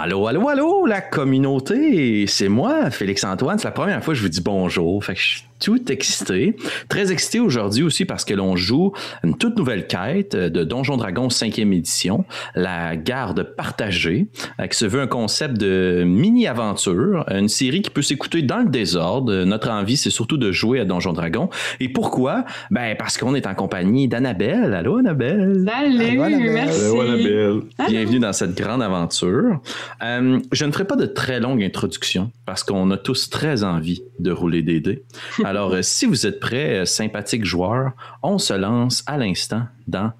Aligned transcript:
Allô, 0.00 0.28
allô, 0.28 0.48
allô, 0.48 0.86
la 0.86 1.00
communauté, 1.00 2.28
c'est 2.28 2.48
moi, 2.48 2.88
Félix-Antoine. 2.88 3.58
C'est 3.58 3.64
la 3.64 3.72
première 3.72 4.04
fois 4.04 4.14
que 4.14 4.18
je 4.18 4.22
vous 4.22 4.28
dis 4.28 4.40
bonjour. 4.40 5.04
Fait 5.04 5.16
tout 5.60 5.90
excité. 5.90 6.56
Très 6.88 7.12
excité 7.12 7.40
aujourd'hui 7.40 7.82
aussi 7.82 8.04
parce 8.04 8.24
que 8.24 8.34
l'on 8.34 8.56
joue 8.56 8.92
une 9.24 9.36
toute 9.36 9.56
nouvelle 9.56 9.86
quête 9.86 10.36
de 10.36 10.64
Donjon 10.64 10.96
Dragon 10.96 11.28
5e 11.28 11.72
édition, 11.72 12.24
la 12.54 12.96
garde 12.96 13.54
partagée, 13.56 14.28
euh, 14.60 14.66
qui 14.66 14.76
se 14.76 14.84
veut 14.84 15.00
un 15.00 15.06
concept 15.06 15.56
de 15.56 16.04
mini-aventure, 16.06 17.24
une 17.30 17.48
série 17.48 17.82
qui 17.82 17.90
peut 17.90 18.02
s'écouter 18.02 18.42
dans 18.42 18.58
le 18.58 18.68
désordre. 18.68 19.44
Notre 19.44 19.70
envie, 19.70 19.96
c'est 19.96 20.10
surtout 20.10 20.36
de 20.36 20.52
jouer 20.52 20.80
à 20.80 20.84
Donjon 20.84 21.12
Dragon. 21.12 21.48
Et 21.80 21.88
pourquoi? 21.88 22.44
Ben, 22.70 22.96
parce 22.96 23.18
qu'on 23.18 23.34
est 23.34 23.46
en 23.46 23.54
compagnie 23.54 24.08
d'Annabelle. 24.08 24.74
Allô, 24.74 24.98
Annabelle? 24.98 25.64
Salut, 25.66 26.16
merci. 26.52 26.84
Allô, 26.84 27.00
Annabelle. 27.00 27.60
Bienvenue 27.88 28.18
dans 28.18 28.32
cette 28.32 28.56
grande 28.56 28.82
aventure. 28.82 29.60
Euh, 30.02 30.38
je 30.52 30.64
ne 30.64 30.72
ferai 30.72 30.86
pas 30.86 30.96
de 30.96 31.06
très 31.06 31.40
longue 31.40 31.62
introduction 31.62 32.30
parce 32.46 32.62
qu'on 32.62 32.90
a 32.90 32.96
tous 32.96 33.30
très 33.30 33.64
envie 33.64 34.02
de 34.18 34.30
rouler 34.30 34.62
des 34.62 34.80
dés. 34.80 35.02
Alors, 35.48 35.72
euh, 35.72 35.80
si 35.80 36.04
vous 36.04 36.26
êtes 36.26 36.40
prêts, 36.40 36.80
euh, 36.80 36.84
sympathiques 36.84 37.46
joueurs, 37.46 37.92
on 38.22 38.36
se 38.36 38.52
lance 38.52 39.02
à 39.06 39.16
l'instant 39.16 39.66
dans 39.86 40.12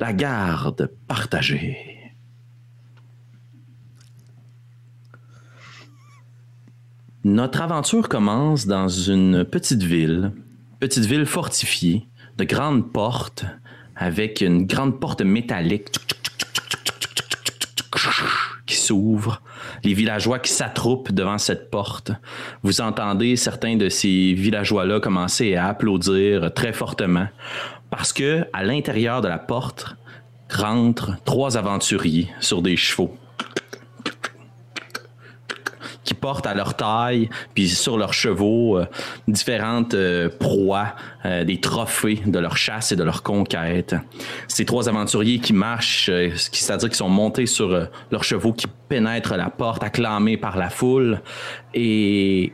la 0.00 0.14
garde 0.14 0.90
partagée. 1.06 1.76
Notre 7.22 7.60
aventure 7.60 8.08
commence 8.08 8.66
dans 8.66 8.88
une 8.88 9.44
petite 9.44 9.82
ville, 9.82 10.32
petite 10.80 11.04
ville 11.04 11.26
fortifiée, 11.26 12.08
de 12.38 12.44
grandes 12.44 12.90
portes, 12.90 13.44
avec 13.94 14.40
une 14.40 14.64
grande 14.64 14.98
porte 14.98 15.20
métallique 15.20 15.90
qui 18.64 18.76
s'ouvre, 18.76 19.42
les 19.86 19.94
villageois 19.94 20.40
qui 20.40 20.50
s'attroupent 20.50 21.12
devant 21.12 21.38
cette 21.38 21.70
porte. 21.70 22.10
Vous 22.64 22.80
entendez 22.80 23.36
certains 23.36 23.76
de 23.76 23.88
ces 23.88 24.34
villageois-là 24.34 24.98
commencer 24.98 25.54
à 25.54 25.68
applaudir 25.68 26.52
très 26.52 26.72
fortement 26.72 27.28
parce 27.88 28.12
que 28.12 28.44
à 28.52 28.64
l'intérieur 28.64 29.20
de 29.20 29.28
la 29.28 29.38
porte 29.38 29.96
rentrent 30.50 31.12
trois 31.24 31.56
aventuriers 31.56 32.28
sur 32.40 32.62
des 32.62 32.76
chevaux 32.76 33.16
portent 36.16 36.46
à 36.46 36.54
leur 36.54 36.74
taille, 36.74 37.28
puis 37.54 37.68
sur 37.68 37.98
leurs 37.98 38.14
chevaux, 38.14 38.78
euh, 38.78 38.86
différentes 39.28 39.94
euh, 39.94 40.28
proies, 40.28 40.94
euh, 41.24 41.44
des 41.44 41.60
trophées 41.60 42.20
de 42.26 42.38
leur 42.38 42.56
chasse 42.56 42.92
et 42.92 42.96
de 42.96 43.04
leur 43.04 43.22
conquête. 43.22 43.94
Ces 44.48 44.64
trois 44.64 44.88
aventuriers 44.88 45.38
qui 45.38 45.52
marchent, 45.52 46.10
c'est-à-dire 46.52 46.90
qui 46.90 46.96
sont 46.96 47.08
montés 47.08 47.46
sur 47.46 47.88
leurs 48.10 48.24
chevaux, 48.24 48.52
qui 48.52 48.66
pénètrent 48.88 49.36
la 49.36 49.50
porte, 49.50 49.82
acclamés 49.82 50.36
par 50.36 50.56
la 50.56 50.70
foule. 50.70 51.20
Et 51.74 52.52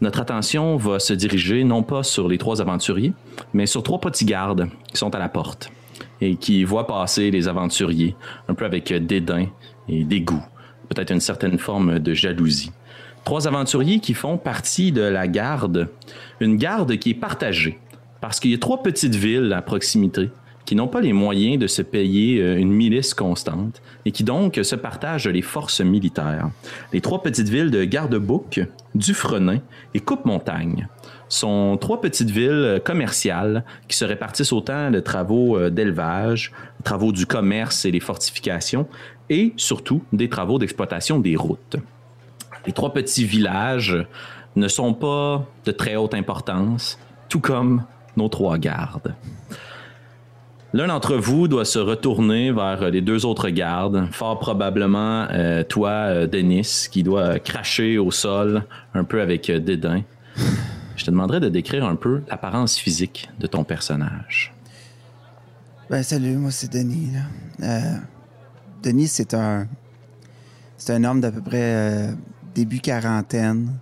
notre 0.00 0.20
attention 0.20 0.76
va 0.76 0.98
se 0.98 1.12
diriger 1.12 1.64
non 1.64 1.82
pas 1.82 2.02
sur 2.02 2.28
les 2.28 2.38
trois 2.38 2.60
aventuriers, 2.60 3.12
mais 3.54 3.66
sur 3.66 3.82
trois 3.82 4.00
petits 4.00 4.24
gardes 4.24 4.68
qui 4.90 4.96
sont 4.96 5.14
à 5.14 5.18
la 5.18 5.28
porte 5.28 5.70
et 6.20 6.36
qui 6.36 6.64
voient 6.64 6.86
passer 6.86 7.30
les 7.30 7.48
aventuriers, 7.48 8.16
un 8.48 8.54
peu 8.54 8.64
avec 8.64 8.92
dédain 8.92 9.46
et 9.88 10.04
dégoût, 10.04 10.42
peut-être 10.88 11.12
une 11.12 11.20
certaine 11.20 11.58
forme 11.58 11.98
de 11.98 12.14
jalousie. 12.14 12.72
Trois 13.24 13.46
aventuriers 13.46 14.00
qui 14.00 14.14
font 14.14 14.36
partie 14.36 14.92
de 14.92 15.02
la 15.02 15.28
garde, 15.28 15.88
une 16.40 16.56
garde 16.56 16.96
qui 16.96 17.10
est 17.10 17.14
partagée, 17.14 17.78
parce 18.20 18.40
qu'il 18.40 18.50
y 18.50 18.54
a 18.54 18.58
trois 18.58 18.82
petites 18.82 19.14
villes 19.14 19.52
à 19.52 19.62
proximité 19.62 20.30
qui 20.64 20.76
n'ont 20.76 20.88
pas 20.88 21.00
les 21.00 21.12
moyens 21.12 21.58
de 21.58 21.66
se 21.66 21.82
payer 21.82 22.40
euh, 22.40 22.56
une 22.56 22.72
milice 22.72 23.14
constante 23.14 23.82
et 24.04 24.12
qui 24.12 24.24
donc 24.24 24.60
se 24.62 24.76
partagent 24.76 25.26
les 25.26 25.42
forces 25.42 25.80
militaires. 25.80 26.50
Les 26.92 27.00
trois 27.00 27.22
petites 27.22 27.48
villes 27.48 27.70
de 27.70 27.84
Garde-Bouc, 27.84 28.60
Dufresne 28.94 29.60
et 29.94 30.00
Coupe-Montagne 30.00 30.88
sont 31.28 31.76
trois 31.80 32.00
petites 32.00 32.30
villes 32.30 32.80
commerciales 32.84 33.64
qui 33.88 33.96
se 33.96 34.04
répartissent 34.04 34.52
autant 34.52 34.90
de 34.90 35.00
travaux 35.00 35.56
euh, 35.56 35.70
d'élevage, 35.70 36.52
travaux 36.84 37.12
du 37.12 37.26
commerce 37.26 37.84
et 37.84 37.90
les 37.90 38.00
fortifications, 38.00 38.86
et 39.30 39.52
surtout 39.56 40.02
des 40.12 40.28
travaux 40.28 40.58
d'exploitation 40.58 41.18
des 41.18 41.36
routes. 41.36 41.76
Les 42.66 42.72
trois 42.72 42.92
petits 42.92 43.24
villages 43.24 44.06
ne 44.56 44.68
sont 44.68 44.94
pas 44.94 45.44
de 45.64 45.72
très 45.72 45.96
haute 45.96 46.14
importance, 46.14 46.98
tout 47.28 47.40
comme 47.40 47.84
nos 48.16 48.28
trois 48.28 48.58
gardes. 48.58 49.14
L'un 50.74 50.86
d'entre 50.86 51.16
vous 51.16 51.48
doit 51.48 51.66
se 51.66 51.78
retourner 51.78 52.50
vers 52.50 52.90
les 52.90 53.02
deux 53.02 53.26
autres 53.26 53.50
gardes, 53.50 54.08
fort 54.10 54.38
probablement 54.38 55.26
euh, 55.30 55.64
toi, 55.64 55.90
euh, 55.90 56.26
Denis, 56.26 56.88
qui 56.90 57.02
doit 57.02 57.38
cracher 57.38 57.98
au 57.98 58.10
sol 58.10 58.64
un 58.94 59.04
peu 59.04 59.20
avec 59.20 59.50
euh, 59.50 59.60
dédain. 59.60 60.02
Je 60.96 61.04
te 61.04 61.10
demanderais 61.10 61.40
de 61.40 61.50
décrire 61.50 61.84
un 61.84 61.96
peu 61.96 62.22
l'apparence 62.28 62.78
physique 62.78 63.28
de 63.38 63.46
ton 63.46 63.64
personnage. 63.64 64.54
Ben, 65.90 66.02
salut, 66.02 66.36
moi 66.36 66.50
c'est 66.50 66.72
Denis. 66.72 67.12
Denis, 68.82 69.08
c'est 69.08 69.34
un. 69.34 69.68
C'est 70.78 70.94
un 70.94 71.04
homme 71.04 71.20
d'à 71.20 71.30
peu 71.30 71.42
près 71.42 72.08
début 72.54 72.80
quarantaine. 72.80 73.72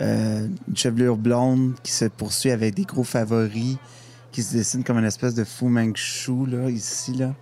Euh, 0.00 0.48
une 0.68 0.76
chevelure 0.76 1.16
blonde 1.16 1.74
qui 1.82 1.92
se 1.92 2.06
poursuit 2.06 2.50
avec 2.50 2.74
des 2.74 2.84
gros 2.84 3.04
favoris, 3.04 3.76
qui 4.32 4.42
se 4.42 4.54
dessine 4.54 4.82
comme 4.82 4.98
une 4.98 5.04
espèce 5.04 5.34
de 5.34 5.44
Fu 5.44 5.66
Manchu, 5.66 6.46
là, 6.46 6.70
ici, 6.70 7.12
là. 7.14 7.34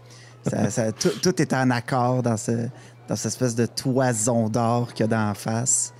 Ça- 0.48 0.68
ça- 0.70 0.92
tout, 0.92 1.10
tout 1.22 1.40
est 1.40 1.52
en 1.54 1.70
accord 1.70 2.22
dans, 2.22 2.36
ce, 2.36 2.68
dans 3.08 3.16
cette 3.16 3.26
espèce 3.32 3.54
de 3.54 3.66
toison 3.66 4.48
d'or 4.48 4.92
qu'il 4.92 5.04
y 5.04 5.08
a 5.08 5.08
dans 5.08 5.28
la 5.28 5.34
face. 5.34 5.94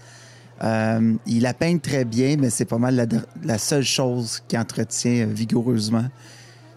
Euh, 0.63 1.15
il 1.25 1.43
la 1.43 1.55
peint 1.55 1.79
très 1.79 2.05
bien, 2.05 2.37
mais 2.37 2.51
c'est 2.51 2.65
pas 2.67 2.79
mal 2.79 2.95
la, 2.97 3.07
la 3.45 3.57
seule 3.59 3.85
chose 3.85 4.43
qui 4.49 4.59
entretient 4.59 5.27
euh, 5.29 5.33
vigoureusement. 5.33 6.05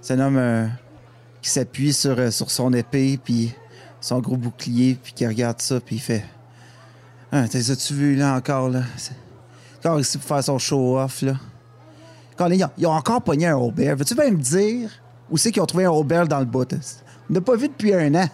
C'est 0.02 0.14
un 0.14 0.20
homme 0.20 0.38
euh, 0.38 0.68
qui 1.42 1.50
s'appuie 1.50 1.92
sur, 1.94 2.32
sur 2.32 2.52
son 2.52 2.72
épée, 2.74 3.20
puis 3.22 3.54
son 4.00 4.20
gros 4.20 4.38
bouclier, 4.38 4.98
puis 5.02 5.14
qui 5.14 5.26
regarde 5.28 5.60
ça, 5.62 5.80
puis 5.82 5.96
il 5.98 6.02
fait 6.02 6.24
Ah, 7.36 7.48
t'as 7.48 7.72
as-tu 7.72 7.94
vu, 7.96 8.16
là, 8.16 8.36
encore, 8.36 8.70
là? 8.70 8.84
Encore 9.80 10.00
ici 10.00 10.20
pour 10.20 10.28
faire 10.28 10.44
son 10.44 10.60
show-off, 10.60 11.24
là. 11.24 11.34
Là, 12.40 12.48
ils, 12.54 12.64
ont, 12.64 12.70
ils 12.78 12.86
ont 12.86 12.92
encore 12.92 13.22
pogné 13.24 13.48
un 13.48 13.56
Robert. 13.56 13.96
Veux-tu 13.96 14.14
bien 14.14 14.30
me 14.30 14.38
dire 14.38 14.90
où 15.32 15.38
c'est 15.38 15.52
qu'ils 15.52 15.62
ont 15.64 15.66
trouvé 15.66 15.86
un 15.86 15.90
Robert 15.90 16.28
dans 16.28 16.40
le 16.40 16.46
bout? 16.46 16.72
hein? 16.72 16.80
On 17.30 17.34
n'a 17.34 17.42
pas 17.42 17.56
vu 17.56 17.70
depuis 17.70 17.94
un 17.94 18.14
an. 18.16 18.28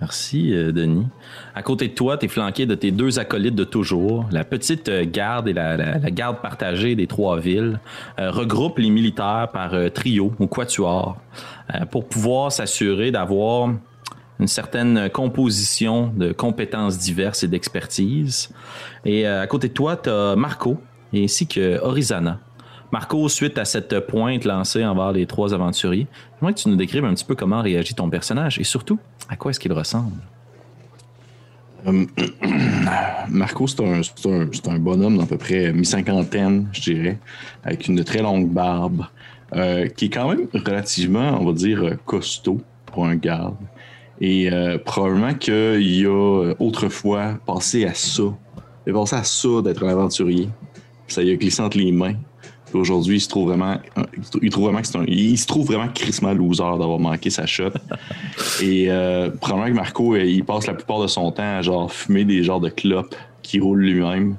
Merci, 0.00 0.54
euh, 0.54 0.70
Denis. 0.70 1.08
À 1.56 1.62
côté 1.62 1.88
de 1.88 1.94
toi, 1.94 2.16
tu 2.16 2.26
es 2.26 2.28
flanqué 2.28 2.66
de 2.66 2.76
tes 2.76 2.92
deux 2.92 3.18
acolytes 3.18 3.56
de 3.56 3.64
toujours. 3.64 4.26
La 4.30 4.44
petite 4.44 4.88
euh, 4.88 5.04
garde 5.04 5.48
et 5.48 5.52
la, 5.52 5.76
la- 5.76 5.98
garde 6.10 6.40
partagée 6.40 6.94
des 6.94 7.08
trois 7.08 7.40
villes 7.40 7.80
euh, 8.20 8.30
regroupent 8.30 8.78
les 8.78 8.90
militaires 8.90 9.48
par 9.52 9.74
euh, 9.74 9.88
trio 9.88 10.32
ou 10.38 10.46
quatuor 10.46 11.16
pour 11.90 12.06
pouvoir 12.08 12.52
s'assurer 12.52 13.10
d'avoir 13.10 13.70
une 14.40 14.46
certaine 14.46 15.10
composition 15.10 16.12
de 16.14 16.32
compétences 16.32 16.98
diverses 16.98 17.42
et 17.42 17.48
d'expertise. 17.48 18.50
Et 19.04 19.26
euh, 19.26 19.42
à 19.42 19.46
côté 19.46 19.68
de 19.68 19.72
toi, 19.72 19.96
tu 19.96 20.10
as 20.10 20.36
Marco 20.36 20.80
ainsi 21.14 21.46
que 21.46 21.80
Orizana. 21.80 22.38
Marco, 22.90 23.28
suite 23.28 23.58
à 23.58 23.64
cette 23.64 24.00
pointe 24.06 24.44
lancée 24.44 24.84
envers 24.84 25.12
les 25.12 25.26
trois 25.26 25.52
aventuriers, 25.52 26.06
j'aimerais 26.38 26.54
que 26.54 26.60
tu 26.60 26.68
nous 26.68 26.76
décrives 26.76 27.04
un 27.04 27.14
petit 27.14 27.24
peu 27.24 27.34
comment 27.34 27.60
réagit 27.60 27.94
ton 27.94 28.08
personnage 28.08 28.58
et 28.58 28.64
surtout 28.64 28.98
à 29.28 29.36
quoi 29.36 29.50
est-ce 29.50 29.60
qu'il 29.60 29.72
ressemble? 29.72 30.16
Euh, 31.86 32.06
Marco, 33.28 33.66
c'est 33.66 33.82
un, 33.82 34.78
bonhomme 34.78 35.18
d'à 35.18 35.26
peu 35.26 35.36
près 35.36 35.72
mi-cinquantaine, 35.72 36.68
je 36.72 36.80
dirais, 36.80 37.18
avec 37.62 37.88
une 37.88 38.02
très 38.04 38.22
longue 38.22 38.48
barbe, 38.48 39.04
euh, 39.54 39.86
qui 39.88 40.06
est 40.06 40.10
quand 40.10 40.28
même 40.28 40.48
relativement, 40.54 41.38
on 41.40 41.44
va 41.44 41.52
dire, 41.52 41.96
costaud 42.04 42.60
pour 42.86 43.06
un 43.06 43.16
garde. 43.16 43.56
Et 44.20 44.50
euh, 44.52 44.78
probablement 44.78 45.34
qu'il 45.34 46.06
a 46.06 46.08
euh, 46.08 46.54
autrefois 46.58 47.38
passé 47.46 47.84
à 47.84 47.94
ça. 47.94 48.24
Il 48.86 48.90
a 48.90 48.98
passé 48.98 49.16
à 49.16 49.24
ça 49.24 49.62
d'être 49.62 49.84
un 49.84 49.88
aventurier. 49.88 50.48
Ça 51.06 51.22
lui 51.22 51.30
a 51.32 51.36
glissé 51.36 51.62
entre 51.62 51.78
les 51.78 51.92
mains. 51.92 52.14
Puis 52.66 52.78
aujourd'hui, 52.78 53.16
il 53.16 53.20
se 53.20 53.28
trouve 53.28 53.48
vraiment, 53.48 53.78
il 54.42 54.50
trouve 54.50 54.64
vraiment 54.64 54.82
que 54.82 54.86
c'est 54.86 54.98
un, 54.98 55.04
il 55.06 55.38
se 55.38 55.46
trouve 55.46 55.66
vraiment 55.66 55.88
crissement 55.88 56.34
loser 56.34 56.62
d'avoir 56.78 56.98
manqué 56.98 57.30
sa 57.30 57.46
shot. 57.46 57.70
Et 58.62 58.90
euh, 58.90 59.30
probablement 59.30 59.70
que 59.70 59.76
Marco, 59.76 60.14
euh, 60.14 60.24
il 60.24 60.44
passe 60.44 60.66
la 60.66 60.74
plupart 60.74 61.00
de 61.00 61.06
son 61.06 61.32
temps 61.32 61.56
à 61.58 61.62
genre 61.62 61.90
fumer 61.90 62.24
des 62.24 62.42
genres 62.42 62.60
de 62.60 62.68
clopes 62.68 63.14
qui 63.42 63.60
roule 63.60 63.80
lui-même. 63.80 64.36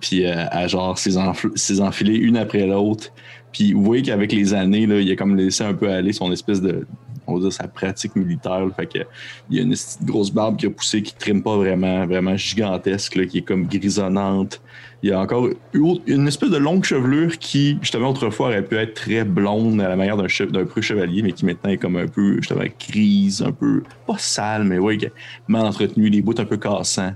Puis 0.00 0.26
euh, 0.26 0.46
à 0.50 0.66
genre 0.66 0.98
s'es 0.98 1.12
enfl- 1.12 1.56
s'es 1.56 1.80
enfiler 1.80 2.14
une 2.16 2.36
après 2.36 2.66
l'autre. 2.66 3.12
Puis 3.52 3.72
vous 3.72 3.84
voyez 3.84 4.02
qu'avec 4.02 4.32
les 4.32 4.52
années, 4.52 4.86
là, 4.86 4.98
il 4.98 5.10
a 5.12 5.14
comme 5.14 5.36
laissé 5.36 5.62
un 5.62 5.74
peu 5.74 5.88
aller 5.88 6.12
son 6.12 6.32
espèce 6.32 6.60
de, 6.60 6.84
on 7.26 7.34
va 7.34 7.40
dire, 7.40 7.52
sa 7.52 7.68
pratique 7.68 8.16
militaire. 8.16 8.66
Fait 8.76 8.86
que, 8.86 8.98
il 9.50 9.56
y 9.56 9.60
a 9.60 9.62
une 9.62 9.74
grosse 10.02 10.30
barbe 10.30 10.56
qui 10.56 10.66
a 10.66 10.70
poussé, 10.70 11.02
qui 11.02 11.14
trime 11.14 11.42
pas 11.42 11.56
vraiment, 11.56 12.06
vraiment 12.06 12.36
gigantesque, 12.36 13.16
là, 13.16 13.26
qui 13.26 13.38
est 13.38 13.42
comme 13.42 13.66
grisonnante. 13.66 14.60
Il 15.02 15.10
y 15.10 15.12
a 15.12 15.20
encore 15.20 15.48
une 16.06 16.28
espèce 16.28 16.50
de 16.50 16.56
longue 16.56 16.84
chevelure 16.84 17.38
qui, 17.38 17.76
justement, 17.82 18.10
autrefois, 18.10 18.46
aurait 18.46 18.64
pu 18.64 18.76
être 18.76 18.94
très 18.94 19.22
blonde 19.24 19.80
à 19.80 19.88
la 19.88 19.96
manière 19.96 20.16
d'un, 20.16 20.28
che- 20.28 20.50
d'un 20.50 20.64
preux 20.64 20.80
chevalier, 20.80 21.22
mais 21.22 21.32
qui 21.32 21.44
maintenant 21.44 21.70
est 21.70 21.76
comme 21.76 21.96
un 21.96 22.06
peu, 22.06 22.36
justement, 22.36 22.64
grise, 22.88 23.42
un 23.42 23.52
peu, 23.52 23.82
pas 24.06 24.16
sale, 24.16 24.64
mais 24.64 24.78
ouais, 24.78 24.98
mal 25.46 25.66
entretenue, 25.66 26.08
les 26.08 26.22
bouts 26.22 26.34
un 26.38 26.46
peu 26.46 26.56
cassants. 26.56 27.12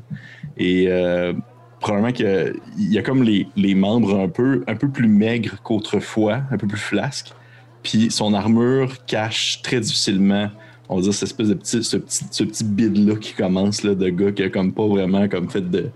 Et 0.58 0.86
euh, 0.88 1.32
probablement 1.80 2.12
qu'il 2.12 2.54
y 2.76 2.98
a 2.98 3.02
comme 3.02 3.22
les, 3.22 3.46
les 3.56 3.74
membres 3.74 4.18
un 4.18 4.28
peu, 4.28 4.64
un 4.66 4.74
peu 4.74 4.88
plus 4.88 5.08
maigres 5.08 5.56
qu'autrefois, 5.62 6.42
un 6.50 6.58
peu 6.58 6.66
plus 6.66 6.78
flasques. 6.78 7.32
Puis 7.82 8.10
son 8.10 8.34
armure 8.34 9.04
cache 9.06 9.60
très 9.62 9.80
difficilement, 9.80 10.50
on 10.88 10.96
va 10.96 11.02
dire, 11.02 11.14
cette 11.14 11.28
espèce 11.28 11.48
de 11.48 11.54
petit, 11.54 11.84
ce 11.84 11.96
petit, 11.96 12.24
ce 12.30 12.44
petit 12.44 12.64
bide-là 12.64 13.16
qui 13.16 13.34
commence, 13.34 13.82
là, 13.82 13.94
de 13.94 14.08
gars 14.08 14.32
qui 14.32 14.42
a 14.42 14.50
comme 14.50 14.72
pas 14.72 14.86
vraiment 14.86 15.28
comme 15.28 15.48
fait 15.48 15.68
de, 15.70 15.90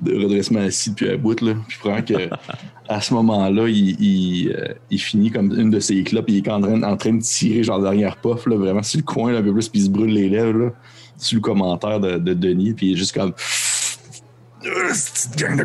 de 0.00 0.14
redressement 0.14 0.60
assis 0.60 0.90
depuis 0.90 1.10
un 1.10 1.16
bout. 1.16 1.40
Là. 1.40 1.54
Puis 1.68 1.78
probablement 1.78 2.28
que 2.28 2.34
à 2.88 3.00
ce 3.00 3.14
moment-là, 3.14 3.68
il, 3.68 4.00
il, 4.00 4.52
euh, 4.52 4.74
il 4.90 5.00
finit 5.00 5.30
comme 5.30 5.52
une 5.58 5.70
de 5.70 5.80
ses 5.80 6.02
clopes, 6.04 6.26
il 6.28 6.38
est 6.38 6.48
en 6.48 6.60
train, 6.60 6.82
en 6.82 6.96
train 6.96 7.14
de 7.14 7.22
tirer 7.22 7.62
genre 7.62 7.80
derrière 7.80 8.16
puff, 8.16 8.46
là, 8.46 8.56
vraiment 8.56 8.82
sur 8.82 8.98
le 8.98 9.04
coin 9.04 9.32
là, 9.32 9.38
un 9.38 9.42
peu 9.42 9.52
plus, 9.52 9.68
puis 9.68 9.80
il 9.80 9.84
se 9.86 9.90
brûle 9.90 10.12
les 10.12 10.28
lèvres, 10.28 10.58
là, 10.58 10.70
sur 11.16 11.36
le 11.36 11.40
commentaire 11.40 12.00
de, 12.00 12.18
de 12.18 12.34
Denis, 12.34 12.74
puis 12.74 12.88
il 12.88 12.92
est 12.92 12.96
juste 12.96 13.14
comme... 13.14 13.32
Cette 14.92 15.12
petite 15.12 15.38
gang 15.38 15.56
de 15.56 15.64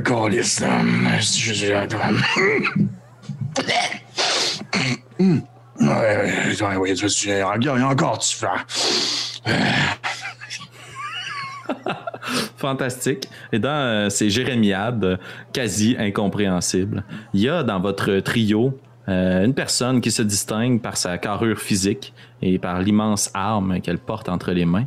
là. 3.47 3.91
Hum. 5.21 5.41
Ouais, 5.79 5.87
ouais, 5.87 6.75
ouais, 6.77 6.95
je 6.95 7.07
suis- 7.07 7.31
encore 7.43 8.17
du 8.17 8.27
feu. 8.27 8.47
Fantastique. 12.57 13.27
Et 13.51 13.59
dans 13.59 13.69
euh, 13.69 14.09
ces 14.09 14.29
jérémiades 14.29 15.19
quasi 15.53 15.95
incompréhensibles, 15.99 17.03
il 17.33 17.41
y 17.41 17.49
a 17.49 17.63
dans 17.63 17.79
votre 17.79 18.19
trio 18.19 18.79
euh, 19.09 19.45
une 19.45 19.53
personne 19.53 20.01
qui 20.01 20.11
se 20.11 20.21
distingue 20.21 20.81
par 20.81 20.97
sa 20.97 21.17
carrure 21.17 21.59
physique 21.59 22.13
et 22.41 22.57
par 22.59 22.81
l'immense 22.81 23.29
arme 23.33 23.79
qu'elle 23.81 23.97
porte 23.99 24.27
entre 24.29 24.51
les 24.51 24.65
mains. 24.65 24.85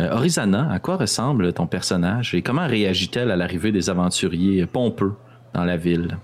Euh, 0.00 0.10
Orizana, 0.12 0.70
à 0.72 0.78
quoi 0.78 0.96
ressemble 0.96 1.52
ton 1.52 1.66
personnage 1.66 2.34
et 2.34 2.42
comment 2.42 2.66
réagit-elle 2.66 3.30
à 3.30 3.36
l'arrivée 3.36 3.72
des 3.72 3.90
aventuriers 3.90 4.66
pompeux 4.66 5.14
dans 5.54 5.64
la 5.64 5.76
ville? 5.76 6.18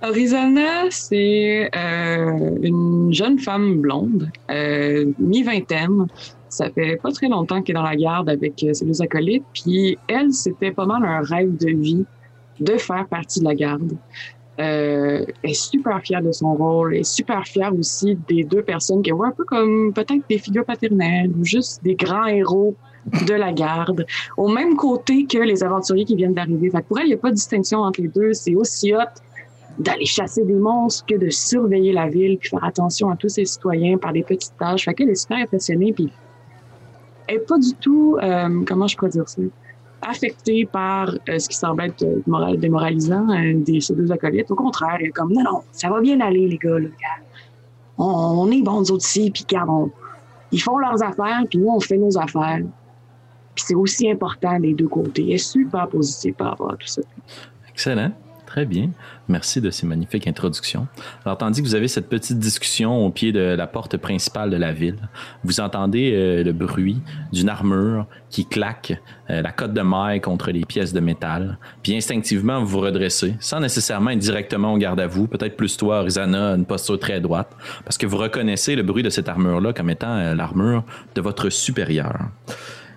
Orizana, 0.00 0.90
c'est 0.90 1.70
euh, 1.74 2.56
une 2.62 3.12
jeune 3.12 3.38
femme 3.38 3.80
blonde, 3.80 4.30
euh, 4.50 5.06
mi-vingtaine. 5.18 6.06
Ça 6.48 6.70
fait 6.70 6.96
pas 7.02 7.10
très 7.10 7.28
longtemps 7.28 7.62
qu'elle 7.62 7.76
est 7.76 7.80
dans 7.80 7.84
la 7.84 7.96
garde 7.96 8.28
avec 8.28 8.62
euh, 8.62 8.72
ses 8.72 8.84
deux 8.84 9.02
acolytes. 9.02 9.44
Puis 9.52 9.98
elle, 10.06 10.32
c'était 10.32 10.70
pas 10.70 10.86
mal 10.86 11.04
un 11.04 11.20
rêve 11.20 11.56
de 11.56 11.70
vie 11.70 12.06
de 12.60 12.76
faire 12.76 13.06
partie 13.08 13.40
de 13.40 13.44
la 13.44 13.54
garde. 13.54 13.96
Euh, 14.60 15.24
elle 15.42 15.50
est 15.50 15.54
super 15.54 16.00
fière 16.00 16.22
de 16.22 16.32
son 16.32 16.54
rôle. 16.54 16.94
Elle 16.94 17.00
est 17.00 17.04
super 17.04 17.44
fière 17.44 17.74
aussi 17.76 18.16
des 18.28 18.44
deux 18.44 18.62
personnes 18.62 19.02
qu'elle 19.02 19.14
voit 19.14 19.28
un 19.28 19.32
peu 19.32 19.44
comme 19.44 19.92
peut-être 19.92 20.22
des 20.28 20.38
figures 20.38 20.64
paternelles 20.64 21.32
ou 21.38 21.44
juste 21.44 21.82
des 21.82 21.94
grands 21.94 22.26
héros 22.26 22.76
de 23.26 23.34
la 23.34 23.52
garde, 23.52 24.04
au 24.36 24.48
même 24.48 24.76
côté 24.76 25.24
que 25.24 25.38
les 25.38 25.62
aventuriers 25.62 26.04
qui 26.04 26.16
viennent 26.16 26.34
d'arriver. 26.34 26.70
Pour 26.86 26.98
elle, 26.98 27.06
il 27.06 27.10
n'y 27.10 27.14
a 27.14 27.18
pas 27.18 27.30
de 27.30 27.36
distinction 27.36 27.80
entre 27.80 28.02
les 28.02 28.08
deux. 28.08 28.32
C'est 28.32 28.54
aussi 28.54 28.94
hot 28.94 28.98
d'aller 29.78 30.04
chasser 30.06 30.44
des 30.44 30.54
monstres 30.54 31.06
que 31.06 31.14
de 31.16 31.30
surveiller 31.30 31.92
la 31.92 32.08
ville 32.08 32.36
puis 32.38 32.48
faire 32.48 32.64
attention 32.64 33.10
à 33.10 33.16
tous 33.16 33.28
ses 33.28 33.44
citoyens 33.44 33.96
par 33.96 34.12
des 34.12 34.22
petites 34.24 34.56
tâches. 34.58 34.84
Fait 34.84 34.94
qu'elle 34.94 35.10
est 35.10 35.14
super 35.14 35.38
impressionnée 35.38 35.92
puis 35.92 36.10
elle 37.28 37.36
est 37.36 37.46
pas 37.46 37.58
du 37.58 37.74
tout, 37.74 38.16
euh, 38.22 38.62
comment 38.66 38.86
je 38.86 38.96
pourrais 38.96 39.10
dire 39.10 39.28
ça, 39.28 39.42
affectée 40.02 40.64
par 40.66 41.10
euh, 41.28 41.38
ce 41.38 41.48
qui 41.48 41.56
semble 41.56 41.82
être 41.82 42.02
euh, 42.02 42.20
moral, 42.26 42.58
démoralisant 42.58 43.26
des 43.56 43.80
ces 43.80 43.94
deux 43.94 44.10
acolytes. 44.10 44.50
Au 44.50 44.54
contraire, 44.54 44.96
elle 45.00 45.06
est 45.06 45.10
comme 45.10 45.32
non, 45.32 45.42
non, 45.42 45.60
ça 45.72 45.90
va 45.90 46.00
bien 46.00 46.20
aller, 46.20 46.48
les 46.48 46.56
gars. 46.58 46.78
Là, 46.78 46.88
on, 47.98 48.04
on 48.04 48.50
est 48.50 48.62
bons 48.62 48.80
nous 48.80 48.92
autres 48.92 49.04
ici, 49.04 49.30
puis 49.30 49.44
on- 49.68 49.90
ils 50.50 50.62
font 50.62 50.78
leurs 50.78 51.02
affaires, 51.02 51.42
puis 51.50 51.58
nous, 51.58 51.68
on 51.68 51.80
fait 51.80 51.98
nos 51.98 52.16
affaires. 52.16 52.60
Puis 53.54 53.64
c'est 53.66 53.74
aussi 53.74 54.10
important 54.10 54.58
des 54.58 54.72
deux 54.72 54.88
côtés. 54.88 55.24
Elle 55.24 55.32
est 55.34 55.38
super 55.38 55.86
positive 55.88 56.32
par 56.34 56.50
rapport 56.50 56.72
à 56.72 56.76
tout 56.76 56.86
ça. 56.86 57.02
Excellent. 57.68 58.12
Très 58.58 58.66
bien. 58.66 58.90
Merci 59.28 59.60
de 59.60 59.70
ces 59.70 59.86
magnifiques 59.86 60.26
introductions. 60.26 60.88
Alors, 61.24 61.38
tandis 61.38 61.62
que 61.62 61.68
vous 61.68 61.76
avez 61.76 61.86
cette 61.86 62.08
petite 62.08 62.40
discussion 62.40 63.06
au 63.06 63.10
pied 63.10 63.30
de 63.30 63.38
la 63.38 63.68
porte 63.68 63.96
principale 63.98 64.50
de 64.50 64.56
la 64.56 64.72
ville, 64.72 64.98
vous 65.44 65.60
entendez 65.60 66.10
euh, 66.12 66.42
le 66.42 66.52
bruit 66.52 67.00
d'une 67.32 67.50
armure 67.50 68.08
qui 68.30 68.46
claque 68.46 69.00
euh, 69.30 69.42
la 69.42 69.52
cotte 69.52 69.74
de 69.74 69.80
maille 69.80 70.20
contre 70.20 70.50
les 70.50 70.64
pièces 70.64 70.92
de 70.92 70.98
métal. 70.98 71.56
Puis 71.84 71.94
instinctivement, 71.96 72.58
vous 72.58 72.66
vous 72.66 72.80
redressez, 72.80 73.36
sans 73.38 73.60
nécessairement 73.60 74.10
être 74.10 74.18
directement 74.18 74.74
au 74.74 74.76
garde 74.76 74.98
à 74.98 75.06
vous. 75.06 75.28
Peut-être 75.28 75.56
plus 75.56 75.76
toi, 75.76 76.00
Rizana, 76.00 76.56
une 76.56 76.66
posture 76.66 76.98
très 76.98 77.20
droite, 77.20 77.56
parce 77.84 77.96
que 77.96 78.06
vous 78.06 78.16
reconnaissez 78.16 78.74
le 78.74 78.82
bruit 78.82 79.04
de 79.04 79.10
cette 79.10 79.28
armure-là 79.28 79.72
comme 79.72 79.90
étant 79.90 80.16
euh, 80.16 80.34
l'armure 80.34 80.82
de 81.14 81.20
votre 81.20 81.48
supérieur. 81.48 82.12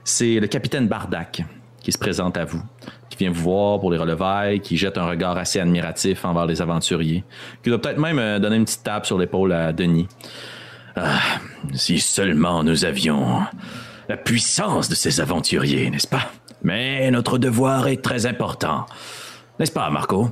C'est 0.03 0.39
le 0.39 0.47
capitaine 0.47 0.87
Bardac 0.87 1.43
qui 1.81 1.91
se 1.91 1.97
présente 1.97 2.37
à 2.37 2.45
vous, 2.45 2.61
qui 3.09 3.17
vient 3.17 3.31
vous 3.31 3.43
voir 3.43 3.79
pour 3.79 3.91
les 3.91 3.97
relevailles, 3.97 4.59
qui 4.59 4.77
jette 4.77 4.97
un 4.97 5.05
regard 5.05 5.37
assez 5.37 5.59
admiratif 5.59 6.25
envers 6.25 6.45
les 6.45 6.61
aventuriers, 6.61 7.23
qui 7.63 7.69
doit 7.69 7.81
peut-être 7.81 7.99
même 7.99 8.19
euh, 8.19 8.39
donner 8.39 8.57
une 8.57 8.65
petite 8.65 8.83
tape 8.83 9.05
sur 9.05 9.17
l'épaule 9.17 9.51
à 9.51 9.73
Denis. 9.73 10.07
Ah, 10.95 11.19
si 11.73 11.99
seulement 11.99 12.63
nous 12.63 12.85
avions 12.85 13.41
la 14.09 14.17
puissance 14.17 14.89
de 14.89 14.95
ces 14.95 15.21
aventuriers, 15.21 15.89
n'est-ce 15.89 16.07
pas? 16.07 16.31
Mais 16.63 17.09
notre 17.11 17.37
devoir 17.37 17.87
est 17.87 18.01
très 18.01 18.25
important. 18.25 18.85
N'est-ce 19.59 19.71
pas, 19.71 19.89
Marco? 19.89 20.29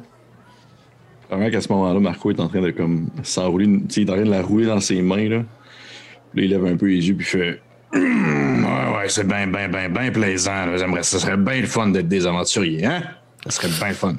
Vraiment 1.29 1.49
qu'à 1.49 1.61
ce 1.61 1.71
moment-là, 1.71 1.99
Marco 1.99 2.31
est 2.31 2.39
en 2.39 2.47
train 2.47 2.61
de 2.61 2.71
comme 2.71 3.09
s'enrouler, 3.23 3.65
il 3.65 4.01
est 4.01 4.09
en 4.09 4.15
train 4.15 4.25
de 4.25 4.29
la 4.29 4.41
rouler 4.41 4.65
dans 4.65 4.79
ses 4.79 5.01
mains, 5.01 5.29
là. 5.29 5.37
Là, 5.37 6.43
il 6.43 6.49
lève 6.49 6.65
un 6.65 6.75
peu 6.75 6.87
les 6.87 7.07
yeux, 7.07 7.15
puis 7.15 7.25
fait 7.25 7.61
Hum, 7.93 8.65
Ouais, 8.65 8.97
ouais, 8.97 9.09
c'est 9.09 9.27
bien, 9.27 9.47
bien, 9.47 9.67
bien, 9.67 9.89
bien 9.89 10.11
plaisant. 10.11 10.65
là. 10.67 10.77
J'aimerais, 10.77 11.03
ça 11.03 11.19
serait 11.19 11.37
bien 11.37 11.61
le 11.61 11.67
fun 11.67 11.87
d'être 11.87 12.07
des 12.07 12.25
aventuriers, 12.27 12.85
hein? 12.85 13.01
Ça 13.45 13.51
serait 13.51 13.69
bien 13.69 13.87
le 13.89 13.93
fun. 13.93 14.15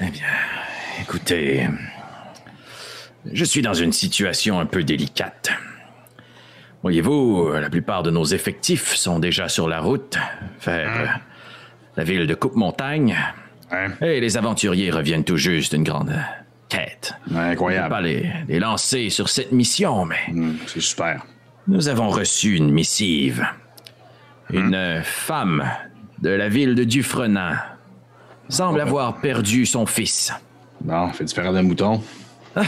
Eh 0.00 0.10
bien, 0.10 0.26
écoutez, 1.00 1.68
je 3.32 3.44
suis 3.44 3.62
dans 3.62 3.74
une 3.74 3.92
situation 3.92 4.58
un 4.60 4.66
peu 4.66 4.82
délicate. 4.84 5.50
Voyez-vous, 6.82 7.52
la 7.52 7.70
plupart 7.70 8.02
de 8.02 8.10
nos 8.10 8.24
effectifs 8.24 8.94
sont 8.94 9.20
déjà 9.20 9.48
sur 9.48 9.68
la 9.68 9.78
route 9.80 10.18
vers 10.66 10.90
euh, 11.00 11.06
la 11.96 12.04
ville 12.04 12.26
de 12.26 12.34
Coupe-Montagne. 12.34 13.16
Hein? 13.70 13.92
Et 14.00 14.20
les 14.20 14.36
aventuriers 14.36 14.90
reviennent 14.90 15.22
tout 15.24 15.36
juste 15.36 15.72
d'une 15.74 15.84
grande 15.84 16.12
quête. 16.68 17.14
Ouais, 17.30 17.34
Je 17.36 17.38
ne 17.38 17.50
incroyable. 17.52 17.88
pas 17.88 18.00
les, 18.00 18.28
les 18.48 18.58
lancer 18.58 19.08
sur 19.10 19.28
cette 19.28 19.52
mission, 19.52 20.04
mais 20.04 20.18
Hum, 20.30 20.56
c'est 20.66 20.80
super. 20.80 21.24
Nous 21.66 21.88
avons 21.88 22.08
reçu 22.08 22.56
une 22.56 22.70
missive. 22.70 23.46
Une 24.50 25.00
femme 25.04 25.64
de 26.20 26.30
la 26.30 26.48
ville 26.48 26.74
de 26.74 26.84
Dufresnan 26.84 27.54
semble 28.48 28.80
avoir 28.80 29.20
perdu 29.20 29.64
son 29.66 29.86
fils. 29.86 30.32
Bon, 30.80 31.08
fait 31.10 31.24
différent 31.24 31.52
d'un 31.52 31.62
mouton. 31.62 32.02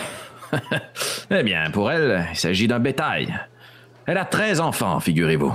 Eh 1.30 1.42
bien, 1.42 1.68
pour 1.72 1.90
elle, 1.90 2.28
il 2.30 2.36
s'agit 2.36 2.68
d'un 2.68 2.78
bétail. 2.78 3.34
Elle 4.06 4.18
a 4.18 4.24
13 4.24 4.60
enfants, 4.60 5.00
figurez-vous. 5.00 5.52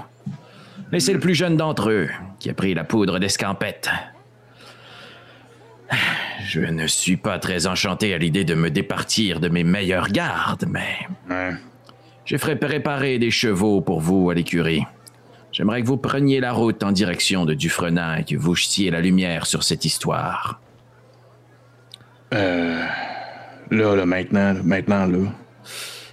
Et 0.91 0.99
c'est 0.99 1.13
le 1.13 1.19
plus 1.19 1.35
jeune 1.35 1.55
d'entre 1.55 1.89
eux 1.89 2.09
qui 2.39 2.49
a 2.49 2.53
pris 2.53 2.73
la 2.73 2.83
poudre 2.83 3.17
d'escampette. 3.17 3.89
Je 6.45 6.61
ne 6.61 6.87
suis 6.87 7.15
pas 7.15 7.39
très 7.39 7.67
enchanté 7.67 8.13
à 8.13 8.17
l'idée 8.17 8.43
de 8.43 8.55
me 8.55 8.69
départir 8.69 9.39
de 9.39 9.49
mes 9.49 9.63
meilleurs 9.63 10.09
gardes, 10.09 10.65
mais. 10.67 11.07
Je 12.29 12.37
ferai 12.37 12.55
préparer 12.55 13.17
des 13.17 13.31
chevaux 13.31 13.81
pour 13.81 14.01
vous 14.01 14.29
à 14.29 14.35
l'écurie. 14.35 14.85
J'aimerais 15.51 15.81
que 15.81 15.87
vous 15.87 15.97
preniez 15.97 16.39
la 16.39 16.51
route 16.53 16.83
en 16.83 16.91
direction 16.91 17.43
de 17.43 17.55
Dufresnan 17.55 18.17
et 18.17 18.23
que 18.23 18.35
vous 18.35 18.53
jetiez 18.53 18.91
la 18.91 19.01
lumière 19.01 19.47
sur 19.47 19.63
cette 19.63 19.83
histoire. 19.83 20.61
Euh, 22.35 22.85
là, 23.71 23.95
là, 23.95 24.05
maintenant, 24.05 24.53
là, 24.53 24.59
maintenant, 24.63 25.07
là. 25.07 25.17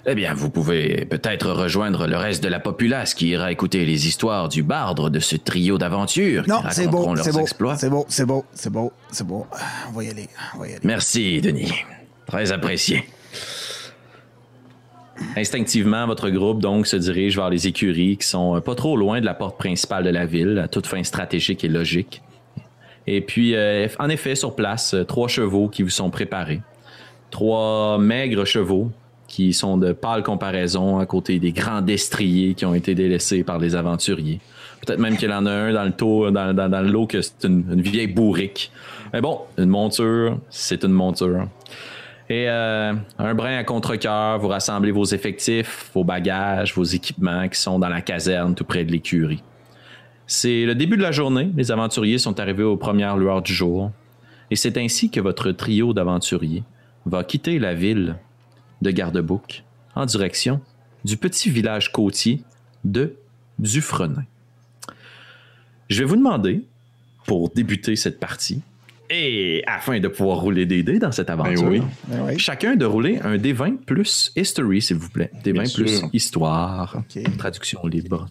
Eh 0.06 0.14
bien, 0.14 0.32
vous 0.32 0.48
pouvez 0.48 1.04
peut-être 1.04 1.50
rejoindre 1.50 2.06
le 2.06 2.16
reste 2.16 2.42
de 2.42 2.48
la 2.48 2.60
populace 2.60 3.12
qui 3.12 3.28
ira 3.28 3.52
écouter 3.52 3.84
les 3.84 4.06
histoires 4.06 4.48
du 4.48 4.62
barde 4.62 5.10
de 5.10 5.20
ce 5.20 5.36
trio 5.36 5.76
d'aventures 5.76 6.44
qui 6.44 6.48
Non, 6.50 6.62
c'est 6.70 6.86
raconteront 6.86 7.08
beau, 7.10 7.14
leurs 7.16 7.24
c'est 7.26 7.32
beau, 7.32 7.40
exploits. 7.40 7.76
c'est 7.76 7.90
beau, 7.90 8.06
c'est 8.08 8.24
beau, 8.24 8.44
c'est 8.54 8.70
beau, 8.70 8.92
c'est 9.12 9.26
beau. 9.26 9.46
On 9.90 9.92
va 9.92 10.04
y 10.04 10.08
aller, 10.08 10.28
on 10.54 10.60
va 10.60 10.68
y 10.68 10.70
aller. 10.70 10.80
Merci, 10.82 11.42
Denis. 11.42 11.74
Très 12.26 12.52
apprécié. 12.52 13.04
Instinctivement, 15.36 16.06
votre 16.06 16.30
groupe 16.30 16.64
se 16.84 16.96
dirige 16.96 17.36
vers 17.36 17.50
les 17.50 17.66
écuries 17.66 18.16
qui 18.16 18.26
sont 18.26 18.56
euh, 18.56 18.60
pas 18.60 18.74
trop 18.74 18.96
loin 18.96 19.20
de 19.20 19.26
la 19.26 19.34
porte 19.34 19.58
principale 19.58 20.04
de 20.04 20.10
la 20.10 20.26
ville, 20.26 20.58
à 20.58 20.68
toute 20.68 20.86
fin 20.86 21.02
stratégique 21.02 21.64
et 21.64 21.68
logique. 21.68 22.22
Et 23.06 23.20
puis, 23.20 23.54
euh, 23.54 23.86
en 23.98 24.08
effet, 24.08 24.34
sur 24.34 24.54
place, 24.54 24.94
euh, 24.94 25.04
trois 25.04 25.28
chevaux 25.28 25.68
qui 25.68 25.82
vous 25.82 25.90
sont 25.90 26.10
préparés. 26.10 26.60
Trois 27.30 27.98
maigres 27.98 28.44
chevaux 28.44 28.90
qui 29.28 29.52
sont 29.52 29.76
de 29.76 29.92
pâles 29.92 30.22
comparaisons 30.22 30.98
à 30.98 31.06
côté 31.06 31.38
des 31.38 31.52
grands 31.52 31.82
destriers 31.82 32.54
qui 32.54 32.64
ont 32.64 32.74
été 32.74 32.94
délaissés 32.94 33.42
par 33.42 33.58
les 33.58 33.74
aventuriers. 33.74 34.40
Peut-être 34.84 35.00
même 35.00 35.16
qu'il 35.16 35.32
en 35.32 35.46
a 35.46 35.50
un 35.50 35.72
dans 35.72 35.84
le, 35.84 35.92
taux, 35.92 36.30
dans, 36.30 37.06
que 37.08 37.20
c'est 37.22 37.44
une, 37.44 37.64
une 37.72 37.80
vieille 37.80 38.06
bourrique. 38.06 38.70
Mais 39.12 39.20
bon, 39.20 39.40
une 39.58 39.68
monture, 39.68 40.38
c'est 40.50 40.84
une 40.84 40.92
monture. 40.92 41.48
Et 42.28 42.48
euh, 42.48 42.92
un 43.18 43.34
brin 43.34 43.56
à 43.56 43.64
contre-cœur, 43.64 44.38
vous 44.40 44.48
rassemblez 44.48 44.90
vos 44.90 45.04
effectifs, 45.04 45.90
vos 45.94 46.02
bagages, 46.02 46.74
vos 46.74 46.84
équipements 46.84 47.48
qui 47.48 47.58
sont 47.60 47.78
dans 47.78 47.88
la 47.88 48.00
caserne 48.00 48.54
tout 48.54 48.64
près 48.64 48.84
de 48.84 48.90
l'écurie. 48.90 49.42
C'est 50.26 50.64
le 50.64 50.74
début 50.74 50.96
de 50.96 51.02
la 51.02 51.12
journée. 51.12 51.52
Les 51.56 51.70
aventuriers 51.70 52.18
sont 52.18 52.40
arrivés 52.40 52.64
aux 52.64 52.76
premières 52.76 53.16
lueurs 53.16 53.42
du 53.42 53.54
jour. 53.54 53.92
Et 54.50 54.56
c'est 54.56 54.76
ainsi 54.76 55.08
que 55.10 55.20
votre 55.20 55.52
trio 55.52 55.92
d'aventuriers 55.92 56.64
va 57.04 57.22
quitter 57.22 57.60
la 57.60 57.74
ville 57.74 58.16
de 58.82 58.90
Gardebouc 58.90 59.62
en 59.94 60.04
direction 60.04 60.60
du 61.04 61.16
petit 61.16 61.48
village 61.48 61.92
côtier 61.92 62.42
de 62.84 63.14
Dufresne. 63.60 64.26
Je 65.88 66.00
vais 66.00 66.04
vous 66.04 66.16
demander, 66.16 66.64
pour 67.26 67.48
débuter 67.50 67.94
cette 67.94 68.18
partie, 68.18 68.62
et 69.10 69.62
afin 69.66 70.00
de 70.00 70.08
pouvoir 70.08 70.38
rouler 70.40 70.66
des 70.66 70.82
dés 70.82 70.98
dans 70.98 71.12
cette 71.12 71.30
aventure, 71.30 71.64
oui. 71.68 71.82
Ben 72.08 72.24
oui. 72.26 72.38
chacun 72.38 72.76
de 72.76 72.84
rouler 72.84 73.18
un 73.22 73.36
D20 73.36 73.78
plus 73.84 74.32
History, 74.36 74.82
s'il 74.82 74.96
vous 74.96 75.08
plaît. 75.10 75.30
D20 75.44 75.52
Bien 75.52 75.62
plus 75.62 75.98
sûr. 75.98 76.08
Histoire. 76.12 77.02
Traduction 77.38 77.86
libre. 77.86 78.26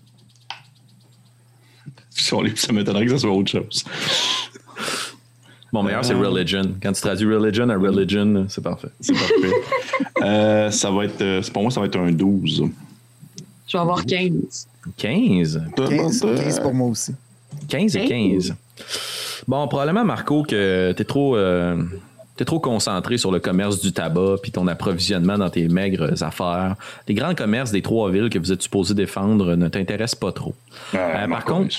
Si 2.09 2.33
on 2.33 2.41
les- 2.41 2.55
Ça 2.55 2.71
m'étonnerait 2.73 3.05
que 3.05 3.11
ça 3.11 3.17
soit 3.19 3.31
autre 3.31 3.51
chose. 3.51 3.83
Mon 5.73 5.83
meilleur, 5.83 6.05
c'est 6.05 6.13
Religion. 6.13 6.75
Quand 6.81 6.93
tu 6.93 7.01
traduis 7.01 7.27
Religion 7.33 7.67
à 7.69 7.75
Religion, 7.75 8.45
c'est 8.47 8.63
parfait. 8.63 8.87
C'est 9.01 9.13
parfait. 9.13 9.51
Euh, 10.23 10.71
ça 10.71 10.89
va 10.89 11.05
être. 11.05 11.21
euh, 11.21 11.41
pour 11.53 11.63
moi, 11.63 11.71
ça 11.71 11.81
va 11.81 11.87
être 11.87 11.97
un 11.99 12.11
12. 12.11 12.63
Je 13.67 13.77
vais 13.77 13.81
avoir 13.81 14.05
15. 14.05 14.67
15. 14.95 15.61
15, 15.75 16.21
15 16.37 16.59
pour 16.61 16.73
moi 16.73 16.87
aussi. 16.89 17.13
15 17.67 17.95
et 17.97 17.99
Hey. 18.01 18.07
15. 18.37 18.55
Bon, 19.47 19.67
probablement, 19.67 20.03
Marco, 20.03 20.43
que 20.43 20.91
t'es 20.93 21.03
trop, 21.03 21.37
euh, 21.37 21.81
t'es 22.35 22.45
trop 22.45 22.59
concentré 22.59 23.17
sur 23.17 23.31
le 23.31 23.39
commerce 23.39 23.79
du 23.79 23.91
tabac 23.93 24.37
puis 24.41 24.51
ton 24.51 24.67
approvisionnement 24.67 25.37
dans 25.37 25.49
tes 25.49 25.67
maigres 25.67 26.23
affaires. 26.23 26.75
Les 27.07 27.13
grands 27.13 27.35
commerces 27.35 27.71
des 27.71 27.81
trois 27.81 28.09
villes 28.09 28.29
que 28.29 28.39
vous 28.39 28.51
êtes 28.51 28.61
supposé 28.61 28.93
défendre 28.93 29.55
ne 29.55 29.67
t'intéressent 29.67 30.19
pas 30.19 30.31
trop. 30.31 30.55
Euh, 30.95 31.27
par 31.27 31.45
contre, 31.45 31.75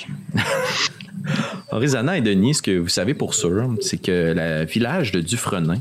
Horizana 1.73 2.16
et 2.18 2.20
Denis, 2.20 2.54
ce 2.54 2.62
que 2.62 2.78
vous 2.78 2.88
savez 2.88 3.14
pour 3.14 3.35
sûr, 3.35 3.75
c'est 3.80 3.99
que 4.00 4.35
le 4.37 4.64
village 4.64 5.11
de 5.11 5.20
Dufresne 5.20 5.80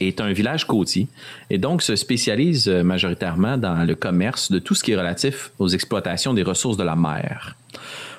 est 0.00 0.20
un 0.20 0.32
village 0.32 0.66
côtier 0.66 1.08
et 1.50 1.58
donc 1.58 1.82
se 1.82 1.96
spécialise 1.96 2.68
euh, 2.68 2.82
majoritairement 2.82 3.56
dans 3.56 3.86
le 3.86 3.94
commerce 3.94 4.50
de 4.50 4.58
tout 4.58 4.74
ce 4.74 4.82
qui 4.82 4.92
est 4.92 4.96
relatif 4.96 5.52
aux 5.58 5.68
exploitations 5.68 6.34
des 6.34 6.42
ressources 6.42 6.76
de 6.76 6.84
la 6.84 6.96
mer. 6.96 7.56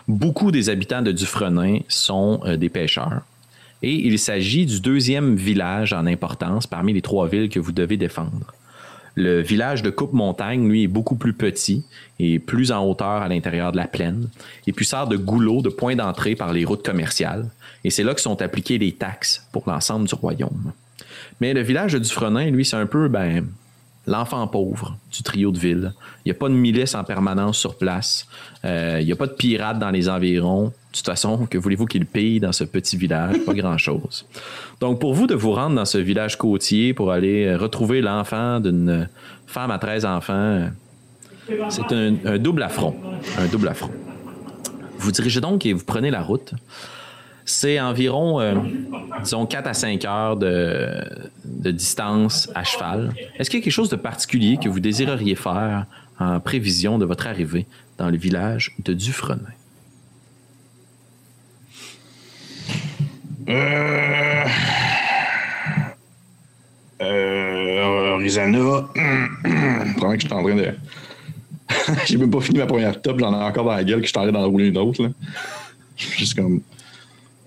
Beaucoup 0.07 0.51
des 0.51 0.69
habitants 0.69 1.01
de 1.01 1.11
Dufresne 1.11 1.81
sont 1.89 2.39
euh, 2.45 2.55
des 2.55 2.69
pêcheurs. 2.69 3.23
Et 3.83 3.93
il 3.93 4.17
s'agit 4.17 4.65
du 4.65 4.79
deuxième 4.79 5.35
village 5.35 5.91
en 5.93 6.05
importance 6.05 6.65
parmi 6.65 6.93
les 6.93 7.01
trois 7.01 7.27
villes 7.27 7.49
que 7.49 7.59
vous 7.59 7.73
devez 7.73 7.97
défendre. 7.97 8.53
Le 9.15 9.41
village 9.41 9.81
de 9.81 9.89
Coupe-Montagne, 9.89 10.67
lui, 10.67 10.83
est 10.83 10.87
beaucoup 10.87 11.15
plus 11.15 11.33
petit 11.33 11.83
et 12.19 12.39
plus 12.39 12.71
en 12.71 12.85
hauteur 12.85 13.21
à 13.21 13.27
l'intérieur 13.27 13.71
de 13.71 13.77
la 13.77 13.87
plaine, 13.87 14.29
et 14.67 14.71
puis 14.71 14.85
sert 14.85 15.07
de 15.07 15.17
goulot 15.17 15.61
de 15.61 15.69
point 15.69 15.95
d'entrée 15.95 16.35
par 16.35 16.53
les 16.53 16.65
routes 16.65 16.85
commerciales. 16.85 17.49
Et 17.83 17.89
c'est 17.89 18.03
là 18.03 18.13
que 18.13 18.21
sont 18.21 18.41
appliquées 18.41 18.77
les 18.77 18.93
taxes 18.93 19.45
pour 19.51 19.63
l'ensemble 19.67 20.07
du 20.07 20.15
royaume. 20.15 20.71
Mais 21.41 21.53
le 21.53 21.61
village 21.61 21.93
de 21.93 21.99
Dufresne, 21.99 22.49
lui, 22.49 22.63
c'est 22.63 22.75
un 22.75 22.85
peu 22.85 23.07
ben, 23.07 23.47
l'enfant 24.07 24.47
pauvre 24.47 24.97
du 25.11 25.21
trio 25.21 25.51
de 25.51 25.59
ville. 25.59 25.93
Il 26.25 26.29
n'y 26.29 26.31
a 26.31 26.39
pas 26.39 26.49
de 26.49 26.53
milice 26.53 26.95
en 26.95 27.03
permanence 27.03 27.57
sur 27.57 27.75
place. 27.75 28.27
Euh, 28.65 28.97
il 28.99 29.05
n'y 29.05 29.11
a 29.11 29.15
pas 29.15 29.27
de 29.27 29.33
pirates 29.33 29.77
dans 29.77 29.91
les 29.91 30.09
environs. 30.09 30.65
De 30.65 30.97
toute 30.97 31.05
façon, 31.05 31.45
que 31.45 31.57
voulez-vous 31.57 31.85
qu'il 31.85 32.05
paye 32.05 32.39
dans 32.39 32.53
ce 32.53 32.63
petit 32.63 32.97
village? 32.97 33.37
Pas 33.45 33.53
grand-chose. 33.53 34.25
Donc, 34.79 34.99
pour 34.99 35.13
vous 35.13 35.27
de 35.27 35.35
vous 35.35 35.51
rendre 35.51 35.75
dans 35.75 35.85
ce 35.85 35.97
village 35.97 36.37
côtier 36.37 36.93
pour 36.93 37.11
aller 37.11 37.55
retrouver 37.55 38.01
l'enfant 38.01 38.59
d'une 38.59 39.07
femme 39.45 39.71
à 39.71 39.77
13 39.77 40.05
enfants, 40.05 40.69
c'est 41.69 41.91
un 41.91 42.37
double 42.37 42.63
affront. 42.63 42.95
Un 43.37 43.47
double 43.47 43.67
affront. 43.67 43.91
Vous 44.97 45.11
dirigez 45.11 45.41
donc 45.41 45.65
et 45.65 45.73
vous 45.73 45.85
prenez 45.85 46.09
la 46.09 46.21
route. 46.21 46.53
C'est 47.49 47.79
environ, 47.79 48.41
euh, 48.41 48.55
disons, 49.23 49.45
4 49.45 49.67
à 49.67 49.73
5 49.73 50.03
heures 50.03 50.35
de, 50.35 51.01
de 51.45 51.71
distance 51.71 52.51
à 52.53 52.65
cheval. 52.65 53.13
Est-ce 53.39 53.49
qu'il 53.49 53.61
y 53.61 53.61
a 53.61 53.63
quelque 53.63 53.71
chose 53.71 53.87
de 53.87 53.95
particulier 53.95 54.57
que 54.61 54.67
vous 54.67 54.81
désireriez 54.81 55.35
faire 55.35 55.85
en 56.19 56.41
prévision 56.41 56.97
de 56.97 57.05
votre 57.05 57.25
arrivée 57.25 57.65
dans 57.97 58.09
le 58.09 58.17
village 58.17 58.75
de 58.83 58.91
Dufresne? 58.91 59.47
Euh. 63.47 64.45
Euh. 67.01 68.17
Rizana. 68.17 68.59
Pendant 69.97 70.13
que 70.15 70.19
je 70.19 70.27
suis 70.27 70.33
en 70.33 70.43
train 70.43 70.55
de. 70.55 70.73
J'ai 72.07 72.17
même 72.17 72.29
pas 72.29 72.41
fini 72.41 72.59
ma 72.59 72.65
première 72.65 73.01
top, 73.01 73.19
j'en 73.19 73.31
ai 73.31 73.41
encore 73.41 73.63
dans 73.63 73.71
la 73.71 73.85
gueule 73.85 74.01
que 74.01 74.05
je 74.05 74.09
suis 74.09 74.19
en 74.19 74.23
train 74.23 74.33
d'en 74.33 74.45
rouler 74.49 74.67
une 74.67 74.77
autre. 74.77 75.01
Là. 75.01 75.11
Juste 75.95 76.35
comme. 76.35 76.59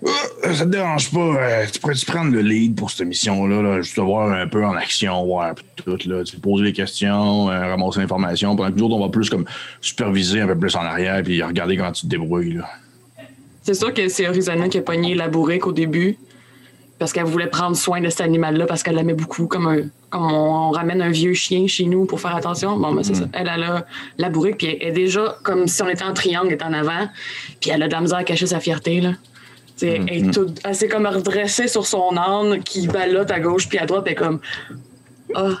Euh, 0.03 0.53
Ça 0.53 0.65
te 0.65 0.69
dérange 0.69 1.11
pas, 1.11 1.19
euh, 1.19 1.65
tu 1.71 1.79
pourrais-tu 1.79 2.05
prendre 2.05 2.31
le 2.31 2.41
lead 2.41 2.75
pour 2.75 2.89
cette 2.89 3.07
mission-là, 3.07 3.61
là, 3.61 3.81
juste 3.81 3.95
te 3.95 4.01
voir 4.01 4.31
un 4.31 4.47
peu 4.47 4.65
en 4.65 4.73
action, 4.73 5.25
voir 5.25 5.53
tout, 5.75 5.97
là, 6.05 6.23
tu 6.23 6.37
poser 6.37 6.63
des 6.65 6.73
questions, 6.73 7.49
euh, 7.49 7.59
ramasser 7.59 7.99
l'information, 7.99 8.55
pendant 8.55 8.71
que 8.71 8.77
nous 8.77 8.85
autres, 8.85 8.95
on 8.95 9.05
va 9.05 9.09
plus 9.09 9.29
comme 9.29 9.45
superviser 9.79 10.41
un 10.41 10.47
peu 10.47 10.57
plus 10.57 10.75
en 10.75 10.81
arrière, 10.81 11.21
puis 11.23 11.43
regarder 11.43 11.77
comment 11.77 11.91
tu 11.91 12.01
te 12.01 12.07
débrouilles. 12.07 12.53
Là. 12.53 12.69
C'est 13.61 13.75
sûr 13.75 13.93
que 13.93 14.07
c'est 14.09 14.27
Horizona 14.27 14.69
qui 14.69 14.79
a 14.79 14.81
pogné 14.81 15.13
la 15.13 15.27
bourrique 15.27 15.67
au 15.67 15.71
début. 15.71 16.17
Parce 16.97 17.13
qu'elle 17.13 17.25
voulait 17.25 17.47
prendre 17.47 17.75
soin 17.75 17.99
de 17.99 18.09
cet 18.09 18.21
animal-là 18.21 18.67
parce 18.67 18.83
qu'elle 18.83 18.93
l'aimait 18.93 19.15
beaucoup. 19.15 19.47
Comme, 19.47 19.65
un, 19.65 19.77
comme 20.11 20.23
on, 20.23 20.67
on 20.67 20.69
ramène 20.69 21.01
un 21.01 21.09
vieux 21.09 21.33
chien 21.33 21.65
chez 21.65 21.85
nous 21.85 22.05
pour 22.05 22.21
faire 22.21 22.35
attention. 22.35 22.77
Bon, 22.77 22.93
ben, 22.93 23.01
c'est 23.01 23.15
ça. 23.15 23.25
Elle, 23.33 23.49
elle 23.51 23.63
a 23.63 23.87
la 24.19 24.29
bourrique, 24.29 24.59
puis 24.59 24.77
elle 24.79 24.89
est 24.89 24.91
déjà 24.91 25.35
comme 25.41 25.65
si 25.65 25.81
on 25.81 25.89
était 25.89 26.03
en 26.03 26.13
triangle, 26.13 26.49
elle 26.49 26.59
est 26.59 26.63
en 26.63 26.73
avant. 26.73 27.09
Puis 27.59 27.71
elle 27.71 27.81
a 27.81 27.87
de 27.87 27.91
la 27.91 28.01
misère 28.01 28.19
à 28.19 28.23
cacher 28.23 28.45
sa 28.45 28.59
fierté, 28.59 29.01
là. 29.01 29.13
Sais, 29.81 29.99
Elle, 30.63 30.75
s'est 30.75 30.87
comme 30.87 31.07
redressée 31.07 31.67
sur 31.67 31.87
son 31.87 32.15
âne 32.15 32.61
qui 32.61 32.87
ballotte 32.87 33.31
à 33.31 33.39
gauche 33.39 33.67
puis 33.67 33.79
à 33.79 33.87
droite, 33.87 34.03
elle 34.05 34.11
est 34.11 34.15
comme 34.15 34.39
Ah, 35.33 35.57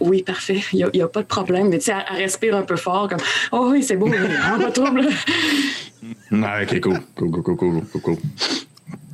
oui, 0.00 0.22
parfait, 0.22 0.60
il 0.74 0.86
n'y 0.92 1.00
a, 1.00 1.08
pas 1.08 1.22
de 1.22 1.26
problème. 1.26 1.70
Mais 1.70 1.78
tu 1.78 1.86
sais, 1.86 1.92
elle, 1.92 2.04
elle 2.10 2.22
respire 2.22 2.54
un 2.54 2.64
peu 2.64 2.76
fort, 2.76 3.08
comme 3.08 3.20
Oh 3.50 3.68
oui, 3.70 3.82
c'est 3.82 3.96
beau, 3.96 4.08
hein, 4.08 4.58
pas 4.60 4.68
de 4.68 4.72
trouble. 4.72 5.08
Ah, 6.32 6.58
ok, 6.62 6.80
cool. 6.80 7.00
Cool, 7.16 7.30
cool, 7.30 7.42
cool, 7.42 7.56
cool, 7.56 7.82
cool, 7.92 8.00
cool. 8.02 8.16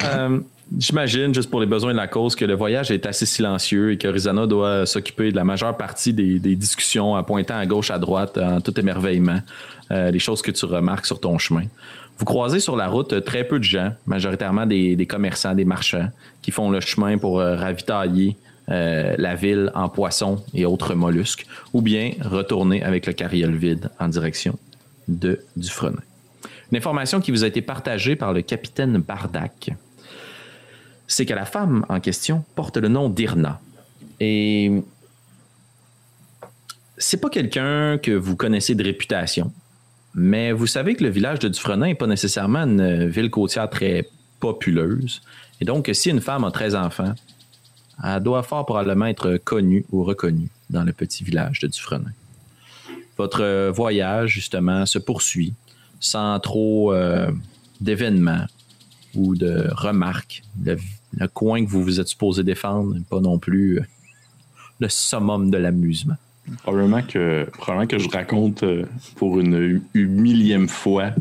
Euh, 0.03 0.41
J'imagine, 0.79 1.35
juste 1.35 1.51
pour 1.51 1.61
les 1.61 1.67
besoins 1.67 1.91
de 1.93 1.97
la 1.97 2.07
cause, 2.07 2.37
que 2.37 2.45
le 2.45 2.55
voyage 2.55 2.93
est 2.93 3.05
assez 3.05 3.27
silencieux 3.27 3.91
et 3.91 3.99
que 3.99 4.07
Rizana 4.07 4.47
doit 4.47 4.87
s'occuper 4.87 5.33
de 5.33 5.37
la 5.37 5.43
majeure 5.43 5.77
partie 5.77 6.13
des, 6.13 6.39
des 6.39 6.55
discussions 6.55 7.15
en 7.15 7.25
pointant 7.25 7.59
à 7.59 7.67
gauche, 7.67 7.91
à 7.91 7.99
droite, 7.99 8.39
en 8.39 8.61
tout 8.61 8.79
émerveillement, 8.79 9.41
euh, 9.91 10.13
les 10.13 10.21
choses 10.21 10.43
que 10.43 10.53
tu 10.53 10.65
remarques 10.67 11.07
sur 11.07 11.19
ton 11.19 11.39
chemin. 11.39 11.65
Vous 12.21 12.27
croisez 12.27 12.61
sur 12.61 12.77
la 12.77 12.87
route 12.87 13.25
très 13.25 13.45
peu 13.45 13.59
de 13.59 13.65
gens, 13.65 13.95
majoritairement 14.05 14.67
des, 14.67 14.95
des 14.95 15.07
commerçants, 15.07 15.55
des 15.55 15.65
marchands, 15.65 16.11
qui 16.43 16.51
font 16.51 16.71
le 16.71 16.79
chemin 16.81 17.17
pour 17.17 17.41
euh, 17.41 17.57
ravitailler 17.57 18.37
euh, 18.69 19.15
la 19.17 19.35
ville 19.35 19.73
en 19.75 19.89
poissons 19.89 20.45
et 20.53 20.67
autres 20.67 20.95
mollusques, 20.95 21.47
ou 21.73 21.81
bien 21.81 22.13
retourner 22.21 22.83
avec 22.83 23.07
le 23.07 23.15
carriole 23.15 23.55
vide 23.55 23.89
en 23.99 24.09
direction 24.09 24.59
de 25.09 25.41
Dufresne. 25.57 25.97
Une 26.71 26.77
information 26.77 27.23
qui 27.23 27.31
vous 27.31 27.43
a 27.43 27.47
été 27.47 27.63
partagée 27.63 28.17
par 28.17 28.35
le 28.35 28.43
capitaine 28.43 28.99
Bardac, 28.99 29.71
c'est 31.07 31.25
que 31.25 31.33
la 31.33 31.47
femme 31.47 31.87
en 31.89 32.01
question 32.01 32.45
porte 32.55 32.77
le 32.77 32.89
nom 32.89 33.09
d'Irna. 33.09 33.63
Et 34.21 34.71
c'est 36.99 37.19
pas 37.19 37.31
quelqu'un 37.31 37.97
que 37.97 38.13
vous 38.13 38.37
connaissez 38.37 38.75
de 38.75 38.85
réputation, 38.85 39.51
mais 40.15 40.53
vous 40.53 40.67
savez 40.67 40.95
que 40.95 41.05
le 41.05 41.11
village 41.11 41.39
de 41.39 41.49
Dufresne 41.49 41.81
n'est 41.81 41.95
pas 41.95 42.07
nécessairement 42.07 42.61
une 42.61 43.07
ville 43.07 43.31
côtière 43.31 43.69
très 43.71 44.09
populeuse. 44.41 45.23
Et 45.61 45.65
donc, 45.65 45.89
si 45.93 46.11
une 46.11 46.21
femme 46.21 46.45
a 46.45 46.51
13 46.51 46.75
enfants, 46.75 47.15
elle 48.03 48.23
doit 48.23 48.43
fort 48.43 48.65
probablement 48.65 49.07
être 49.07 49.37
connue 49.37 49.85
ou 49.93 50.03
reconnue 50.05 50.49
dans 50.71 50.85
le 50.85 50.93
petit 50.93 51.23
village 51.23 51.61
de 51.61 51.69
Dufresne. 51.69 52.13
Votre 53.19 53.43
euh, 53.43 53.71
voyage, 53.71 54.31
justement, 54.31 54.87
se 54.87 54.99
poursuit 54.99 55.53
sans 56.01 56.41
trop 56.41 56.95
euh, 56.95 57.31
d'événements 57.81 58.47
ou 59.15 59.37
de 59.37 59.69
remarques. 59.73 60.43
Le, 60.65 60.79
le 61.19 61.29
coin 61.29 61.65
que 61.65 61.71
vous 61.71 61.83
vous 61.83 62.01
êtes 62.01 62.09
supposé 62.09 62.43
défendre 62.43 62.95
n'est 62.95 63.01
pas 63.01 63.21
non 63.21 63.39
plus 63.39 63.79
euh, 63.79 63.85
le 64.79 64.89
summum 64.89 65.51
de 65.51 65.59
l'amusement. 65.59 66.17
Probablement 66.63 67.03
que, 67.03 67.49
probablement 67.59 67.87
que 67.87 67.99
je 67.99 68.09
raconte 68.09 68.63
euh, 68.63 68.85
pour 69.17 69.39
une, 69.39 69.83
une 69.95 70.09
millième 70.09 70.69
fois 70.69 71.13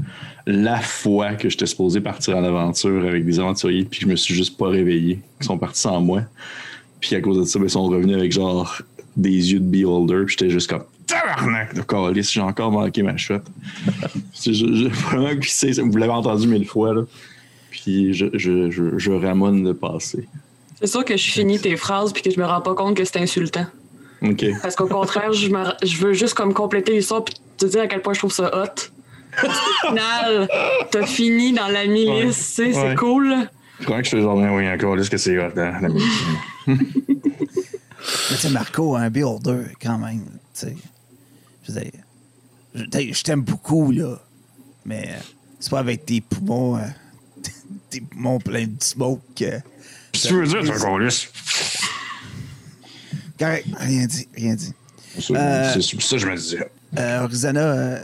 la 0.48 0.80
fois 0.80 1.36
que 1.36 1.50
j'étais 1.50 1.68
supposé 1.68 2.02
partir 2.02 2.36
en 2.38 2.44
aventure 2.44 3.06
avec 3.06 3.26
des 3.26 3.40
aventuriers 3.40 3.86
puis 3.86 4.02
je 4.02 4.08
me 4.08 4.16
suis 4.16 4.34
juste 4.34 4.58
pas 4.58 4.68
réveillé. 4.68 5.20
Ils 5.42 5.46
sont 5.46 5.58
partis 5.58 5.82
sans 5.82 6.02
moi. 6.02 6.24
Puis 7.00 7.16
à 7.16 7.22
cause 7.22 7.38
de 7.38 7.44
ça, 7.44 7.60
ben, 7.60 7.66
ils 7.66 7.70
sont 7.70 7.86
revenus 7.86 8.18
avec 8.18 8.32
genre 8.32 8.82
des 9.16 9.54
yeux 9.54 9.60
de 9.60 9.66
beholder. 9.66 10.24
Puis 10.26 10.36
j'étais 10.40 10.50
juste 10.50 10.70
comme 10.70 10.84
tabarnak 11.06 11.76
de 11.76 11.82
calice, 11.82 12.32
j'ai 12.32 12.42
encore 12.42 12.72
manqué 12.72 13.04
ma. 13.04 13.16
C'est 14.34 14.54
je, 14.54 14.66
je, 14.66 14.88
vraiment 14.88 15.30
que 15.30 15.82
vous 15.82 15.98
l'avez 15.98 16.12
entendu 16.12 16.48
mille 16.48 16.66
fois 16.66 16.94
là. 16.94 17.02
Puis 17.72 18.14
je, 18.14 18.26
je, 18.34 18.72
je, 18.72 18.98
je 18.98 19.12
ramone 19.12 19.64
le 19.64 19.74
passé. 19.74 20.28
C'est 20.80 20.88
sûr 20.88 21.04
que 21.04 21.18
je 21.18 21.32
finis 21.32 21.60
tes 21.60 21.76
phrases 21.76 22.14
puis 22.14 22.22
que 22.24 22.32
je 22.32 22.40
me 22.40 22.46
rends 22.46 22.62
pas 22.62 22.74
compte 22.74 22.96
que 22.96 23.04
c'est 23.04 23.18
insultant. 23.18 23.66
Parce 24.62 24.76
qu'au 24.76 24.88
contraire, 24.88 25.32
je, 25.34 25.50
me- 25.50 25.74
je 25.86 25.98
veux 25.98 26.14
juste 26.14 26.34
comme 26.34 26.54
compléter 26.54 26.94
l'histoire 26.94 27.24
puis 27.24 27.36
te 27.58 27.66
dire 27.66 27.82
à 27.82 27.88
quel 27.88 28.02
point 28.02 28.14
je 28.14 28.20
trouve 28.20 28.32
ça 28.34 28.52
hot. 28.54 28.90
Qu'au 29.42 29.50
final, 29.90 30.48
t'as 30.92 31.06
fini 31.06 31.54
dans 31.54 31.68
la 31.68 31.86
milice, 31.86 32.58
Ouais. 32.60 32.66
tu 32.68 32.74
sais, 32.74 32.78
Ouais. 32.80 32.90
c'est 32.90 32.96
cool. 32.96 33.36
Je 33.80 33.86
crois 33.86 34.00
que 34.00 34.06
je 34.06 34.10
fais 34.10 34.22
genre 34.22 34.36
oui 34.38 34.70
encore 34.70 34.96
là 34.98 35.04
ce 35.04 35.10
que 35.10 35.18
c'est 35.18 35.38
hot 35.38 35.52
hein, 35.58 35.74
la 35.82 35.88
médecine. 35.90 36.38
Mais 36.68 38.36
tu 38.36 38.38
sais, 38.38 38.50
Marco, 38.50 38.96
un 38.96 39.10
builder, 39.10 39.66
quand 39.82 39.98
même. 39.98 40.24
Tu 40.26 40.32
sais. 40.54 40.76
Je 41.64 41.72
veux 41.72 41.82
dire, 41.82 41.92
je 42.76 42.84
t'ai- 42.86 43.14
je 43.14 43.24
t'aime 43.24 43.42
beaucoup, 43.42 43.92
là. 43.92 44.20
Mais 44.86 45.06
euh, 45.10 45.20
c'est 45.60 45.70
pas 45.70 45.80
avec 45.80 46.06
tes 46.06 46.22
poumons, 46.22 46.78
euh, 46.78 46.82
tes 47.90 48.02
poumons 48.02 48.40
pleins 48.40 48.66
de 48.68 48.82
smoke. 48.82 49.22
euh, 49.42 49.60
Qu'est-ce 50.12 50.24
que 50.24 50.28
tu 50.30 50.36
veux 50.36 50.48
dire 50.48 50.64
toi 50.78 50.98
calice? 50.98 51.30
Correct, 53.40 53.68
rien 53.78 54.06
dit, 54.06 54.28
rien 54.36 54.56
dit. 54.56 54.74
C'est 55.20 55.36
Euh, 55.36 55.74
ça 55.74 55.76
que 56.16 56.18
je 56.18 56.28
me 56.28 56.36
disais. 56.36 56.72
Euh, 56.98 57.26
Rizana, 57.26 57.60
euh, 57.62 58.04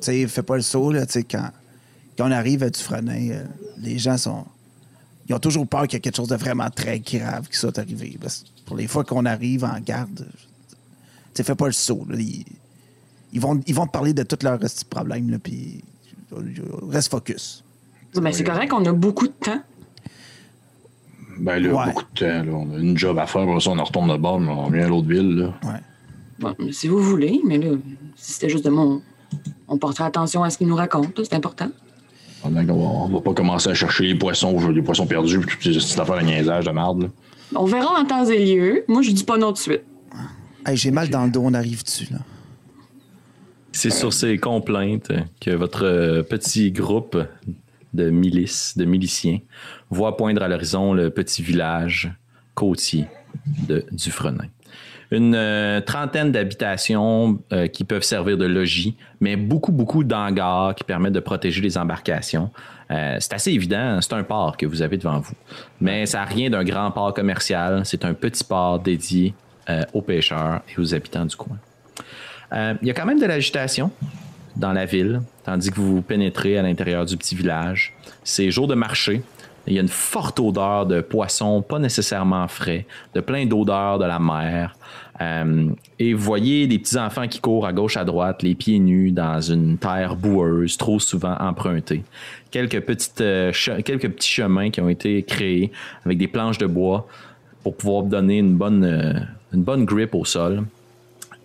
tu 0.00 0.02
sais, 0.02 0.26
fais 0.28 0.42
pas 0.42 0.56
le 0.56 0.62
saut, 0.62 0.92
là, 0.92 1.04
tu 1.06 1.12
sais, 1.12 1.24
quand, 1.24 1.50
quand 2.16 2.28
on 2.28 2.32
arrive 2.32 2.62
à 2.62 2.70
Dufresne, 2.70 3.08
euh, 3.10 3.44
les 3.78 3.98
gens 3.98 4.16
sont. 4.16 4.44
Ils 5.28 5.34
ont 5.34 5.38
toujours 5.38 5.66
peur 5.66 5.82
qu'il 5.82 5.94
y 5.94 5.96
ait 5.96 6.00
quelque 6.00 6.16
chose 6.16 6.28
de 6.28 6.36
vraiment 6.36 6.70
très 6.70 7.00
grave 7.00 7.48
qui 7.48 7.58
soit 7.58 7.78
arrivé. 7.78 8.16
Parce 8.18 8.38
que 8.38 8.46
pour 8.64 8.76
les 8.76 8.86
fois 8.86 9.04
qu'on 9.04 9.26
arrive 9.26 9.64
en 9.64 9.78
garde, 9.78 10.26
tu 10.26 10.74
sais, 11.34 11.42
fais 11.42 11.54
pas 11.54 11.66
le 11.66 11.72
saut, 11.72 12.06
là. 12.08 12.16
Ils, 12.18 12.44
ils 13.34 13.40
vont, 13.40 13.60
ils 13.66 13.74
vont 13.74 13.86
te 13.86 13.92
parler 13.92 14.14
de 14.14 14.22
tous 14.22 14.42
leurs 14.42 14.58
petits 14.58 14.86
problèmes, 14.86 15.30
là, 15.30 15.38
puis 15.38 15.84
reste 16.88 17.10
focus. 17.10 17.62
Ben, 18.14 18.32
c'est 18.32 18.42
correct, 18.44 18.72
on 18.72 18.84
a 18.86 18.92
beaucoup 18.92 19.26
de 19.26 19.32
temps. 19.32 19.60
Ben 21.38 21.58
là, 21.62 21.72
Ouais. 21.74 21.84
beaucoup 21.86 22.02
de 22.14 22.18
temps. 22.20 22.26
Là. 22.44 22.52
On 22.52 22.74
a 22.76 22.78
une 22.78 22.96
job 22.96 23.18
à 23.18 23.26
faire, 23.26 23.62
ça, 23.62 23.70
on 23.70 23.78
en 23.78 23.84
retourne 23.84 24.10
de 24.10 24.16
bord, 24.16 24.40
mais 24.40 24.50
on 24.50 24.64
revient 24.66 24.82
à 24.82 24.88
l'autre 24.88 25.08
ville. 25.08 25.36
Là. 25.36 25.54
Ouais. 25.64 25.80
Bon, 26.40 26.54
si 26.70 26.88
vous 26.88 26.98
voulez, 27.02 27.40
mais 27.46 27.58
là, 27.58 27.70
si 28.16 28.32
c'était 28.34 28.48
juste 28.48 28.64
de 28.64 28.70
mon. 28.70 29.02
On 29.68 29.76
portera 29.78 30.06
attention 30.06 30.42
à 30.42 30.50
ce 30.50 30.58
qu'il 30.58 30.68
nous 30.68 30.76
raconte, 30.76 31.20
c'est 31.22 31.34
important. 31.34 31.68
Qu'on 32.42 32.50
va, 32.50 32.60
on 32.72 33.08
va 33.08 33.20
pas 33.20 33.34
commencer 33.34 33.68
à 33.68 33.74
chercher 33.74 34.04
les 34.04 34.14
poissons, 34.14 34.70
les 34.70 34.80
poissons 34.82 35.06
perdus, 35.06 35.38
puis 35.40 35.50
toutes 35.56 35.62
ces 35.62 35.78
petites 35.78 35.98
affaires 35.98 36.18
de 36.20 36.24
niaisage 36.24 36.64
de 36.64 36.70
merde. 36.70 37.02
Là. 37.02 37.08
On 37.56 37.64
verra 37.64 38.00
en 38.00 38.04
temps 38.04 38.24
et 38.24 38.54
lieu. 38.54 38.84
Moi, 38.88 39.02
je 39.02 39.10
dis 39.10 39.24
pas 39.24 39.36
non 39.36 39.52
de 39.52 39.58
suite. 39.58 39.82
Hey, 40.64 40.76
j'ai 40.76 40.90
mal 40.90 41.08
dans 41.08 41.24
le 41.24 41.30
dos, 41.30 41.42
on 41.44 41.54
arrive 41.54 41.82
dessus, 41.82 42.06
là? 42.12 42.18
C'est 43.72 43.90
sur 43.90 44.12
ces 44.12 44.38
complaintes 44.38 45.12
que 45.40 45.50
votre 45.50 45.84
euh, 45.84 46.22
petit 46.22 46.72
groupe 46.72 47.16
de 47.94 48.10
milices, 48.10 48.76
de 48.76 48.84
miliciens, 48.84 49.38
voit 49.90 50.16
poindre 50.16 50.42
à 50.42 50.48
l'horizon 50.48 50.92
le 50.92 51.10
petit 51.10 51.42
village 51.42 52.12
côtier 52.54 53.06
de 53.68 53.84
Dufresne. 53.92 54.48
Une 55.10 55.34
euh, 55.34 55.80
trentaine 55.80 56.32
d'habitations 56.32 57.38
euh, 57.52 57.66
qui 57.66 57.84
peuvent 57.84 58.02
servir 58.02 58.36
de 58.36 58.44
logis, 58.44 58.94
mais 59.20 59.36
beaucoup, 59.36 59.72
beaucoup 59.72 60.04
d'hangars 60.04 60.74
qui 60.74 60.84
permettent 60.84 61.14
de 61.14 61.20
protéger 61.20 61.62
les 61.62 61.78
embarcations. 61.78 62.50
Euh, 62.90 63.16
c'est 63.18 63.32
assez 63.32 63.52
évident, 63.52 64.00
c'est 64.02 64.12
un 64.12 64.22
port 64.22 64.56
que 64.56 64.66
vous 64.66 64.82
avez 64.82 64.98
devant 64.98 65.18
vous. 65.20 65.34
Mais 65.80 66.04
ça 66.04 66.18
n'a 66.18 66.24
rien 66.24 66.50
d'un 66.50 66.64
grand 66.64 66.90
port 66.90 67.14
commercial, 67.14 67.82
c'est 67.86 68.04
un 68.04 68.12
petit 68.12 68.44
port 68.44 68.78
dédié 68.78 69.34
aux 69.92 70.00
pêcheurs 70.00 70.62
et 70.66 70.80
aux 70.80 70.94
habitants 70.94 71.26
du 71.26 71.36
coin. 71.36 71.58
Il 72.52 72.88
y 72.88 72.90
a 72.90 72.94
quand 72.94 73.04
même 73.04 73.20
de 73.20 73.26
l'agitation 73.26 73.90
dans 74.58 74.72
la 74.72 74.84
ville, 74.84 75.22
tandis 75.44 75.70
que 75.70 75.80
vous 75.80 76.02
pénétrez 76.02 76.58
à 76.58 76.62
l'intérieur 76.62 77.06
du 77.06 77.16
petit 77.16 77.34
village. 77.34 77.94
C'est 78.24 78.50
jour 78.50 78.66
de 78.66 78.74
marché. 78.74 79.22
Il 79.66 79.74
y 79.74 79.78
a 79.78 79.82
une 79.82 79.88
forte 79.88 80.40
odeur 80.40 80.86
de 80.86 81.00
poissons, 81.00 81.62
pas 81.62 81.78
nécessairement 81.78 82.48
frais, 82.48 82.86
de 83.14 83.20
plein 83.20 83.44
d'odeurs 83.44 83.98
de 83.98 84.06
la 84.06 84.18
mer. 84.18 84.74
Euh, 85.20 85.68
et 85.98 86.14
vous 86.14 86.22
voyez 86.22 86.66
des 86.66 86.78
petits 86.78 86.98
enfants 86.98 87.28
qui 87.28 87.40
courent 87.40 87.66
à 87.66 87.72
gauche 87.72 87.96
à 87.96 88.04
droite, 88.04 88.42
les 88.42 88.54
pieds 88.54 88.78
nus 88.78 89.10
dans 89.10 89.40
une 89.40 89.76
terre 89.76 90.16
boueuse, 90.16 90.76
trop 90.76 90.98
souvent 90.98 91.36
empruntée. 91.38 92.02
Quelques, 92.50 92.82
euh, 93.20 93.52
petits 93.52 94.30
chemins 94.30 94.70
qui 94.70 94.80
ont 94.80 94.88
été 94.88 95.22
créés 95.22 95.70
avec 96.06 96.18
des 96.18 96.28
planches 96.28 96.58
de 96.58 96.66
bois 96.66 97.06
pour 97.62 97.76
pouvoir 97.76 98.04
donner 98.04 98.38
une 98.38 98.56
bonne, 98.56 98.84
euh, 98.84 100.08
au 100.12 100.24
sol. 100.24 100.64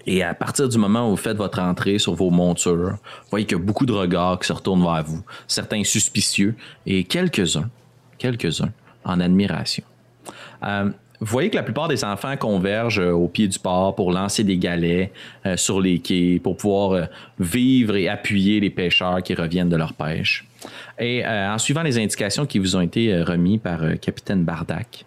Et 0.05 0.23
à 0.23 0.33
partir 0.33 0.67
du 0.67 0.77
moment 0.77 1.07
où 1.07 1.11
vous 1.11 1.17
faites 1.17 1.37
votre 1.37 1.59
entrée 1.59 1.97
sur 1.97 2.13
vos 2.13 2.29
montures, 2.29 2.91
vous 2.91 3.29
voyez 3.29 3.45
qu'il 3.45 3.57
y 3.57 3.61
a 3.61 3.63
beaucoup 3.63 3.85
de 3.85 3.93
regards 3.93 4.39
qui 4.39 4.47
se 4.47 4.53
retournent 4.53 4.83
vers 4.83 5.03
vous, 5.03 5.23
certains 5.47 5.83
suspicieux 5.83 6.55
et 6.85 7.03
quelques-uns, 7.03 7.69
quelques-uns 8.17 8.71
en 9.05 9.19
admiration. 9.19 9.83
Euh, 10.63 10.89
vous 11.19 11.27
voyez 11.31 11.49
que 11.49 11.55
la 11.55 11.63
plupart 11.63 11.87
des 11.87 12.03
enfants 12.03 12.35
convergent 12.35 12.99
euh, 12.99 13.11
au 13.11 13.29
pied 13.29 13.47
du 13.47 13.57
port 13.57 13.95
pour 13.95 14.11
lancer 14.11 14.43
des 14.43 14.57
galets 14.57 15.11
euh, 15.45 15.55
sur 15.55 15.79
les 15.79 15.99
quais, 15.99 16.39
pour 16.43 16.57
pouvoir 16.57 17.07
vivre 17.39 17.95
et 17.95 18.09
appuyer 18.09 18.59
les 18.59 18.69
pêcheurs 18.69 19.23
qui 19.23 19.33
reviennent 19.33 19.69
de 19.69 19.77
leur 19.77 19.93
pêche. 19.93 20.45
Et 20.99 21.25
euh, 21.25 21.53
en 21.53 21.57
suivant 21.57 21.83
les 21.83 21.97
indications 21.97 22.45
qui 22.45 22.59
vous 22.59 22.75
ont 22.75 22.81
été 22.81 23.13
euh, 23.13 23.23
remises 23.23 23.59
par 23.59 23.83
euh, 23.83 23.95
Capitaine 23.95 24.43
Bardac, 24.43 25.05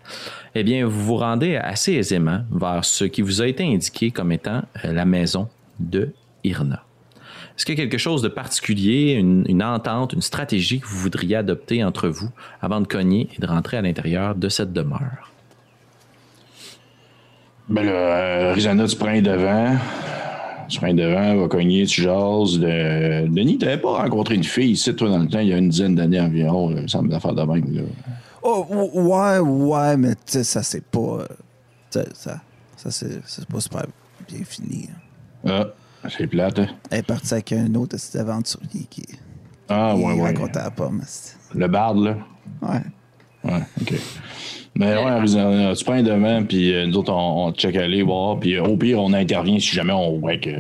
eh 0.55 0.63
bien, 0.63 0.87
vous 0.87 1.05
vous 1.05 1.17
rendez 1.17 1.57
assez 1.57 1.93
aisément 1.93 2.41
vers 2.51 2.85
ce 2.85 3.05
qui 3.05 3.23
vous 3.23 3.43
a 3.43 3.47
été 3.47 3.65
indiqué 3.65 4.11
comme 4.11 4.33
étant 4.33 4.63
euh, 4.85 4.93
la 4.93 5.05
maison 5.05 5.49
de 5.79 6.13
Irna. 6.45 6.83
Est-ce 7.57 7.65
qu'il 7.65 7.79
y 7.79 7.81
a 7.81 7.85
quelque 7.85 7.99
chose 7.99 8.21
de 8.21 8.29
particulier, 8.29 9.15
une, 9.15 9.63
entente, 9.63 10.13
une 10.13 10.21
stratégie 10.21 10.81
que 10.81 10.87
vous 10.87 10.99
voudriez 10.99 11.37
adopter 11.37 11.83
entre 11.83 12.09
vous 12.09 12.31
avant 12.61 12.81
de 12.81 12.87
cogner 12.87 13.29
et 13.35 13.41
de 13.41 13.47
rentrer 13.47 13.79
à 13.79 13.83
l'intérieur 13.83 14.35
de 14.35 14.49
cette 14.51 14.75
demeure? 14.75 15.33
Ben 17.69 17.83
là, 17.83 18.53
Rizana, 18.53 18.87
tu 18.87 18.97
prends 18.97 19.11
les 19.11 19.23
devants. 19.23 19.75
Tu 20.69 20.79
prends 20.79 20.89
les 20.89 20.95
devants, 20.95 21.37
va 21.37 21.49
cogner, 21.49 21.87
tu 21.87 22.03
jases. 22.03 22.59
De... 22.59 23.27
Denis, 23.29 23.59
t'avais 23.59 23.79
pas 23.79 24.03
rencontré 24.03 24.35
une 24.35 24.45
fille 24.45 24.73
ici, 24.73 24.95
toi, 24.95 25.09
dans 25.09 25.19
le 25.19 25.29
temps, 25.29 25.39
il 25.41 25.49
y 25.49 25.53
a 25.53 25.59
une 25.59 25.69
dizaine 25.69 25.95
d'années 25.95 26.21
environ. 26.21 26.71
Là, 26.71 26.77
ça 26.89 27.01
me 27.03 27.11
semble 27.11 27.21
faire 27.21 27.35
de 27.35 27.43
même. 27.43 27.75
Là. 27.75 27.83
Oh, 28.43 28.67
ou- 28.71 29.13
ouais, 29.15 29.39
ouais, 29.39 29.97
mais 29.97 30.15
tu 30.15 30.21
sais, 30.27 30.45
ça, 30.45 30.63
c'est 30.63 30.85
pas. 30.85 30.99
euh, 31.01 32.05
ça, 32.13 32.41
ça 32.77 32.91
c'est 32.91 33.49
pas 33.49 33.61
super 33.61 33.87
bien 34.29 34.45
fini. 34.45 34.89
hein. 35.47 35.65
Ah, 36.05 36.09
c'est 36.09 36.27
plate. 36.27 36.59
hein? 36.61 36.69
Elle 36.91 36.99
est 37.01 37.03
partie 37.03 37.33
avec 37.35 37.53
un 37.53 37.75
autre 37.75 37.97
aventurier 38.19 38.87
qui. 38.91 39.05
Ah, 39.69 39.97
ouais, 39.97 40.13
ouais. 40.15 40.23
racontait 40.23 40.59
la 40.61 40.71
pomme. 40.71 41.03
Le 41.55 41.67
barde, 41.69 41.99
là. 42.05 42.17
Ouais. 42.63 42.81
Ouais, 43.45 43.63
OK. 43.81 43.95
Mais 44.79 44.95
ouais, 44.95 45.11
Arizona, 45.11 45.75
tu 45.75 45.85
prends 45.85 46.03
devant, 46.03 46.45
puis 46.45 46.75
euh, 46.75 46.87
nous 46.87 46.99
autres, 46.99 47.13
on, 47.13 47.47
on 47.47 47.53
check 47.53 47.77
aller 47.77 48.03
voir, 48.03 48.39
puis 48.39 48.57
euh, 48.57 48.63
au 48.63 48.77
pire, 48.77 49.01
on 49.01 49.13
intervient 49.15 49.59
si 49.59 49.69
jamais 49.75 49.95
on 49.95 50.19
voit 50.19 50.37
que, 50.37 50.51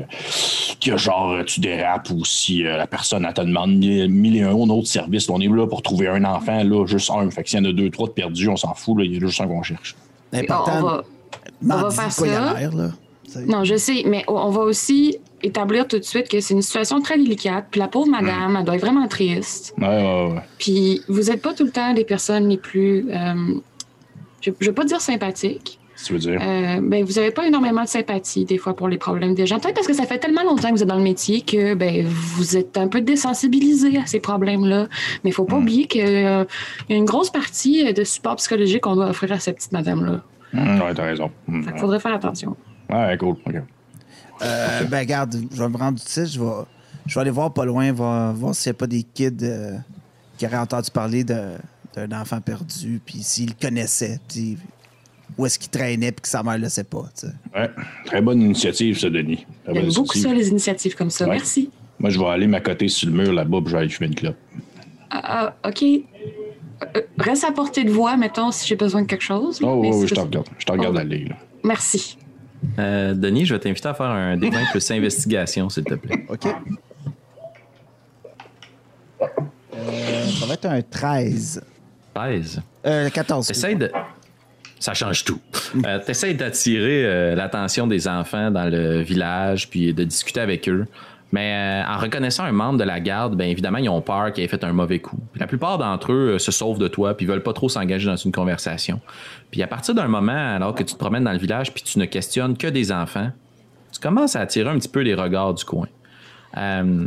que 0.80 0.96
genre, 0.96 1.32
euh, 1.32 1.44
tu 1.44 1.60
dérapes 1.60 2.08
ou 2.10 2.24
si 2.24 2.64
euh, 2.66 2.76
la 2.78 2.86
personne, 2.86 3.26
elle 3.28 3.34
te 3.34 3.42
demande 3.42 3.76
mille, 3.76 4.08
mille 4.08 4.36
et 4.36 4.42
un 4.42 4.52
autre 4.52 4.86
service. 4.88 5.28
On 5.28 5.38
est 5.40 5.48
là 5.48 5.66
pour 5.66 5.82
trouver 5.82 6.08
un 6.08 6.24
enfant, 6.24 6.64
là, 6.64 6.86
juste 6.86 7.10
un. 7.10 7.28
Fait 7.30 7.42
que 7.42 7.50
s'il 7.50 7.62
y 7.62 7.66
en 7.66 7.68
a 7.68 7.72
deux, 7.72 7.90
trois 7.90 8.06
de 8.08 8.12
perdus, 8.12 8.48
on 8.48 8.56
s'en 8.56 8.72
fout, 8.74 8.96
là, 8.98 9.04
il 9.04 9.12
y 9.12 9.16
a 9.16 9.20
juste 9.20 9.40
un 9.40 9.46
qu'on 9.46 9.62
cherche. 9.62 9.94
On, 10.32 10.36
va... 10.82 11.04
on 11.62 11.66
va 11.82 11.90
faire 11.90 12.12
ça. 12.12 12.54
l'air, 12.58 12.74
là. 12.74 12.90
Non, 13.46 13.64
je 13.64 13.76
sais, 13.76 14.02
mais 14.06 14.24
on- 14.28 14.48
va 14.50 14.60
aussi 14.62 15.16
établir 15.42 15.86
tout 15.86 15.98
de 15.98 16.04
suite 16.04 16.28
que 16.28 16.40
c'est 16.40 16.54
une 16.54 16.62
situation 16.62 17.02
très 17.02 17.18
délicate. 17.18 17.66
Puis 17.70 17.80
la 17.80 17.88
pauvre 17.88 18.08
madame, 18.08 18.56
elle 18.58 18.64
doit 18.64 18.76
être 18.76 18.80
vraiment 18.80 19.06
triste. 19.08 19.74
Ouais, 19.78 19.86
ouais, 19.88 20.32
ouais. 20.32 20.40
Puis 20.58 21.02
vous 21.08 21.24
n'êtes 21.24 21.42
pas 21.42 21.52
tout 21.52 21.64
le 21.64 21.70
temps 21.70 21.92
les 21.92 22.04
personnes 22.04 22.48
les 22.48 22.56
plus. 22.56 23.06
Euh, 24.46 24.52
je 24.60 24.64
ne 24.64 24.70
vais 24.70 24.72
pas 24.74 24.84
dire 24.84 25.00
sympathiques. 25.00 25.78
Si 25.98 26.06
tu 26.06 26.12
veux 26.12 26.18
dire. 26.18 26.38
Euh, 26.42 26.78
ben, 26.82 27.04
vous 27.04 27.14
n'avez 27.14 27.30
pas 27.30 27.46
énormément 27.46 27.82
de 27.82 27.88
sympathie 27.88 28.44
des 28.44 28.58
fois 28.58 28.76
pour 28.76 28.86
les 28.88 28.98
problèmes 28.98 29.34
des 29.34 29.46
gens. 29.46 29.58
Peut-être 29.58 29.76
parce 29.76 29.86
que 29.86 29.94
ça 29.94 30.04
fait 30.04 30.18
tellement 30.18 30.42
longtemps 30.44 30.68
que 30.68 30.74
vous 30.74 30.82
êtes 30.82 30.88
dans 30.88 30.96
le 30.98 31.02
métier 31.02 31.40
que 31.40 31.72
ben, 31.74 32.04
vous 32.06 32.58
êtes 32.58 32.76
un 32.76 32.88
peu 32.88 33.00
désensibilisé 33.00 33.96
à 33.96 34.04
ces 34.04 34.20
problèmes-là. 34.20 34.88
Mais 35.24 35.30
il 35.30 35.32
faut 35.32 35.44
pas 35.46 35.56
oublier 35.56 35.86
qu'il 35.86 36.06
y 36.06 36.26
a 36.26 36.44
une 36.90 37.06
grosse 37.06 37.30
partie 37.30 37.94
de 37.94 38.04
support 38.04 38.36
psychologique 38.36 38.82
qu'on 38.82 38.94
doit 38.96 39.08
offrir 39.08 39.32
à 39.32 39.40
cette 39.40 39.56
petite 39.56 39.72
madame-là. 39.72 40.20
Hum, 40.54 40.80
ouais, 40.82 40.94
t'as 40.94 41.04
raison. 41.04 41.30
Hum, 41.48 41.64
Il 41.74 41.80
faudrait 41.80 41.98
faire 42.00 42.14
attention. 42.14 42.54
Ouais, 42.90 43.16
cool. 43.18 43.36
OK. 43.46 43.54
Euh, 44.42 44.84
ben, 44.84 44.98
regarde, 44.98 45.34
je 45.50 45.62
vais 45.62 45.68
me 45.70 45.76
rendre 45.78 45.98
ici, 45.98 46.26
je 46.26 46.38
vais, 46.38 46.50
je 47.06 47.14
vais 47.14 47.20
aller 47.22 47.30
voir 47.30 47.54
pas 47.54 47.64
loin, 47.64 47.90
voir, 47.92 48.34
voir 48.34 48.54
s'il 48.54 48.70
n'y 48.70 48.76
a 48.76 48.78
pas 48.78 48.86
des 48.86 49.02
kids 49.02 49.32
euh, 49.42 49.78
qui 50.36 50.44
auraient 50.44 50.58
entendu 50.58 50.90
parler 50.90 51.24
de- 51.24 51.56
d'un 51.96 52.20
enfant 52.20 52.40
perdu, 52.40 53.00
puis 53.04 53.22
s'ils 53.22 53.48
le 53.48 53.54
connaissaient, 53.60 54.20
puis 54.28 54.58
où 55.38 55.46
est-ce 55.46 55.58
qu'il 55.58 55.70
traînait, 55.70 56.12
puis 56.12 56.22
que 56.22 56.28
sa 56.28 56.42
mère 56.42 56.58
le 56.58 56.68
sait 56.68 56.84
pas, 56.84 57.04
tu 57.18 57.26
sais. 57.26 57.32
Ouais, 57.54 57.70
très 58.04 58.20
bonne 58.20 58.40
initiative, 58.42 58.98
ça, 58.98 59.08
Denis. 59.10 59.46
J'aime 59.66 59.74
beaucoup 59.88 60.14
initiative. 60.14 60.22
ça, 60.22 60.34
les 60.34 60.48
initiatives 60.48 60.94
comme 60.94 61.10
ça. 61.10 61.24
Ouais. 61.26 61.36
Merci. 61.36 61.70
Moi, 61.98 62.10
je 62.10 62.18
vais 62.18 62.26
aller 62.26 62.46
m'accoter 62.46 62.88
sur 62.88 63.08
le 63.08 63.14
mur 63.14 63.32
là-bas, 63.32 63.58
puis 63.60 63.68
je 63.68 63.72
vais 63.72 63.78
aller 63.80 63.88
fumer 63.88 64.08
une 64.08 64.14
clope. 64.14 64.36
Ah, 65.10 65.54
ah, 65.62 65.68
OK. 65.68 65.82
Euh, 65.82 67.00
reste 67.18 67.44
à 67.44 67.52
portée 67.52 67.84
de 67.84 67.90
voix, 67.90 68.18
mettons, 68.18 68.50
si 68.52 68.66
j'ai 68.68 68.76
besoin 68.76 69.00
de 69.02 69.06
quelque 69.06 69.24
chose. 69.24 69.60
Oh, 69.62 69.76
oui, 69.80 69.88
oui, 69.92 70.00
c'est- 70.02 70.08
je 70.08 70.14
te 70.14 70.20
regarde. 70.20 70.46
Je 70.58 70.66
te 70.66 70.72
regarde 70.72 70.96
Oh. 70.96 71.00
aller, 71.00 71.24
là. 71.24 71.36
Merci. 71.64 72.18
Euh, 72.78 73.14
Denis, 73.14 73.46
je 73.46 73.54
vais 73.54 73.60
t'inviter 73.60 73.88
à 73.88 73.94
faire 73.94 74.06
un 74.06 74.36
D20 74.36 74.70
plus 74.70 74.90
investigation, 74.90 75.70
s'il 75.70 75.84
te 75.84 75.94
plaît. 75.94 76.26
OK. 76.28 76.46
Euh, 79.22 80.26
ça 80.38 80.46
va 80.46 80.54
être 80.54 80.66
un 80.66 80.82
13. 80.82 81.62
13. 82.16 82.62
Euh, 82.86 83.10
14. 83.10 83.46
T'essayes 83.48 83.76
de. 83.76 83.90
Ça 84.78 84.94
change 84.94 85.24
tout. 85.24 85.40
Euh, 85.84 85.98
T'essayes 85.98 86.34
d'attirer 86.34 87.04
euh, 87.04 87.34
l'attention 87.34 87.86
des 87.86 88.08
enfants 88.08 88.50
dans 88.50 88.70
le 88.70 89.00
village, 89.00 89.68
puis 89.68 89.92
de 89.92 90.04
discuter 90.04 90.40
avec 90.40 90.68
eux. 90.68 90.86
Mais 91.32 91.82
euh, 91.84 91.90
en 91.90 91.98
reconnaissant 91.98 92.44
un 92.44 92.52
membre 92.52 92.78
de 92.78 92.84
la 92.84 93.00
garde, 93.00 93.36
bien 93.36 93.46
évidemment, 93.46 93.78
ils 93.78 93.88
ont 93.88 94.00
peur 94.00 94.32
qu'il 94.32 94.44
ait 94.44 94.48
fait 94.48 94.62
un 94.64 94.72
mauvais 94.72 95.00
coup. 95.00 95.18
Puis 95.32 95.40
la 95.40 95.46
plupart 95.46 95.76
d'entre 95.76 96.12
eux 96.12 96.34
euh, 96.34 96.38
se 96.38 96.52
sauvent 96.52 96.78
de 96.78 96.88
toi, 96.88 97.16
puis 97.16 97.26
veulent 97.26 97.42
pas 97.42 97.52
trop 97.52 97.68
s'engager 97.68 98.06
dans 98.06 98.16
une 98.16 98.32
conversation. 98.32 99.00
Puis 99.50 99.62
à 99.62 99.66
partir 99.66 99.94
d'un 99.94 100.08
moment, 100.08 100.54
alors 100.54 100.74
que 100.74 100.82
tu 100.82 100.94
te 100.94 100.98
promènes 100.98 101.24
dans 101.24 101.32
le 101.32 101.38
village, 101.38 101.74
puis 101.74 101.82
tu 101.82 101.98
ne 101.98 102.04
questionnes 102.04 102.56
que 102.56 102.68
des 102.68 102.92
enfants, 102.92 103.30
tu 103.92 104.00
commences 104.00 104.36
à 104.36 104.40
attirer 104.40 104.70
un 104.70 104.78
petit 104.78 104.88
peu 104.88 105.00
les 105.00 105.14
regards 105.14 105.54
du 105.54 105.64
coin. 105.64 105.88
Euh, 106.56 107.06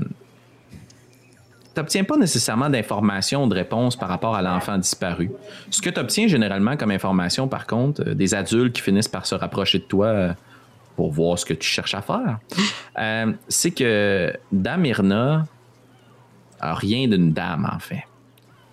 tu 1.80 1.84
n'obtiens 1.84 2.04
pas 2.04 2.18
nécessairement 2.18 2.70
d'informations 2.70 3.46
ou 3.46 3.48
de 3.48 3.56
réponses 3.56 3.96
par 3.96 4.10
rapport 4.10 4.36
à 4.36 4.42
l'enfant 4.42 4.78
disparu. 4.78 5.32
Ce 5.70 5.82
que 5.82 5.90
tu 5.90 5.98
obtiens 5.98 6.28
généralement 6.28 6.76
comme 6.76 6.92
information, 6.92 7.48
par 7.48 7.66
contre, 7.68 8.04
euh, 8.06 8.14
des 8.14 8.34
adultes 8.34 8.76
qui 8.76 8.82
finissent 8.82 9.08
par 9.08 9.26
se 9.26 9.34
rapprocher 9.36 9.80
de 9.80 9.86
toi 9.86 10.08
euh, 10.08 10.34
pour 10.98 11.12
voir 11.12 11.40
ce 11.40 11.46
que 11.46 11.54
tu 11.54 11.68
cherches 11.68 11.96
à 11.96 12.02
faire, 12.02 12.40
euh, 12.98 13.32
c'est 13.48 13.72
que 13.72 14.34
Dame 14.52 14.86
Irna 14.86 15.46
a 16.60 16.74
rien 16.74 17.08
d'une 17.08 17.32
dame, 17.32 17.70
en 17.74 17.80
fait. 17.80 18.04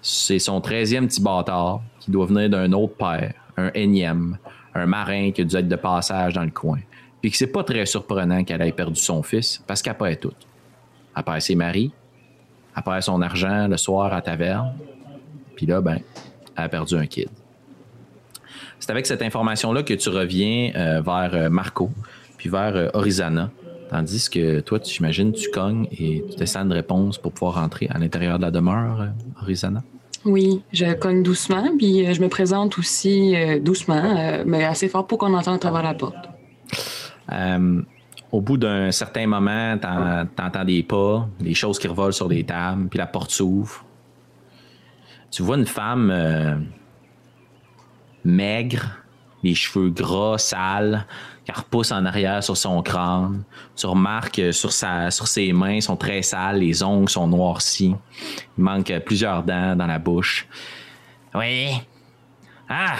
C'est 0.03 0.41
son 0.41 0.59
13e 0.59 1.07
petit 1.07 1.23
bâtard 1.23 1.83
qui 2.01 2.11
doit 2.11 2.27
venir 2.27 2.51
d'un 2.51 2.73
autre 2.73 2.95
père, 2.95 3.35
un 3.57 3.71
énième, 3.75 4.37
un 4.75 4.87
marin 4.87 5.31
qui 5.31 5.43
a 5.43 5.45
dû 5.45 5.55
être 5.57 5.69
de 5.69 5.77
passage 5.77 6.35
dans 6.35 6.45
le 6.45 6.51
coin. 6.51 6.81
Puis 7.21 7.31
que 7.31 7.37
c'est 7.37 7.47
pas 7.47 7.63
très 7.63 7.87
surprenant 7.87 8.43
qu'elle 8.43 8.63
ait 8.63 8.73
perdu 8.73 9.01
son 9.01 9.23
fils, 9.23 9.63
parce 9.65 9.81
qu'elle 9.81 9.97
perd 9.97 10.19
tout. 10.19 10.35
Elle 11.17 11.23
perd 11.23 11.41
ses 11.41 11.55
maris, 11.55 11.93
elle 12.77 12.83
perd 12.83 13.03
son 13.03 13.23
argent 13.23 13.69
le 13.69 13.77
soir 13.77 14.13
à 14.13 14.21
taverne. 14.21 14.75
Puis 15.57 15.67
là, 15.67 15.81
ben, 15.81 15.99
elle 16.57 16.65
a 16.65 16.69
perdu 16.69 16.97
un 16.97 17.07
kid. 17.07 17.29
C'est 18.79 18.91
avec 18.91 19.07
cette 19.07 19.23
information-là 19.23 19.83
que 19.83 19.95
tu 19.95 20.09
reviens 20.11 20.71
euh, 20.77 21.01
vers 21.01 21.31
euh, 21.35 21.49
Marco, 21.49 21.91
puis 22.37 22.49
vers 22.49 22.77
euh, 22.77 22.89
Orizana. 22.95 23.51
Tandis 23.91 24.29
que 24.29 24.61
toi, 24.61 24.79
tu 24.79 24.95
j'imagine, 24.95 25.33
tu 25.33 25.51
cognes 25.51 25.87
et 25.93 26.25
tu 26.31 26.37
descends 26.37 26.65
une 26.65 26.73
réponse 26.73 27.19
pour 27.19 27.33
pouvoir 27.33 27.55
rentrer 27.55 27.89
à 27.91 27.99
l'intérieur 27.99 28.39
de 28.39 28.43
la 28.43 28.51
demeure, 28.51 29.01
euh, 29.01 29.43
Orizana? 29.43 29.83
Oui, 30.25 30.63
je 30.73 30.93
cogne 30.95 31.23
doucement, 31.23 31.69
puis 31.79 32.13
je 32.13 32.21
me 32.21 32.29
présente 32.29 32.79
aussi 32.79 33.37
doucement, 33.61 34.43
mais 34.45 34.65
assez 34.65 34.89
fort 34.89 35.07
pour 35.07 35.19
qu'on 35.19 35.33
entende 35.33 35.55
à 35.55 35.59
travers 35.59 35.85
la 35.85 35.95
porte. 35.95 36.17
Au 38.37 38.43
bout 38.43 38.59
d'un 38.59 38.93
certain 38.93 39.27
moment, 39.27 39.79
t'en- 39.79 40.27
t'entends 40.27 40.65
des 40.65 40.83
pas, 40.83 41.27
des 41.41 41.55
choses 41.55 41.79
qui 41.79 41.89
revolent 41.89 42.13
sur 42.13 42.29
des 42.29 42.45
tables, 42.45 42.87
puis 42.91 42.99
la 42.99 43.07
porte 43.07 43.31
s'ouvre. 43.31 43.83
Tu 45.31 45.43
vois 45.43 45.57
une 45.57 45.65
femme 45.67 46.11
euh, 46.11 46.57
maigre, 48.25 48.99
les 49.43 49.55
cheveux 49.55 49.89
gras, 49.89 50.37
sales, 50.37 51.07
qui 51.47 51.53
repousse 51.53 51.93
en 51.93 52.05
arrière 52.05 52.45
sur 52.45 52.59
son 52.59 52.83
crâne. 52.83 53.43
Tu 53.75 53.87
remarques 53.87 54.39
euh, 54.41 54.53
sur, 54.53 54.71
sa, 54.71 55.11
sur 55.11 55.27
ses 55.29 55.55
mains 55.55 55.81
sont 55.81 55.97
très 55.97 56.21
sales, 56.21 56.59
les 56.59 56.83
ongles 56.83 57.09
sont 57.09 57.27
noircis. 57.29 57.95
Il 58.59 58.65
manque 58.65 58.93
plusieurs 59.07 59.45
dents 59.45 59.75
dans 59.77 59.87
la 59.87 59.99
bouche. 59.99 60.47
Oui. 61.35 61.69
Ah, 62.69 62.97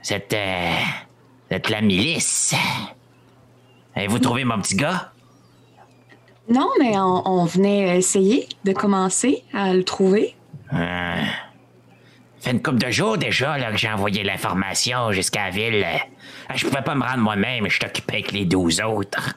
c'est, 0.00 0.32
euh, 0.32 0.70
c'est 1.50 1.68
la 1.68 1.80
milice. 1.82 2.54
Avez-vous 3.94 4.18
trouvé 4.18 4.44
mon 4.44 4.58
petit 4.60 4.76
gars? 4.76 5.12
Non, 6.48 6.68
mais 6.80 6.96
on, 6.98 7.22
on 7.28 7.44
venait 7.44 7.96
essayer 7.98 8.48
de 8.64 8.72
commencer 8.72 9.42
à 9.54 9.72
le 9.74 9.84
trouver. 9.84 10.34
Euh, 10.72 11.22
fait 12.40 12.50
une 12.50 12.62
couple 12.62 12.78
de 12.78 12.90
jours 12.90 13.16
déjà 13.18 13.56
là, 13.58 13.70
que 13.70 13.76
j'ai 13.78 13.90
envoyé 13.90 14.22
l'information 14.24 15.12
jusqu'à 15.12 15.44
la 15.44 15.50
ville. 15.50 15.84
Euh, 15.84 16.54
Je 16.54 16.66
pouvais 16.66 16.82
pas 16.82 16.94
me 16.94 17.02
rendre 17.04 17.18
moi-même, 17.22 17.68
je 17.68 17.76
suis 17.76 17.84
occupé 17.86 18.14
avec 18.14 18.32
les 18.32 18.44
douze 18.44 18.80
autres. 18.80 19.34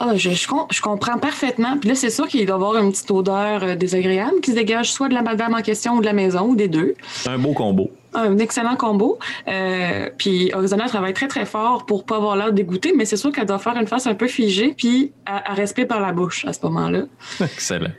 Ah, 0.00 0.16
je, 0.16 0.30
je, 0.30 0.48
com- 0.48 0.66
je 0.70 0.80
comprends 0.82 1.18
parfaitement. 1.18 1.76
Puis 1.78 1.88
là, 1.90 1.94
c'est 1.94 2.10
sûr 2.10 2.26
qu'il 2.26 2.44
doit 2.44 2.56
y 2.56 2.58
avoir 2.58 2.76
une 2.82 2.90
petite 2.90 3.10
odeur 3.10 3.62
euh, 3.62 3.74
désagréable 3.76 4.40
qui 4.42 4.50
se 4.50 4.56
dégage 4.56 4.90
soit 4.92 5.08
de 5.08 5.14
la 5.14 5.22
madame 5.22 5.54
en 5.54 5.62
question 5.62 5.94
ou 5.94 6.00
de 6.00 6.06
la 6.06 6.12
maison, 6.12 6.42
ou 6.48 6.56
des 6.56 6.68
deux. 6.68 6.94
C'est 7.08 7.28
un 7.30 7.38
beau 7.38 7.52
combo. 7.52 7.90
Un 8.14 8.36
excellent 8.38 8.76
combo. 8.76 9.18
Euh, 9.48 10.10
puis 10.18 10.52
Arizona 10.52 10.86
travaille 10.86 11.14
très, 11.14 11.28
très 11.28 11.46
fort 11.46 11.86
pour 11.86 12.04
pas 12.04 12.16
avoir 12.16 12.36
l'air 12.36 12.52
dégoûtée, 12.52 12.92
mais 12.96 13.04
c'est 13.06 13.16
sûr 13.16 13.32
qu'elle 13.32 13.46
doit 13.46 13.58
faire 13.58 13.76
une 13.76 13.86
face 13.86 14.06
un 14.06 14.14
peu 14.14 14.26
figée, 14.28 14.74
puis 14.76 15.12
à, 15.26 15.50
à 15.50 15.54
respirer 15.54 15.86
par 15.86 16.00
la 16.00 16.12
bouche 16.12 16.44
à 16.44 16.52
ce 16.52 16.60
moment-là. 16.64 17.04
Excellent. 17.40 17.90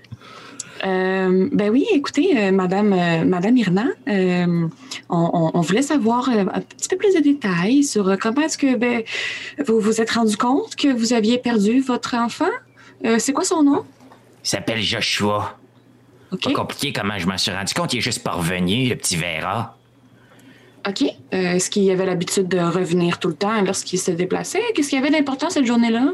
Euh, 0.86 1.48
ben 1.54 1.70
oui, 1.72 1.86
écoutez, 1.94 2.38
euh, 2.38 2.52
Madame, 2.52 2.92
euh, 2.92 3.24
Madame 3.24 3.56
Irna, 3.56 3.86
euh, 4.10 4.68
on, 5.10 5.30
on- 5.34 5.52
on 5.54 5.62
voulait 5.62 5.82
savoir 5.82 6.28
euh, 6.30 6.44
un 6.54 6.60
petit 6.60 6.90
peu 6.90 6.98
plus 6.98 7.16
de 7.16 7.22
détails 7.22 7.84
sur 7.84 8.10
euh, 8.10 8.16
comment 8.20 8.42
est-ce 8.42 8.58
que 8.58 8.76
ben, 8.76 9.02
vous 9.66 9.80
vous 9.80 10.02
êtes 10.02 10.12
rendu 10.12 10.36
compte 10.36 10.76
que 10.76 10.90
vous 10.90 11.14
aviez 11.14 11.38
perdu 11.38 11.80
votre 11.80 12.16
enfant? 12.16 12.50
Euh, 13.06 13.16
c'est 13.18 13.32
quoi 13.32 13.46
son 13.46 13.64
nom? 13.64 13.84
Il 14.44 14.50
s'appelle 14.50 14.82
Joshua. 14.82 15.58
OK. 16.34 16.44
Pas 16.44 16.52
compliqué 16.54 16.92
comment 16.92 17.18
je 17.18 17.28
m'en 17.28 17.38
suis 17.38 17.52
rendu 17.52 17.74
compte, 17.74 17.94
il 17.94 18.00
est 18.00 18.02
juste 18.02 18.24
pas 18.24 18.32
revenu, 18.32 18.90
le 18.90 18.96
petit 18.98 19.16
Vera. 19.16 19.78
OK. 20.88 21.02
Euh, 21.02 21.54
est-ce 21.54 21.70
qu'il 21.70 21.90
avait 21.92 22.06
l'habitude 22.06 22.48
de 22.48 22.60
revenir 22.60 23.20
tout 23.20 23.30
le 23.30 23.36
temps 23.36 23.62
lorsqu'il 23.62 24.00
se 24.00 24.12
déplaçait? 24.12 24.62
Qu'est-ce 24.76 24.90
qu'il 24.90 25.00
y 25.00 25.02
avait 25.02 25.12
d'important 25.12 25.50
cette 25.50 25.66
journée-là? 25.66 26.12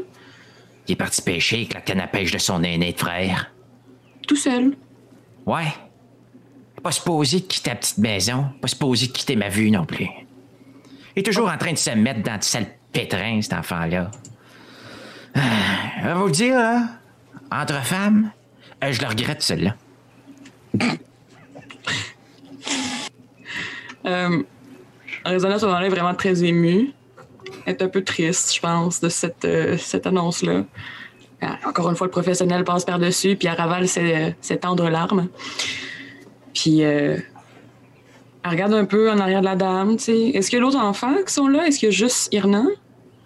Il 0.86 0.92
est 0.92 0.96
parti 0.96 1.22
pêcher 1.22 1.56
avec 1.56 1.74
la 1.74 1.80
canne 1.80 2.00
à 2.00 2.06
pêche 2.06 2.30
de 2.30 2.38
son 2.38 2.62
aîné 2.62 2.92
de 2.92 2.98
frère. 2.98 3.52
Tout 4.26 4.36
seul. 4.36 4.76
Ouais. 5.46 5.72
Pas 6.82 6.92
supposé 6.92 7.40
de 7.40 7.44
quitter 7.46 7.70
la 7.70 7.76
petite 7.76 7.98
maison, 7.98 8.46
pas 8.60 8.68
supposé 8.68 9.08
de 9.08 9.12
quitter 9.12 9.36
ma 9.36 9.48
vue 9.48 9.70
non 9.70 9.84
plus. 9.84 10.08
Il 11.16 11.20
est 11.20 11.22
toujours 11.22 11.50
en 11.50 11.58
train 11.58 11.72
de 11.72 11.78
se 11.78 11.90
mettre 11.90 12.22
dans 12.22 12.36
du 12.36 12.46
sale 12.46 12.66
pétrin, 12.92 13.42
cet 13.42 13.52
enfant-là. 13.52 14.10
Ah, 15.34 15.40
je 16.02 16.08
vais 16.08 16.14
vous 16.14 16.26
le 16.26 16.32
dire, 16.32 16.56
là, 16.56 16.88
entre 17.52 17.84
femmes, 17.84 18.30
euh, 18.82 18.92
je 18.92 19.00
le 19.00 19.08
regrette, 19.08 19.42
celle-là. 19.42 19.76
Euh, 24.06 24.42
Arizona, 25.24 25.54
à 25.54 25.58
ce 25.58 25.66
moment-là, 25.66 25.86
est 25.86 25.90
vraiment 25.90 26.14
très 26.14 26.44
émue. 26.44 26.92
Elle 27.66 27.74
est 27.74 27.82
un 27.82 27.88
peu 27.88 28.02
triste, 28.02 28.54
je 28.54 28.60
pense, 28.60 29.00
de 29.00 29.08
cette, 29.08 29.44
euh, 29.44 29.76
cette 29.78 30.06
annonce-là. 30.06 30.64
Ah, 31.42 31.58
Encore 31.66 31.88
une 31.90 31.96
fois, 31.96 32.06
le 32.06 32.10
professionnel 32.10 32.64
passe 32.64 32.84
par-dessus, 32.84 33.36
puis 33.36 33.48
elle 33.48 33.56
ravale 33.56 33.88
ses, 33.88 34.34
ses 34.40 34.58
tendres 34.58 34.88
larmes. 34.88 35.28
Puis, 36.54 36.84
euh, 36.84 37.16
elle 38.44 38.50
regarde 38.50 38.72
un 38.72 38.84
peu 38.84 39.10
en 39.10 39.18
arrière 39.18 39.40
de 39.40 39.46
la 39.46 39.56
dame. 39.56 39.92
Est-ce 39.92 40.50
qu'il 40.50 40.58
y 40.58 40.62
a 40.62 40.64
d'autres 40.64 40.78
enfants 40.78 41.14
qui 41.26 41.32
sont 41.32 41.48
là? 41.48 41.66
Est-ce 41.66 41.78
qu'il 41.78 41.88
y 41.88 41.92
a 41.92 41.94
juste 41.94 42.32
Irna? 42.32 42.64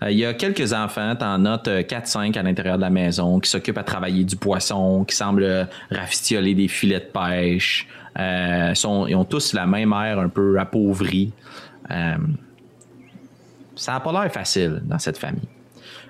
Euh, 0.02 0.10
Il 0.10 0.18
y 0.18 0.24
a 0.24 0.34
quelques 0.34 0.72
enfants, 0.72 1.14
t'en 1.16 1.38
notes 1.38 1.68
euh, 1.68 1.82
4-5 1.82 2.36
à 2.36 2.42
l'intérieur 2.42 2.76
de 2.76 2.82
la 2.82 2.90
maison, 2.90 3.38
qui 3.38 3.48
s'occupent 3.50 3.78
à 3.78 3.84
travailler 3.84 4.24
du 4.24 4.36
poisson, 4.36 5.04
qui 5.04 5.14
semblent 5.14 5.44
euh, 5.44 5.64
rafistioler 5.90 6.54
des 6.54 6.68
filets 6.68 7.00
de 7.00 7.10
pêche. 7.12 7.86
Euh, 8.18 8.72
ils 9.08 9.16
ont 9.16 9.24
tous 9.24 9.52
la 9.52 9.66
même 9.66 9.92
air 9.92 10.18
un 10.18 10.28
peu 10.28 10.58
appauvrie. 10.58 11.32
Euh, 11.90 12.16
ça 13.76 13.92
n'a 13.92 14.00
pas 14.00 14.12
l'air 14.12 14.32
facile 14.32 14.80
dans 14.84 14.98
cette 14.98 15.18
famille. 15.18 15.48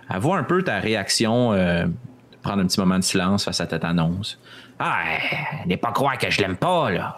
Avoue 0.08 0.34
un 0.34 0.44
peu 0.44 0.62
ta 0.62 0.78
réaction, 0.80 1.52
euh, 1.52 1.87
prendre 2.42 2.62
un 2.62 2.66
petit 2.66 2.78
moment 2.78 2.98
de 2.98 3.04
silence 3.04 3.44
face 3.44 3.60
à 3.60 3.68
cette 3.68 3.84
annonce. 3.84 4.38
Ah, 4.78 5.02
euh, 5.02 5.66
n'est 5.66 5.76
pas 5.76 5.92
croire 5.92 6.18
que 6.18 6.30
je 6.30 6.40
l'aime 6.40 6.56
pas, 6.56 6.90
là. 6.90 7.16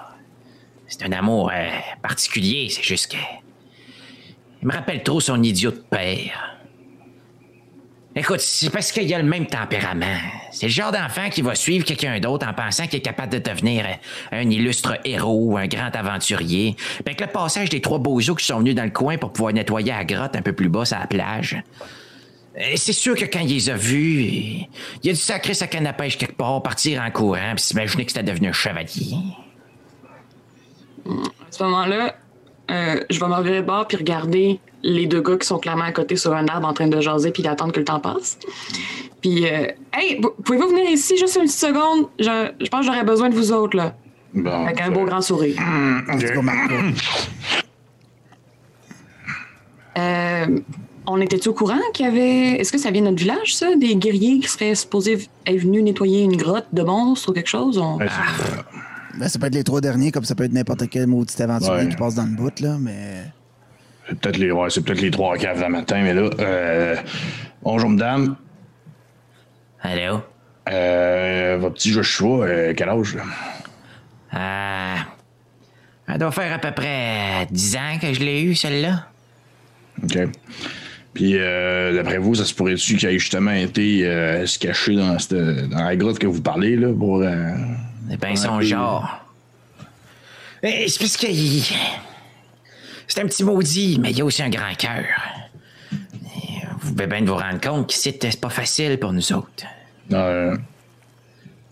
C'est 0.87 1.05
un 1.05 1.13
amour 1.13 1.51
particulier, 2.01 2.69
c'est 2.71 2.85
juste 2.85 3.11
que. 3.11 3.17
Il 4.63 4.69
me 4.69 4.73
rappelle 4.73 5.03
trop 5.03 5.21
son 5.21 5.43
idiot 5.43 5.73
de 5.73 5.77
père. 5.77 6.56
Écoute, 8.19 8.41
c'est 8.41 8.71
parce 8.71 8.93
qu'il 8.93 9.13
a 9.13 9.19
le 9.19 9.29
même 9.29 9.45
tempérament. 9.45 10.07
C'est 10.51 10.67
le 10.67 10.73
genre 10.73 10.91
d'enfant 10.91 11.29
qui 11.29 11.43
va 11.43 11.55
suivre 11.55 11.85
quelqu'un 11.85 12.19
d'autre 12.19 12.49
en 12.49 12.55
pensant 12.55 12.87
qu'il 12.87 12.99
est 13.01 13.03
capable 13.03 13.31
de 13.31 13.39
devenir 13.39 13.85
un 14.33 14.49
illustre 14.49 14.97
héros, 15.05 15.59
un 15.59 15.67
grand 15.67 15.95
aventurier. 15.95 16.77
Avec 17.01 17.21
le 17.21 17.27
passage 17.27 17.69
des 17.69 17.83
trois 17.83 17.99
beaux 17.99 18.17
qui 18.17 18.47
sont 18.47 18.61
venus 18.61 18.75
dans 18.75 18.85
le 18.85 18.91
coin 18.91 19.19
pour 19.19 19.35
pouvoir 19.35 19.53
nettoyer 19.53 19.93
la 19.93 20.07
grotte 20.07 20.35
un 20.35 20.41
peu 20.41 20.55
plus 20.55 20.71
bas 20.71 20.85
à 20.93 21.01
la 21.01 21.07
plage. 21.07 21.63
Euh, 22.59 22.63
C'est 22.77 22.95
sûr 22.95 23.17
que 23.17 23.27
quand 23.27 23.41
il 23.41 23.53
les 23.53 23.69
a 23.69 23.77
vus, 23.77 24.23
il 24.23 24.69
il 25.03 25.11
a 25.11 25.13
dû 25.13 25.21
sacrer 25.21 25.53
sa 25.53 25.67
canne 25.67 25.87
à 25.87 25.93
pêche 25.93 26.17
quelque 26.17 26.37
part, 26.37 26.63
partir 26.63 27.03
en 27.03 27.11
courant, 27.11 27.53
puis 27.55 27.65
s'imaginer 27.65 28.07
que 28.07 28.13
c'était 28.13 28.25
devenu 28.25 28.49
un 28.49 28.53
chevalier. 28.53 29.15
À 31.07 31.11
ce 31.51 31.63
moment-là, 31.65 32.17
euh, 32.71 33.05
je 33.11 33.21
vais 33.21 33.29
me 33.29 33.35
revirer 33.35 33.61
de 33.61 33.67
bord 33.67 33.87
puis 33.87 33.99
regarder 33.99 34.59
les 34.89 35.07
deux 35.07 35.21
gars 35.21 35.37
qui 35.37 35.47
sont 35.47 35.59
clairement 35.59 35.85
à 35.85 35.93
côté 35.93 36.17
sur 36.17 36.33
un 36.35 36.47
arbre 36.47 36.67
en 36.69 36.73
train 36.73 36.87
de 36.87 37.01
jaser 37.01 37.31
puis 37.33 37.43
d'attendre 37.43 37.73
que 37.73 37.81
le 37.81 37.85
temps 37.85 38.01
passe. 38.01 38.39
Puis, 39.21 39.45
euh, 39.47 39.67
hey, 39.93 40.21
pou- 40.21 40.31
pouvez-vous 40.45 40.69
venir 40.69 40.89
ici 40.91 41.17
juste 41.19 41.35
une 41.37 41.43
petite 41.43 41.59
seconde? 41.59 42.07
Je, 42.19 42.53
je 42.61 42.69
pense 42.69 42.81
que 42.81 42.87
j'aurais 42.87 43.05
besoin 43.05 43.29
de 43.29 43.35
vous 43.35 43.51
autres, 43.53 43.77
là. 43.77 43.95
Bon, 44.33 44.65
Avec 44.65 44.81
un 44.81 44.91
beau 44.91 45.05
grand 45.05 45.21
sourire. 45.23 45.57
Go, 46.35 46.43
Marco. 46.43 46.75
Euh, 49.99 50.47
On 51.09 51.21
était 51.21 51.47
au 51.49 51.55
courant 51.55 51.79
qu'il 51.95 52.05
y 52.05 52.09
avait. 52.09 52.61
Est-ce 52.61 52.73
que 52.73 52.79
ça 52.79 52.91
vient 52.91 53.01
de 53.03 53.07
notre 53.07 53.19
village, 53.21 53.55
ça? 53.57 53.75
Des 53.77 53.95
guerriers 53.97 54.41
qui 54.41 54.49
seraient 54.49 54.75
supposés 54.75 55.29
être 55.47 55.59
venus 55.61 55.83
nettoyer 55.85 56.23
une 56.23 56.37
grotte 56.37 56.67
de 56.73 56.83
monstres 56.83 57.31
ou 57.31 57.33
quelque 57.33 57.49
chose? 57.49 57.79
On- 57.79 57.99
Ben, 59.19 59.29
ça 59.29 59.39
peut 59.39 59.47
être 59.47 59.55
les 59.55 59.65
trois 59.65 59.81
derniers, 59.81 60.11
comme 60.13 60.25
ça 60.25 60.35
peut 60.35 60.45
être 60.45 60.53
n'importe 60.53 60.89
quel 60.91 61.07
maudit 61.07 61.41
aventurier 61.43 61.85
Ouais. 61.85 61.89
qui 61.89 61.97
passe 61.97 62.15
dans 62.17 62.25
le 62.25 62.37
bout, 62.37 62.61
là, 62.61 62.77
mais. 62.79 63.23
C'est 64.09 64.19
peut-être 64.21 64.37
les, 64.39 64.51
ouais, 64.53 64.71
c'est 64.71 64.85
peut-être 64.85 65.01
les 65.01 65.11
trois 65.11 65.37
caves 65.37 65.61
le 65.61 65.69
matin, 65.69 66.01
mais 66.03 66.15
là, 66.15 66.31
euh, 66.39 66.97
bonjour 67.63 67.91
madame, 67.91 68.37
Allô? 69.83 70.21
euh, 70.71 71.57
votre 71.61 71.75
petit 71.75 71.91
Joshua, 71.93 72.45
euh, 72.47 72.75
quel 72.77 72.89
âge? 72.89 73.17
là? 73.17 73.23
Euh, 74.35 74.97
elle 76.09 76.19
doit 76.19 76.31
faire 76.33 76.53
à 76.55 76.59
peu 76.59 76.71
près 76.73 77.47
10 77.51 77.77
ans 77.77 77.99
que 78.01 78.13
je 78.13 78.21
l'ai 78.21 78.43
eu, 78.43 78.55
celle-là. 78.55 79.07
OK. 80.05 80.19
Puis, 81.15 81.33
euh, 81.37 81.95
d'après 81.95 82.19
vous, 82.19 82.35
ça 82.35 82.45
se 82.45 82.53
pourrait-tu 82.55 82.97
qu'il 82.97 83.09
ait 83.09 83.19
justement 83.19 83.53
été 83.53 84.07
euh, 84.07 84.45
se 84.47 84.59
cacher 84.59 84.95
dans, 84.95 85.19
cette, 85.19 85.35
dans 85.71 85.83
la 85.83 85.97
grotte 85.97 86.19
que 86.19 86.27
vous 86.27 86.43
parlez, 86.43 86.77
là, 86.77 86.93
pour... 86.97 87.23
euh, 87.23 87.51
C'est 88.11 88.21
bien 88.21 88.37
son 88.37 88.61
genre. 88.61 89.25
Eh, 90.63 90.87
C'est 90.89 90.99
parce 91.01 91.17
qu'il. 91.17 91.63
C'est 93.09 93.21
un 93.21 93.27
petit 93.27 93.45
maudit, 93.45 93.99
mais 94.01 94.11
il 94.11 94.21
a 94.21 94.25
aussi 94.25 94.43
un 94.43 94.49
grand 94.51 94.75
cœur. 94.77 95.05
Vous 96.81 96.93
pouvez 96.93 97.07
bien 97.07 97.25
vous 97.25 97.35
rendre 97.37 97.61
compte 97.61 97.89
que 97.89 97.95
c'est 97.95 98.41
pas 98.41 98.49
facile 98.51 98.99
pour 98.99 99.13
nous 99.13 99.33
autres. 99.33 99.65
euh, 100.13 100.57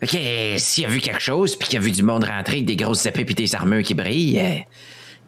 que 0.00 0.16
euh, 0.16 0.58
s'il 0.58 0.84
a 0.84 0.88
vu 0.88 1.00
quelque 1.00 1.20
chose, 1.20 1.56
puis 1.56 1.68
qu'il 1.68 1.78
a 1.78 1.82
vu 1.82 1.90
du 1.90 2.02
monde 2.02 2.24
rentrer 2.24 2.54
avec 2.56 2.66
des 2.66 2.76
grosses 2.76 3.06
épées 3.06 3.24
puis 3.24 3.34
des 3.34 3.54
armures 3.54 3.82
qui 3.82 3.94
brillent, 3.94 4.38
euh, 4.38 4.58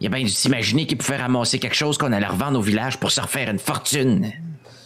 il 0.01 0.07
a 0.07 0.11
bien 0.11 0.23
dû 0.23 0.29
s'imaginer 0.29 0.87
qu'il 0.87 0.99
pouvait 0.99 1.17
ramasser 1.17 1.59
quelque 1.59 1.77
chose 1.77 1.97
qu'on 1.97 2.13
allait 2.13 2.27
revendre 2.27 2.59
au 2.59 2.63
village 2.63 2.99
pour 2.99 3.11
se 3.11 3.21
refaire 3.21 3.49
une 3.51 3.59
fortune. 3.59 4.31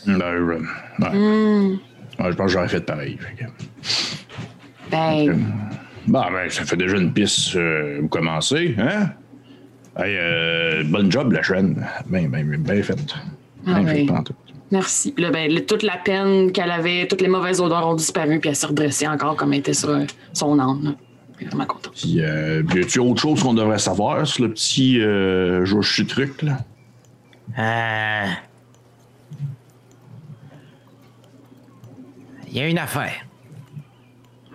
ben, 0.06 0.20
euh, 0.22 0.59
ouais. 1.00 1.78
Ouais, 2.18 2.30
je 2.30 2.37
pense 2.37 2.46
que 2.46 2.52
j'aurais 2.52 2.68
fait 2.68 2.80
pareil. 2.80 3.18
fait 3.18 3.44
que- 3.44 3.50
Ben, 4.90 5.38
Bon, 6.06 6.24
ben, 6.33 6.48
ça 6.50 6.64
fait 6.64 6.76
déjà 6.76 6.96
une 6.96 7.12
piste. 7.12 7.56
euh, 7.56 7.98
vous 8.00 8.09
commencez, 8.09 8.74
hein? 8.78 9.11
Hey, 10.02 10.16
euh, 10.16 10.82
bonne 10.86 11.10
job, 11.12 11.32
la 11.32 11.42
chaîne. 11.42 11.86
Bien 12.06 12.22
faite. 12.82 13.14
Bien 13.64 13.74
Ah 13.76 13.80
oui. 13.84 14.06
pantoute. 14.06 14.36
merci. 14.70 15.12
Là, 15.18 15.30
ben, 15.30 15.52
le- 15.52 15.66
toute 15.66 15.82
la 15.82 15.96
peine 15.98 16.52
qu'elle 16.52 16.70
avait, 16.70 17.06
toutes 17.06 17.20
les 17.20 17.28
mauvaises 17.28 17.60
odeurs 17.60 17.86
ont 17.86 17.94
disparu, 17.94 18.40
puis 18.40 18.48
elle 18.48 18.56
s'est 18.56 18.66
redressée 18.68 19.06
encore 19.06 19.36
comme 19.36 19.52
elle 19.52 19.58
était 19.60 19.74
sur 19.74 19.90
euh, 19.90 20.04
son 20.32 20.58
âme. 20.58 20.94
Je 21.34 21.38
suis 21.38 21.46
vraiment 21.46 21.66
contente. 21.66 21.92
Puis, 21.94 22.20
euh, 22.22 22.62
y 22.74 22.78
a-tu 22.80 22.98
autre 23.00 23.20
chose 23.20 23.42
qu'on 23.42 23.52
devrait 23.54 23.78
savoir 23.78 24.26
sur 24.26 24.44
le 24.44 24.52
petit 24.52 25.00
euh, 25.00 25.64
Joshi 25.66 26.06
truc, 26.06 26.42
là? 26.42 26.58
Euh... 27.58 28.26
Il 32.48 32.56
y 32.56 32.60
a 32.60 32.68
une 32.68 32.78
affaire. 32.78 33.26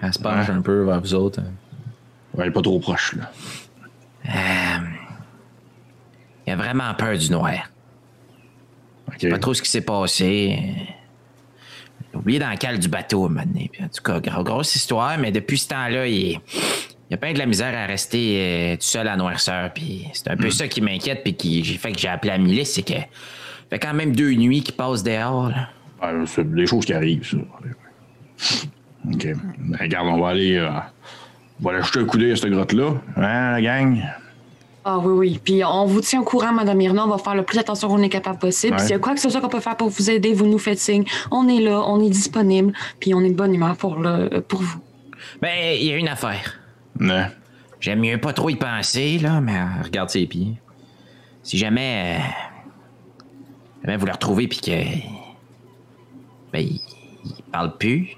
Elle 0.02 0.14
se 0.14 0.20
penche 0.20 0.50
un 0.50 0.62
peu 0.62 0.84
vers 0.84 1.00
vous 1.02 1.14
autres. 1.14 1.42
Ouais, 2.34 2.50
pas 2.52 2.62
trop 2.62 2.80
proche, 2.80 3.16
là. 3.16 3.32
Il 6.48 6.54
a 6.54 6.56
vraiment 6.56 6.94
peur 6.94 7.18
du 7.18 7.30
noir. 7.32 7.70
OK. 9.08 9.30
Pas 9.30 9.38
trop 9.40 9.54
ce 9.54 9.62
qui 9.62 9.70
s'est 9.70 9.82
passé. 9.82 10.60
J'ai 12.12 12.18
oublié 12.20 12.40
dans 12.40 12.50
le 12.50 12.58
cale 12.58 12.80
du 12.80 12.88
bateau, 12.88 13.28
maintenant. 13.30 13.62
En 13.82 13.88
tout 13.88 14.02
cas, 14.04 14.20
gros- 14.20 14.44
grosse 14.44 14.76
histoire, 14.76 15.18
mais 15.18 15.32
depuis 15.32 15.58
ce 15.58 15.68
temps-là, 15.70 16.08
il, 16.08 16.40
il 17.10 17.14
a 17.14 17.18
pas 17.18 17.32
de 17.34 17.38
la 17.40 17.46
misère 17.46 17.76
à 17.78 17.86
rester 17.86 18.38
euh, 18.40 18.76
tout 18.76 18.82
seul 18.84 19.08
à 19.08 19.16
noirceur. 19.18 19.72
Puis 19.74 20.08
c'est 20.14 20.30
un 20.30 20.38
peu 20.38 20.50
ça 20.50 20.68
qui 20.68 20.82
m'inquiète, 20.82 21.24
puis 21.24 21.34
qui 21.36 21.64
j'ai 21.64 21.78
fait 21.78 21.92
que 21.92 22.00
j'ai 22.00 22.08
appelé 22.08 22.32
la 22.32 22.38
milice, 22.38 22.74
c'est 22.74 22.84
que 22.84 22.94
fait 23.70 23.80
quand 23.80 23.94
même 23.94 24.16
deux 24.16 24.32
nuits 24.34 24.62
qu'il 24.64 24.76
passe 24.76 25.04
dehors. 25.04 25.52
C'est 26.28 26.50
des 26.54 26.68
choses 26.68 26.86
qui 26.86 26.94
arrivent, 26.94 27.28
ça. 27.28 27.38
OK. 29.12 29.28
Ben, 29.58 29.78
regarde, 29.80 30.08
on 30.08 30.20
va 30.22 30.30
aller... 30.30 30.56
euh, 30.58 30.70
on 31.62 31.64
va 31.66 31.72
aller 31.76 31.84
jeter 31.84 32.00
un 32.00 32.06
coup 32.06 32.18
d'œil 32.18 32.32
à 32.34 32.36
cette 32.36 32.52
grotte-là. 32.52 32.92
Hein, 33.18 33.52
la 33.54 33.62
gang? 33.62 34.02
Ah 34.88 35.00
oui, 35.00 35.14
oui. 35.14 35.40
Puis 35.44 35.64
on 35.66 35.86
vous 35.86 36.00
tient 36.02 36.22
au 36.22 36.24
courant, 36.24 36.54
Madame 36.54 36.80
Irna. 36.80 37.06
On 37.06 37.10
va 37.10 37.18
faire 37.18 37.34
le 37.36 37.42
plus 37.44 37.58
attention 37.58 37.88
qu'on 37.88 38.02
est 38.04 38.10
capable 38.10 38.38
possible. 38.38 38.74
Ouais. 38.74 38.78
Puis 38.78 38.86
S'il 38.86 38.94
y 38.94 38.96
a 38.96 39.00
quoi 39.00 39.16
que 39.16 39.20
ce 39.20 39.30
soit 39.30 39.42
qu'on 39.42 39.50
peut 39.50 39.60
faire 39.60 39.76
pour 39.78 39.90
vous 39.90 40.10
aider, 40.12 40.34
vous 40.34 40.46
nous 40.46 40.60
faites 40.60 40.78
signe. 40.80 41.04
On 41.32 41.48
est 41.48 41.60
là, 41.60 41.82
on 41.88 42.00
est 42.04 42.10
disponible, 42.10 42.72
puis 43.00 43.14
on 43.16 43.22
est 43.22 43.30
de 43.32 43.36
bonne 43.36 43.54
humeur 43.56 43.76
pour, 43.78 43.96
le, 43.98 44.42
pour 44.42 44.62
vous. 44.62 44.80
Ben, 45.42 45.76
il 45.80 45.88
y 45.88 45.92
a 45.92 45.98
une 45.98 46.08
affaire. 46.08 46.60
Non. 47.00 47.26
J'aime 47.80 48.00
mieux 48.00 48.20
pas 48.20 48.32
trop 48.32 48.50
y 48.50 48.56
penser, 48.56 49.18
là, 49.18 49.42
mais 49.42 49.60
Regarde 49.84 50.10
ses 50.12 50.28
pieds. 50.28 50.54
si 51.42 51.58
jamais. 51.58 52.18
euh, 52.20 52.24
jamais 53.84 53.98
vous 53.98 54.06
le 54.06 54.12
retrouvez, 54.12 54.48
puis 54.48 54.60
que. 54.62 54.72
Ben, 56.54 56.60
il, 56.60 56.80
il 57.26 57.44
parle 57.52 57.76
plus. 57.78 58.10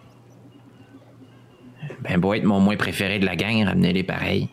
Ben, 2.02 2.20
beau 2.20 2.34
être 2.34 2.44
mon 2.44 2.60
moins 2.60 2.76
préféré 2.76 3.20
de 3.20 3.26
la 3.26 3.38
gang, 3.38 3.64
ramenez-les 3.64 4.04
pareil. 4.04 4.50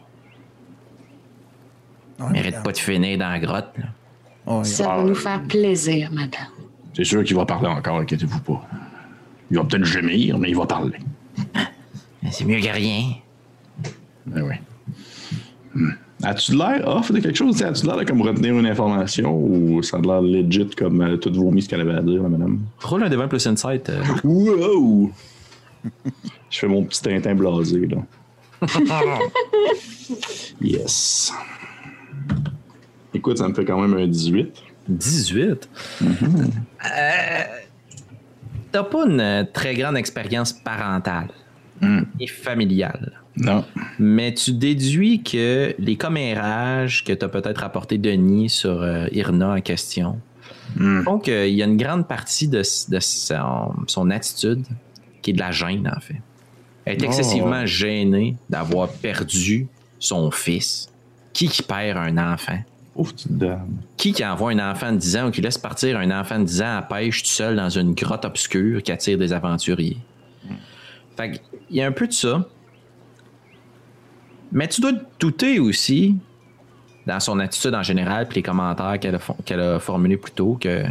Ouais, 2.20 2.30
Mérite 2.32 2.62
pas 2.62 2.72
de 2.72 2.78
finir 2.78 3.18
dans 3.18 3.28
la 3.30 3.38
grotte. 3.40 3.70
Ouais, 4.46 4.64
Ça 4.64 4.96
va 4.96 5.02
nous 5.02 5.14
faire 5.14 5.42
plaisir, 5.42 6.10
Madame. 6.12 6.48
C'est 6.94 7.04
sûr 7.04 7.24
qu'il 7.24 7.34
va 7.36 7.44
parler 7.44 7.68
encore, 7.68 7.98
inquiétez-vous 7.98 8.40
pas. 8.40 8.62
Il 9.50 9.56
va 9.58 9.64
peut-être 9.64 9.84
gémir, 9.84 10.38
mais 10.38 10.50
il 10.50 10.56
va 10.56 10.66
parler. 10.66 10.98
C'est 12.30 12.44
mieux 12.44 12.60
que 12.60 12.72
rien. 12.72 13.14
Ben 14.26 14.42
oui. 14.42 14.54
Hmm. 15.74 15.90
As-tu 16.22 16.56
l'air 16.56 16.86
off 16.86 17.12
de 17.12 17.18
quelque 17.20 17.36
chose? 17.36 17.62
As-tu 17.62 17.84
l'air 17.84 17.96
de 17.98 18.04
comme 18.04 18.22
retenir 18.22 18.56
une 18.58 18.66
information 18.66 19.36
ou 19.36 19.82
ça 19.82 19.98
a 19.98 20.00
l'air 20.00 20.22
legit 20.22 20.70
comme 20.76 21.00
euh, 21.02 21.16
tout 21.16 21.32
vomi 21.34 21.60
ce 21.60 21.68
qu'elle 21.68 21.82
avait 21.82 21.94
à 21.96 22.00
dire, 22.02 22.22
là, 22.22 22.28
madame? 22.28 22.60
Roule 22.80 23.02
un 23.02 23.08
20 23.08 23.28
plus 23.28 23.46
insight. 23.46 23.90
euh. 23.90 24.02
Wow! 24.24 25.10
Je 26.48 26.58
fais 26.60 26.68
mon 26.68 26.84
petit 26.84 27.02
Tintin 27.02 27.34
blasé, 27.34 27.86
là. 27.86 27.98
yes. 30.62 31.32
Écoute, 33.12 33.38
ça 33.38 33.48
me 33.48 33.54
fait 33.54 33.64
quand 33.64 33.80
même 33.80 33.94
un 33.98 34.06
18. 34.06 34.52
18. 34.88 35.68
Euh, 36.02 36.08
T'as 38.72 38.82
pas 38.82 39.06
une 39.06 39.20
euh, 39.20 39.44
très 39.52 39.74
grande 39.74 39.96
expérience 39.96 40.52
parentale 40.52 41.28
et 42.18 42.26
familiale. 42.26 43.12
Non. 43.36 43.64
Mais 43.98 44.32
tu 44.32 44.52
déduis 44.52 45.22
que 45.22 45.74
les 45.78 45.96
commérages 45.96 47.04
que 47.04 47.12
t'as 47.12 47.28
peut-être 47.28 47.62
apporté 47.62 47.98
Denis 47.98 48.48
sur 48.48 48.80
euh, 48.82 49.06
Irna 49.12 49.50
en 49.54 49.60
question 49.60 50.18
font 51.04 51.18
qu'il 51.18 51.50
y 51.54 51.62
a 51.62 51.66
une 51.66 51.76
grande 51.76 52.08
partie 52.08 52.48
de, 52.48 52.60
s- 52.60 52.88
de 52.90 52.98
son, 53.00 53.74
son 53.86 54.10
attitude 54.10 54.64
qui 55.22 55.30
est 55.30 55.34
de 55.34 55.40
la 55.40 55.52
gêne, 55.52 55.92
en 55.94 56.00
fait. 56.00 56.20
Elle 56.84 56.94
est 56.96 57.02
Oh. 57.02 57.06
excessivement 57.06 57.64
gênée 57.66 58.36
d'avoir 58.50 58.88
perdu 58.88 59.68
son 59.98 60.30
fils. 60.30 60.88
Qui 61.34 61.48
qui 61.48 61.62
perd 61.62 61.98
un 61.98 62.32
enfant? 62.32 62.58
Ouf. 62.94 63.12
Qui 63.96 64.12
qui 64.12 64.24
envoie 64.24 64.52
un 64.52 64.70
enfant 64.70 64.92
de 64.92 64.98
10 64.98 65.16
ans 65.16 65.28
ou 65.28 65.30
qui 65.32 65.40
laisse 65.40 65.58
partir 65.58 65.98
un 65.98 66.10
enfant 66.18 66.38
de 66.38 66.44
10 66.44 66.62
ans 66.62 66.76
à 66.78 66.82
pêche 66.82 67.24
tout 67.24 67.28
seul 67.28 67.56
dans 67.56 67.68
une 67.68 67.92
grotte 67.92 68.24
obscure 68.24 68.82
qui 68.82 68.92
attire 68.92 69.18
des 69.18 69.32
aventuriers? 69.32 69.98
Fait 71.16 71.32
que, 71.32 71.36
il 71.70 71.76
y 71.76 71.82
a 71.82 71.86
un 71.86 71.92
peu 71.92 72.06
de 72.06 72.12
ça. 72.12 72.46
Mais 74.52 74.68
tu 74.68 74.80
dois 74.80 74.92
te 74.92 75.04
douter 75.18 75.58
aussi, 75.58 76.16
dans 77.04 77.18
son 77.18 77.40
attitude 77.40 77.74
en 77.74 77.82
général, 77.82 78.28
puis 78.28 78.36
les 78.36 78.42
commentaires 78.42 79.00
qu'elle 79.00 79.60
a, 79.60 79.80
formulés 79.80 80.16
plus 80.16 80.32
tôt, 80.32 80.56
que 80.60 80.84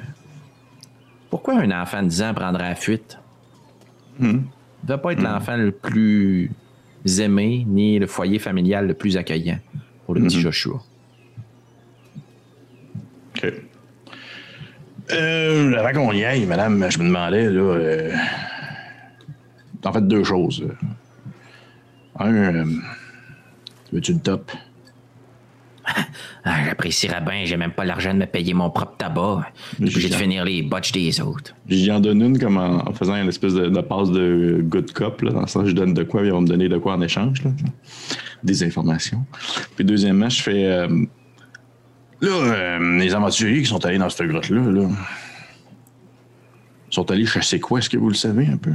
pourquoi 1.29 1.55
un 1.55 1.71
enfant 1.71 2.03
de 2.03 2.09
10 2.09 2.21
ans 2.21 2.33
prendrait 2.33 2.69
la 2.69 2.75
fuite? 2.75 3.17
Il 4.19 4.27
ne 4.27 4.39
doit 4.83 4.97
pas 4.97 5.13
être 5.13 5.21
l'enfant 5.21 5.55
le 5.55 5.71
plus 5.71 6.51
aimé, 7.19 7.65
ni 7.65 7.97
le 7.97 8.07
foyer 8.07 8.39
familial 8.39 8.87
le 8.87 8.93
plus 8.93 9.15
accueillant 9.15 9.59
pour 10.05 10.15
le 10.15 10.21
petit 10.23 10.41
Joshua. 10.41 10.81
OK. 13.35 13.53
Euh, 15.11 15.73
avant 15.77 15.91
qu'on 15.93 16.13
y 16.13 16.23
aille, 16.23 16.45
madame, 16.45 16.89
je 16.89 16.97
me 16.99 17.05
demandais, 17.05 17.49
là. 17.49 17.61
euh, 17.61 18.15
en 19.83 19.93
fait, 19.93 20.07
deux 20.07 20.23
choses. 20.23 20.65
Un, 22.19 22.33
euh, 22.33 22.65
veux-tu 23.91 24.13
le 24.13 24.19
top? 24.19 24.51
Ah, 26.45 26.65
J'apprécierais 26.65 27.21
bien, 27.21 27.45
j'ai 27.45 27.55
même 27.55 27.71
pas 27.71 27.85
l'argent 27.85 28.13
de 28.13 28.19
me 28.19 28.25
payer 28.25 28.53
mon 28.53 28.69
propre 28.69 28.97
tabac. 28.97 29.45
Je 29.79 29.85
suis 29.85 29.95
obligé 29.95 30.09
de 30.09 30.15
finir 30.15 30.43
les 30.43 30.61
botches 30.61 30.91
des 30.91 31.21
autres. 31.21 31.53
J'y 31.69 31.89
en 31.91 32.01
donne 32.01 32.21
une 32.21 32.37
comme 32.37 32.57
en, 32.57 32.85
en 32.87 32.93
faisant 32.93 33.15
une 33.15 33.29
espèce 33.29 33.53
de, 33.53 33.67
de 33.69 33.81
passe 33.81 34.11
de 34.11 34.59
good 34.63 34.91
cop, 34.91 35.21
là, 35.21 35.31
dans 35.31 35.41
le 35.41 35.47
sens 35.47 35.67
je 35.67 35.71
donne 35.73 35.93
de 35.93 36.03
quoi, 36.03 36.23
ils 36.23 36.31
vont 36.31 36.41
me 36.41 36.47
donner 36.47 36.67
de 36.67 36.77
quoi 36.77 36.95
en 36.95 37.01
échange. 37.01 37.43
Là. 37.43 37.51
Des 38.43 38.63
informations. 38.63 39.25
Puis 39.77 39.85
deuxièmement, 39.85 40.27
je 40.29 40.41
fais. 40.41 40.65
euh, 40.65 40.87
là, 42.19 42.29
euh, 42.31 42.99
les 42.99 43.13
aventuriers 43.15 43.61
qui 43.61 43.67
sont 43.69 43.85
allés 43.85 43.97
dans 43.97 44.09
cette 44.09 44.27
grotte-là, 44.27 44.69
là, 44.69 44.89
sont 46.89 47.09
allés 47.09 47.25
chasser 47.25 47.59
quoi? 47.61 47.79
Est-ce 47.79 47.89
que 47.89 47.97
vous 47.97 48.09
le 48.09 48.15
savez 48.15 48.47
un 48.47 48.57
peu? 48.57 48.71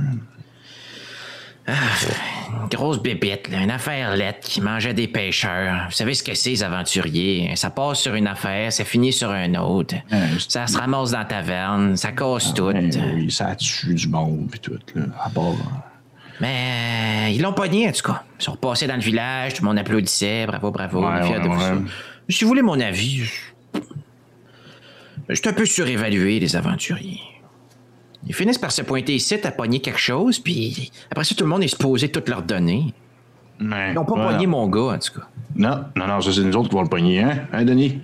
Une 1.69 2.69
grosse 2.69 3.01
bébête, 3.03 3.49
là, 3.51 3.59
une 3.61 3.71
affaire 3.71 4.17
lettre 4.17 4.41
qui 4.41 4.61
mangeait 4.61 4.95
des 4.95 5.07
pêcheurs. 5.09 5.85
Vous 5.87 5.93
savez 5.95 6.15
ce 6.15 6.23
que 6.23 6.35
c'est, 6.35 6.51
les 6.51 6.63
aventuriers? 6.63 7.53
Ça 7.57 7.71
passe 7.71 8.01
sur 8.01 8.15
une 8.15 8.27
affaire, 8.27 8.73
ça 8.73 8.85
finit 8.85 9.13
sur 9.13 9.31
un 9.31 9.55
autre. 9.57 9.95
Ouais, 10.11 10.19
Ça 10.49 10.67
se 10.67 10.79
ramasse 10.79 11.11
dans 11.11 11.19
la 11.19 11.25
taverne, 11.27 11.97
ça 11.97 12.13
casse 12.13 12.55
tout. 12.55 12.65
Ouais, 12.65 12.89
oui, 13.15 13.31
ça 13.31 13.55
tue 13.55 13.95
du 13.95 14.09
monde 14.09 14.49
puis 14.51 14.61
tout, 14.61 14.79
là. 14.95 15.03
À 15.23 15.29
part. 15.31 15.53
Mais 16.41 17.27
euh, 17.27 17.31
ils 17.31 17.43
l'ont 17.43 17.53
pogné, 17.53 17.89
en 17.89 17.93
tout 17.93 18.03
cas. 18.13 18.23
Ils 18.41 18.45
sont 18.45 18.53
repassés 18.53 18.87
dans 18.87 18.95
le 18.97 19.01
village, 19.03 19.55
tout 19.55 19.63
le 19.63 19.69
monde 19.69 19.79
applaudissait, 19.79 20.47
bravo, 20.47 20.71
bravo, 20.71 21.05
Ouais, 21.05 21.41
de 21.41 21.49
vous. 21.49 21.87
Si 22.29 22.45
vous 22.45 22.49
voulez 22.49 22.63
mon 22.63 22.79
avis, 22.81 23.25
je 25.29 25.35
suis 25.35 25.49
un 25.49 25.53
peu 25.53 25.67
surévalué, 25.67 26.39
les 26.41 26.57
aventuriers. 26.57 27.21
Ils 28.27 28.35
finissent 28.35 28.59
par 28.59 28.73
se 28.73 28.83
pointer 28.83 29.15
ici 29.15 29.35
à 29.43 29.51
pogner 29.51 29.81
quelque 29.81 29.99
chose, 30.01 30.39
puis 30.39 30.91
après 31.11 31.25
ça, 31.25 31.35
tout 31.35 31.45
le 31.45 31.51
monde 31.51 31.63
est 31.63 31.69
supposé 31.69 32.11
tout 32.11 32.23
leur 32.27 32.43
donner. 32.43 32.93
Ouais, 33.61 33.91
Ils 33.91 33.95
n'ont 33.95 34.05
pas 34.05 34.15
ouais. 34.15 34.33
pogné 34.33 34.47
mon 34.47 34.69
gars, 34.69 34.95
en 34.95 34.99
tout 34.99 35.21
cas. 35.21 35.27
Non, 35.55 35.85
non, 35.97 36.07
non, 36.07 36.21
ça 36.21 36.33
c'est 36.33 36.43
nous 36.43 36.55
autres 36.57 36.69
qui 36.69 36.75
vont 36.75 36.83
le 36.83 36.89
pogner, 36.89 37.21
hein? 37.23 37.47
Hein, 37.53 37.65
Denis? 37.65 38.01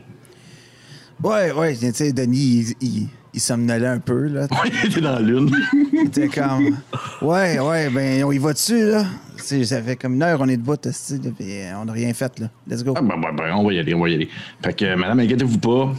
Ouais, 1.23 1.53
ouais, 1.53 1.77
tu 1.77 1.93
sais, 1.93 2.13
Denis, 2.13 2.75
il, 2.81 2.89
il, 2.89 3.09
il 3.35 3.41
somnolait 3.41 3.87
un 3.87 3.99
peu, 4.01 4.27
là. 4.27 4.47
Il 4.83 4.91
était 4.91 5.01
dans 5.01 5.13
la 5.13 5.21
lune. 5.21 5.51
Il 5.93 6.07
était 6.07 6.29
comme. 6.29 6.77
Ouais, 7.23 7.59
ouais, 7.61 7.89
ben, 7.91 8.25
on 8.25 8.33
y 8.33 8.39
va 8.39 8.53
dessus, 8.53 8.91
là? 8.91 9.05
Tu 9.37 9.43
sais, 9.43 9.65
ça 9.65 9.83
fait 9.83 9.97
comme 9.97 10.15
une 10.15 10.23
heure, 10.23 10.41
on 10.41 10.49
est 10.49 10.57
debout, 10.57 10.77
tu 10.77 10.91
sais, 10.93 11.17
là, 11.17 11.31
puis 11.37 11.47
euh, 11.61 11.79
on 11.81 11.85
n'a 11.85 11.93
rien 11.93 12.13
fait, 12.15 12.39
là. 12.41 12.49
Let's 12.69 12.83
go. 12.83 12.95
Ah, 12.97 13.01
ben, 13.03 13.21
ben, 13.21 13.33
ben, 13.37 13.55
on 13.55 13.65
va 13.65 13.73
y 13.73 13.79
aller, 13.79 13.95
on 13.95 14.01
va 14.01 14.09
y 14.09 14.15
aller. 14.15 14.29
Fait 14.63 14.75
que, 14.75 14.85
euh, 14.85 14.97
madame, 14.97 15.21
inquiétez-vous 15.21 15.59
pas. 15.59 15.93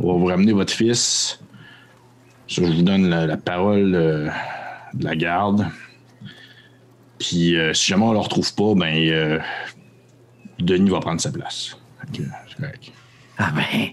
On 0.00 0.12
va 0.12 0.18
vous 0.18 0.26
ramener 0.26 0.52
votre 0.52 0.72
fils. 0.72 1.40
Ça, 2.48 2.62
je 2.64 2.72
vous 2.72 2.82
donne 2.82 3.08
la, 3.08 3.26
la 3.26 3.36
parole 3.36 3.94
euh, 3.94 4.28
de 4.94 5.04
la 5.04 5.14
garde. 5.16 5.66
Puis, 7.18 7.56
euh, 7.56 7.74
si 7.74 7.88
jamais 7.88 8.04
on 8.04 8.12
le 8.12 8.18
retrouve 8.18 8.54
pas, 8.54 8.74
ben, 8.74 8.94
euh, 8.96 9.38
Denis 10.58 10.90
va 10.90 11.00
prendre 11.00 11.20
sa 11.20 11.30
place. 11.30 11.76
Correct. 12.56 12.92
Ah 13.36 13.52
ben, 13.54 13.90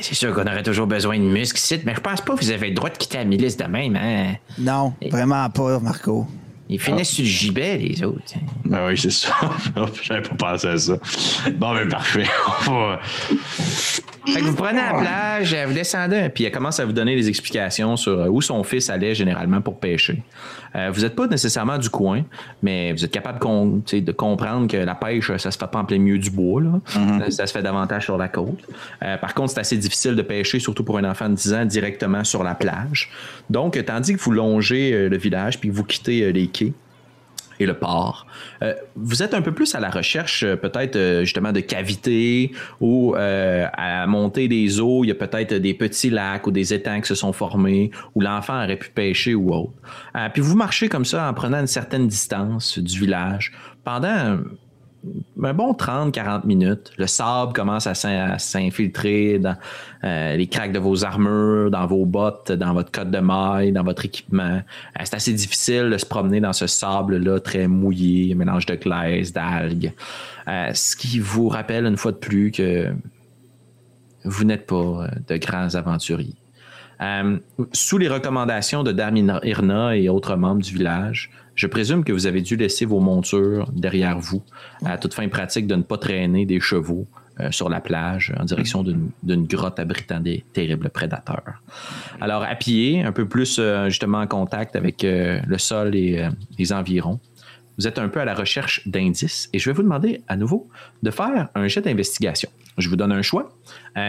c'est 0.00 0.14
sûr 0.14 0.34
qu'on 0.34 0.42
aurait 0.42 0.62
toujours 0.62 0.86
besoin 0.86 1.18
de 1.18 1.24
muscles 1.24 1.58
ici, 1.58 1.80
mais 1.84 1.94
je 1.94 2.00
pense 2.00 2.22
pas 2.22 2.34
que 2.34 2.40
vous 2.40 2.50
avez 2.50 2.68
le 2.68 2.74
droit 2.74 2.88
de 2.88 2.96
quitter 2.96 3.18
la 3.18 3.24
milice 3.24 3.56
de 3.56 3.64
même, 3.64 3.94
hein. 3.94 4.34
Non, 4.58 4.94
vraiment 5.10 5.48
pas, 5.50 5.78
Marco. 5.78 6.26
Ils 6.68 6.80
finissent 6.80 7.10
sur 7.10 7.24
le 7.24 7.28
gibet, 7.28 7.76
les 7.76 8.02
autres. 8.02 8.32
Ben 8.64 8.86
oui, 8.86 8.96
c'est 8.96 9.10
ça. 9.10 9.34
J'avais 10.02 10.22
pas 10.22 10.34
pensé 10.34 10.68
à 10.68 10.78
ça. 10.78 10.96
Bon, 11.56 11.74
ben, 11.74 11.88
parfait. 11.88 12.24
Fait 14.26 14.40
que 14.40 14.44
vous 14.44 14.54
prenez 14.54 14.80
la 14.80 14.94
plage, 14.94 15.56
vous 15.66 15.74
descendez, 15.74 16.28
puis 16.28 16.44
elle 16.44 16.52
commence 16.52 16.78
à 16.80 16.84
vous 16.84 16.92
donner 16.92 17.16
des 17.16 17.28
explications 17.28 17.96
sur 17.96 18.20
euh, 18.20 18.28
où 18.28 18.40
son 18.40 18.62
fils 18.62 18.88
allait 18.90 19.14
généralement 19.14 19.60
pour 19.60 19.78
pêcher. 19.78 20.22
Euh, 20.74 20.90
vous 20.92 21.02
n'êtes 21.02 21.14
pas 21.14 21.26
nécessairement 21.26 21.78
du 21.78 21.90
coin, 21.90 22.22
mais 22.62 22.92
vous 22.92 23.04
êtes 23.04 23.10
capable 23.10 23.38
de, 23.38 24.12
comprendre 24.12 24.68
que 24.68 24.76
la 24.76 24.94
pêche, 24.94 25.34
ça 25.36 25.50
se 25.50 25.58
fait 25.58 25.70
pas 25.70 25.80
en 25.80 25.84
plein 25.84 25.98
milieu 25.98 26.18
du 26.18 26.30
bois. 26.30 26.62
Là. 26.62 26.80
ça, 26.86 27.30
ça 27.30 27.46
se 27.46 27.52
fait 27.52 27.62
davantage 27.62 28.04
sur 28.04 28.16
la 28.16 28.28
côte. 28.28 28.62
Euh, 29.02 29.16
par 29.16 29.34
contre, 29.34 29.52
c'est 29.52 29.60
assez 29.60 29.76
difficile 29.76 30.14
de 30.14 30.22
pêcher, 30.22 30.58
surtout 30.58 30.84
pour 30.84 30.98
un 30.98 31.04
enfant 31.04 31.28
de 31.28 31.34
10 31.34 31.54
ans, 31.54 31.64
directement 31.64 32.24
sur 32.24 32.42
la 32.42 32.54
plage. 32.54 33.10
Donc, 33.50 33.82
tandis 33.84 34.14
que 34.14 34.20
vous 34.20 34.32
longez 34.32 34.92
euh, 34.92 35.08
le 35.08 35.16
village, 35.16 35.58
puis 35.58 35.68
que 35.68 35.74
vous 35.74 35.84
quittez 35.84 36.22
euh, 36.22 36.30
les 36.30 36.46
quais, 36.46 36.72
et 37.60 37.66
le 37.66 37.74
port. 37.74 38.26
Euh, 38.62 38.74
vous 38.96 39.22
êtes 39.22 39.34
un 39.34 39.42
peu 39.42 39.52
plus 39.52 39.74
à 39.74 39.80
la 39.80 39.90
recherche 39.90 40.42
euh, 40.42 40.56
peut-être 40.56 40.96
euh, 40.96 41.20
justement 41.24 41.52
de 41.52 41.60
cavités 41.60 42.52
ou 42.80 43.14
euh, 43.14 43.66
à 43.72 44.00
la 44.00 44.06
montée 44.06 44.48
des 44.48 44.80
eaux, 44.80 45.04
il 45.04 45.08
y 45.08 45.10
a 45.10 45.14
peut-être 45.14 45.54
des 45.54 45.74
petits 45.74 46.10
lacs 46.10 46.46
ou 46.46 46.50
des 46.50 46.74
étangs 46.74 47.00
qui 47.00 47.08
se 47.08 47.14
sont 47.14 47.32
formés 47.32 47.90
où 48.14 48.20
l'enfant 48.20 48.62
aurait 48.62 48.76
pu 48.76 48.90
pêcher 48.90 49.34
ou 49.34 49.52
autre. 49.54 49.72
Puis 50.32 50.42
vous 50.42 50.56
marchez 50.56 50.88
comme 50.88 51.04
ça 51.04 51.28
en 51.28 51.34
prenant 51.34 51.60
une 51.60 51.66
certaine 51.66 52.06
distance 52.06 52.78
du 52.78 52.98
village 52.98 53.52
pendant 53.84 54.38
un 55.42 55.54
bon 55.54 55.72
30-40 55.72 56.46
minutes. 56.46 56.92
Le 56.96 57.06
sable 57.06 57.52
commence 57.52 57.86
à 57.86 57.94
s'in- 57.94 58.30
à 58.32 58.38
s'infiltrer 58.38 59.38
dans 59.40 59.56
euh, 60.04 60.36
les 60.36 60.46
craques 60.46 60.72
de 60.72 60.78
vos 60.78 61.04
armures, 61.04 61.70
dans 61.70 61.86
vos 61.86 62.06
bottes, 62.06 62.52
dans 62.52 62.72
votre 62.72 62.90
cotte 62.92 63.10
de 63.10 63.18
maille, 63.18 63.72
dans 63.72 63.82
votre 63.82 64.04
équipement. 64.04 64.60
Euh, 64.60 65.02
c'est 65.04 65.14
assez 65.14 65.32
difficile 65.32 65.90
de 65.90 65.98
se 65.98 66.06
promener 66.06 66.40
dans 66.40 66.52
ce 66.52 66.66
sable-là 66.66 67.40
très 67.40 67.66
mouillé, 67.66 68.32
un 68.32 68.36
mélange 68.36 68.66
de 68.66 68.74
glaise, 68.76 69.32
d'algues. 69.32 69.92
Euh, 70.48 70.70
ce 70.74 70.94
qui 70.96 71.18
vous 71.18 71.48
rappelle 71.48 71.86
une 71.86 71.96
fois 71.96 72.12
de 72.12 72.18
plus 72.18 72.50
que 72.52 72.92
vous 74.24 74.44
n'êtes 74.44 74.66
pas 74.66 75.08
de 75.26 75.36
grands 75.36 75.74
aventuriers. 75.74 76.34
Sous 77.72 77.98
les 77.98 78.06
recommandations 78.08 78.84
de 78.84 78.92
Dame 78.92 79.16
Irna 79.42 79.96
et 79.96 80.08
autres 80.08 80.36
membres 80.36 80.62
du 80.62 80.72
village, 80.74 81.30
je 81.54 81.66
présume 81.66 82.04
que 82.04 82.12
vous 82.12 82.26
avez 82.26 82.40
dû 82.40 82.56
laisser 82.56 82.84
vos 82.84 83.00
montures 83.00 83.70
derrière 83.72 84.18
vous, 84.18 84.42
à 84.84 84.98
toute 84.98 85.14
fin 85.14 85.28
pratique 85.28 85.66
de 85.66 85.74
ne 85.74 85.82
pas 85.82 85.98
traîner 85.98 86.46
des 86.46 86.60
chevaux 86.60 87.06
euh, 87.40 87.50
sur 87.50 87.68
la 87.68 87.80
plage 87.80 88.32
en 88.38 88.44
direction 88.44 88.82
d'une 88.82 89.10
d'une 89.22 89.46
grotte 89.46 89.78
abritant 89.78 90.20
des 90.20 90.44
terribles 90.52 90.90
prédateurs. 90.90 91.62
Alors, 92.20 92.42
à 92.42 92.54
pied, 92.54 93.02
un 93.02 93.12
peu 93.12 93.26
plus 93.26 93.56
euh, 93.58 93.88
justement 93.88 94.18
en 94.18 94.26
contact 94.26 94.76
avec 94.76 95.02
euh, 95.02 95.40
le 95.46 95.58
sol 95.58 95.94
et 95.94 96.28
les 96.58 96.72
environs, 96.72 97.20
vous 97.78 97.86
êtes 97.86 97.98
un 97.98 98.08
peu 98.08 98.20
à 98.20 98.26
la 98.26 98.34
recherche 98.34 98.86
d'indices 98.86 99.48
et 99.54 99.58
je 99.58 99.70
vais 99.70 99.74
vous 99.74 99.82
demander 99.82 100.22
à 100.28 100.36
nouveau 100.36 100.68
de 101.02 101.10
faire 101.10 101.48
un 101.54 101.68
jet 101.68 101.80
d'investigation. 101.80 102.50
Je 102.76 102.88
vous 102.90 102.96
donne 102.96 103.12
un 103.12 103.22
choix. 103.22 103.50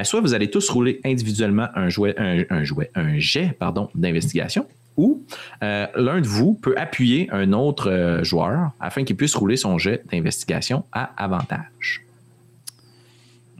Soit 0.03 0.19
vous 0.19 0.33
allez 0.33 0.49
tous 0.49 0.69
rouler 0.69 0.99
individuellement 1.05 1.67
un, 1.75 1.89
jouet, 1.89 2.15
un, 2.17 2.43
un 2.49 2.63
jouet, 2.63 2.91
un 2.95 3.19
jet 3.19 3.57
d'investigation, 3.95 4.67
ou 4.97 5.23
euh, 5.63 5.87
l'un 5.95 6.21
de 6.21 6.27
vous 6.27 6.53
peut 6.53 6.75
appuyer 6.77 7.29
un 7.31 7.53
autre 7.53 7.89
euh, 7.89 8.23
joueur 8.23 8.71
afin 8.79 9.03
qu'il 9.03 9.15
puisse 9.15 9.35
rouler 9.35 9.57
son 9.57 9.77
jet 9.77 10.03
d'investigation 10.11 10.85
à 10.91 11.11
avantage. 11.17 12.05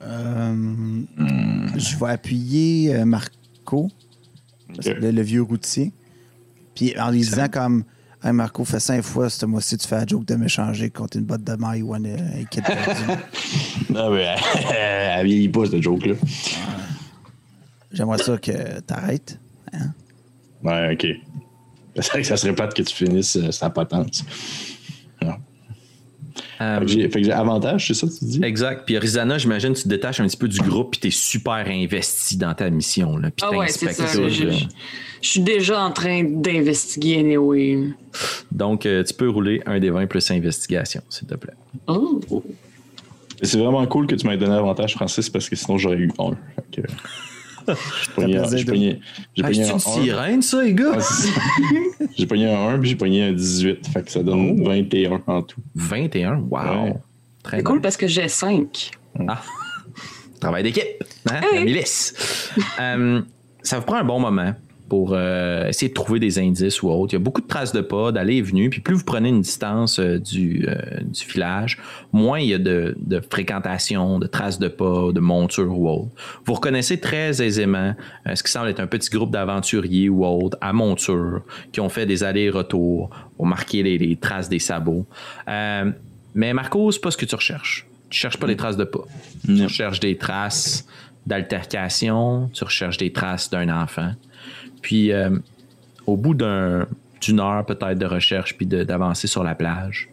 Euh, 0.03 1.01
Je 1.75 1.97
vais 1.97 2.11
appuyer 2.11 3.05
Marco, 3.05 3.89
le, 4.85 5.11
le 5.11 5.21
vieux 5.21 5.41
routier. 5.41 5.91
Puis 6.75 6.99
en 6.99 7.11
lui 7.11 7.19
disant 7.19 7.47
comme 7.49 7.83
Hey 8.25 8.31
Marco, 8.31 8.63
fais 8.63 8.79
cinq 8.79 9.01
fois 9.01 9.29
ce 9.29 9.45
mois-ci, 9.45 9.77
tu 9.77 9.85
fais 9.85 9.97
la 9.97 10.05
joke 10.05 10.23
de 10.23 10.35
m'échanger 10.35 10.89
contre 10.89 11.17
une 11.17 11.25
botte 11.25 11.43
de 11.43 11.55
maille 11.55 11.81
ou 11.81 11.93
un, 11.93 11.99
kit 12.49 12.61
perdu. 12.61 13.01
Ah, 13.95 14.09
mais 14.09 14.35
elle 14.73 15.25
vieillit 15.27 15.49
pas, 15.49 15.65
cette 15.65 15.83
joke-là. 15.83 16.15
J'aimerais 17.91 18.17
ça 18.17 18.37
que 18.37 18.79
t'arrêtes. 18.79 19.37
Ouais, 20.63 20.93
ok. 20.93 21.07
C'est 21.95 22.07
vrai 22.11 22.21
que 22.21 22.27
ça 22.27 22.37
serait 22.37 22.55
plate 22.55 22.73
que 22.73 22.81
tu 22.81 22.93
finisses 22.95 23.35
euh, 23.35 23.51
sa 23.51 23.69
potence. 23.69 24.23
Non. 25.21 25.33
Euh, 26.61 26.79
Fait 26.79 26.85
que 26.85 26.91
j'ai- 26.91 27.09
fait 27.09 27.19
que 27.21 27.25
j'ai 27.25 27.31
avantage, 27.31 27.87
c'est 27.87 27.93
ça 27.93 28.07
que 28.07 28.13
tu 28.17 28.25
dis? 28.25 28.39
exact. 28.43 28.83
Puis 28.85 28.97
Rizana, 28.97 29.37
j'imagine, 29.37 29.73
tu 29.73 29.83
te 29.83 29.87
détaches 29.89 30.19
un 30.19 30.25
petit 30.27 30.37
peu 30.37 30.47
du 30.47 30.59
groupe 30.59 30.91
puis 30.91 31.01
tu 31.01 31.07
es 31.07 31.11
super 31.11 31.65
investi 31.67 32.37
dans 32.37 32.53
ta 32.55 32.69
mission. 32.69 33.17
Là, 33.17 33.29
puis 33.29 33.45
Ah 33.47 33.55
ouais, 33.55 33.67
c'est 33.67 33.91
ça. 33.93 34.05
tout, 34.05 34.27
Je, 34.29 34.43
là. 34.45 34.51
je- 34.51 34.65
je 35.21 35.27
suis 35.29 35.39
déjà 35.41 35.81
en 35.83 35.91
train 35.91 36.23
d'investiguer 36.23 37.19
anyway. 37.19 37.89
Donc, 38.51 38.85
euh, 38.85 39.03
tu 39.03 39.13
peux 39.13 39.29
rouler 39.29 39.61
un 39.65 39.79
des 39.79 39.89
20 39.91 40.07
plus 40.07 40.31
investigation, 40.31 41.01
s'il 41.09 41.27
te 41.27 41.35
plaît. 41.35 41.53
Oh. 41.87 42.19
C'est 43.41 43.57
vraiment 43.59 43.85
cool 43.87 44.07
que 44.07 44.15
tu 44.15 44.25
m'aies 44.25 44.37
donné 44.37 44.53
avantage, 44.55 44.93
Francis, 44.95 45.29
parce 45.29 45.47
que 45.49 45.55
sinon 45.55 45.77
j'aurais 45.77 45.97
eu 45.97 46.11
un. 46.17 46.31
J'ai 47.67 48.11
pogné 48.15 48.37
un- 48.37 48.41
plaisir 48.41 48.57
j'ai 48.59 48.63
de- 48.65 48.71
pogné- 48.71 48.99
j'ai 49.35 49.43
Ah, 49.43 49.47
pogné 49.47 49.63
c'est 49.63 49.69
un 49.69 49.73
une 49.73 49.75
1. 49.75 49.79
sirène, 50.03 50.41
ça, 50.41 50.63
les 50.63 50.73
gars? 50.73 50.91
Ouais, 50.91 50.97
c'est 51.01 51.27
ça. 51.27 51.41
J'ai 52.17 52.25
pogné 52.27 52.53
un 52.53 52.67
1 52.69 52.79
puis 52.79 52.89
j'ai 52.89 52.95
pogné 52.95 53.23
un 53.23 53.31
18. 53.33 53.87
Fait 53.87 54.03
que 54.03 54.11
ça 54.11 54.21
donne 54.23 54.63
21 54.63 55.21
en 55.27 55.41
tout. 55.41 55.61
21, 55.75 56.35
wow. 56.49 56.59
Ouais. 56.59 56.93
Très 57.43 57.57
C'est 57.57 57.63
bien. 57.63 57.71
cool 57.71 57.81
parce 57.81 57.97
que 57.97 58.07
j'ai 58.07 58.27
5. 58.27 58.91
Travail 60.39 60.63
d'équipe, 60.63 60.83
hein? 61.31 61.41
la 61.53 61.61
milice. 61.61 62.49
Euh, 62.79 63.21
ça 63.61 63.79
vous 63.79 63.85
prend 63.85 63.95
un 63.95 64.03
bon 64.03 64.19
moment 64.19 64.53
pour 64.93 65.13
euh, 65.13 65.69
essayer 65.69 65.89
de 65.89 65.95
trouver 65.95 66.19
des 66.19 66.37
indices 66.37 66.83
ou 66.83 66.89
autres. 66.91 67.13
Il 67.13 67.15
y 67.15 67.19
a 67.19 67.19
beaucoup 67.19 67.41
de 67.41 67.47
traces 67.47 67.71
de 67.71 67.81
pas, 67.81 68.11
d'aller 68.11 68.35
et 68.35 68.41
venues. 68.43 68.69
Puis 68.69 68.79
plus 68.79 68.93
vous 68.93 69.03
prenez 69.03 69.29
une 69.29 69.41
distance 69.41 69.97
euh, 69.97 70.19
du, 70.19 70.67
euh, 70.67 70.75
du 71.01 71.25
village, 71.25 71.79
moins 72.11 72.39
il 72.39 72.49
y 72.49 72.53
a 72.53 72.59
de, 72.59 72.95
de 72.99 73.19
fréquentation, 73.19 74.19
de 74.19 74.27
traces 74.27 74.59
de 74.59 74.67
pas, 74.67 75.11
de 75.11 75.19
montures 75.19 75.75
ou 75.75 75.89
autres. 75.89 76.11
Vous 76.45 76.53
reconnaissez 76.53 76.99
très 76.99 77.41
aisément 77.41 77.95
ce 78.31 78.43
qui 78.43 78.51
semble 78.51 78.67
être 78.67 78.81
un 78.81 78.85
petit 78.85 79.09
groupe 79.09 79.31
d'aventuriers 79.31 80.09
ou 80.09 80.27
autres 80.27 80.59
à 80.61 80.73
monture 80.73 81.41
qui 81.71 81.81
ont 81.81 81.89
fait 81.89 82.05
des 82.05 82.23
allers-retours 82.23 83.09
pour 83.35 83.47
marquer 83.47 83.81
les, 83.81 83.97
les 83.97 84.15
traces 84.15 84.47
des 84.47 84.59
sabots. 84.59 85.07
Mais 85.47 86.53
Marco, 86.53 86.91
c'est 86.91 87.01
pas 87.01 87.09
ce 87.09 87.17
que 87.17 87.25
tu 87.25 87.33
recherches. 87.33 87.87
Tu 88.11 88.19
cherches 88.19 88.37
pas 88.37 88.45
les 88.45 88.57
traces 88.57 88.77
de 88.77 88.83
pas. 88.83 89.05
Tu 89.43 89.63
recherches 89.63 89.99
des 89.99 90.19
traces 90.19 90.85
d'altercation, 91.25 92.51
tu 92.53 92.63
recherches 92.63 92.97
des 92.97 93.11
traces 93.11 93.49
d'un 93.49 93.69
enfant. 93.69 94.11
Puis, 94.83 95.11
euh, 95.11 95.31
au 96.05 96.15
bout 96.17 96.35
d'un- 96.35 96.85
d'une 97.21 97.39
heure 97.39 97.65
peut-être 97.65 97.97
de 97.97 98.05
recherche 98.05 98.55
puis 98.57 98.65
de- 98.67 98.83
d'avancer 98.83 99.27
sur 99.27 99.43
la 99.43 99.55
plage, 99.55 100.09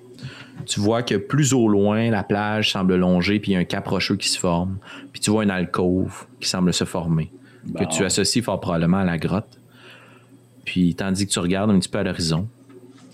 tu 0.64 0.80
vois 0.80 1.02
que 1.02 1.16
plus 1.16 1.52
au 1.52 1.68
loin, 1.68 2.08
la 2.10 2.22
plage 2.22 2.72
semble 2.72 2.94
longer 2.96 3.40
puis 3.40 3.50
il 3.52 3.54
y 3.54 3.56
a 3.56 3.60
un 3.60 3.64
cap 3.64 3.86
rocheux 3.88 4.16
qui 4.16 4.28
se 4.28 4.38
forme. 4.38 4.78
Puis 5.12 5.20
tu 5.20 5.30
vois 5.30 5.42
une 5.44 5.50
alcôve 5.50 6.26
qui 6.40 6.48
semble 6.48 6.72
se 6.72 6.84
former, 6.84 7.30
que 7.76 7.84
tu 7.84 8.04
associes 8.04 8.42
fort 8.42 8.60
probablement 8.60 8.98
à 8.98 9.04
la 9.04 9.18
grotte. 9.18 9.58
Puis, 10.64 10.94
tandis 10.94 11.26
que 11.26 11.32
tu 11.32 11.38
regardes 11.40 11.70
un 11.70 11.78
petit 11.78 11.88
peu 11.88 11.98
à 11.98 12.02
l'horizon, 12.04 12.46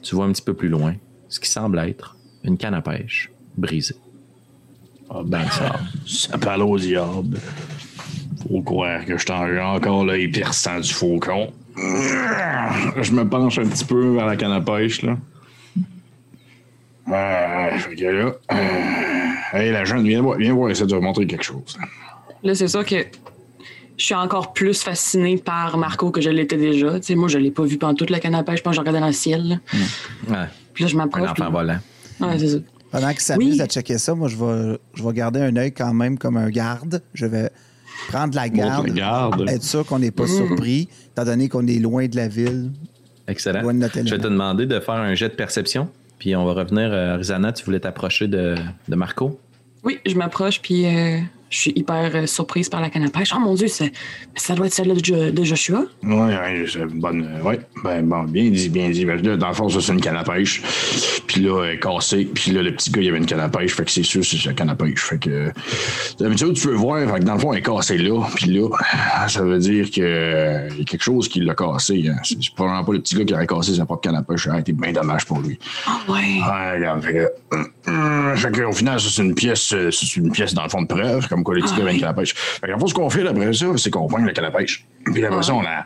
tu 0.02 0.14
vois 0.14 0.26
un 0.26 0.32
petit 0.32 0.42
peu 0.42 0.54
plus 0.54 0.68
loin 0.68 0.94
ce 1.28 1.40
qui 1.40 1.48
semble 1.48 1.78
être 1.78 2.16
une 2.44 2.58
canne 2.58 2.74
à 2.74 2.82
pêche 2.82 3.30
brisée. 3.56 3.96
Ah 5.08 5.22
ben 5.24 5.44
ça, 5.50 5.76
ça 6.06 6.36
parle 6.36 6.62
au 6.62 6.76
diable. 6.78 7.38
Faut 8.48 8.62
croire 8.62 9.04
que 9.04 9.16
je 9.18 9.26
t'en 9.26 9.44
encore 9.74 10.04
l'œil 10.04 10.28
perçant 10.28 10.78
du 10.80 10.92
faucon. 10.92 11.52
Je 11.76 13.12
me 13.12 13.24
penche 13.28 13.58
un 13.58 13.66
petit 13.66 13.84
peu 13.84 14.14
vers 14.14 14.26
la 14.26 14.36
canne 14.36 14.52
à 14.52 14.60
pêche, 14.60 15.02
là. 15.02 15.16
Euh, 17.08 17.78
fait 17.78 17.94
que 17.94 18.04
là. 18.04 18.32
euh, 18.52 19.58
hey, 19.58 19.70
la 19.72 19.84
jeune, 19.84 20.06
viens 20.06 20.22
voir, 20.22 20.38
viens 20.38 20.54
voir, 20.54 20.70
essaie 20.70 20.86
de 20.86 20.96
montrer 20.96 21.26
quelque 21.26 21.44
chose. 21.44 21.78
Là, 22.42 22.54
c'est 22.54 22.66
sûr 22.68 22.84
que 22.84 22.96
je 23.96 24.04
suis 24.04 24.14
encore 24.14 24.52
plus 24.52 24.82
fascinée 24.82 25.36
par 25.38 25.76
Marco 25.78 26.10
que 26.10 26.20
je 26.20 26.30
l'étais 26.30 26.56
déjà. 26.56 26.98
Tu 26.98 27.06
sais, 27.06 27.14
moi, 27.14 27.28
je 27.28 27.38
l'ai 27.38 27.50
pas 27.52 27.62
vu 27.64 27.78
pendant 27.78 27.94
toute 27.94 28.10
la 28.10 28.18
canne 28.20 28.34
à 28.34 28.42
pêche. 28.42 28.58
Je 28.58 28.62
pense 28.62 28.72
que 28.72 28.76
je 28.76 28.80
regardais 28.80 29.00
dans 29.00 29.06
le 29.06 29.12
ciel. 29.12 29.48
là. 29.48 29.56
Ouais, 30.28 30.46
Puis 30.74 30.84
là, 30.84 30.90
je 30.90 30.94
un 30.94 30.98
m'approche. 30.98 31.30
enfant 31.30 31.44
puis- 31.44 31.52
volant. 31.52 31.78
Ouais, 32.20 32.38
c'est 32.38 32.48
ça. 32.48 32.58
Pendant 32.90 33.10
qu'il 33.10 33.20
s'amuse 33.20 33.54
Oui. 33.56 33.60
à 33.62 33.66
checker 33.66 33.98
ça, 33.98 34.14
moi, 34.14 34.28
je 34.28 34.36
vais, 34.36 34.78
je 34.94 35.02
vais 35.02 35.12
garder 35.12 35.40
un 35.40 35.54
œil 35.56 35.72
quand 35.72 35.92
même 35.92 36.18
comme 36.18 36.36
un 36.36 36.48
garde. 36.50 37.02
Je 37.14 37.26
vais 37.26 37.50
prendre 38.08 38.34
la 38.34 38.48
garde, 38.48 38.86
garde. 38.90 39.44
être 39.48 39.62
sûr 39.62 39.84
qu'on 39.86 39.98
n'est 39.98 40.10
pas 40.10 40.26
surpris, 40.26 40.88
étant 41.12 41.24
donné 41.24 41.48
qu'on 41.48 41.66
est 41.66 41.78
loin 41.78 42.06
de 42.06 42.16
la 42.16 42.28
ville. 42.28 42.70
Excellent. 43.28 43.62
Loin 43.62 43.74
de 43.74 43.78
notre 43.80 43.98
Je 43.98 44.10
vais 44.10 44.18
te 44.18 44.22
demander 44.28 44.66
de 44.66 44.78
faire 44.80 44.94
un 44.94 45.14
jet 45.14 45.28
de 45.28 45.34
perception. 45.34 45.88
Puis 46.18 46.34
on 46.36 46.44
va 46.44 46.52
revenir. 46.54 46.92
euh, 46.92 47.16
Rizana, 47.16 47.52
tu 47.52 47.64
voulais 47.64 47.80
t'approcher 47.80 48.28
de, 48.28 48.54
de 48.88 48.94
Marco? 48.94 49.38
Oui, 49.84 49.98
je 50.06 50.14
m'approche, 50.14 50.60
puis 50.62 50.86
euh, 50.86 51.18
je 51.50 51.58
suis 51.58 51.72
hyper 51.76 52.10
euh, 52.14 52.26
surprise 52.26 52.68
par 52.68 52.80
la 52.80 52.90
canne 52.90 53.04
à 53.04 53.08
pêche. 53.10 53.30
Oh 53.34 53.38
mon 53.40 53.54
Dieu, 53.54 53.68
c'est- 53.68 53.92
ça 54.34 54.54
doit 54.54 54.66
être 54.66 54.74
celle 54.74 54.88
de, 54.88 55.30
de 55.30 55.44
Joshua. 55.44 55.84
Ouais, 56.02 56.14
ouais, 56.14 56.64
c'est 56.70 56.84
bonne. 56.86 57.24
euh, 57.24 57.42
Ouais, 57.42 57.60
ben 57.84 58.02
bon, 58.06 58.24
bien 58.24 58.50
dit, 58.50 58.68
bien 58.68 58.90
dit. 58.90 59.04
Ben, 59.04 59.20
là, 59.22 59.36
dans 59.36 59.48
le 59.48 59.54
fond, 59.54 59.68
ça, 59.68 59.80
c'est 59.80 59.92
une 59.92 60.00
canne 60.00 60.16
à 60.16 60.24
pêche. 60.24 60.62
Puis 61.26 61.40
là, 61.42 61.64
elle 61.64 61.74
est 61.74 61.80
cassée. 61.80 62.24
Puis 62.32 62.50
là, 62.52 62.62
le 62.62 62.72
petit 62.74 62.90
gars, 62.90 63.00
il 63.02 63.08
avait 63.08 63.18
une 63.18 63.26
canne 63.26 63.40
à 63.40 63.48
pêche. 63.48 63.74
Fait 63.74 63.84
que 63.84 63.90
c'est 63.90 64.02
sûr, 64.02 64.24
c'est 64.24 64.44
la 64.44 64.52
canne 64.54 64.70
à 64.70 64.74
pêche. 64.74 65.00
Fait 65.02 65.18
que. 65.18 65.30
euh, 65.30 65.50
D'habitude, 66.18 66.54
tu 66.54 66.68
peux 66.68 66.74
voir, 66.74 67.08
fait 67.12 67.20
que 67.20 67.24
dans 67.24 67.34
le 67.34 67.38
fond, 67.40 67.52
elle 67.52 67.60
est 67.60 67.62
cassée 67.62 67.98
là. 67.98 68.26
Puis 68.34 68.46
là, 68.52 68.68
ça 69.28 69.42
veut 69.42 69.58
dire 69.58 69.90
qu'il 69.90 70.02
y 70.02 70.06
a 70.06 70.68
quelque 70.84 71.02
chose 71.02 71.28
qui 71.28 71.40
l'a 71.40 71.54
cassé. 71.54 72.04
Hein. 72.08 72.16
C'est 72.22 72.38
probablement 72.54 72.84
pas 72.84 72.92
le 72.92 73.00
petit 73.00 73.14
gars 73.16 73.24
qui 73.24 73.34
aurait 73.34 73.46
cassé 73.46 73.74
sa 73.74 73.84
propre 73.84 74.02
canne 74.02 74.16
à 74.16 74.22
pêche. 74.22 74.44
Ça 74.44 74.50
aurait 74.50 74.60
été 74.60 74.72
bien 74.72 74.92
dommage 74.92 75.24
pour 75.26 75.40
lui. 75.40 75.58
Ah 75.86 75.98
ouais. 76.08 76.14
Ouais, 76.16 76.76
regarde, 76.76 77.02
fait 77.04 77.12
que, 77.12 78.36
fait 78.36 78.50
que, 78.52 78.62
au 78.62 78.72
final, 78.72 79.00
ça, 79.00 79.08
c'est 79.10 79.22
une 79.22 79.34
pièce, 79.34 79.74
c'est 79.90 80.16
une 80.16 80.30
pièce 80.30 80.54
dans 80.54 80.62
le 80.64 80.68
fond 80.68 80.82
de 80.82 80.86
preuve, 80.86 81.26
comme 81.36 81.44
quoi 81.44 81.54
le 81.54 81.60
petit 81.60 81.74
gars 81.74 81.82
avait 81.82 81.92
une 81.92 82.00
canne 82.00 82.08
à 82.08 82.14
pêche. 82.14 82.34
Fait 82.34 82.66
que, 82.66 82.72
en 82.72 82.78
fait, 82.78 82.86
ce 82.88 82.94
qu'on 82.94 83.10
fait, 83.10 83.26
après 83.26 83.52
ça, 83.52 83.66
c'est 83.76 83.90
qu'on 83.90 84.08
pogne 84.08 84.24
la 84.24 84.32
canne 84.32 84.46
à 84.46 84.50
pêche. 84.50 84.86
Puis 85.04 85.24
après 85.24 85.42
ça, 85.42 85.54
on 85.54 85.60
la, 85.60 85.84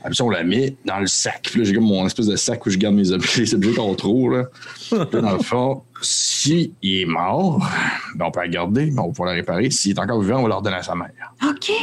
après 0.00 0.14
ça, 0.14 0.24
on 0.24 0.30
la 0.30 0.44
met 0.44 0.76
dans 0.84 1.00
le 1.00 1.06
sac. 1.06 1.48
Puis 1.50 1.58
là, 1.58 1.64
j'ai 1.64 1.74
comme 1.74 1.84
mon 1.84 2.06
espèce 2.06 2.26
de 2.26 2.36
sac 2.36 2.64
où 2.64 2.70
je 2.70 2.78
garde 2.78 2.94
mes 2.94 3.10
objets, 3.10 3.40
les 3.40 3.54
objets 3.54 3.74
qu'on 3.74 3.94
trouve, 3.94 4.32
là. 4.32 4.44
Puis 4.88 4.98
là, 4.98 5.20
dans 5.20 5.32
le 5.32 5.42
fond, 5.42 5.82
si 6.00 6.72
il 6.82 7.00
est 7.00 7.04
mort, 7.04 7.58
ben, 8.14 8.26
on 8.26 8.30
peut 8.30 8.40
la 8.40 8.48
garder, 8.48 8.92
on 8.96 9.02
va 9.02 9.08
pouvoir 9.08 9.30
la 9.30 9.34
réparer. 9.34 9.70
S'il 9.70 9.90
est 9.90 9.98
encore 9.98 10.20
vivant, 10.20 10.38
on 10.38 10.42
va 10.42 10.48
la 10.50 10.56
redonner 10.56 10.76
à 10.76 10.82
sa 10.82 10.94
mère. 10.94 11.10
OK. 11.42 11.68
Ouais, 11.68 11.74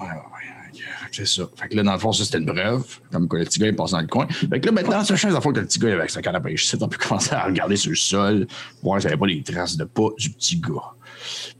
ouais, 0.00 0.06
ouais. 0.06 0.38
C'est 1.10 1.26
ça. 1.26 1.44
Fait 1.56 1.68
que 1.68 1.76
là, 1.76 1.82
dans 1.82 1.94
le 1.94 1.98
fond, 1.98 2.12
ça, 2.12 2.24
c'était 2.24 2.38
une 2.38 2.46
preuve. 2.46 2.84
Comme 3.10 3.28
quoi 3.28 3.38
le 3.38 3.44
petit 3.44 3.58
gars 3.58 3.66
est 3.66 3.72
passé 3.72 3.92
dans 3.92 4.00
le 4.00 4.06
coin. 4.06 4.26
Fait 4.28 4.60
que 4.60 4.66
là, 4.66 4.72
maintenant, 4.72 5.02
c'est 5.02 5.30
la 5.30 5.40
fois 5.40 5.52
que 5.52 5.58
le 5.58 5.66
petit 5.66 5.78
gars 5.78 5.92
avec 5.94 6.10
sa 6.10 6.22
canne 6.22 6.36
à 6.36 6.40
pêche. 6.40 6.74
On 6.80 6.88
peut 6.88 6.96
commencer 6.96 7.34
à 7.34 7.44
regarder 7.44 7.76
sur 7.76 7.90
le 7.90 7.96
sol, 7.96 8.46
voir 8.82 9.00
s'il 9.00 9.08
n'y 9.08 9.14
avait 9.14 9.20
pas 9.20 9.26
des 9.26 9.42
traces 9.42 9.76
de 9.76 9.84
pas 9.84 10.08
du 10.18 10.30
petit 10.30 10.60
gars. 10.60 10.94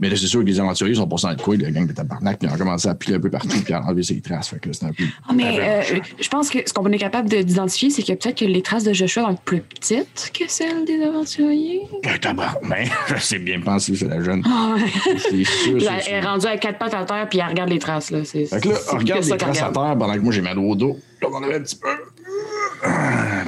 Mais 0.00 0.08
là, 0.08 0.16
c'est 0.16 0.26
sûr 0.26 0.40
que 0.40 0.46
les 0.46 0.60
aventuriers 0.60 0.94
sont 0.94 1.06
passés 1.06 1.26
dans 1.26 1.30
le 1.32 1.36
coin, 1.36 1.56
la 1.56 1.70
gang 1.70 1.86
de 1.86 1.92
tabarnak, 1.92 2.38
puis 2.38 2.48
ils 2.48 2.54
ont 2.54 2.58
commencé 2.58 2.88
à 2.88 2.94
piler 2.94 3.16
un 3.16 3.20
peu 3.20 3.30
partout, 3.30 3.60
puis 3.64 3.74
à 3.74 3.82
enlever 3.84 4.02
ses 4.02 4.20
traces. 4.20 4.48
Fait 4.48 4.58
que 4.60 4.68
un 4.84 4.92
peu. 4.92 5.04
Ah, 5.28 5.32
mais 5.34 5.58
euh, 5.60 6.00
je 6.20 6.28
pense 6.28 6.50
que 6.50 6.58
ce 6.66 6.72
qu'on 6.72 6.90
est 6.92 6.98
capable 6.98 7.28
de- 7.28 7.42
d'identifier, 7.42 7.90
c'est 7.90 8.02
que 8.02 8.12
peut-être 8.12 8.38
que 8.38 8.44
les 8.44 8.62
traces 8.62 8.84
de 8.84 8.92
Joshua 8.92 9.22
vont 9.24 9.32
être 9.32 9.40
plus 9.42 9.60
petites 9.60 10.30
que 10.32 10.44
celles 10.48 10.84
des 10.84 11.02
aventuriers. 11.02 11.82
Un 12.04 12.18
tabarnak. 12.18 12.58
Mais 12.68 12.88
c'est 13.20 13.38
bien 13.38 13.60
pensé, 13.60 13.94
c'est 13.96 14.08
la 14.08 14.22
jeune. 14.22 14.42
Ah 14.46 14.74
ouais. 14.76 15.14
C'est 15.18 15.44
sûr, 15.44 15.76
Là, 15.78 16.00
c'est 16.00 16.10
elle 16.10 16.24
est 16.24 16.26
rendue 16.26 16.46
à 16.46 16.56
quatre 16.56 16.78
pattes 16.78 16.94
à 16.94 17.04
terre, 17.04 17.26
puis 17.28 17.38
elle 17.40 17.48
regarde 17.48 17.70
les 17.70 17.78
traces. 17.78 18.10
Là. 18.10 18.20
C'est, 18.24 18.46
Fait 18.46 18.60
que 18.60 18.68
là, 18.68 18.74
on 18.92 18.96
regarde 18.98 19.24
les 19.24 19.36
traces 19.36 19.58
à 19.62 19.70
terre 19.70 19.72
pendant 19.98 20.14
que 20.14 20.18
moi 20.20 20.32
j'ai 20.32 20.40
mal 20.42 20.58
au 20.58 20.74
dos. 20.74 20.98
Là, 21.22 21.28
on 21.32 21.42
avait 21.42 21.56
un 21.56 21.60
petit 21.62 21.76
peu. 21.76 21.88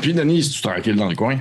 Puis 0.00 0.14
Denis, 0.14 0.48
tu 0.54 0.62
tranquille 0.62 0.96
dans 0.96 1.08
le 1.08 1.14
coin? 1.14 1.38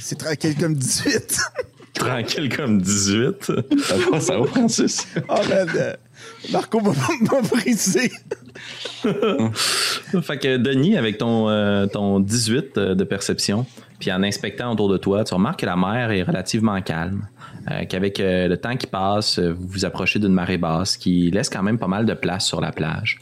C'est 0.00 0.18
tranquille 0.18 0.54
comme 0.58 0.74
18. 0.74 1.38
Tranquille 2.06 2.54
comme 2.54 2.80
18. 2.80 3.44
Ça 3.44 3.94
va, 4.10 4.20
ça 4.20 4.38
va, 4.38 4.46
Francis? 4.46 5.06
oh, 5.28 5.34
man, 5.48 5.68
euh, 5.76 5.92
Marco 6.52 6.80
m'a 6.80 6.92
m'a 6.92 7.40
brisé. 7.42 8.10
fait 9.02 10.38
que 10.38 10.56
Denis, 10.56 10.96
avec 10.96 11.18
ton, 11.18 11.48
euh, 11.48 11.86
ton 11.86 12.20
18 12.20 12.78
de 12.78 13.04
perception, 13.04 13.66
puis 13.98 14.12
en 14.12 14.22
inspectant 14.22 14.72
autour 14.72 14.88
de 14.88 14.96
toi, 14.96 15.24
tu 15.24 15.34
remarques 15.34 15.60
que 15.60 15.66
la 15.66 15.76
mer 15.76 16.10
est 16.10 16.22
relativement 16.22 16.80
calme. 16.80 17.26
euh, 17.70 17.84
qu'avec 17.84 18.20
euh, 18.20 18.48
le 18.48 18.56
temps 18.56 18.76
qui 18.76 18.86
passe, 18.86 19.38
euh, 19.38 19.52
vous 19.52 19.66
vous 19.66 19.84
approchez 19.84 20.18
d'une 20.18 20.32
marée 20.32 20.58
basse 20.58 20.96
qui 20.96 21.30
laisse 21.30 21.50
quand 21.50 21.62
même 21.62 21.78
pas 21.78 21.88
mal 21.88 22.06
de 22.06 22.14
place 22.14 22.46
sur 22.46 22.60
la 22.60 22.72
plage. 22.72 23.18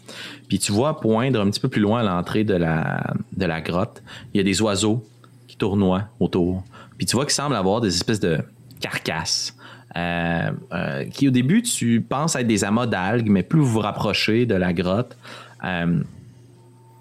Puis 0.49 0.59
tu 0.59 0.73
vois 0.73 1.01
poindre 1.01 1.41
un 1.41 1.51
petit 1.51 1.61
peu 1.61 1.69
plus 1.69 1.81
loin 1.81 2.01
à 2.01 2.03
l'entrée 2.03 2.45
de 2.45 2.55
la, 2.55 3.03
de 3.37 3.47
la 3.47 3.61
grotte, 3.61 4.03
il 4.35 4.39
y 4.39 4.41
a 4.41 4.45
des 4.45 4.61
oiseaux 4.63 5.05
qui 5.49 5.57
tournoient 5.57 6.05
autour. 6.21 6.63
Puis 6.99 7.07
tu 7.07 7.17
vois 7.17 7.25
qu'il 7.25 7.35
semble 7.35 7.57
avoir 7.57 7.81
des 7.81 7.95
espèces 7.95 8.21
de 8.21 8.39
carcasses. 8.81 9.57
euh, 9.97 10.51
euh, 10.73 11.05
qui 11.05 11.29
au 11.29 11.31
début 11.31 11.63
tu 11.63 12.01
penses 12.01 12.37
être 12.37 12.47
des 12.47 12.65
amas 12.65 12.87
d'algues, 12.87 13.29
mais 13.29 13.43
plus 13.43 13.61
vous 13.61 13.67
vous 13.67 13.81
rapprochez 13.81 14.45
de 14.47 14.55
la 14.55 14.73
grotte, 14.73 15.17
euh, 15.65 16.01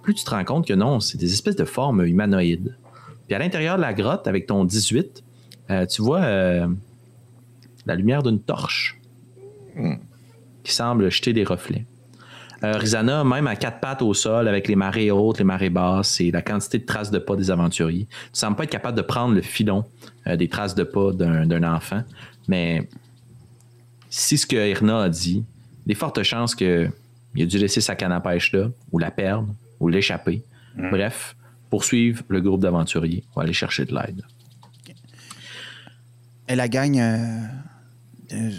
plus 0.02 0.14
tu 0.14 0.24
te 0.24 0.30
rends 0.30 0.46
compte 0.46 0.68
que 0.68 0.74
non, 0.74 1.00
c'est 1.00 1.18
des 1.18 1.34
espèces 1.34 1.56
de 1.56 1.66
formes 1.66 2.06
humanoïdes. 2.06 2.78
Puis 3.28 3.36
à 3.36 3.40
l'intérieur 3.40 3.78
de 3.78 3.82
la 3.82 3.94
grotte, 3.94 4.28
avec 4.28 4.46
ton 4.46 4.64
18, 4.64 5.24
euh, 5.72 5.86
tu 5.88 6.02
vois 6.04 6.22
la 7.86 7.96
lumière 7.96 8.24
d'une 8.24 8.40
torche 8.40 9.00
qui 10.64 10.74
semble 10.74 11.10
jeter 11.12 11.34
des 11.34 11.44
reflets. 11.44 11.86
Euh, 12.66 12.78
Rizana, 12.78 13.24
même 13.24 13.48
à 13.48 13.56
quatre 13.56 13.80
pattes 13.80 14.02
au 14.02 14.14
sol, 14.14 14.48
avec 14.48 14.68
les 14.68 14.76
marées 14.76 15.12
hautes, 15.12 15.38
les 15.38 15.44
marées 15.44 15.70
basses 15.70 16.20
et 16.20 16.32
la 16.32 16.42
quantité 16.42 16.80
de 16.80 16.86
traces 16.86 17.12
de 17.12 17.20
pas 17.20 17.36
des 17.36 17.52
aventuriers, 17.52 18.08
tu 18.10 18.30
sembles 18.34 18.56
pas 18.56 18.64
être 18.64 18.72
capable 18.72 18.98
de 18.98 19.04
prendre 19.04 19.36
le 19.36 19.42
filon 19.42 19.86
euh, 20.26 20.36
des 20.36 20.48
traces 20.48 20.74
de 20.74 20.84
pas 20.84 21.12
d'un 21.12 21.46
d'un 21.46 21.64
enfant. 21.64 22.04
Mais 22.48 22.90
si 24.10 24.38
ce 24.38 24.48
que 24.48 24.70
Irna 24.70 25.04
a 25.04 25.10
dit, 25.10 25.44
des 25.86 25.96
fortes 25.96 26.24
chances 26.24 26.56
qu'il 26.56 26.92
a 27.38 27.46
dû 27.46 27.58
laisser 27.58 27.82
sa 27.82 27.96
canne 27.96 28.12
à 28.12 28.20
pêche 28.20 28.52
là, 28.52 28.70
ou 28.92 28.98
la 28.98 29.12
perdre, 29.12 29.50
ou 29.80 29.88
l'échapper. 29.88 30.44
Bref, 30.78 31.36
poursuivre 31.70 32.24
le 32.28 32.42
groupe 32.42 32.62
d'aventuriers 32.62 33.24
ou 33.36 33.40
aller 33.40 33.54
chercher 33.54 33.86
de 33.86 33.94
l'aide. 33.94 34.24
Et 36.48 36.56
la 36.56 36.68
gang, 36.68 36.98
euh, 36.98 37.42
euh, 38.34 38.52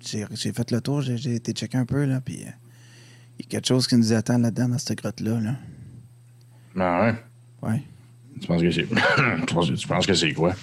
j'ai 0.00 0.52
fait 0.52 0.70
le 0.70 0.80
tour, 0.80 1.02
j'ai 1.02 1.16
j'ai 1.16 1.34
été 1.34 1.52
checker 1.52 1.78
un 1.78 1.84
peu, 1.84 2.04
là, 2.04 2.20
puis 2.20 2.44
euh, 2.44 2.50
il 3.40 3.44
y 3.44 3.46
a 3.46 3.50
quelque 3.60 3.66
chose 3.68 3.86
qui 3.86 3.96
nous 3.96 4.12
attend 4.12 4.38
là-dedans, 4.38 4.68
dans 4.68 4.78
cette 4.78 4.98
grotte-là. 4.98 5.40
Là. 5.40 5.54
Ah 6.78 7.02
ouais. 7.62 7.68
Ouais. 7.70 7.82
Tu 8.40 8.46
penses 8.46 8.62
que 8.62 8.70
c'est. 8.70 8.86
tu, 9.46 9.54
penses, 9.54 9.72
tu 9.74 9.88
penses 9.88 10.06
que 10.06 10.14
c'est 10.14 10.32
quoi? 10.32 10.54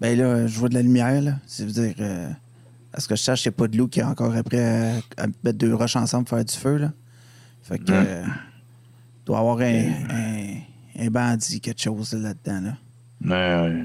Ben 0.00 0.16
là, 0.18 0.24
euh, 0.24 0.48
je 0.48 0.58
vois 0.58 0.68
de 0.68 0.74
la 0.74 0.82
lumière, 0.82 1.20
là. 1.22 1.32
Ça 1.46 1.64
veut 1.64 1.72
dire, 1.72 1.94
euh, 2.00 2.30
à 2.92 3.00
ce 3.00 3.08
que 3.08 3.16
je 3.16 3.22
sache, 3.22 3.42
c'est 3.42 3.50
pas 3.50 3.66
de 3.68 3.76
l'eau 3.76 3.88
qui 3.88 4.00
est 4.00 4.04
encore 4.04 4.34
après 4.34 4.64
à, 4.64 5.22
à 5.22 5.26
mettre 5.44 5.58
deux 5.58 5.74
roches 5.74 5.96
ensemble 5.96 6.24
pour 6.24 6.36
faire 6.36 6.44
du 6.44 6.54
feu, 6.54 6.76
là. 6.76 6.92
Fait 7.62 7.78
que, 7.78 7.90
Ouais. 7.90 8.04
euh, 8.06 8.24
doit 9.26 9.36
y 9.36 9.40
avoir 9.40 9.58
un, 9.58 9.84
un, 10.10 11.06
un 11.06 11.10
bandit, 11.10 11.60
quelque 11.60 11.80
chose 11.82 12.12
là-dedans, 12.12 12.60
là. 12.60 12.76
Euh, 13.72 13.84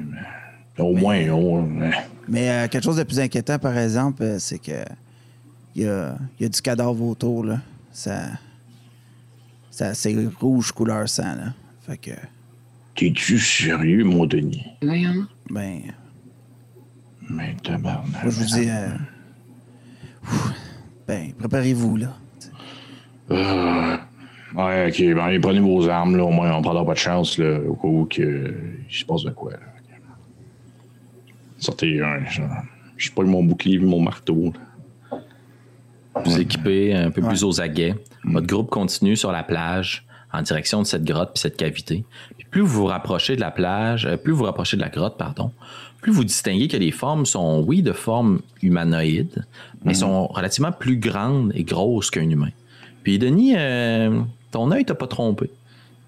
au 0.79 0.95
moins, 0.95 1.17
euh, 1.17 1.91
Mais 2.27 2.49
euh, 2.49 2.67
quelque 2.67 2.83
chose 2.83 2.97
de 2.97 3.03
plus 3.03 3.19
inquiétant, 3.19 3.59
par 3.59 3.77
exemple, 3.77 4.23
euh, 4.23 4.39
c'est 4.39 4.59
que 4.59 4.83
il 5.75 5.83
y 5.83 5.87
a, 5.87 6.15
il 6.39 6.43
y 6.43 6.45
a 6.45 6.49
du 6.49 6.61
cadavre 6.61 7.01
autour, 7.03 7.43
là. 7.45 7.59
Ça, 7.93 8.23
ça 9.69 9.93
c'est 9.93 10.15
rouge 10.39 10.71
couleur 10.71 11.07
sang, 11.07 11.35
là. 11.35 11.53
Fait 11.85 11.97
que, 11.97 12.11
T'es-tu 12.95 13.39
sérieux, 13.39 14.03
mon 14.03 14.25
Denis? 14.25 14.65
Voyons. 14.81 15.25
ben, 15.49 15.79
Mais 17.29 17.55
tabarnak. 17.63 18.23
je 18.23 18.29
vous 18.29 18.45
dis, 18.45 18.69
euh, 18.69 18.87
ben, 21.07 21.33
préparez-vous, 21.33 21.97
là. 21.97 22.13
Euh, 23.31 23.97
ouais, 24.55 24.87
ok. 24.89 25.15
Ben, 25.15 25.23
allez, 25.23 25.39
prenez 25.39 25.59
vos 25.59 25.87
armes, 25.89 26.17
là. 26.17 26.23
Au 26.25 26.31
moins, 26.31 26.53
on 26.55 26.61
prendra 26.61 26.85
pas 26.85 26.93
de 26.93 26.97
chance, 26.99 27.37
là, 27.37 27.59
au 27.67 27.75
cas 27.75 27.87
où 27.87 28.05
que, 28.05 28.21
euh, 28.21 28.77
il 28.89 28.95
se 28.95 29.05
passe 29.05 29.23
de 29.23 29.31
quoi, 29.31 29.51
là. 29.51 29.57
Sortez 31.59 32.01
un. 32.03 32.25
Je, 32.25 32.41
je 32.97 33.11
pas 33.11 33.23
mon 33.23 33.43
bouclier 33.43 33.75
et 33.77 33.79
mon 33.79 34.01
marteau. 34.01 34.51
là. 34.53 34.59
Vous 36.25 36.39
équipez 36.39 36.93
un 36.93 37.11
peu 37.11 37.21
Ouais. 37.21 37.27
plus 37.29 37.43
aux 37.43 37.59
aguets. 37.61 37.95
Votre 38.23 38.47
groupe 38.47 38.69
continue 38.69 39.15
sur 39.15 39.31
la 39.31 39.43
plage 39.43 40.05
en 40.31 40.41
direction 40.41 40.81
de 40.81 40.87
cette 40.87 41.03
grotte 41.03 41.31
puis 41.33 41.41
cette 41.41 41.57
cavité. 41.57 42.03
Puis 42.37 42.47
plus 42.49 42.61
vous 42.61 42.67
vous 42.81 42.85
rapprochez 42.85 43.35
de 43.35 43.41
la 43.41 43.51
plage, 43.51 44.05
euh, 44.05 44.17
plus 44.17 44.31
vous 44.31 44.39
vous 44.39 44.43
rapprochez 44.45 44.77
de 44.77 44.81
la 44.81 44.89
grotte, 44.89 45.17
pardon, 45.17 45.51
plus 46.01 46.11
vous 46.11 46.23
distinguez 46.23 46.67
que 46.67 46.77
les 46.77 46.91
formes 46.91 47.25
sont, 47.25 47.63
oui, 47.65 47.81
de 47.81 47.91
forme 47.93 48.41
humanoïde, 48.61 49.45
mais 49.83 49.93
sont 49.93 50.27
relativement 50.27 50.71
plus 50.71 50.97
grandes 50.97 51.51
et 51.55 51.63
grosses 51.63 52.09
qu'un 52.11 52.29
humain. 52.29 52.49
Puis 53.03 53.19
Denis, 53.19 53.53
euh, 53.57 54.21
ton 54.51 54.71
œil 54.71 54.85
t'a 54.85 54.95
pas 54.95 55.07
trompé. 55.07 55.49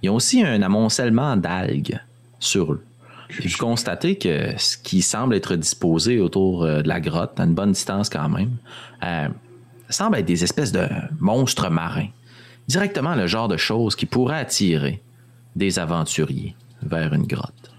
Ils 0.02 0.10
ont 0.10 0.16
aussi 0.16 0.44
un 0.44 0.62
amoncellement 0.62 1.36
d'algues 1.38 2.00
sur 2.40 2.74
eux. 2.74 2.84
Puis 3.30 3.50
vous 3.50 3.58
constatez 3.58 4.18
que 4.18 4.52
ce 4.58 4.78
qui 4.78 5.02
semble 5.02 5.34
être 5.36 5.56
disposé 5.56 6.20
autour 6.20 6.64
euh, 6.64 6.82
de 6.82 6.88
la 6.88 7.00
grotte, 7.00 7.40
à 7.40 7.44
une 7.44 7.54
bonne 7.56 7.72
distance 7.72 8.10
quand 8.10 8.30
même, 8.30 8.52
euh, 9.04 9.28
semble 9.90 10.18
être 10.18 10.26
des 10.26 10.44
espèces 10.44 10.72
de 10.72 10.88
monstres 11.20 11.70
marins. 11.70 12.08
Directement 12.68 13.16
le 13.16 13.28
genre 13.28 13.48
de 13.48 13.58
choses 13.58 13.96
qui 13.96 14.06
pourraient 14.06 14.40
attirer 14.40 15.02
des 15.56 15.80
aventuriers 15.80 16.56
vers 16.82 17.14
une 17.14 17.28
grotte. 17.28 17.72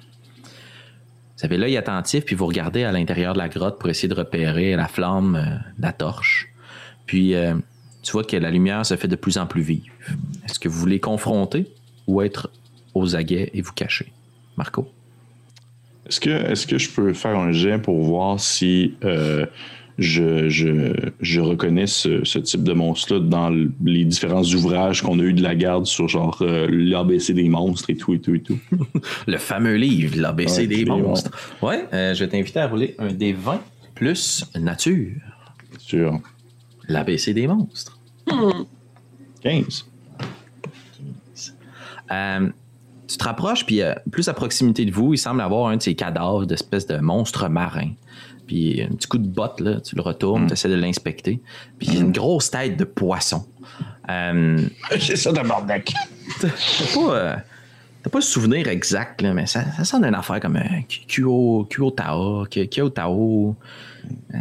Vous 1.36 1.44
avez 1.44 1.58
l'œil 1.58 1.76
attentif, 1.76 2.24
puis 2.24 2.34
vous 2.34 2.46
regardez 2.46 2.84
à 2.84 2.92
l'intérieur 2.92 3.34
de 3.34 3.38
la 3.38 3.48
grotte 3.48 3.78
pour 3.78 3.90
essayer 3.90 4.08
de 4.08 4.14
repérer 4.14 4.74
la 4.74 4.88
flamme 4.88 5.36
euh, 5.36 5.56
de 5.76 5.82
la 5.82 5.92
torche. 5.92 6.48
Puis 7.04 7.34
euh, 7.34 7.54
tu 8.02 8.12
vois 8.12 8.24
que 8.24 8.36
la 8.36 8.50
lumière 8.50 8.86
se 8.86 8.96
fait 8.96 9.08
de 9.08 9.16
plus 9.16 9.36
en 9.36 9.46
plus 9.46 9.62
vive. 9.62 9.92
Est-ce 10.44 10.58
que 10.58 10.68
vous 10.68 10.78
voulez 10.78 11.00
confronter 11.00 11.66
ou 12.06 12.22
être 12.22 12.50
aux 12.94 13.16
aguets 13.16 13.50
et 13.52 13.60
vous 13.60 13.72
cacher? 13.72 14.12
Marco? 14.56 14.90
Est-ce 16.06 16.20
que, 16.20 16.30
est 16.30 16.66
que 16.66 16.78
je 16.78 16.88
peux 16.88 17.12
faire 17.12 17.36
un 17.36 17.52
jet 17.52 17.78
pour 17.78 18.00
voir 18.00 18.40
si 18.40 18.94
euh, 19.04 19.44
je, 19.98 20.48
je, 20.48 20.92
je 21.20 21.40
reconnais 21.40 21.86
ce, 21.86 22.24
ce 22.24 22.38
type 22.38 22.62
de 22.62 22.72
monstre-là 22.72 23.20
dans 23.20 23.50
les 23.84 24.04
différents 24.04 24.44
ouvrages 24.44 25.02
qu'on 25.02 25.18
a 25.18 25.22
eu 25.22 25.32
de 25.32 25.42
la 25.42 25.54
garde 25.54 25.86
sur 25.86 26.08
genre 26.08 26.38
euh, 26.42 26.66
l'ABC 26.70 27.32
des 27.32 27.48
monstres 27.48 27.90
et 27.90 27.96
tout 27.96 28.14
et 28.14 28.20
tout 28.20 28.34
et 28.34 28.42
tout? 28.42 28.58
Le 29.26 29.38
fameux 29.38 29.76
livre, 29.76 30.20
l'ABC 30.20 30.58
Ouais, 30.58 30.66
des 30.66 30.76
les 30.76 30.84
monstres. 30.84 31.30
Ouais, 31.62 31.86
euh, 31.92 32.14
je 32.14 32.24
vais 32.24 32.30
t'inviter 32.30 32.60
à 32.60 32.68
rouler 32.68 32.94
un 32.98 33.12
des 33.12 33.32
20 33.32 33.60
plus 33.94 34.44
nature. 34.54 35.12
Sur 35.78 36.20
L'ABC 36.88 37.32
des 37.32 37.46
monstres. 37.46 37.98
15. 39.42 39.86
Euh, 42.12 42.48
tu 43.08 43.16
te 43.16 43.24
rapproches, 43.24 43.64
puis 43.64 43.80
plus 44.10 44.28
à 44.28 44.34
proximité 44.34 44.84
de 44.84 44.92
vous, 44.92 45.14
il 45.14 45.18
semble 45.18 45.40
avoir 45.40 45.68
un 45.68 45.76
de 45.76 45.82
ces 45.82 45.94
cadavres 45.94 46.44
d'espèces 46.44 46.86
de 46.86 46.98
monstres 46.98 47.48
marins. 47.48 47.92
Puis 48.46 48.80
un 48.82 48.88
petit 48.94 49.08
coup 49.08 49.18
de 49.18 49.26
botte, 49.26 49.60
là, 49.60 49.80
tu 49.80 49.96
le 49.96 50.02
retournes, 50.02 50.46
tu 50.46 50.52
essaies 50.52 50.68
de 50.68 50.74
l'inspecter. 50.74 51.40
Puis 51.78 51.88
il 51.88 51.94
y 51.94 51.96
a 51.98 52.00
une 52.00 52.12
grosse 52.12 52.50
tête 52.50 52.76
de 52.76 52.84
poisson. 52.84 53.44
Euh, 54.08 54.58
C'est 55.00 55.16
ça, 55.16 55.32
tabarnak. 55.32 55.92
T'as 56.40 56.48
pas, 56.94 57.14
euh, 57.14 57.36
t'as 58.02 58.10
pas 58.10 58.18
le 58.18 58.22
souvenir 58.24 58.68
exact, 58.68 59.20
là, 59.22 59.34
mais 59.34 59.46
ça, 59.46 59.64
ça 59.76 59.84
sonne 59.84 60.02
d'une 60.02 60.14
affaire 60.14 60.38
comme 60.40 60.56
euh, 60.56 60.80
Kyo, 61.08 61.66
Kyotao, 61.68 62.46
Ky- 62.46 62.68
Kyotao. 62.68 63.56
Euh, 64.34 64.38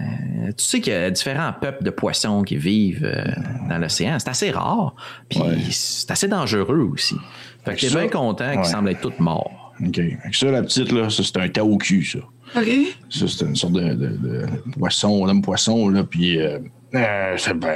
tu 0.55 0.63
sais 0.63 0.79
qu'il 0.81 0.93
y 0.93 0.95
a 0.95 1.09
différents 1.09 1.51
peuples 1.59 1.83
de 1.83 1.89
poissons 1.89 2.43
qui 2.43 2.57
vivent 2.57 3.03
euh, 3.05 3.23
dans 3.67 3.79
l'océan. 3.79 4.17
C'est 4.19 4.29
assez 4.29 4.51
rare. 4.51 4.93
Puis 5.27 5.39
Ouais. 5.39 5.57
c'est 5.71 6.11
assez 6.11 6.27
dangereux 6.27 6.87
aussi. 6.93 7.15
Fait 7.63 7.73
que 7.75 7.81
t'es 7.81 7.89
bien 7.89 8.07
content 8.07 8.49
qu'ils 8.51 8.59
ouais. 8.59 8.63
semblent 8.65 8.89
être 8.89 9.01
tous 9.01 9.19
morts. 9.19 9.73
OK. 9.83 9.99
Ça, 10.31 10.51
la 10.51 10.61
petite, 10.61 10.91
là, 10.91 11.09
ça, 11.09 11.23
c'est 11.23 11.37
un 11.37 11.49
tao 11.49 11.75
cul, 11.77 12.05
ça. 12.05 12.19
OK. 12.55 12.67
Ça, 13.09 13.25
c'est 13.27 13.45
une 13.45 13.55
sorte 13.55 13.73
de, 13.73 13.93
de, 13.93 14.07
de 14.17 14.45
poisson, 14.77 15.25
homme 15.27 15.41
poisson, 15.41 15.89
là, 15.89 16.03
puis 16.03 16.39
euh, 16.39 16.59
euh, 16.95 17.33
c'est- 17.37 17.53
ben, 17.53 17.75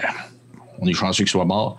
on 0.79 0.87
est 0.87 0.93
chanceux 0.93 1.23
qu'il 1.23 1.31
soit 1.31 1.45
mort. 1.45 1.77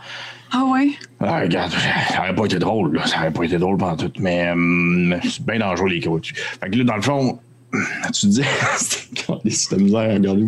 Ah 0.53 0.64
ouais? 0.72 0.91
Ah, 1.20 1.41
regarde, 1.43 1.72
ça 2.12 2.20
aurait 2.20 2.34
pas 2.34 2.45
été 2.47 2.59
drôle, 2.59 2.97
là. 2.97 3.07
Ça 3.07 3.18
aurait 3.18 3.32
pas 3.32 3.45
été 3.45 3.57
drôle 3.59 3.76
pendant 3.78 3.97
tout, 3.97 4.12
mais 4.18 4.49
euh, 4.49 5.16
c'est 5.22 5.45
bien 5.45 5.59
dangereux, 5.61 5.88
les 5.88 6.01
coachs. 6.01 6.32
Fait 6.34 6.68
que 6.70 6.76
là, 6.76 6.84
dans 6.84 6.97
le 6.97 7.03
fond, 7.03 7.38
tu 8.12 8.20
te 8.22 8.26
dis, 8.26 8.43
c'est 8.76 9.76
de 9.76 9.82
misère 9.82 10.01
à 10.11 10.14
regarder. 10.14 10.43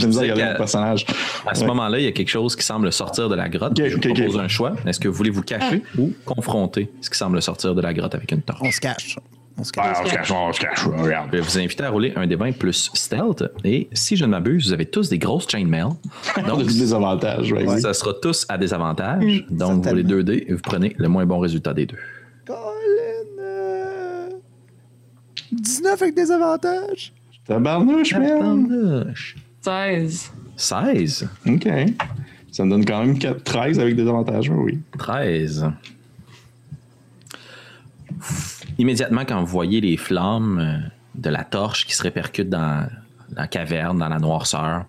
De 0.00 0.06
misère 0.06 0.22
à 0.22 0.22
regarder 0.24 0.44
mon 0.52 0.56
personnage. 0.56 1.06
À 1.46 1.54
ce 1.54 1.60
Ouais. 1.60 1.66
moment-là, 1.68 1.98
il 2.00 2.04
y 2.04 2.08
a 2.08 2.12
quelque 2.12 2.28
chose 2.30 2.56
qui 2.56 2.64
semble 2.64 2.92
sortir 2.92 3.28
de 3.28 3.36
la 3.36 3.48
grotte. 3.48 3.78
Ok, 3.78 3.86
Je 3.86 3.94
vous 3.94 4.00
propose 4.00 4.38
un 4.38 4.48
choix. 4.48 4.74
Est-ce 4.84 4.98
que 4.98 5.06
vous 5.08 5.14
voulez 5.14 5.30
vous 5.30 5.42
cacher 5.42 5.82
ou 5.96 6.12
confronter 6.24 6.90
ce 7.00 7.08
qui 7.08 7.16
semble 7.16 7.40
sortir 7.40 7.74
de 7.76 7.80
la 7.80 7.94
grotte 7.94 8.14
avec 8.16 8.32
une 8.32 8.42
torche? 8.42 8.58
On 8.62 8.70
se 8.72 8.80
cache. 8.80 9.16
On 9.58 9.64
se 9.64 9.72
cache. 9.72 9.96
on 10.02 10.06
se 10.06 10.14
cache, 10.14 10.30
on 10.30 10.52
se 10.52 10.60
cache, 10.60 10.86
regarde. 10.86 11.28
Je 11.32 11.36
vais 11.36 11.42
vous 11.42 11.58
inviter 11.58 11.84
à 11.84 11.90
rouler 11.90 12.12
un 12.16 12.26
des 12.26 12.36
20 12.36 12.56
plus 12.58 12.90
stealth. 12.94 13.44
Et 13.64 13.88
si 13.92 14.16
je 14.16 14.24
ne 14.24 14.30
m'abuse, 14.30 14.66
vous 14.68 14.72
avez 14.72 14.86
tous 14.86 15.08
des 15.08 15.18
grosses 15.18 15.48
chainmail. 15.48 15.88
Donc, 16.46 16.64
des 16.66 16.94
avantages, 16.94 17.54
ça 17.80 17.92
sera 17.94 18.14
tous 18.14 18.46
à 18.48 18.58
désavantage. 18.58 19.46
Donc, 19.50 19.84
vous 19.84 19.90
roulez 19.90 20.02
certainement. 20.02 20.08
2 20.08 20.24
dés 20.24 20.44
et 20.48 20.52
vous 20.52 20.62
prenez 20.62 20.94
le 20.98 21.08
moins 21.08 21.26
bon 21.26 21.38
résultat 21.38 21.74
des 21.74 21.86
deux. 21.86 21.98
Colin, 22.46 22.60
euh, 23.40 24.28
19 25.52 26.02
avec 26.02 26.14
des 26.14 26.30
avantages. 26.30 27.12
Tabarnouche, 27.46 28.14
man. 28.14 28.68
Tabarnouche. 28.68 29.36
16. 29.62 30.32
16, 30.56 31.28
OK. 31.46 31.68
Ça 32.50 32.64
me 32.64 32.70
donne 32.70 32.84
quand 32.84 33.00
même 33.00 33.18
4, 33.18 33.42
13 33.42 33.80
avec 33.80 33.96
des 33.96 34.06
avantages, 34.06 34.50
oui. 34.50 34.78
13. 34.98 35.70
Immédiatement, 38.78 39.24
quand 39.26 39.40
vous 39.40 39.46
voyez 39.46 39.80
les 39.80 39.96
flammes 39.96 40.58
euh, 40.58 40.88
de 41.14 41.30
la 41.30 41.44
torche 41.44 41.86
qui 41.86 41.94
se 41.94 42.02
répercutent 42.02 42.50
dans 42.50 42.86
la 43.34 43.46
caverne, 43.46 43.98
dans 43.98 44.08
la 44.08 44.18
noirceur, 44.18 44.84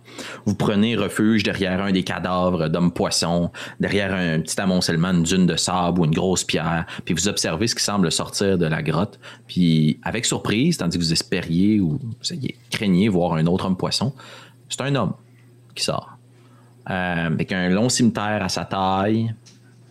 vous 0.45 0.55
prenez 0.55 0.95
refuge 0.95 1.43
derrière 1.43 1.81
un 1.81 1.91
des 1.91 2.03
cadavres 2.03 2.67
d'hommes-poissons, 2.67 3.51
derrière 3.79 4.13
un 4.13 4.41
petit 4.41 4.59
amoncellement, 4.59 5.11
une 5.11 5.23
dune 5.23 5.45
de 5.45 5.55
sable 5.55 6.01
ou 6.01 6.05
une 6.05 6.13
grosse 6.13 6.43
pierre, 6.43 6.85
puis 7.05 7.13
vous 7.13 7.27
observez 7.27 7.67
ce 7.67 7.75
qui 7.75 7.83
semble 7.83 8.11
sortir 8.11 8.57
de 8.57 8.65
la 8.65 8.81
grotte, 8.81 9.19
puis 9.47 9.99
avec 10.03 10.25
surprise, 10.25 10.77
tandis 10.77 10.97
que 10.97 11.03
vous 11.03 11.13
espériez 11.13 11.79
ou 11.79 11.99
vous 12.01 12.37
craigniez 12.69 13.07
voir 13.07 13.33
un 13.33 13.45
autre 13.45 13.65
homme-poisson, 13.65 14.13
c'est 14.67 14.81
un 14.81 14.95
homme 14.95 15.13
qui 15.73 15.83
sort. 15.83 16.17
Euh, 16.89 17.27
avec 17.27 17.53
un 17.53 17.69
long 17.69 17.87
cimetière 17.87 18.43
à 18.43 18.49
sa 18.49 18.65
taille, 18.65 19.33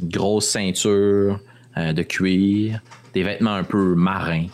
une 0.01 0.09
grosse 0.09 0.47
ceinture 0.47 1.41
euh, 1.79 1.93
de 1.95 2.03
cuir, 2.03 2.83
des 3.15 3.23
vêtements 3.23 3.55
un 3.55 3.65
peu 3.65 3.95
marins, 3.95 4.47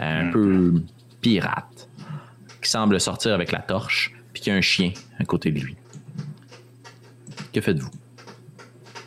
euh, 0.00 0.28
un 0.28 0.30
peu 0.32 0.74
pirates, 1.20 1.88
qui 2.62 2.70
semble 2.70 3.00
sortir 3.00 3.32
avec 3.34 3.52
la 3.52 3.60
torche, 3.60 4.12
puis 4.32 4.42
qu'il 4.42 4.52
y 4.52 4.54
a 4.56 4.58
un 4.58 4.62
chien 4.62 4.92
à 5.18 5.24
côté 5.24 5.50
de 5.50 5.60
lui. 5.60 5.76
Que 7.52 7.60
faites-vous? 7.60 7.90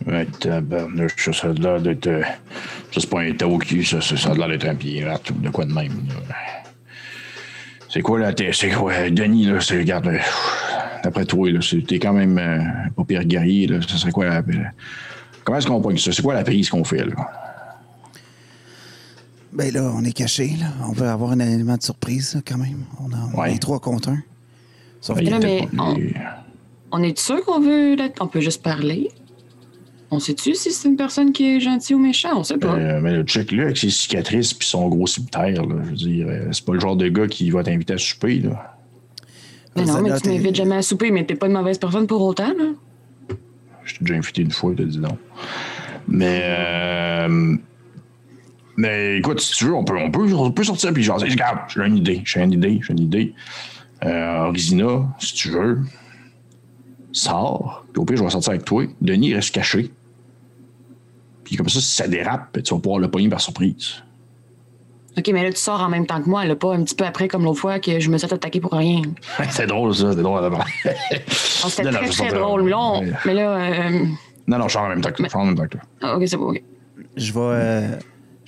Ouais, 0.07 0.25
tabarnouche, 0.39 1.29
ça, 1.31 1.49
a 1.49 1.53
l'air 1.53 1.81
d'être. 1.81 2.07
euh, 2.07 2.23
Ça, 2.91 3.01
c'est 3.01 3.09
pas 3.09 3.21
un 3.21 3.33
tao 3.33 3.57
cul, 3.59 3.83
ça, 3.83 4.01
ça, 4.01 4.31
a 4.31 4.33
l'air 4.33 4.47
d'être 4.47 4.65
un 4.65 4.75
pirate 4.75 5.29
ou 5.29 5.33
de 5.33 5.49
quoi 5.49 5.65
de 5.65 5.73
même. 5.73 5.93
là. 6.07 6.35
C'est 7.89 8.01
quoi 8.01 8.19
la 8.19 8.33
tête? 8.33 8.53
C'est 8.53 8.69
quoi? 8.69 9.09
Denis, 9.09 9.45
là, 9.45 9.59
c'est. 9.61 9.77
Regarde, 9.77 10.07
euh, 10.07 10.19
d'après 11.03 11.25
toi, 11.25 11.51
là, 11.51 11.59
c'est- 11.61 11.85
t'es 11.85 11.99
quand 11.99 12.13
même 12.13 12.37
euh, 12.37 12.59
pas 12.95 13.03
pire 13.03 13.23
guerrier, 13.25 13.67
là. 13.67 13.79
Ça 13.81 13.97
serait 13.97 14.11
quoi 14.11 14.25
la. 14.25 14.43
Comment 15.43 15.57
est-ce 15.57 15.67
qu'on 15.67 15.81
pogne 15.81 15.97
ça? 15.97 16.11
C'est 16.11 16.21
quoi 16.21 16.33
la 16.33 16.43
prise 16.43 16.69
qu'on 16.69 16.83
fait, 16.83 17.05
là? 17.05 17.15
Ben 19.51 19.73
là, 19.73 19.91
on 19.95 20.03
est 20.03 20.11
caché. 20.13 20.51
Là. 20.59 20.67
On 20.87 20.93
peut 20.93 21.07
avoir 21.07 21.31
un 21.31 21.39
élément 21.39 21.75
de 21.77 21.81
surprise 21.83 22.35
là, 22.35 22.41
quand 22.45 22.57
même. 22.57 22.83
On, 23.03 23.11
a, 23.11 23.17
on 23.33 23.39
Ouais. 23.41 23.53
est 23.55 23.59
trois 23.59 23.79
contre 23.79 24.09
un. 24.09 24.19
Sauf 25.01 25.17
Ben, 25.17 25.25
que- 25.39 25.43
mais 25.45 25.67
pas 25.75 25.93
on- 26.91 27.03
est 27.03 27.17
sûr 27.17 27.43
qu'on 27.45 27.59
veut. 27.59 27.95
la- 27.95 28.09
On 28.19 28.27
peut 28.27 28.41
juste 28.41 28.61
parler? 28.63 29.09
On 30.11 30.19
sait-tu 30.19 30.55
si 30.55 30.71
c'est 30.71 30.87
une 30.87 30.95
personne 30.97 31.31
qui 31.31 31.55
est 31.55 31.59
gentille 31.59 31.95
ou 31.95 31.99
méchant? 31.99 32.29
On 32.35 32.43
sait 32.43 32.57
pas. 32.57 32.73
Euh, 32.75 32.99
mais 33.01 33.13
le 33.13 33.23
check 33.23 33.51
là 33.51 33.63
avec 33.65 33.77
ses 33.77 33.91
cicatrices 33.91 34.53
puis 34.53 34.67
son 34.67 34.87
gros 34.89 35.05
cimetière, 35.07 35.65
là, 35.65 35.75
je 35.83 35.89
veux 35.89 35.95
dire, 35.95 36.27
euh, 36.27 36.47
c'est 36.51 36.65
pas 36.65 36.73
le 36.73 36.79
genre 36.79 36.95
de 36.95 37.07
gars 37.09 37.27
qui 37.27 37.49
va 37.51 37.63
t'inviter 37.63 37.93
à 37.93 37.97
souper, 37.99 38.39
là. 38.39 38.75
mais 39.75 39.85
non, 39.85 40.01
mais 40.01 40.19
tu 40.19 40.29
m'invites 40.29 40.55
jamais 40.55 40.75
à 40.77 40.81
souper, 40.81 41.11
mais 41.11 41.25
t'es 41.25 41.35
pas 41.35 41.45
une 41.47 41.53
mauvaise 41.53 41.77
personne 41.77 42.07
pour 42.07 42.21
autant, 42.23 42.47
là. 42.57 43.35
Je 43.85 43.93
t'ai 43.95 43.99
déjà 44.05 44.15
invité 44.15 44.41
une 44.41 44.51
fois, 44.51 44.73
t'as 44.75 44.83
dit 44.83 44.99
non. 44.99 45.17
Mais, 46.07 46.41
euh, 46.43 47.55
mais 48.79 49.17
écoute, 49.17 49.41
si 49.41 49.51
tu 49.57 49.65
veux, 49.65 49.73
on 49.75 49.83
peut, 49.83 49.97
on 49.97 50.09
peut, 50.09 50.33
on 50.33 50.51
peut 50.51 50.63
sortir 50.63 50.93
puis 50.93 51.03
genre, 51.03 51.19
regarde, 51.19 51.59
j'ai 51.67 51.81
une 51.85 51.97
idée, 51.97 52.21
j'ai 52.23 52.39
une 52.41 52.53
idée, 52.53 52.79
j'ai 52.81 52.93
une 52.93 52.99
idée. 53.01 53.33
Euh, 54.05 54.45
Orizina, 54.47 55.05
si 55.19 55.33
tu 55.33 55.49
veux, 55.49 55.79
sors, 57.11 57.85
puis 57.91 58.01
au 58.01 58.05
pire, 58.05 58.15
je 58.15 58.23
vais 58.23 58.29
sortir 58.29 58.51
avec 58.51 58.63
toi. 58.63 58.85
Denis 59.01 59.33
reste 59.33 59.53
caché. 59.53 59.91
Puis 61.43 61.57
comme 61.57 61.67
ça, 61.67 61.81
si 61.81 61.91
ça 61.91 62.07
dérape, 62.07 62.53
ben, 62.53 62.63
tu 62.63 62.73
vas 62.73 62.79
pouvoir 62.79 63.01
le 63.01 63.09
pogner 63.11 63.27
par 63.27 63.41
surprise. 63.41 63.95
Ok, 65.17 65.27
mais 65.33 65.43
là, 65.43 65.51
tu 65.51 65.57
sors 65.59 65.81
en 65.81 65.89
même 65.89 66.05
temps 66.05 66.21
que 66.21 66.29
moi, 66.29 66.45
là, 66.45 66.55
pas 66.55 66.73
un 66.73 66.81
petit 66.83 66.95
peu 66.95 67.03
après, 67.05 67.27
comme 67.27 67.43
l'autre 67.43 67.59
fois, 67.59 67.79
que 67.79 67.99
je 67.99 68.09
me 68.09 68.17
suis 68.17 68.27
fait 68.29 68.33
attaquer 68.35 68.61
pour 68.61 68.71
rien. 68.71 69.01
c'est 69.49 69.67
drôle, 69.67 69.93
ça, 69.93 70.13
c'est 70.13 70.21
drôle 70.21 70.41
d'abord. 70.41 70.63
C'était 71.27 71.91
très, 71.91 72.29
drôle. 72.29 72.69
Là, 72.69 72.79
on- 72.79 73.01
Ouais. 73.01 73.11
Mais 73.25 73.33
là, 73.33 73.57
euh... 73.57 74.05
Non, 74.47 74.57
non, 74.59 74.67
je 74.69 74.73
sors 74.73 74.83
en 74.83 74.89
même 74.89 75.01
temps 75.01 75.09
que 75.09 75.17
toi. 75.17 75.25
Je 75.25 75.31
sors 75.31 75.41
en 75.41 75.45
même 75.45 75.55
temps 75.55 75.63
que 75.63 75.69
toi. 75.71 75.81
ah, 76.01 76.15
ok, 76.15 76.23
c'est 76.25 76.37
bon, 76.37 76.51
ok. 76.51 76.61
je 77.17 77.33
vais, 77.33 77.39
euh, 77.39 77.87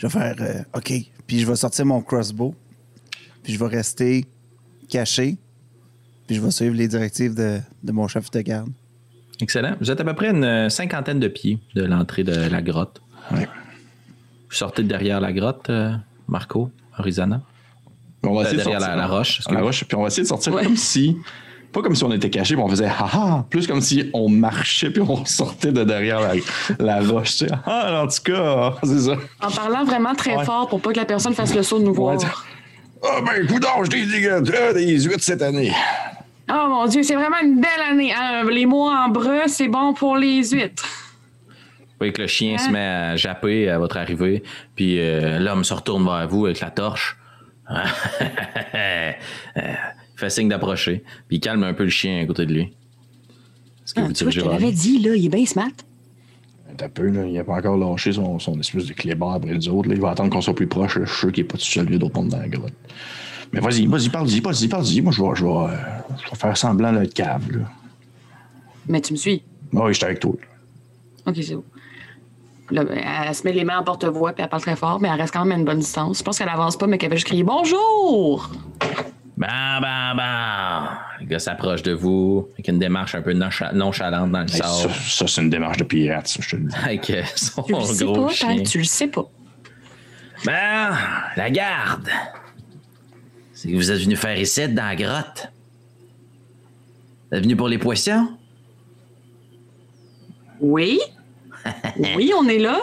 je 0.02 0.08
vais 0.08 0.12
faire 0.12 0.36
euh, 0.40 0.64
OK. 0.78 0.92
Puis 1.28 1.40
je 1.40 1.46
vais 1.46 1.56
sortir 1.56 1.86
mon 1.86 2.02
crossbow. 2.02 2.56
Puis 3.44 3.54
je 3.54 3.60
vais 3.60 3.68
rester 3.68 4.26
caché. 4.90 5.38
Puis 6.28 6.36
je 6.38 6.42
vais 6.42 6.50
suivre 6.52 6.76
les 6.76 6.88
directives 6.88 7.36
de, 7.36 7.60
de 7.84 7.92
mon 7.92 8.08
chef 8.08 8.32
de 8.32 8.42
garde. 8.42 8.70
Excellent. 9.40 9.76
Vous 9.80 9.90
êtes 9.92 10.00
à 10.00 10.04
peu 10.04 10.14
près 10.14 10.30
une 10.32 10.70
cinquantaine 10.70 11.20
de 11.20 11.28
pieds 11.28 11.60
de 11.76 11.84
l'entrée 11.84 12.24
de 12.24 12.34
la 12.50 12.62
grotte. 12.62 13.02
Ouais. 13.32 13.48
Vous 14.50 14.56
sortez 14.56 14.84
de 14.84 14.88
derrière 14.88 15.20
la 15.22 15.32
grotte, 15.34 15.70
euh, 15.70 15.94
Marco, 16.28 16.70
Horizana. 16.98 17.42
On 18.24 18.34
va 18.34 18.42
Euh, 18.42 18.44
essayer 18.44 18.58
de 18.58 18.64
derrière 18.64 18.80
sortir- 18.82 18.96
la- 18.98 19.02
la 19.02 19.08
roche, 19.08 19.42
La 19.50 19.62
roche. 19.62 19.84
Puis 19.86 19.96
on 19.98 20.02
va 20.02 20.08
essayer 20.08 20.24
de 20.24 20.28
sortir 20.28 20.54
Ouais. 20.54 20.64
comme 20.66 20.76
si 20.78 21.18
pas 21.74 21.82
comme 21.82 21.96
si 21.96 22.04
on 22.04 22.12
était 22.12 22.30
caché, 22.30 22.56
mais 22.56 22.62
on 22.64 22.68
faisait 22.70 22.86
haha, 22.88 23.46
plus 23.50 23.66
comme 23.68 23.82
si 23.82 24.10
on 24.14 24.28
marchait 24.30 24.90
puis 24.90 25.02
on 25.02 25.24
sortait 25.26 25.72
de 25.72 25.84
derrière 25.84 26.20
la, 26.20 26.34
la 26.80 27.02
roche. 27.02 27.30
Tu 27.38 27.48
sais. 27.48 27.52
Ah, 27.66 28.04
en 28.04 28.08
tout 28.08 28.24
cas, 28.24 28.74
c'est 28.84 29.00
ça. 29.00 29.16
En 29.42 29.50
parlant 29.52 29.84
vraiment 29.86 30.14
très 30.16 30.36
Ouais. 30.36 30.46
fort 30.46 30.68
pour 30.68 30.82
pas 30.82 30.92
que 30.92 30.98
la 31.00 31.06
personne 31.06 31.34
fasse 31.34 31.54
le 31.56 31.64
saut 31.64 31.80
de 31.80 31.84
nous 31.86 31.94
voir. 31.94 32.16
Ouais, 32.18 32.26
Ah, 33.04 33.20
ben, 33.26 33.44
écoute, 33.44 33.66
je 33.84 33.90
t'ai 33.90 34.06
dit 34.06 34.22
que 34.22 34.28
euh, 34.54 34.74
des 34.74 34.86
18 34.86 35.22
cette 35.22 35.42
année. 35.42 35.72
Oh 36.54 36.66
mon 36.68 36.86
Dieu, 36.88 37.02
c'est 37.04 37.16
vraiment 37.16 37.40
une 37.42 37.62
belle 37.62 37.82
année. 37.90 38.14
hein. 38.14 38.44
Les 38.52 38.66
mois 38.66 39.06
en 39.06 39.10
breu, 39.10 39.42
c'est 39.48 39.68
bon 39.70 39.94
pour 39.94 40.18
les 40.18 40.44
huîtres. 40.50 40.86
Vous 41.80 41.96
voyez 42.08 42.14
que 42.14 42.22
le 42.24 42.28
chien 42.28 42.56
Hein? 42.56 42.58
se 42.66 42.70
met 42.72 42.80
à 42.86 43.16
japper 43.16 43.70
à 43.70 43.78
votre 43.78 43.96
arrivée, 43.98 44.44
puis 44.76 45.00
euh, 45.00 45.40
l'homme 45.40 45.64
se 45.64 45.74
retourne 45.74 46.04
vers 46.04 46.28
vous 46.28 46.46
avec 46.48 46.60
la 46.60 46.70
torche. 46.72 47.16
Il 50.22 50.26
fait 50.26 50.30
signe 50.30 50.50
d'approcher, 50.50 51.04
puis 51.28 51.38
il 51.38 51.40
calme 51.40 51.64
un 51.64 51.74
peu 51.74 51.84
le 51.84 51.90
chien 51.90 52.22
à 52.22 52.26
côté 52.28 52.46
de 52.46 52.54
lui. 52.54 52.62
Est-ce 53.84 53.96
que 53.96 54.02
vous 54.02 54.12
Ah, 54.12 54.30
je 54.30 54.40
te 54.42 54.48
l'avais 54.48 54.72
dit, 54.72 55.00
là, 55.00 55.16
il 55.16 55.26
est 55.26 55.30
bien 55.30 55.48
smart. 55.48 55.72
T'as 56.78 56.90
peu, 56.90 57.10
là. 57.10 57.26
Il 57.26 57.36
a 57.40 57.44
pas 57.44 57.56
encore 57.56 57.76
lâché 57.76 58.12
son, 58.14 58.38
son 58.38 58.60
espèce 58.60 58.86
de 58.86 58.94
clébard 58.94 59.34
après 59.34 59.56
les 59.56 59.68
autres. 59.68 59.90
là. 59.90 59.96
Il 59.96 60.02
va 60.02 60.12
attendre 60.12 60.30
qu'on 60.30 60.42
soit 60.42 60.54
plus 60.54 60.68
proche. 60.68 60.98
là. 60.98 61.06
Je 61.06 61.10
suis 61.10 61.20
sûr 61.22 61.32
qu'il 61.32 61.44
n'est 61.44 61.48
pas 61.48 61.58
tout 61.58 61.64
seul, 61.66 61.86
il 61.88 61.94
y 61.94 61.96
a 61.96 61.98
d'autres 61.98 62.22
dans 62.22 62.38
la 62.38 62.48
grotte. 62.48 62.74
Mais 63.52 63.62
vas-y, 63.62 63.88
vas-y, 63.88 64.10
parle-y, 64.10 64.42
parle-y, 64.42 64.68
parle-y. 64.68 65.02
Moi, 65.02 65.12
je 65.12 65.24
vais, 65.24 65.30
je 65.34 65.44
vais, 65.44 65.50
euh, 65.52 65.78
je 66.24 66.30
vais 66.30 66.36
faire 66.38 66.56
semblant 66.56 66.94
d'être 66.94 67.16
cave, 67.16 67.52
là. 67.52 67.66
Mais 68.88 69.02
tu 69.02 69.14
me 69.14 69.18
suis. 69.18 69.42
Ah 69.76 69.86
oui, 69.86 69.94
j'étais 69.96 70.06
avec 70.06 70.20
toi. 70.20 70.34
là. 70.40 71.32
OK, 71.32 71.38
c'est 71.42 71.56
bon. 71.56 71.64
Là, 72.70 72.84
ben, 72.86 73.02
elle 73.28 73.34
se 73.36 73.44
met 73.44 73.54
les 73.54 73.64
mains 73.64 73.80
en 73.80 73.84
porte-voix, 73.84 74.34
puis 74.34 74.44
elle 74.44 74.50
parle 74.50 74.62
très 74.62 74.76
fort, 74.76 75.02
mais 75.02 75.10
elle 75.10 75.20
reste 75.20 75.34
quand 75.34 75.46
même 75.46 75.58
à 75.58 75.60
une 75.60 75.66
bonne 75.66 75.80
distance. 75.80 76.20
Je 76.20 76.24
pense 76.24 76.38
qu'elle 76.38 76.48
avance 76.48 76.78
pas, 76.78 76.86
mais 76.86 77.00
qu'elle 77.00 77.10
va 77.10 77.16
juste 77.16 77.26
crier 77.28 77.44
Bonjour! 77.44 78.52
Bam, 79.42 79.82
bam, 79.82 80.18
bam! 80.18 80.98
Le 81.20 81.26
gars 81.26 81.40
s'approche 81.40 81.82
de 81.82 81.94
vous 81.94 82.48
avec 82.54 82.68
une 82.68 82.78
démarche 82.78 83.16
un 83.16 83.24
peu 83.24 83.34
noncha- 83.34 83.74
nonchalante 83.74 84.32
dans 84.32 84.42
le 84.42 84.46
Hey, 84.52 84.58
ça, 84.58 84.68
sable, 84.68 84.94
ça, 84.94 85.26
c'est 85.28 85.42
une 85.42 85.50
démarche 85.50 85.78
de 85.78 85.84
pirate, 85.84 86.28
ça, 86.28 86.40
je 86.44 86.50
te 86.52 86.56
le 86.58 86.68
dis. 86.68 86.76
avec 86.76 87.10
euh, 87.10 87.24
son 87.36 87.64
Tu 87.64 87.74
le 87.74 87.82
sais 87.86 88.06
gros 88.06 88.28
pas, 88.28 88.34
chien. 88.34 88.56
Pat, 88.58 88.66
tu 88.68 88.78
le 88.78 88.84
sais 88.84 89.08
pas. 89.08 89.26
Ben, 90.46 90.96
la 91.36 91.50
garde! 91.50 92.08
C'est 93.54 93.72
que 93.72 93.76
vous 93.76 93.90
êtes 93.90 94.02
venu 94.02 94.16
faire 94.16 94.38
ici 94.38 94.68
dans 94.70 94.84
la 94.86 94.96
grotte. 94.96 95.52
Vous 97.32 97.38
êtes 97.40 97.44
venu 97.44 97.56
pour 97.56 97.68
les 97.68 97.80
poissons? 97.80 98.28
Oui? 100.60 101.00
oui, 102.16 102.32
on 102.38 102.48
est 102.48 102.60
là? 102.60 102.78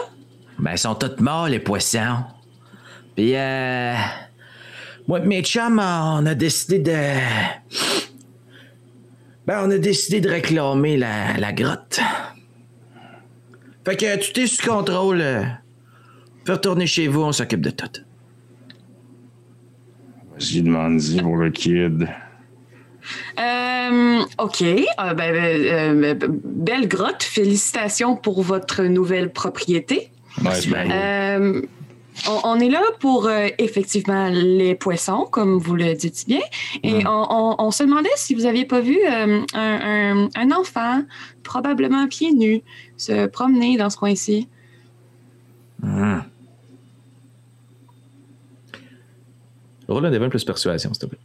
Ben, 0.57 0.71
ils 0.73 0.77
sont 0.77 0.95
tous 0.95 1.21
morts, 1.23 1.47
les 1.47 1.59
poissons. 1.59 2.17
Puis, 3.15 3.33
euh. 3.33 3.93
Moi 5.09 5.21
et 5.21 5.25
mes 5.25 5.41
chums, 5.41 5.79
on 5.79 6.23
a 6.27 6.35
décidé 6.35 6.77
de. 6.77 6.91
Ben, 9.47 9.63
on 9.65 9.71
a 9.71 9.79
décidé 9.79 10.21
de 10.21 10.29
réclamer 10.29 10.97
la, 10.97 11.35
la 11.35 11.51
grotte. 11.51 11.99
Fait 13.83 13.97
que 13.97 14.17
tout 14.23 14.39
est 14.39 14.45
sous 14.45 14.69
contrôle. 14.69 15.21
euh. 15.21 15.41
Fais 16.45 16.51
retourner 16.53 16.85
chez 16.85 17.07
vous, 17.07 17.21
on 17.21 17.31
s'occupe 17.31 17.61
de 17.61 17.71
tout. 17.71 17.89
Vas-y, 20.33 20.61
demande-y 20.61 21.19
pour 21.23 21.37
le 21.37 21.49
kid. 21.49 22.07
Euh, 23.39 24.19
OK. 24.37 24.61
Euh, 24.61 24.85
ben, 25.15 25.15
ben, 25.15 25.33
euh, 25.33 26.15
belle 26.43 26.87
grotte. 26.87 27.23
Félicitations 27.23 28.15
pour 28.15 28.43
votre 28.43 28.83
nouvelle 28.83 29.31
propriété. 29.33 30.11
On, 32.27 32.39
on 32.43 32.59
est 32.59 32.69
là 32.69 32.81
pour 32.99 33.27
euh, 33.27 33.47
effectivement 33.57 34.27
les 34.29 34.75
poissons, 34.75 35.27
comme 35.31 35.57
vous 35.57 35.75
le 35.75 35.93
dites 35.93 36.25
bien. 36.27 36.41
Et 36.83 37.05
on, 37.07 37.27
on- 37.29 37.55
on 37.59 37.71
se 37.71 37.83
demandait 37.83 38.09
si 38.15 38.33
vous 38.35 38.45
aviez 38.45 38.65
pas 38.65 38.81
vu 38.81 38.97
euh, 39.05 39.41
un, 39.53 40.25
un- 40.25 40.29
un 40.35 40.51
enfant, 40.51 41.03
probablement 41.43 42.07
pieds 42.07 42.31
nus, 42.33 42.61
se 42.97 43.27
promener 43.27 43.77
dans 43.77 43.89
ce 43.89 43.97
coin-ci. 43.97 44.47
Hum. 45.83 46.23
Roule 49.87 50.05
un 50.05 50.11
devin 50.11 50.29
plus 50.29 50.43
persuasion, 50.43 50.93
s'il 50.93 51.01
te 51.01 51.05
plaît. 51.07 51.19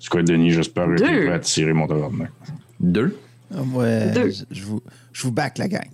C'est 0.00 0.08
quoi, 0.10 0.22
Denis? 0.22 0.50
J'espère 0.50 0.86
que 0.86 0.96
tu 0.96 1.04
Deux. 1.04 1.26
peux 1.26 1.32
attirer 1.32 1.72
mon 1.72 1.86
tabarnak? 1.86 2.30
Deux. 2.80 3.16
Ah, 3.54 3.62
ouais, 3.62 4.10
Deux. 4.10 4.30
je, 4.30 4.44
je 4.50 4.64
vous, 4.64 4.82
je 5.12 5.22
vous 5.22 5.30
back 5.32 5.58
la 5.58 5.68
gang. 5.68 5.88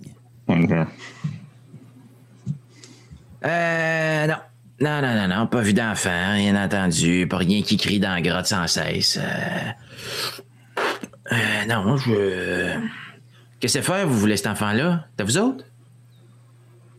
Euh, 3.45 4.27
non. 4.27 4.35
Non, 4.81 4.99
non, 4.99 5.15
non, 5.15 5.27
non, 5.27 5.45
pas 5.47 5.61
vu 5.61 5.73
d'enfant, 5.73 6.33
rien 6.33 6.55
entendu, 6.63 7.27
pas 7.29 7.37
rien 7.37 7.61
qui 7.61 7.77
crie 7.77 7.99
dans 7.99 8.15
la 8.15 8.21
grotte 8.21 8.47
sans 8.47 8.65
cesse. 8.65 9.19
Euh, 9.21 9.71
euh, 11.33 11.65
non, 11.69 11.97
je... 11.97 12.79
Qu'est-ce 13.59 13.77
que 13.77 13.83
faire, 13.83 14.07
vous 14.07 14.17
voulez 14.17 14.37
cet 14.37 14.47
enfant-là? 14.47 15.05
T'as 15.15 15.23
vous 15.23 15.37
autres? 15.37 15.63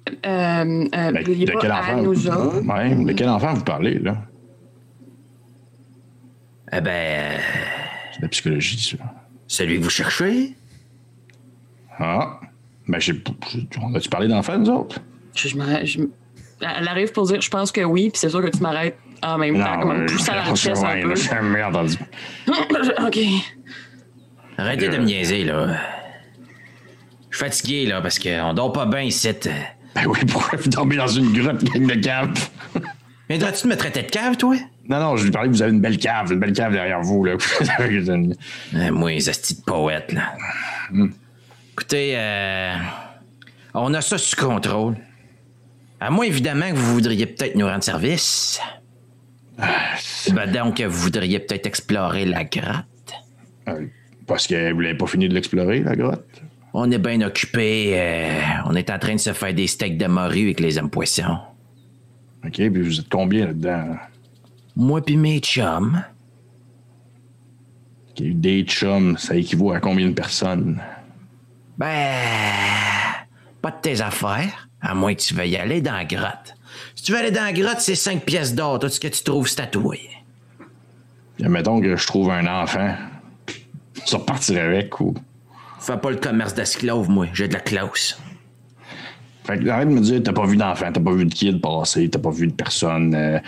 Euh, 0.09 0.15
euh, 0.25 0.87
Ben, 0.93 1.25
de 1.25 1.53
pas 1.53 1.59
quel 1.61 1.71
à 1.73 1.81
enfant? 1.81 2.03
nous 2.03 2.29
autres? 2.29 2.61
Ouais, 2.73 2.95
de 2.95 3.13
quel 3.15 3.29
enfant 3.29 3.53
vous 3.55 3.65
parlez, 3.65 3.99
là? 3.99 4.17
Eh 6.73 6.81
ben, 6.81 6.91
euh, 6.91 7.39
C'est 8.13 8.19
de 8.19 8.23
la 8.23 8.29
psychologie, 8.29 8.97
ça. 8.97 9.05
celui 9.49 9.79
que 9.79 9.83
vous 9.83 9.91
cherchez? 9.91 10.55
Ah. 11.99 12.39
Ben, 12.89 12.99
j'ai. 13.01 13.15
On 13.81 13.95
a-tu 13.95 14.09
parlé 14.09 14.29
d'enfants, 14.29 14.59
nous 14.59 14.71
autres? 14.71 14.99
Je, 15.35 15.49
je 15.49 15.57
m'arrête- 15.57 15.87
je- 15.87 16.01
elle 16.61 16.89
arrive 16.89 17.13
pour 17.13 17.27
dire, 17.27 17.41
je 17.41 17.51
pense 17.51 17.73
que 17.73 17.81
oui, 17.81 18.11
puis 18.11 18.19
c'est 18.19 18.29
sûr 18.29 18.43
que 18.43 18.49
tu 18.51 18.61
m'arrêtes 18.63 18.97
en 19.23 19.39
même 19.39 19.59
temps, 19.59 19.81
comme 19.81 19.91
en 19.91 19.95
me 19.95 20.03
euh, 20.03 20.07
poussant 20.07 20.33
le 20.49 20.55
chest 20.57 20.85
un 20.85 21.01
peu. 21.03 21.15
J'ai 21.17 21.29
jamais 21.29 21.63
entendu. 21.63 21.97
OK. 23.07 23.19
Arrêtez 24.59 24.89
de 24.89 24.99
me 24.99 25.05
niaiser, 25.05 25.45
là. 25.45 25.77
Je 27.31 27.37
suis 27.37 27.45
fatigué, 27.47 27.87
là, 27.87 28.01
parce 28.03 28.19
qu'on 28.19 28.53
dort 28.53 28.73
pas 28.73 28.85
bien 28.87 29.01
ici. 29.03 29.29
Ben 29.95 30.07
oui, 30.07 30.19
pourquoi 30.31 30.59
vous 30.59 30.69
dormez 30.69 30.97
dans 30.97 31.07
une 31.07 31.33
grotte, 31.33 31.65
gang 31.65 31.87
de 31.87 31.95
cave? 31.95 32.31
Viendras-tu 33.29 33.65
de 33.65 33.69
me 33.73 33.77
traiter 33.77 34.03
de 34.03 34.11
cave, 34.11 34.37
toi? 34.37 34.57
Non, 34.89 34.99
non, 35.01 35.17
je 35.17 35.25
lui 35.25 35.31
parlais 35.31 35.49
que 35.49 35.55
vous 35.55 35.63
avez 35.63 35.73
une 35.73 35.81
belle 35.81 35.97
cave, 35.99 36.33
une 36.33 36.41
belle 36.41 36.53
cave 36.53 36.73
derrière 36.73 37.01
vous, 37.01 37.25
là. 37.25 37.35
Euh, 37.79 38.91
moi, 38.91 39.11
les 39.13 39.29
astis 39.29 39.57
de 39.57 39.63
poète, 39.63 40.13
là. 40.13 40.35
Écoutez, 41.73 42.13
euh, 42.17 42.75
on 43.75 43.95
a 43.95 44.01
ça 44.01 44.19
sous 44.19 44.37
contrôle. 44.37 44.97
À 46.01 46.11
moins, 46.11 46.25
évidemment, 46.27 46.69
que 46.71 46.75
vous 46.77 46.95
voudriez 46.95 47.27
peut-être 47.27 47.55
nous 47.55 47.67
rendre 47.67 47.83
service. 47.85 48.61
Ben 50.33 50.51
donc, 50.51 50.81
vous 50.81 50.99
voudriez 50.99 51.39
peut-être 51.39 51.67
explorer 51.67 52.25
la 52.25 52.45
grotte. 52.45 52.87
Euh, 53.69 53.87
Parce 54.27 54.47
que 54.47 54.73
vous 54.73 54.81
l'avez 54.81 54.97
pas 54.97 55.07
fini 55.07 55.29
de 55.29 55.35
l'explorer, 55.35 55.81
la 55.81 55.95
grotte? 55.95 56.43
On 56.75 56.91
est 56.91 56.99
bien 56.99 57.21
occupé. 57.21 57.93
euh, 57.95 58.41
on 58.67 58.75
est 58.75 58.91
en 58.91 58.99
train 58.99 59.15
de 59.15 59.21
se 59.21 59.33
faire 59.33 59.55
des 59.55 59.67
steaks 59.67 59.99
de 59.99 60.07
morue 60.07 60.45
avec 60.45 60.61
les 60.61 60.79
hommes 60.79 60.91
poissons. 60.91 61.39
OK, 62.45 62.55
puis 62.55 62.69
vous 62.83 62.99
êtes 62.99 63.09
combien 63.09 63.47
là-dedans? 63.47 63.97
Moi 64.75 65.03
puis 65.05 65.17
mes 65.17 65.39
chums. 65.39 66.03
OK, 68.11 68.23
des 68.23 68.63
chums, 68.65 69.17
ça 69.19 69.37
équivaut 69.37 69.73
à 69.73 69.81
combien 69.81 70.09
de 70.09 70.15
personnes? 70.15 70.81
Ben, 71.83 72.15
pas 73.61 73.73
de 73.73 73.81
tes 73.83 74.01
affaires, 74.03 74.69
à 74.81 74.95
moins 74.95 75.17
que 75.17 75.21
tu 75.21 75.35
veuilles 75.35 75.57
aller 75.57 75.81
dans 75.81 75.95
la 75.95 76.05
grotte. 76.05 76.55
Si 76.95 77.03
tu 77.03 77.11
veux 77.11 77.19
aller 77.19 77.33
dans 77.33 77.43
la 77.43 77.53
grotte, 77.53 77.81
c'est 77.81 77.97
cinq 77.97 78.25
pièces 78.25 78.55
d'or. 78.55 78.79
Tout 78.79 78.89
ce 78.89 79.01
que 79.01 79.09
tu 79.09 79.25
trouves, 79.25 79.49
c'est 79.49 79.57
tatoué. 79.57 79.99
Puis 81.35 81.45
admettons 81.45 81.81
que 81.81 81.97
je 81.97 82.07
trouve 82.07 82.31
un 82.31 82.47
enfant. 82.47 82.95
Ça 84.05 84.19
repartirait 84.19 84.61
avec 84.61 85.01
ou? 85.01 85.13
Fais 85.81 85.97
pas 85.97 86.11
le 86.11 86.19
commerce 86.19 86.55
d'esclaves, 86.55 87.11
moi. 87.11 87.27
J'ai 87.33 87.49
de 87.49 87.55
la 87.55 87.61
classe. 87.61 88.17
Fait 89.43 89.59
que 89.59 89.69
arrête 89.69 89.89
de 89.89 89.95
me 89.95 90.01
dire, 90.01 90.21
t'as 90.23 90.33
pas 90.33 90.47
vu 90.47 90.57
d'enfant, 90.57 90.93
t'as 90.93 91.01
pas 91.01 91.13
vu 91.13 91.25
de 91.25 91.35
kid 91.35 91.61
passer, 91.61 92.09
t'as 92.09 92.21
pas 92.21 92.31
vu 92.31 92.47
de 92.47 92.53
personne, 92.53 93.13
euh, 93.13 93.41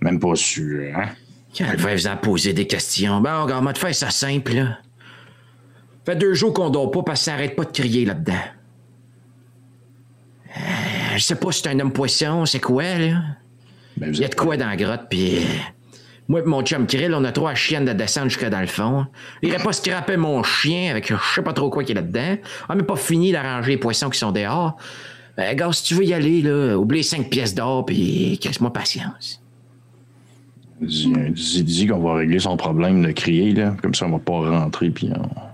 même 0.00 0.18
pas 0.18 0.34
su, 0.34 0.90
hein? 0.96 1.10
Quand 1.58 1.76
va 1.76 1.94
vous 1.94 2.06
en 2.06 2.16
poser 2.16 2.54
des 2.54 2.66
questions. 2.66 3.20
Bon, 3.20 3.42
regarde, 3.42 3.62
moi, 3.62 3.74
te 3.74 3.78
faire 3.78 3.94
ça 3.94 4.08
simple, 4.08 4.54
là. 4.54 4.78
Fait 6.04 6.16
deux 6.16 6.34
jours 6.34 6.52
qu'on 6.52 6.70
dort 6.70 6.90
pas 6.90 7.02
parce 7.02 7.20
que 7.20 7.24
ça 7.26 7.34
arrête 7.34 7.54
pas 7.54 7.64
de 7.64 7.70
crier 7.70 8.04
là-dedans. 8.04 8.32
Euh, 10.56 10.60
je 11.16 11.22
sais 11.22 11.36
pas 11.36 11.52
si 11.52 11.62
c'est 11.62 11.68
un 11.70 11.80
homme 11.80 11.92
poisson, 11.92 12.44
c'est 12.44 12.60
quoi, 12.60 12.82
là? 12.82 13.22
Ben, 13.96 14.12
Il 14.12 14.20
y 14.20 14.24
a 14.24 14.28
de 14.28 14.34
quoi 14.34 14.56
dans 14.56 14.66
la 14.66 14.76
grotte, 14.76 15.02
puis 15.08 15.38
euh, 15.38 15.40
moi 16.28 16.40
et 16.40 16.44
mon 16.44 16.62
chum 16.62 16.86
Krill, 16.86 17.14
on 17.14 17.24
a 17.24 17.32
trois 17.32 17.54
chiennes 17.54 17.84
de 17.84 17.92
descendre 17.92 18.28
jusque 18.28 18.48
dans 18.48 18.60
le 18.60 18.66
fond. 18.66 19.06
Il 19.42 19.50
irait 19.50 19.62
pas 19.62 19.72
scraper 19.72 20.16
mon 20.16 20.42
chien 20.42 20.90
avec 20.90 21.08
je 21.08 21.14
sais 21.34 21.42
pas 21.42 21.52
trop 21.52 21.70
quoi 21.70 21.84
qui 21.84 21.92
est 21.92 21.94
là-dedans. 21.94 22.36
On 22.68 22.74
n'a 22.74 22.82
pas 22.82 22.96
fini 22.96 23.32
d'arranger 23.32 23.72
les 23.72 23.76
poissons 23.76 24.10
qui 24.10 24.18
sont 24.18 24.32
dehors. 24.32 24.76
Ben, 25.36 25.56
gars, 25.56 25.72
si 25.72 25.84
tu 25.84 25.94
veux 25.94 26.04
y 26.04 26.12
aller, 26.12 26.42
là, 26.42 26.76
oublie 26.76 27.04
cinq 27.04 27.30
pièces 27.30 27.54
d'or, 27.54 27.86
puis 27.86 28.38
crisse-moi 28.42 28.72
patience. 28.72 29.40
Dis, 30.80 31.12
dis, 31.30 31.62
dis 31.62 31.86
qu'on 31.86 32.00
va 32.00 32.14
régler 32.14 32.40
son 32.40 32.56
problème 32.56 33.02
de 33.02 33.12
crier, 33.12 33.52
là. 33.52 33.76
Comme 33.80 33.94
ça, 33.94 34.06
on 34.06 34.10
va 34.10 34.18
pas 34.18 34.32
rentrer, 34.32 34.90
puis 34.90 35.10
on, 35.14 35.51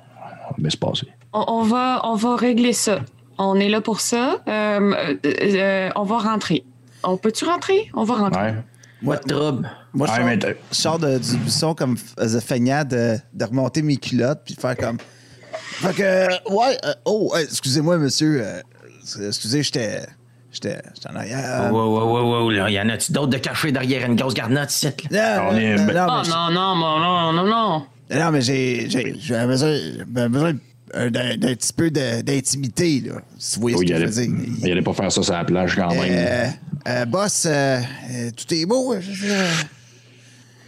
on 0.58 0.88
va. 0.90 1.08
On, 1.32 1.44
on 1.48 1.62
va, 1.62 2.00
on 2.04 2.14
va 2.14 2.36
régler 2.36 2.72
ça. 2.72 3.00
On 3.38 3.54
est 3.60 3.68
là 3.68 3.80
pour 3.80 4.00
ça. 4.00 4.38
Euh, 4.48 4.92
euh, 4.94 5.14
euh, 5.24 5.90
on 5.96 6.02
va 6.02 6.18
rentrer. 6.18 6.64
On 7.04 7.16
peut-tu 7.16 7.44
rentrer? 7.44 7.90
On 7.94 8.04
va 8.04 8.14
rentrer. 8.14 8.54
Ouais. 9.02 9.16
De 9.26 9.32
trouble. 9.34 9.70
moi 9.94 10.08
je 10.08 10.22
Ouais, 10.22 10.38
sors- 10.72 10.98
de- 10.98 11.18
du 11.18 11.36
buisson 11.36 11.72
comme 11.74 11.96
faisait 11.96 12.40
feignant 12.40 12.82
de, 12.84 13.16
de 13.32 13.44
remonter 13.44 13.82
mes 13.82 13.96
culottes 13.96 14.40
puis 14.44 14.54
de 14.54 14.60
faire 14.60 14.76
comme. 14.76 14.98
Fait 15.52 15.94
que, 15.94 16.02
euh, 16.02 16.26
ouais, 16.50 16.76
euh, 16.84 16.92
oh, 17.04 17.32
excusez-moi, 17.40 17.96
monsieur. 17.98 18.42
euh, 18.44 18.60
excusez, 19.28 19.62
j'étais. 19.62 20.02
J'étais 20.50 20.80
j'étais 20.94 21.10
en 21.10 21.14
arrière. 21.16 21.70
Wow, 21.72 21.94
wow, 21.94 22.06
wow, 22.10 22.40
wow, 22.42 22.50
là. 22.50 22.70
Y 22.70 22.80
en 22.80 22.88
a-tu 22.88 23.12
d'autres 23.12 23.28
de 23.28 23.36
cachés 23.38 23.70
derrière 23.70 24.04
une 24.06 24.16
grosse 24.16 24.34
garnotte 24.34 24.72
ici, 24.72 24.88
là? 25.10 25.42
Non, 25.42 25.50
On 25.50 25.56
est- 25.56 25.76
non, 25.76 26.06
non, 26.50 26.50
non, 26.50 26.74
non, 26.98 27.32
non, 27.32 27.44
non, 27.46 27.86
non. 28.10 28.30
mais 28.30 28.40
j'ai 28.42 28.88
j'ai- 28.90 29.14
j'ai 29.18 29.46
besoin, 29.46 30.54
euh, 30.94 31.10
d'un 31.10 31.36
d'un 31.36 31.54
petit 31.54 31.72
peu 31.72 31.90
d'intimité, 31.90 33.00
là. 33.06 33.20
Si 33.38 33.56
vous 33.56 33.62
voyez 33.62 33.76
Oh, 33.76 33.80
ce 33.80 33.84
il, 33.84 33.88
que 33.88 33.94
je 33.94 34.02
allait, 34.02 34.06
veux 34.10 34.26
dire. 34.26 34.54
il 34.64 34.72
allait 34.72 34.82
pas 34.82 34.94
faire 34.94 35.12
ça 35.12 35.22
sur 35.22 35.32
la 35.34 35.44
plage 35.44 35.74
quand 35.76 35.90
même. 35.94 36.00
Euh, 36.10 36.46
euh, 36.88 37.04
boss, 37.04 37.46
euh, 37.48 37.80
tout 38.36 38.54
est 38.54 38.66
beau. 38.66 38.94
je- 39.00 39.26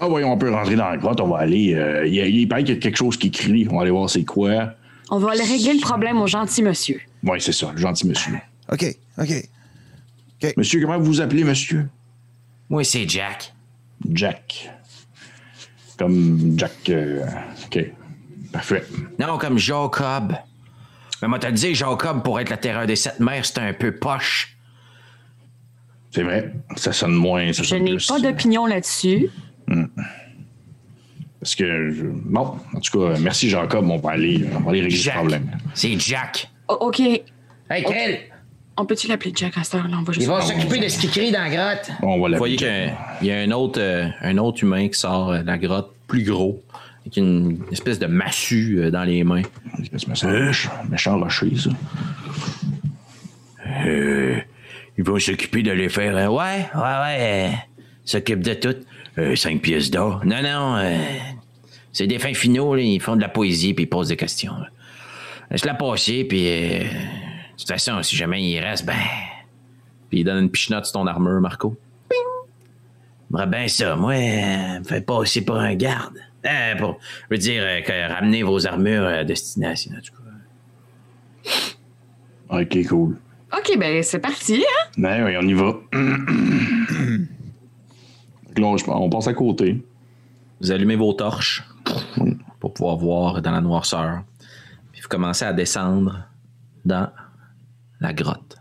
Ah 0.02 0.08
oui, 0.08 0.24
on 0.24 0.36
peut 0.38 0.50
rentrer 0.50 0.76
dans 0.76 0.88
la 0.88 0.96
grotte, 0.96 1.20
on 1.20 1.28
va 1.28 1.38
aller. 1.40 1.74
euh, 1.74 2.06
il, 2.06 2.14
y 2.14 2.20
a- 2.20 2.26
il 2.26 2.48
paraît 2.48 2.64
qu'il 2.64 2.74
y 2.74 2.78
a 2.78 2.80
quelque 2.80 2.96
chose 2.96 3.16
qui 3.18 3.30
crie. 3.30 3.66
On 3.70 3.76
va 3.76 3.82
aller 3.82 3.90
voir 3.90 4.08
c'est 4.08 4.24
quoi. 4.24 4.74
On 5.10 5.18
va 5.18 5.32
aller 5.32 5.42
régler 5.42 5.74
le 5.74 5.80
problème 5.80 6.20
au 6.22 6.26
gentil 6.26 6.62
monsieur. 6.62 7.00
Oui, 7.24 7.38
c'est 7.40 7.52
ça, 7.52 7.70
le 7.72 7.78
gentil 7.78 8.06
monsieur. 8.06 8.32
OK, 8.72 8.84
OK. 9.18 9.32
Monsieur, 10.56 10.80
comment 10.80 10.98
vous 10.98 11.04
vous 11.04 11.20
appelez, 11.20 11.44
monsieur? 11.44 11.86
Moi, 12.70 12.82
c'est 12.84 13.06
Jack. 13.06 13.52
Jack. 14.10 14.70
Comme 16.00 16.54
Jack. 16.58 16.72
euh, 16.88 17.24
OK. 17.66 17.78
Parfait. 18.52 18.82
Non, 19.18 19.36
comme 19.38 19.58
Jacob. 19.58 20.32
Mais 21.20 21.28
moi, 21.28 21.38
t'as 21.38 21.50
dit, 21.50 21.74
Jacob, 21.74 22.22
pour 22.24 22.40
être 22.40 22.48
la 22.48 22.56
terreur 22.56 22.86
des 22.86 22.96
sept 22.96 23.20
mers, 23.20 23.44
c'était 23.44 23.60
un 23.60 23.74
peu 23.74 23.92
poche. 23.92 24.56
C'est 26.10 26.22
vrai. 26.22 26.52
Ça 26.76 26.92
sonne 26.92 27.12
moins. 27.12 27.52
Ça 27.52 27.62
Je 27.62 27.76
n'ai 27.76 27.96
pas 28.08 28.18
d'opinion 28.18 28.64
là-dessus. 28.66 29.28
Parce 31.38 31.54
que. 31.54 31.90
je- 31.92 32.04
Bon, 32.06 32.56
en 32.74 32.80
tout 32.80 32.98
cas, 32.98 33.18
merci 33.20 33.48
Jacob. 33.50 33.88
On 33.88 33.98
va 33.98 34.12
aller, 34.12 34.44
on 34.56 34.60
va 34.60 34.70
aller 34.70 34.80
régler 34.82 34.96
ce 34.98 35.10
problème. 35.10 35.50
C'est 35.74 35.98
Jack. 36.00 36.50
O- 36.68 36.78
OK. 36.88 37.00
Hey, 37.00 37.84
Krill, 37.84 38.18
On 38.76 38.86
peut-tu 38.86 39.08
l'appeler 39.08 39.32
Jack 39.34 39.58
à 39.58 39.64
cette 39.64 39.74
heure-là? 39.74 39.96
On 39.98 40.02
va 40.02 40.12
juste... 40.12 40.26
il 40.26 40.30
va 40.30 40.40
s'occuper 40.40 40.78
de 40.78 40.88
ce 40.88 40.98
qui 41.00 41.08
crie 41.08 41.30
dans 41.32 41.42
la 41.42 41.50
grotte. 41.50 41.90
On 42.02 42.18
va 42.20 42.28
Vous 42.30 42.36
voyez 42.36 42.56
qu'il 42.56 42.92
y 43.22 43.30
a 43.30 43.38
un- 43.40 43.50
autre, 43.50 43.78
euh, 43.80 44.06
un 44.22 44.38
autre 44.38 44.62
humain 44.62 44.88
qui 44.88 44.98
sort 44.98 45.32
euh, 45.32 45.42
de 45.42 45.46
la 45.46 45.58
grotte, 45.58 45.92
plus 46.06 46.24
gros, 46.24 46.62
avec 47.02 47.16
une 47.18 47.58
espèce 47.70 47.98
de 47.98 48.06
massue 48.06 48.78
euh, 48.78 48.90
dans 48.90 49.04
les 49.04 49.22
mains. 49.22 49.42
Semble 50.14 50.38
méchant, 50.46 50.70
méchant 50.90 51.18
rocher, 51.18 51.52
ça. 51.56 51.70
Euh, 53.86 54.36
il 54.96 55.04
va 55.04 55.18
s'occuper 55.20 55.62
de 55.62 55.72
les 55.72 55.88
faire. 55.88 56.16
euh, 56.16 56.28
ouais, 56.28 56.66
ouais, 56.74 56.80
ouais. 56.80 57.18
euh, 57.20 57.48
s'occupe 58.04 58.40
de 58.40 58.54
tout. 58.54 58.76
Euh, 59.18 59.34
cinq 59.36 59.60
pièces 59.60 59.90
d'or. 59.90 60.22
Non, 60.24 60.40
non. 60.42 60.76
euh, 60.76 60.96
c'est 61.92 62.06
des 62.06 62.18
fins 62.18 62.32
finaux, 62.34 62.74
là, 62.74 62.80
ils 62.82 63.00
font 63.00 63.16
de 63.16 63.20
la 63.20 63.28
poésie 63.28 63.74
puis 63.74 63.84
ils 63.84 63.88
posent 63.88 64.08
des 64.08 64.16
questions. 64.16 64.52
là. 64.56 64.68
Laisse-la 65.50 65.74
passer, 65.74 66.24
puis. 66.24 66.46
euh, 66.48 66.84
toute 67.60 67.68
façon, 67.68 68.02
si 68.02 68.16
jamais 68.16 68.42
il 68.42 68.58
reste, 68.60 68.84
ben. 68.86 68.94
Puis 70.08 70.20
il 70.20 70.24
donne 70.24 70.44
une 70.44 70.50
pichenote 70.50 70.84
sur 70.86 70.94
ton 70.94 71.06
armure, 71.06 71.40
Marco. 71.40 71.76
J'aimerais 73.30 73.46
bien 73.46 73.68
ça. 73.68 73.94
Moi, 73.96 74.14
euh, 74.14 74.78
me 74.80 74.84
fais 74.84 75.00
passer 75.00 75.44
pour 75.44 75.54
un 75.56 75.74
garde. 75.76 76.16
Euh, 76.44 76.74
pour, 76.76 76.98
je 77.30 77.34
veux 77.34 77.38
dire, 77.38 77.62
euh, 77.64 77.80
que 77.82 78.12
ramenez 78.12 78.42
vos 78.42 78.66
armures 78.66 79.04
à 79.06 79.22
destination, 79.24 79.92
en 79.96 80.00
tout 80.00 80.12
cas. 80.12 80.18
Ok, 82.62 82.86
cool. 82.88 83.16
OK, 83.56 83.78
ben 83.78 84.02
c'est 84.02 84.18
parti, 84.18 84.56
hein? 84.64 84.88
Ben 84.98 85.24
oui, 85.24 85.36
on 85.38 85.42
y 85.46 85.52
va. 85.52 85.76
Donc 88.48 88.58
là, 88.58 88.66
on- 88.66 88.76
on 89.04 89.08
passe 89.10 89.28
à 89.28 89.34
côté. 89.34 89.80
Vous 90.60 90.72
allumez 90.72 90.96
vos 90.96 91.12
torches 91.12 91.62
pour 92.58 92.74
pouvoir 92.74 92.96
voir 92.96 93.40
dans 93.42 93.52
la 93.52 93.60
noirceur. 93.60 94.22
Puis 94.92 95.02
vous 95.02 95.08
commencez 95.08 95.44
à 95.44 95.52
descendre 95.52 96.24
dans 96.84 97.08
la 98.00 98.12
grotte. 98.12 98.56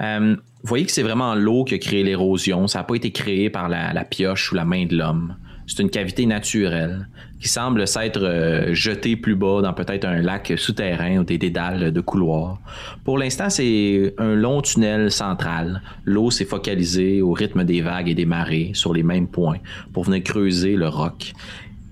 Euh, 0.00 0.36
vous 0.36 0.68
voyez 0.68 0.86
que 0.86 0.92
c'est 0.92 1.02
vraiment 1.02 1.34
l'eau 1.34 1.64
qui 1.64 1.74
a 1.74 1.78
créé 1.78 2.02
l'érosion. 2.02 2.66
Ça 2.66 2.80
n'a 2.80 2.84
pas 2.84 2.94
été 2.94 3.10
créé 3.10 3.50
par 3.50 3.68
la, 3.68 3.92
la 3.92 4.04
pioche 4.04 4.52
ou 4.52 4.54
la 4.54 4.64
main 4.64 4.86
de 4.86 4.96
l'homme. 4.96 5.36
C'est 5.66 5.82
une 5.82 5.90
cavité 5.90 6.26
naturelle 6.26 7.08
qui 7.40 7.48
semble 7.48 7.86
s'être 7.86 8.22
euh, 8.22 8.74
jetée 8.74 9.16
plus 9.16 9.34
bas 9.34 9.62
dans 9.62 9.72
peut-être 9.72 10.04
un 10.04 10.20
lac 10.20 10.52
souterrain 10.56 11.18
ou 11.18 11.24
des 11.24 11.38
dédales 11.38 11.92
de 11.92 12.00
couloirs. 12.00 12.58
Pour 13.04 13.18
l'instant, 13.18 13.50
c'est 13.50 14.14
un 14.18 14.34
long 14.34 14.60
tunnel 14.60 15.10
central. 15.10 15.82
L'eau 16.04 16.30
s'est 16.30 16.44
focalisée 16.44 17.22
au 17.22 17.32
rythme 17.32 17.64
des 17.64 17.80
vagues 17.80 18.08
et 18.08 18.14
des 18.14 18.26
marées 18.26 18.72
sur 18.74 18.92
les 18.92 19.02
mêmes 19.02 19.26
points 19.26 19.58
pour 19.92 20.04
venir 20.04 20.22
creuser 20.22 20.76
le 20.76 20.88
roc. 20.88 21.32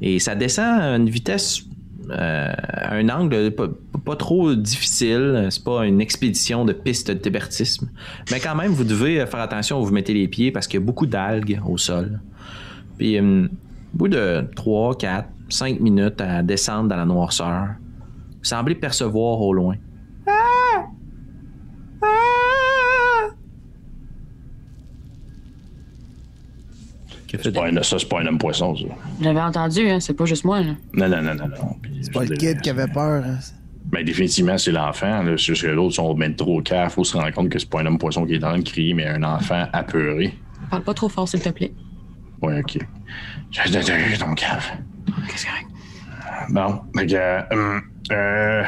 Et 0.01 0.19
ça 0.19 0.35
descend 0.35 0.81
à 0.81 0.97
une 0.97 1.09
vitesse 1.09 1.63
euh, 2.11 2.53
un 2.91 3.09
angle 3.09 3.53
pas, 3.53 3.69
pas 4.05 4.17
trop 4.17 4.55
difficile. 4.55 5.49
C'est 5.51 5.65
pas 5.65 5.87
une 5.87 6.01
expédition 6.01 6.65
de 6.65 6.73
piste 6.73 7.11
de 7.11 7.19
tébertisme. 7.19 7.91
Mais 8.31 8.41
quand 8.41 8.55
même, 8.55 8.73
vous 8.73 8.85
devez 8.85 9.25
faire 9.27 9.41
attention 9.41 9.81
où 9.81 9.85
vous 9.85 9.93
mettez 9.93 10.15
les 10.15 10.29
pieds 10.29 10.51
parce 10.51 10.67
qu'il 10.67 10.81
y 10.81 10.83
a 10.83 10.87
beaucoup 10.87 11.07
d'algues 11.07 11.61
au 11.67 11.79
sol. 11.79 12.21
Puis, 12.99 13.19
euh, 13.19 13.47
au 13.95 13.97
bout 13.97 14.09
de 14.09 14.45
3, 14.57 14.97
4, 14.97 15.29
5 15.49 15.81
minutes 15.81 16.21
à 16.21 16.43
descendre 16.43 16.89
dans 16.89 16.97
la 16.97 17.05
noirceur, 17.05 17.69
vous 18.39 18.45
semblez 18.45 18.75
percevoir 18.75 19.41
au 19.41 19.53
loin. 19.53 19.77
Fait 27.39 27.51
pas 27.53 27.67
un- 27.69 27.83
ça, 27.83 27.99
c'est 27.99 28.09
pas 28.09 28.21
un 28.21 28.27
homme 28.27 28.39
poisson, 28.39 28.77
ça. 28.77 28.85
J'avais 29.21 29.41
entendu, 29.41 29.89
hein, 29.89 30.01
c'est 30.01 30.15
pas 30.15 30.25
juste 30.27 30.45
moi. 30.45 30.61
Là. 30.61 30.73
Non, 30.95 31.09
non, 31.09 31.23
non, 31.23 31.35
non, 31.35 31.49
non. 31.49 31.77
C'est 32.03 32.13
pas 32.13 32.25
le 32.25 32.37
kid 32.37 32.61
qui 32.61 32.71
avait 32.71 32.87
peur. 32.89 33.25
hein. 33.25 33.39
Ben, 33.87 34.05
définitivement, 34.05 34.57
c'est 34.59 34.73
l'enfant. 34.73 35.23
là. 35.23 35.33
C'est 35.37 35.45
juste 35.47 35.63
que 35.63 35.69
l'autre 35.69 35.95
sont 35.97 36.15
même 36.15 36.35
trop 36.37 36.59
au 36.59 36.63
caf. 36.63 36.95
Faut 36.95 37.05
se 37.05 37.17
rendre 37.17 37.31
compte 37.33 37.49
que 37.49 37.59
c'est 37.59 37.69
pas 37.69 37.81
un 37.81 37.87
homme 37.87 37.99
poisson 37.99 38.25
qui 38.27 38.35
est 38.35 38.45
en 38.45 38.49
train 38.51 38.59
de 38.59 38.65
crier, 38.69 38.95
mais 38.95 39.07
un 39.07 39.23
enfant 39.23 39.67
apeuré. 39.73 40.35
Parle 40.71 40.83
pas 40.83 40.95
trop 40.95 41.09
fort, 41.09 41.29
s'il 41.29 41.41
te 41.41 41.49
plaît. 41.51 41.73
Ouais, 42.41 42.61
ok. 42.61 42.79
Je 43.51 43.61
je- 43.71 44.19
ton 44.19 44.35
cave. 44.35 44.65
Qu'est-ce 45.29 45.45
que 45.47 45.51
Bon, 46.53 46.81
fait 46.97 47.07
que, 47.07 47.15
euh, 47.15 47.81
euh, 48.13 48.63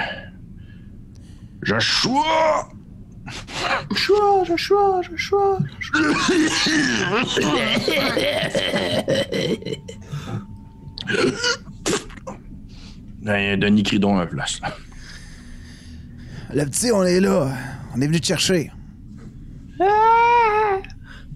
Joshua! 1.62 2.68
Joshua, 3.90 4.44
Joshua, 4.44 5.02
Joshua, 5.02 5.58
Ben, 13.22 13.58
Denis 13.58 13.82
Cridon 13.82 14.18
un 14.18 14.26
là. 14.26 14.44
Le 16.52 16.64
petit, 16.66 16.92
on 16.92 17.02
est 17.04 17.20
là. 17.20 17.50
On 17.96 18.00
est 18.00 18.06
venu 18.06 18.20
te 18.20 18.26
chercher. 18.26 18.70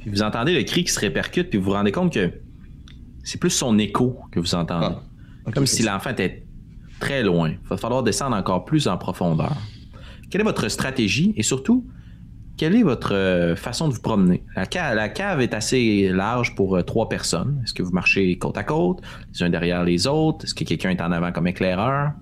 Puis 0.01 0.11
vous 0.11 0.23
entendez 0.23 0.55
le 0.55 0.63
cri 0.65 0.85
qui 0.85 0.93
se 0.93 1.01
répercute, 1.01 1.51
puis 1.51 1.59
vous 1.59 1.67
vous 1.67 1.73
rendez 1.73 1.93
compte 1.93 2.13
que 2.13 2.31
c'est 3.25 3.39
plus 3.39 3.51
son 3.51 3.79
écho 3.79 4.21
que 4.31 4.41
vous 4.41 4.55
entendez. 4.55 4.97
Comme 5.55 5.67
si 5.67 5.83
l'enfant 5.83 6.11
était 6.11 6.47
très 7.01 7.23
loin. 7.23 7.51
Il 7.51 7.69
va 7.69 7.77
falloir 7.77 8.03
descendre 8.03 8.37
encore 8.37 8.65
plus 8.65 8.87
en 8.87 8.99
profondeur. 8.99 9.57
Quelle 10.31 10.41
est 10.43 10.45
votre 10.45 10.69
stratégie 10.69 11.33
et 11.37 11.43
surtout, 11.43 11.87
quelle 12.57 12.75
est 12.75 12.83
votre 12.83 13.15
euh, 13.15 13.55
façon 13.57 13.89
de 13.89 13.95
vous 13.95 14.01
promener? 14.01 14.43
La 14.57 14.67
cave, 14.67 14.95
la 14.97 15.09
cave 15.09 15.41
est 15.41 15.55
assez 15.55 16.09
large 16.13 16.55
pour 16.55 16.77
euh, 16.77 16.83
trois 16.83 17.09
personnes. 17.09 17.61
Est-ce 17.65 17.73
que 17.73 17.83
vous 17.83 17.93
marchez 17.93 18.37
côte 18.37 18.59
à 18.59 18.65
côte, 18.65 19.01
les 19.33 19.43
uns 19.45 19.51
derrière 19.51 19.85
les 19.85 20.07
autres? 20.07 20.45
Est-ce 20.45 20.55
que 20.55 20.65
quelqu'un 20.65 20.91
est 20.91 21.01
en 21.01 21.13
avant 21.13 21.33
comme 21.33 21.47
éclaireur? 21.47 22.13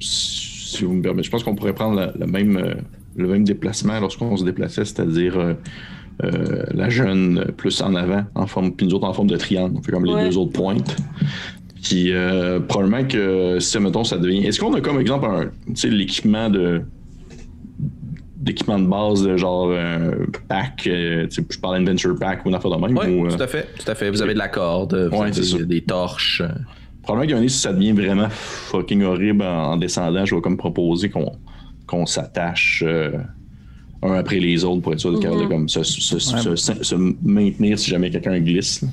si 0.00 0.84
vous 0.84 0.94
me 0.94 1.02
permettez, 1.02 1.26
je 1.26 1.30
pense 1.30 1.44
qu'on 1.44 1.54
pourrait 1.54 1.74
prendre 1.74 2.12
la- 2.16 2.26
même, 2.26 2.56
euh, 2.56 2.74
le 3.16 3.28
même 3.28 3.44
déplacement 3.44 4.00
lorsqu'on 4.00 4.36
se 4.36 4.44
déplaçait, 4.44 4.84
c'est-à-dire 4.86 5.38
euh, 5.38 5.54
euh, 6.24 6.64
la 6.72 6.88
jeune 6.88 7.52
plus 7.56 7.82
en 7.82 7.94
avant, 7.94 8.24
en 8.34 8.46
forme, 8.46 8.72
puis 8.72 8.86
nous 8.86 8.94
autres 8.94 9.06
en 9.06 9.12
forme 9.12 9.28
de 9.28 9.36
triangle. 9.36 9.76
On 9.78 9.82
fait 9.82 9.92
comme 9.92 10.06
les 10.06 10.28
deux 10.30 10.38
autres 10.38 10.52
pointes. 10.52 10.96
Puis 11.82 12.12
euh, 12.12 12.60
probablement 12.60 13.04
que 13.06 13.58
si, 13.60 13.78
mettons, 13.80 14.04
ça 14.04 14.16
devient. 14.18 14.46
Est-ce 14.46 14.60
qu'on 14.60 14.72
a 14.74 14.80
comme 14.80 15.00
exemple 15.00 15.26
un, 15.26 15.46
tu 15.66 15.74
sais, 15.76 15.88
l'équipement 15.88 16.48
de 16.48 16.82
d'équipement 18.36 18.78
de 18.78 18.86
base 18.86 19.22
de 19.22 19.36
genre 19.36 19.68
euh, 19.70 20.12
pack, 20.48 20.84
euh, 20.88 21.26
tu 21.28 21.36
sais, 21.42 21.46
je 21.48 21.58
parle 21.60 21.78
d'adventure 21.78 22.16
pack 22.18 22.44
ou 22.44 22.48
une 22.48 22.54
affaire 22.56 22.70
de 22.72 22.76
même. 22.86 22.96
Oui, 22.98 23.06
ou, 23.20 23.26
euh, 23.26 23.30
tout 23.36 23.42
à 23.42 23.46
fait. 23.46 23.68
Tout 23.78 23.88
à 23.90 23.94
fait. 23.94 24.10
Vous 24.10 24.20
avez 24.22 24.34
de 24.34 24.38
la 24.38 24.48
corde, 24.48 24.94
vous 25.12 25.16
Ouais, 25.16 25.24
avez 25.26 25.32
c'est 25.32 25.44
ça. 25.44 25.58
des, 25.58 25.64
des 25.66 25.80
torches. 25.82 26.42
Probablement 27.02 27.26
qu'un 27.28 27.34
moment 27.34 27.40
donné, 27.42 27.48
si 27.48 27.58
ça 27.60 27.72
devient 27.72 27.92
vraiment 27.92 28.28
fucking 28.30 29.02
horrible 29.02 29.42
en, 29.42 29.72
en 29.72 29.76
descendant, 29.76 30.24
je 30.24 30.34
vais 30.34 30.40
comme 30.40 30.56
proposer 30.56 31.08
qu'on 31.10 31.32
qu'on 31.86 32.06
s'attache 32.06 32.82
euh, 32.86 33.10
un 34.02 34.12
après 34.14 34.38
les 34.40 34.64
autres 34.64 34.80
pour 34.82 34.92
être 34.92 35.00
sûr 35.00 35.18
de, 35.18 35.46
comme 35.48 35.68
se, 35.68 35.82
se- 35.82 36.18
se- 36.18 36.56
se- 36.56 36.82
se 36.84 36.94
maintenir 37.22 37.78
si 37.78 37.90
jamais 37.90 38.08
quelqu'un 38.10 38.38
glisse. 38.40 38.82
là. 38.82 38.88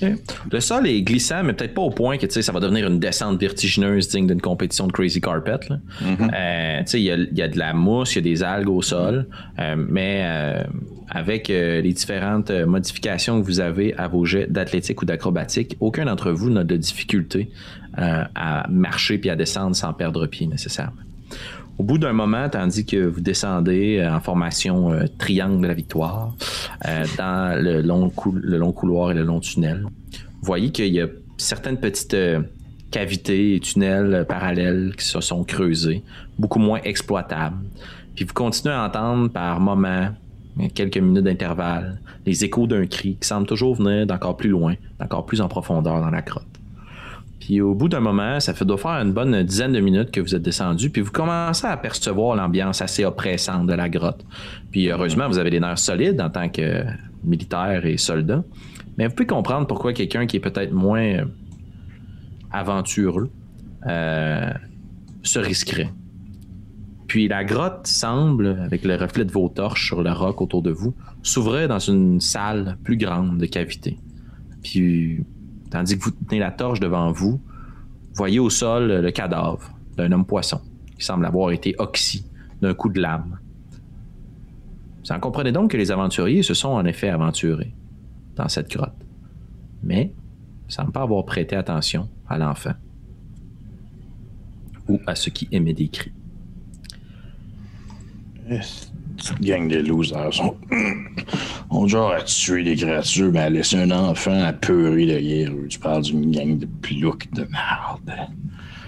Le 0.00 0.60
sol 0.60 0.86
est 0.86 1.02
glissant, 1.02 1.42
mais 1.42 1.52
peut-être 1.52 1.74
pas 1.74 1.82
au 1.82 1.90
point 1.90 2.18
que 2.18 2.26
tu 2.26 2.32
sais, 2.32 2.42
ça 2.42 2.52
va 2.52 2.60
devenir 2.60 2.86
une 2.86 2.98
descente 2.98 3.40
vertigineuse 3.40 4.08
digne 4.08 4.26
d'une 4.26 4.40
compétition 4.40 4.86
de 4.86 4.92
Crazy 4.92 5.20
Carpet. 5.20 5.60
là. 5.68 5.78
Euh, 6.02 6.82
il 6.94 7.00
y 7.00 7.10
a, 7.10 7.16
il 7.16 7.36
y 7.36 7.42
a 7.42 7.48
de 7.48 7.58
la 7.58 7.72
mousse, 7.72 8.14
il 8.14 8.16
y 8.16 8.18
a 8.18 8.34
des 8.34 8.42
algues 8.42 8.68
au 8.68 8.82
sol, 8.82 9.26
euh, 9.58 9.76
mais 9.76 10.22
euh, 10.24 10.62
avec 11.10 11.48
les 11.48 11.92
différentes 11.92 12.50
modifications 12.50 13.40
que 13.40 13.46
vous 13.46 13.60
avez 13.60 13.94
à 13.96 14.08
vos 14.08 14.24
jets 14.24 14.46
d'athlétique 14.48 15.00
ou 15.02 15.06
d'acrobatique, 15.06 15.76
aucun 15.80 16.04
d'entre 16.04 16.30
vous 16.32 16.50
n'a 16.50 16.64
de 16.64 16.76
difficulté 16.76 17.50
à 17.96 18.66
marcher 18.68 19.18
puis 19.18 19.30
à 19.30 19.34
descendre 19.34 19.74
sans 19.74 19.92
perdre 19.94 20.26
pied 20.26 20.46
nécessairement. 20.46 21.02
Au 21.78 21.84
bout 21.84 21.98
d'un 21.98 22.12
moment, 22.12 22.48
tandis 22.48 22.84
que 22.84 22.96
vous 22.96 23.20
descendez 23.20 23.98
euh, 23.98 24.12
en 24.12 24.18
formation 24.18 24.92
euh, 24.92 25.04
triangle 25.16 25.62
de 25.62 25.68
la 25.68 25.74
victoire 25.74 26.34
euh, 26.86 27.04
dans 27.16 27.56
le 27.56 27.80
long, 27.82 28.10
couloir 28.10 29.12
et 29.12 29.14
le 29.14 29.22
long 29.22 29.38
tunnel, 29.38 29.84
vous 29.84 30.42
voyez 30.42 30.72
qu'il 30.72 30.92
y 30.92 31.00
a 31.00 31.06
certaines 31.36 31.78
petites 31.78 32.16
cavités 32.90 33.54
et 33.54 33.60
tunnels 33.60 34.26
parallèles 34.28 34.94
qui 34.98 35.04
se 35.04 35.20
sont 35.20 35.44
creusés, 35.44 36.02
beaucoup 36.36 36.58
moins 36.58 36.80
exploitables. 36.82 37.64
Puis 38.16 38.24
vous 38.24 38.34
continuez 38.34 38.74
à 38.74 38.84
entendre 38.84 39.30
par 39.30 39.60
moments, 39.60 40.08
quelques 40.74 40.98
minutes 40.98 41.22
d'intervalle, 41.22 42.00
les 42.26 42.44
échos 42.44 42.66
d'un 42.66 42.86
cri 42.86 43.16
qui 43.20 43.28
semble 43.28 43.46
toujours 43.46 43.76
venir 43.76 44.04
d'encore 44.04 44.36
plus 44.36 44.50
loin, 44.50 44.74
d'encore 44.98 45.26
plus 45.26 45.40
en 45.40 45.46
profondeur 45.46 46.00
dans 46.00 46.10
la 46.10 46.22
grotte. 46.22 46.57
Puis 47.48 47.62
au 47.62 47.74
bout 47.74 47.88
d'un 47.88 48.00
moment, 48.00 48.40
ça 48.40 48.52
fait 48.52 48.66
doit 48.66 48.76
faire 48.76 49.00
une 49.00 49.14
bonne 49.14 49.42
dizaine 49.42 49.72
de 49.72 49.80
minutes 49.80 50.10
que 50.10 50.20
vous 50.20 50.34
êtes 50.34 50.42
descendu, 50.42 50.90
puis 50.90 51.00
vous 51.00 51.10
commencez 51.10 51.66
à 51.66 51.78
percevoir 51.78 52.36
l'ambiance 52.36 52.82
assez 52.82 53.06
oppressante 53.06 53.66
de 53.66 53.72
la 53.72 53.88
grotte. 53.88 54.22
Puis 54.70 54.90
heureusement, 54.90 55.26
vous 55.28 55.38
avez 55.38 55.48
des 55.48 55.58
nerfs 55.58 55.78
solides 55.78 56.20
en 56.20 56.28
tant 56.28 56.50
que 56.50 56.84
militaire 57.24 57.86
et 57.86 57.96
soldat. 57.96 58.44
Mais 58.98 59.06
vous 59.06 59.14
pouvez 59.14 59.26
comprendre 59.26 59.66
pourquoi 59.66 59.94
quelqu'un 59.94 60.26
qui 60.26 60.36
est 60.36 60.40
peut-être 60.40 60.74
moins 60.74 61.00
euh, 61.00 61.24
aventureux 62.52 63.30
euh, 63.86 64.52
se 65.22 65.38
risquerait. 65.38 65.88
Puis 67.06 67.28
la 67.28 67.44
grotte 67.44 67.86
semble, 67.86 68.58
avec 68.62 68.84
le 68.84 68.96
reflet 68.96 69.24
de 69.24 69.32
vos 69.32 69.48
torches 69.48 69.86
sur 69.86 70.02
le 70.02 70.12
roc 70.12 70.42
autour 70.42 70.60
de 70.60 70.70
vous, 70.70 70.94
s'ouvrir 71.22 71.66
dans 71.66 71.78
une 71.78 72.20
salle 72.20 72.76
plus 72.84 72.98
grande 72.98 73.38
de 73.38 73.46
cavité. 73.46 73.98
Puis, 74.62 75.24
tandis 75.70 75.98
que 75.98 76.04
vous 76.04 76.10
tenez 76.10 76.38
la 76.38 76.50
torche 76.50 76.80
devant 76.80 77.12
vous, 77.12 77.40
voyez 78.14 78.38
au 78.38 78.50
sol 78.50 79.00
le 79.00 79.10
cadavre 79.10 79.70
d'un 79.96 80.12
homme 80.12 80.26
poisson 80.26 80.60
qui 80.96 81.04
semble 81.04 81.26
avoir 81.26 81.50
été 81.50 81.74
oxy 81.78 82.26
d'un 82.60 82.74
coup 82.74 82.88
de 82.88 83.00
lame. 83.00 83.38
Vous 85.04 85.12
en 85.12 85.20
comprenez 85.20 85.52
donc 85.52 85.70
que 85.70 85.76
les 85.76 85.90
aventuriers 85.90 86.42
se 86.42 86.54
sont 86.54 86.68
en 86.68 86.84
effet 86.84 87.08
aventurés 87.08 87.72
dans 88.36 88.48
cette 88.48 88.70
grotte. 88.70 88.96
Mais 89.82 90.12
ne 90.66 90.72
semblent 90.72 90.92
pas 90.92 91.02
avoir 91.02 91.24
prêté 91.24 91.56
attention 91.56 92.08
à 92.28 92.38
l'enfant 92.38 92.74
ou 94.88 94.98
à 95.06 95.14
ce 95.14 95.30
qui 95.30 95.48
émet 95.52 95.74
des 95.74 95.88
cris. 95.88 96.12
Petite 99.18 99.40
gang 99.40 99.68
de 99.68 99.78
losers. 99.78 100.32
Sont... 100.32 100.56
On 101.70 101.86
genre 101.86 102.12
à 102.12 102.22
tuer 102.22 102.64
des 102.64 102.76
créatures, 102.76 103.30
mais 103.30 103.40
à 103.40 103.50
laisser 103.50 103.76
un 103.76 103.90
enfant 103.90 104.42
à 104.42 104.52
peurer 104.52 105.06
derrière 105.06 105.50
eux. 105.52 105.66
Tu 105.68 105.78
parles 105.78 106.02
d'une 106.02 106.30
gang 106.30 106.58
de 106.58 106.66
ploucs 106.66 107.30
de 107.32 107.42
merde. 107.42 108.28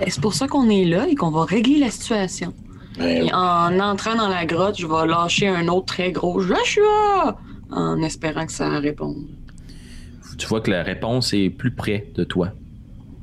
Et 0.05 0.11
C'est 0.11 0.21
pour 0.23 0.33
ça 0.33 0.49
qu'on 0.49 0.71
est 0.71 0.87
là 0.87 1.07
et 1.09 1.15
qu'on 1.15 1.31
va 1.31 1.45
régler 1.45 1.79
la 1.79 1.91
situation. 1.91 2.55
Ben, 2.99 3.27
Et 3.27 3.33
en 3.35 3.79
entrant 3.81 4.15
dans 4.17 4.29
la 4.29 4.47
grotte, 4.47 4.79
je 4.81 4.87
vais 4.87 5.07
lâcher 5.07 5.49
un 5.49 5.69
autre 5.69 5.87
très 5.87 6.11
gros 6.13 6.41
Joshua 6.41 7.39
en 7.71 8.03
espérant 8.03 8.47
que 8.47 8.53
ça 8.53 8.79
réponde. 8.79 9.27
tu 10.39 10.47
vois 10.47 10.61
que 10.61 10.71
la 10.71 10.83
réponse 10.83 11.35
est 11.35 11.51
plus 11.51 11.71
près 11.71 12.11
de 12.15 12.25
toi. 12.25 12.53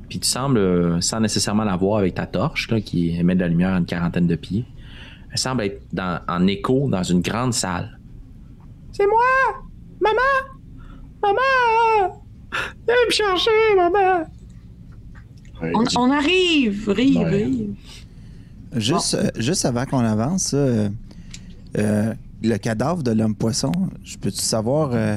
Puis 0.08 0.20
tu 0.20 0.28
sembles, 0.28 0.58
euh, 0.58 1.00
sans 1.00 1.20
nécessairement 1.20 1.64
la 1.64 1.76
voir 1.76 1.98
avec 1.98 2.14
ta 2.14 2.26
torche, 2.26 2.70
là, 2.70 2.80
qui 2.80 3.16
émet 3.18 3.34
de 3.34 3.40
la 3.40 3.48
lumière 3.48 3.74
à 3.74 3.78
une 3.78 3.84
quarantaine 3.84 4.26
de 4.26 4.36
pieds, 4.36 4.64
elle 5.30 5.38
semble 5.38 5.62
être 5.64 5.82
dans- 5.92 6.20
en 6.28 6.46
écho 6.46 6.88
dans 6.88 7.02
une 7.02 7.20
grande 7.20 7.52
salle. 7.54 7.98
C'est 8.92 9.06
moi! 9.06 9.62
Maman! 10.00 10.56
Maman! 11.22 12.22
Viens 12.86 12.96
me 13.06 13.10
chercher, 13.10 13.50
maman! 13.76 14.24
On, 15.96 16.10
arrive, 16.12 16.88
rive, 16.88 17.16
Ouais. 17.18 17.44
rive. 17.44 17.74
Juste, 18.76 19.14
euh, 19.14 19.28
juste 19.36 19.64
avant 19.64 19.84
qu'on 19.86 19.98
avance, 19.98 20.52
euh, 20.54 20.88
euh, 21.78 22.14
le 22.42 22.56
cadavre 22.58 23.02
de 23.02 23.10
l'homme 23.10 23.34
poisson, 23.34 23.72
je 24.04 24.16
peux-tu 24.18 24.38
savoir, 24.40 24.90
euh, 24.92 25.16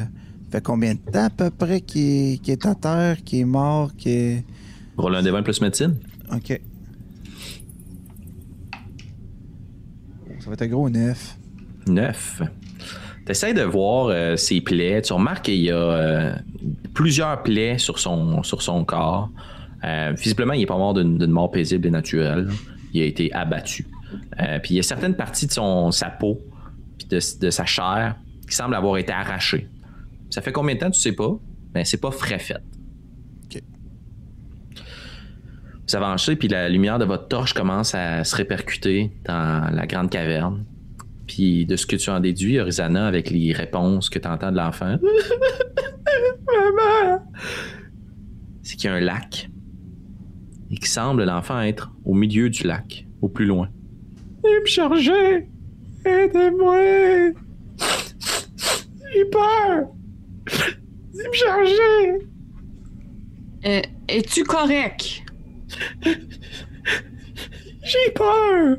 fait 0.52 0.64
combien 0.64 0.96
de 0.96 1.00
temps 1.00 1.26
à 1.26 1.30
peu 1.30 1.50
près 1.52 1.82
qu'il 1.82 2.02
est, 2.34 2.38
qu'il 2.42 2.54
est 2.54 2.66
à 2.66 2.74
terre, 2.74 3.24
qu'il 3.24 3.40
est 3.40 3.46
mort, 3.46 3.92
qu'il 3.96 4.12
est. 4.12 4.46
Roule 4.98 5.16
un 5.16 5.22
devant 5.22 5.44
plus 5.44 5.62
médecine? 5.62 5.96
Ok. 6.34 6.60
Ça 10.42 10.48
va 10.50 10.54
être 10.54 10.64
un 10.64 10.68
gros 10.68 10.90
neuf. 10.90 11.38
Neuf. 11.88 12.42
T'essayes 13.26 13.54
de 13.54 13.62
voir 13.62 14.08
euh, 14.08 14.36
ses 14.36 14.60
plaies. 14.60 15.02
Tu 15.04 15.14
remarques 15.14 15.46
qu'il 15.46 15.62
y 15.62 15.70
a 15.70 15.76
euh, 15.76 16.36
plusieurs 16.96 17.44
plaies 17.44 17.78
sur 17.78 18.00
son, 18.00 18.42
sur 18.42 18.64
son 18.64 18.84
corps. 18.84 19.30
Euh, 19.84 20.14
visiblement, 20.18 20.54
il 20.54 20.62
n'est 20.62 20.66
pas 20.66 20.78
mort 20.78 20.96
d'une 20.96 21.20
d'une 21.20 21.30
mort 21.30 21.52
paisible 21.52 21.88
et 21.88 21.92
naturelle. 21.92 22.50
Il 22.92 23.02
a 23.04 23.06
été 23.06 23.32
abattu. 23.34 23.86
Euh, 24.40 24.58
puis 24.60 24.74
il 24.74 24.78
y 24.78 24.80
a 24.80 24.84
certaines 24.84 25.16
parties 25.16 25.46
de 25.46 25.52
son, 25.52 25.92
sa 25.92 26.10
peau 26.10 26.42
puis 26.98 27.08
de, 27.08 27.20
de 27.40 27.50
sa 27.52 27.66
chair 27.66 28.16
qui 28.50 28.56
semblent 28.56 28.76
avoir 28.76 28.98
été 28.98 29.12
arrachées. 29.12 29.70
Ça 30.32 30.42
fait 30.42 30.52
combien 30.52 30.76
de 30.76 30.80
temps, 30.80 30.92
tu 30.92 31.00
sais 31.00 31.14
pas, 31.14 31.38
mais 31.76 31.86
c'est 31.86 32.02
pas 32.02 32.12
frais 32.12 32.40
fait. 32.40 32.58
Ok. 33.46 33.62
Vous 35.92 35.98
avancez, 35.98 36.38
puis 36.38 36.48
la 36.48 36.70
lumière 36.70 37.00
de 37.00 37.04
votre 37.06 37.28
torche 37.28 37.52
commence 37.54 37.94
à 37.96 38.24
se 38.24 38.34
répercuter 38.38 39.12
dans 39.26 39.70
la 39.76 39.86
grande 39.86 40.10
caverne. 40.10 40.64
Puis 41.28 41.66
de 41.66 41.76
ce 41.76 41.86
que 41.86 41.98
tu 41.98 42.10
en 42.10 42.22
déduis, 42.22 42.62
Orizana, 42.62 43.08
avec 43.08 43.30
les 43.30 43.52
réponses 43.52 44.10
que 44.10 44.18
tu 44.18 44.26
entends 44.26 44.54
de 44.54 44.56
l'enfant, 44.56 44.96
Maman! 46.48 47.20
c'est 48.64 48.78
qu'il 48.78 48.90
y 48.90 48.94
a 48.94 48.96
un 48.96 49.02
lac. 49.02 49.50
Et 50.70 50.78
qui 50.78 50.90
semble 50.90 51.26
l'enfant 51.26 51.60
être 51.60 51.92
au 52.06 52.14
milieu 52.14 52.50
du 52.50 52.64
lac, 52.64 53.06
au 53.22 53.28
plus 53.28 53.46
loin. 53.46 53.68
Il 54.46 54.62
me 54.62 54.66
charger! 54.66 55.50
Aidez-moi! 56.06 57.34
J'ai 59.14 59.26
peur! 59.26 59.90
Il 61.14 61.28
me 61.28 61.34
charger! 61.34 62.28
Euh, 63.66 63.82
Es-tu 64.08 64.46
correct? 64.46 65.21
J'ai 67.84 68.12
peur! 68.14 68.78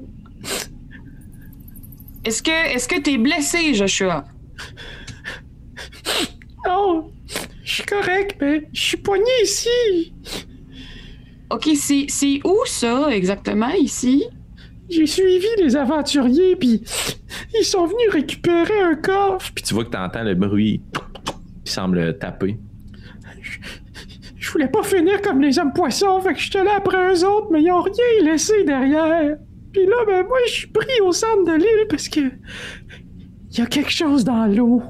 Est-ce 2.25 2.43
que 2.43 2.75
est-ce 2.75 2.89
que 2.89 3.01
t'es 3.01 3.19
blessé, 3.19 3.75
Joshua? 3.75 4.25
Non! 6.67 7.13
Je 7.65 7.75
suis 7.75 7.85
correct, 7.85 8.37
mais 8.41 8.69
je 8.73 8.81
suis 8.81 8.97
poigné 8.97 9.31
ici! 9.43 10.15
Ok, 11.51 11.69
c'est 11.75 12.07
c'est 12.09 12.41
où 12.45 12.59
ça 12.67 13.09
exactement 13.11 13.71
ici? 13.71 14.25
J'ai 14.89 15.07
suivi 15.07 15.47
les 15.59 15.77
aventuriers, 15.77 16.57
puis 16.57 16.83
ils 17.59 17.65
sont 17.65 17.87
venus 17.87 18.11
récupérer 18.11 18.81
un 18.81 18.95
coffre. 18.95 19.53
Puis 19.55 19.65
tu 19.65 19.75
vois 19.75 19.85
que 19.85 19.91
tu 19.91 19.97
entends 19.97 20.23
le 20.23 20.35
bruit 20.35 20.83
qui 21.65 21.73
semble 21.73 22.19
taper. 22.19 22.59
Je, 23.41 23.59
je 24.53 24.59
voulais 24.59 24.69
pas 24.69 24.83
finir 24.83 25.23
comme 25.23 25.41
les 25.41 25.59
hommes 25.59 25.73
poissons, 25.73 26.21
fait 26.21 26.35
que 26.35 26.41
j'étais 26.41 26.63
là 26.63 26.73
après 26.77 27.15
eux 27.15 27.25
autres, 27.27 27.49
mais 27.51 27.63
ils 27.63 27.71
ont 27.71 27.81
rien 27.81 28.31
laissé 28.31 28.65
derrière. 28.65 29.37
Puis 29.73 29.87
là, 29.87 29.97
ben 30.07 30.27
moi, 30.27 30.37
je 30.47 30.53
suis 30.53 30.67
pris 30.67 31.01
au 31.03 31.13
centre 31.13 31.45
de 31.47 31.53
l'île 31.55 31.87
parce 31.89 32.09
que 32.09 32.21
il 32.21 33.59
y 33.59 33.61
a 33.63 33.67
quelque 33.67 33.91
chose 33.91 34.25
dans 34.25 34.45
l'eau. 34.47 34.83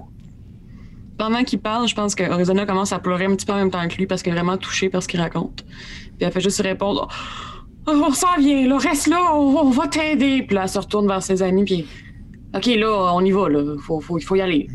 Pendant 1.17 1.45
qu'il 1.45 1.61
parle, 1.61 1.87
je 1.87 1.95
pense 1.95 2.15
que 2.17 2.25
Arizona 2.25 2.67
commence 2.67 2.93
à 2.93 2.99
pleurer 2.99 3.27
un 3.27 3.37
petit 3.37 3.47
peu 3.47 3.53
en 3.53 3.57
même 3.59 3.71
temps 3.71 3.87
que 3.87 3.97
lui 3.97 4.07
parce 4.07 4.23
qu'elle 4.23 4.33
est 4.33 4.37
vraiment 4.37 4.57
touchée 4.57 4.89
par 4.89 5.03
ce 5.03 5.07
qu'il 5.09 5.21
raconte. 5.21 5.65
Puis 5.65 6.17
elle 6.27 6.33
fait 6.33 6.41
juste 6.41 6.61
répondre 6.61 7.07
Oh, 7.87 7.93
On 8.09 8.13
s'en 8.13 8.37
vient, 8.39 8.67
là, 8.69 8.79
reste 8.79 9.07
là, 9.09 9.19
on, 9.35 9.57
on 9.57 9.71
va 9.71 9.87
t'aider. 9.87 10.43
Puis 10.47 10.55
là, 10.57 10.63
elle 10.65 10.69
se 10.69 10.79
retourne 10.79 11.07
vers 11.07 11.23
ses 11.23 11.43
amis, 11.43 11.65
puis 11.65 11.87
Ok, 12.55 12.67
là, 12.67 13.13
on 13.15 13.25
y 13.25 13.31
va, 13.31 13.49
là. 13.49 13.77
Faut, 13.81 14.01
faut, 14.01 14.19
il 14.19 14.23
faut 14.23 14.37
y 14.37 14.41
aller. 14.41 14.69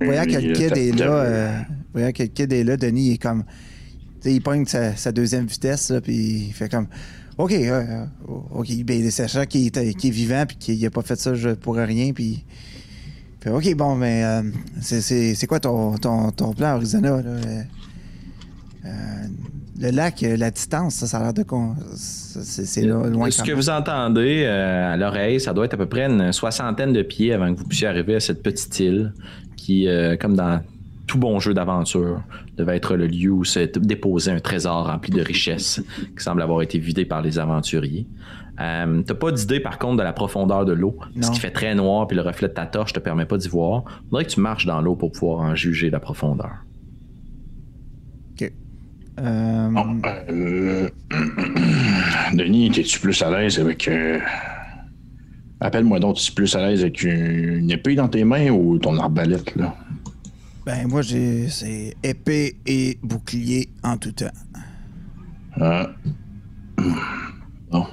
Voyant 0.00 0.24
que 0.24 0.30
le 0.46 0.52
kid 0.52 0.68
t'as- 0.68 0.76
est 0.80 0.98
là, 0.98 1.12
euh, 1.12 1.58
voyant 1.92 2.12
que 2.12 2.22
le 2.22 2.28
kid 2.28 2.52
est 2.52 2.62
là, 2.64 2.76
Denis 2.76 3.08
il 3.08 3.12
est 3.14 3.18
comme. 3.18 3.44
Il 4.24 4.42
pogne 4.42 4.66
sa, 4.66 4.94
sa 4.96 5.12
deuxième 5.12 5.46
vitesse, 5.46 5.90
là, 5.90 6.00
puis 6.00 6.46
il 6.48 6.52
fait 6.52 6.68
comme. 6.68 6.86
OK, 7.38 7.52
euh, 7.52 8.04
OK. 8.52 8.68
Ben, 8.84 8.98
il 8.98 9.06
est 9.06 9.10
sachant 9.10 9.46
qu'il 9.46 9.66
est, 9.66 9.76
est 9.76 10.10
vivant, 10.10 10.44
puis 10.46 10.56
qu'il 10.56 10.84
a 10.86 10.90
pas 10.90 11.02
fait 11.02 11.16
ça 11.18 11.32
pour 11.60 11.76
rien, 11.76 12.12
puis. 12.12 12.44
OK, 13.50 13.74
bon, 13.74 13.94
mais 13.96 14.22
euh, 14.22 14.42
c'est- 14.82 15.46
quoi 15.46 15.60
ton, 15.60 15.96
ton, 15.96 16.30
ton 16.30 16.52
plan, 16.52 16.68
Arizona, 16.76 17.22
là? 17.22 17.30
Euh, 17.30 17.62
euh, 18.84 18.88
le 19.80 19.90
lac, 19.90 20.20
la 20.20 20.50
distance, 20.50 20.96
ça, 20.96 21.06
ça 21.06 21.18
a 21.18 21.22
l'air 21.22 21.32
de. 21.32 21.44
C'est 21.96 22.82
loin 22.82 23.30
Ce 23.30 23.42
que 23.42 23.48
même. 23.48 23.56
vous 23.56 23.70
entendez 23.70 24.44
à 24.44 24.94
l'oreille, 24.98 25.40
ça 25.40 25.54
doit 25.54 25.64
être 25.64 25.74
à 25.74 25.76
peu 25.78 25.86
près 25.86 26.04
une 26.04 26.32
soixantaine 26.32 26.92
de 26.92 27.02
pieds 27.02 27.32
avant 27.32 27.52
que 27.54 27.58
vous 27.60 27.64
puissiez 27.64 27.88
arriver 27.88 28.16
à 28.16 28.20
cette 28.20 28.42
petite 28.42 28.78
île 28.78 29.14
qui, 29.56 29.88
comme 30.20 30.36
dans 30.36 30.60
tout 31.10 31.18
bon 31.18 31.40
jeu 31.40 31.54
d'aventure 31.54 32.22
devait 32.56 32.76
être 32.76 32.94
le 32.94 33.08
lieu 33.08 33.32
où 33.32 33.44
se 33.44 33.58
déposait 33.78 34.30
un 34.30 34.38
trésor 34.38 34.86
rempli 34.86 35.10
de 35.10 35.20
richesses 35.20 35.82
qui 36.16 36.22
semble 36.22 36.40
avoir 36.40 36.62
été 36.62 36.78
vidé 36.78 37.04
par 37.04 37.20
les 37.20 37.40
aventuriers. 37.40 38.06
Euh, 38.60 39.02
T'as 39.04 39.14
pas 39.14 39.32
d'idée 39.32 39.58
par 39.58 39.80
contre 39.80 39.96
de 39.96 40.02
la 40.04 40.12
profondeur 40.12 40.64
de 40.64 40.72
l'eau, 40.72 40.96
ce 41.20 41.32
qui 41.32 41.40
fait 41.40 41.50
très 41.50 41.74
noir 41.74 42.06
puis 42.06 42.14
le 42.16 42.22
reflet 42.22 42.46
de 42.46 42.52
ta 42.52 42.66
torche 42.66 42.92
te 42.92 43.00
permet 43.00 43.24
pas 43.24 43.38
d'y 43.38 43.48
voir. 43.48 43.82
Faudrait 44.08 44.24
que 44.24 44.30
tu 44.30 44.40
marches 44.40 44.66
dans 44.66 44.80
l'eau 44.80 44.94
pour 44.94 45.10
pouvoir 45.10 45.40
en 45.40 45.54
juger 45.56 45.90
la 45.90 45.98
profondeur. 45.98 46.52
OK. 48.40 48.52
Euh, 49.20 49.68
Bon, 49.70 50.00
euh, 50.28 50.88
Denis, 52.34 52.66
es-tu 52.78 53.00
plus 53.00 53.20
à 53.22 53.30
l'aise 53.30 53.58
avec. 53.58 53.88
euh, 53.88 54.18
Appelle-moi 55.60 55.98
donc, 55.98 56.18
es-tu 56.18 56.32
plus 56.32 56.54
à 56.54 56.68
l'aise 56.68 56.82
avec 56.82 57.02
une 57.02 57.68
épée 57.70 57.94
dans 57.96 58.08
tes 58.08 58.24
mains 58.24 58.50
ou 58.50 58.78
ton 58.78 58.96
arbalète, 58.98 59.56
là? 59.56 59.74
Ben, 60.66 60.86
moi, 60.88 61.02
j'ai. 61.02 61.48
C'est 61.48 61.94
épée 62.02 62.56
et 62.66 62.98
bouclier 63.02 63.70
en 63.82 63.96
tout 63.96 64.12
temps. 64.12 64.26
Ah. 65.60 65.90
Bon. 67.70 67.86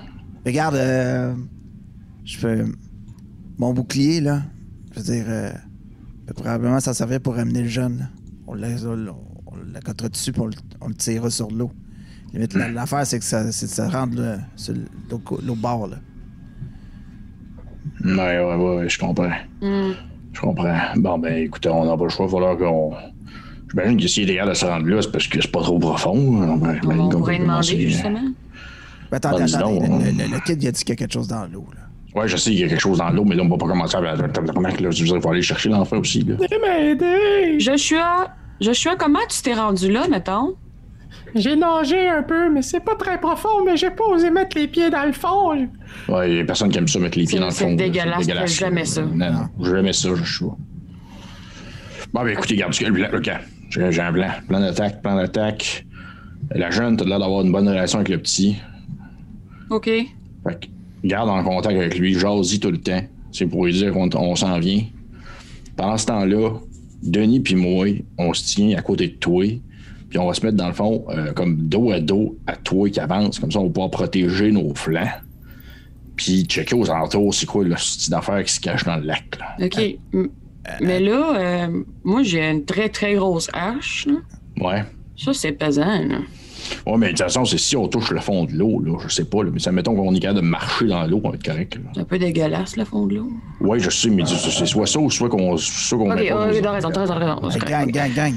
Regarde, 0.45 0.75
euh, 0.75 1.33
je 2.25 2.39
peux. 2.39 2.65
Mon 3.57 3.73
bouclier, 3.73 4.21
là, 4.21 4.43
je 4.93 4.99
veux 4.99 5.05
dire, 5.05 5.25
euh, 5.27 5.51
probablement 6.35 6.79
ça 6.79 6.93
servait 6.93 7.19
pour 7.19 7.37
amener 7.37 7.63
le 7.63 7.69
jeune. 7.69 7.97
là. 7.99 8.05
On 8.47 8.53
l'a- 8.53 8.69
on 9.47 9.55
l'accotera 9.73 10.09
dessus 10.09 10.31
puis 10.31 10.41
on, 10.41 10.45
le- 10.47 10.53
on 10.81 10.87
le 10.89 10.93
tirera 10.93 11.29
sur 11.29 11.49
l'eau. 11.49 11.71
Limite, 12.33 12.53
L'affaire, 12.53 13.05
c'est 13.07 13.19
que 13.19 13.25
ça, 13.25 13.51
c'est 13.51 13.65
de 13.65 13.71
se 13.71 13.81
rendre 13.81 14.21
là, 14.21 14.37
sur 14.55 14.73
l'autre 15.09 15.55
bord. 15.61 15.87
Là. 15.87 15.97
Ouais, 18.05 18.13
ouais, 18.13 18.55
ouais, 18.55 18.75
ouais, 18.77 18.89
je 18.89 18.99
comprends. 18.99 19.31
Hmm. 19.61 19.93
Je 20.37 20.41
comprends. 20.41 20.77
Bon, 20.97 21.17
ben, 21.17 21.35
écoutez, 21.45 21.67
on 21.69 21.83
n'a 21.85 21.97
pas 21.97 22.03
le 22.03 22.09
choix, 22.09 22.27
il 22.27 22.31
va 22.31 22.37
falloir 22.37 22.57
qu'on. 22.57 22.93
J'imagine 23.71 23.99
que 23.99 24.07
s'il 24.07 24.29
est 24.29 24.33
égal 24.33 24.47
de 24.49 24.53
se 24.53 24.65
rendre 24.65 24.85
là, 24.87 25.01
c'est 25.01 25.11
parce 25.11 25.25
que 25.27 25.41
c'est 25.41 25.51
pas 25.51 25.61
trop 25.61 25.79
profond. 25.79 26.41
hein. 26.43 26.57
Ben, 26.61 26.79
On 26.99 27.09
pourrait 27.09 27.39
demander, 27.39 27.39
commencer- 27.39 27.79
justement. 27.89 28.21
Ben, 29.09 29.17
attendez, 29.17 29.55
attendez. 29.55 29.79
le, 29.87 30.11
le- 30.23 30.31
le 30.35 30.39
kid, 30.45 30.61
il 30.61 30.67
a 30.67 30.71
dit 30.71 30.79
qu'il 30.83 30.89
y 30.89 30.91
a 30.91 30.95
quelque 30.95 31.13
chose 31.13 31.27
dans 31.27 31.45
l'eau. 31.51 31.65
là. 31.75 31.81
Ouais, 32.21 32.27
je 32.27 32.37
sais 32.37 32.51
qu'il 32.51 32.59
y 32.59 32.63
a 32.63 32.67
quelque 32.67 32.79
chose 32.81 32.99
dans 32.99 33.09
l'eau, 33.09 33.25
mais 33.25 33.35
là, 33.35 33.43
on 33.43 33.49
va 33.49 33.57
pas 33.57 33.65
commencer 33.67 33.97
à. 33.97 34.01
là, 34.01 34.15
Je 34.15 34.21
veux 34.21 34.91
dire, 34.93 35.15
il 35.15 35.21
faut 35.21 35.29
aller 35.31 35.41
chercher 35.41 35.69
l'enfant 35.69 35.97
aussi, 35.97 36.21
là. 36.21 36.35
Joshua, 37.59 38.27
Joshua, 38.61 38.95
comment 38.95 39.19
tu 39.29 39.41
t'es 39.41 39.53
rendu 39.53 39.91
là, 39.91 40.07
mettons? 40.07 40.55
J'ai 41.35 41.55
nagé 41.55 42.07
un 42.09 42.23
peu, 42.23 42.49
mais 42.51 42.61
c'est 42.61 42.79
pas 42.79 42.95
très 42.95 43.19
profond, 43.19 43.63
mais 43.65 43.77
j'ai 43.77 43.89
pas 43.89 44.05
osé 44.05 44.29
mettre 44.31 44.57
les 44.57 44.67
pieds 44.67 44.89
dans 44.89 45.05
le 45.05 45.11
fond. 45.11 45.67
Ouais, 46.09 46.31
il 46.31 46.37
y 46.37 46.39
a 46.39 46.45
personne 46.45 46.69
qui 46.69 46.77
aime 46.77 46.87
ça 46.87 46.99
mettre 46.99 47.17
les 47.17 47.25
pieds 47.25 47.33
C'est- 47.33 47.39
dans 47.39 47.45
le 47.47 47.51
c'est 47.51 47.63
fond. 47.65 47.69
là. 47.71 47.75
dégueulasse, 47.75 48.25
C'est 48.25 48.33
fais 48.33 48.47
jamais 48.47 48.85
ça. 48.85 49.01
Non, 49.03 49.31
non, 49.31 49.63
jamais 49.65 49.93
ça, 49.93 50.09
je 50.15 50.23
suis. 50.35 50.45
Bon, 52.13 52.23
ben 52.23 52.29
écoutez, 52.29 52.53
regarde, 52.55 52.69
parce 52.71 52.79
que 52.79 52.85
le 52.85 52.93
plan, 52.93 53.07
OK, 53.17 53.29
j'ai 53.69 53.91
j'ai 53.91 54.01
un 54.01 54.13
plan. 54.13 54.29
Plan 54.47 54.59
d'attaque, 54.61 55.01
plan 55.01 55.15
d'attaque. 55.15 55.85
La 56.51 56.69
jeune, 56.71 56.95
t'as 56.95 57.05
l'air 57.05 57.19
d'avoir 57.19 57.41
une 57.43 57.51
bonne 57.51 57.67
relation 57.67 57.99
avec 57.99 58.09
le 58.09 58.17
petit. 58.19 58.55
OK. 59.69 59.85
Fait 59.85 60.07
que 60.47 60.67
garde 61.03 61.29
en 61.29 61.43
contact 61.43 61.75
avec 61.77 61.97
lui, 61.97 62.13
jase-y 62.13 62.59
tout 62.59 62.71
le 62.71 62.77
temps. 62.79 63.01
C'est 63.31 63.45
pour 63.45 63.65
lui 63.65 63.73
dire 63.73 63.91
qu'on 63.91 64.09
on 64.15 64.35
s'en 64.35 64.57
vient. 64.59 64.83
Pendant 65.75 65.97
ce 65.97 66.05
temps-là, 66.05 66.51
Denis 67.03 67.41
puis 67.41 67.55
moi, 67.55 67.87
on 68.17 68.33
se 68.33 68.45
tient 68.55 68.77
à 68.77 68.81
côté 68.81 69.07
de 69.09 69.13
toi. 69.15 69.43
Puis 70.09 70.17
on 70.19 70.27
va 70.27 70.33
se 70.33 70.45
mettre 70.45 70.57
dans 70.57 70.67
le 70.67 70.73
fond 70.73 71.05
euh, 71.09 71.33
comme 71.33 71.57
dos 71.67 71.91
à 71.91 71.99
dos 71.99 72.37
à 72.47 72.55
toi 72.55 72.89
qui 72.89 72.99
avance. 72.99 73.39
Comme 73.39 73.51
ça, 73.51 73.59
on 73.59 73.63
va 73.65 73.69
pouvoir 73.69 73.91
protéger 73.91 74.51
nos 74.51 74.73
flancs. 74.73 75.07
Puis 76.15 76.45
checker 76.45 76.75
aux 76.75 76.89
alentours, 76.89 77.33
c'est 77.33 77.45
quoi 77.45 77.63
le 77.63 77.75
style 77.77 78.11
d'affaires 78.11 78.43
qui 78.43 78.53
se 78.53 78.59
cache 78.59 78.83
dans 78.85 78.95
le 78.95 79.03
lac. 79.03 79.37
Là. 79.39 79.65
OK. 79.65 80.29
Mais 80.81 80.99
là, 80.99 81.35
euh, 81.37 81.83
moi, 82.03 82.23
j'ai 82.23 82.43
une 82.49 82.65
très, 82.65 82.89
très 82.89 83.15
grosse 83.15 83.49
hache. 83.53 84.07
là. 84.07 84.15
Ouais. 84.65 84.83
Ça, 85.15 85.33
c'est 85.33 85.51
pesant. 85.51 85.85
Là. 86.03 86.17
Ouais, 86.85 86.97
mais 86.97 87.07
de 87.07 87.11
toute 87.11 87.21
façon, 87.21 87.45
c'est 87.45 87.57
si 87.57 87.77
on 87.77 87.87
touche 87.87 88.11
le 88.11 88.19
fond 88.19 88.45
de 88.45 88.51
l'eau, 88.53 88.81
là, 88.83 88.97
je 89.07 89.13
sais 89.13 89.23
pas, 89.25 89.43
là, 89.43 89.51
mais 89.53 89.59
ça 89.59 89.71
mettons 89.71 89.95
qu'on 89.95 90.13
est 90.13 90.19
capable 90.19 90.41
de 90.41 90.45
marcher 90.45 90.85
dans 90.87 91.05
l'eau, 91.05 91.21
on 91.23 91.29
va 91.29 91.35
être 91.35 91.45
correct. 91.45 91.75
là. 91.75 91.81
C'est 91.93 92.01
un 92.01 92.05
peu 92.05 92.19
dégueulasse, 92.19 92.75
le 92.75 92.83
fond 92.83 93.05
de 93.05 93.15
l'eau. 93.15 93.31
Ouais, 93.61 93.79
je 93.79 93.89
sais, 93.89 94.09
mais 94.09 94.25
c'est 94.25 94.35
c'est 94.49 94.65
soit 94.65 94.85
ça 94.85 94.99
ou 94.99 95.09
soit 95.09 95.29
qu'on 95.29 95.55
soit 95.57 95.97
qu'on 95.97 96.11
OK, 96.11 96.17
t'as 96.27 96.45
raison, 96.45 96.61
t'as 96.61 96.71
raison, 96.71 96.89
t'as 96.91 97.35
raison. 97.35 97.59
Gang, 97.65 97.91
gang, 97.91 98.13
gang. 98.13 98.33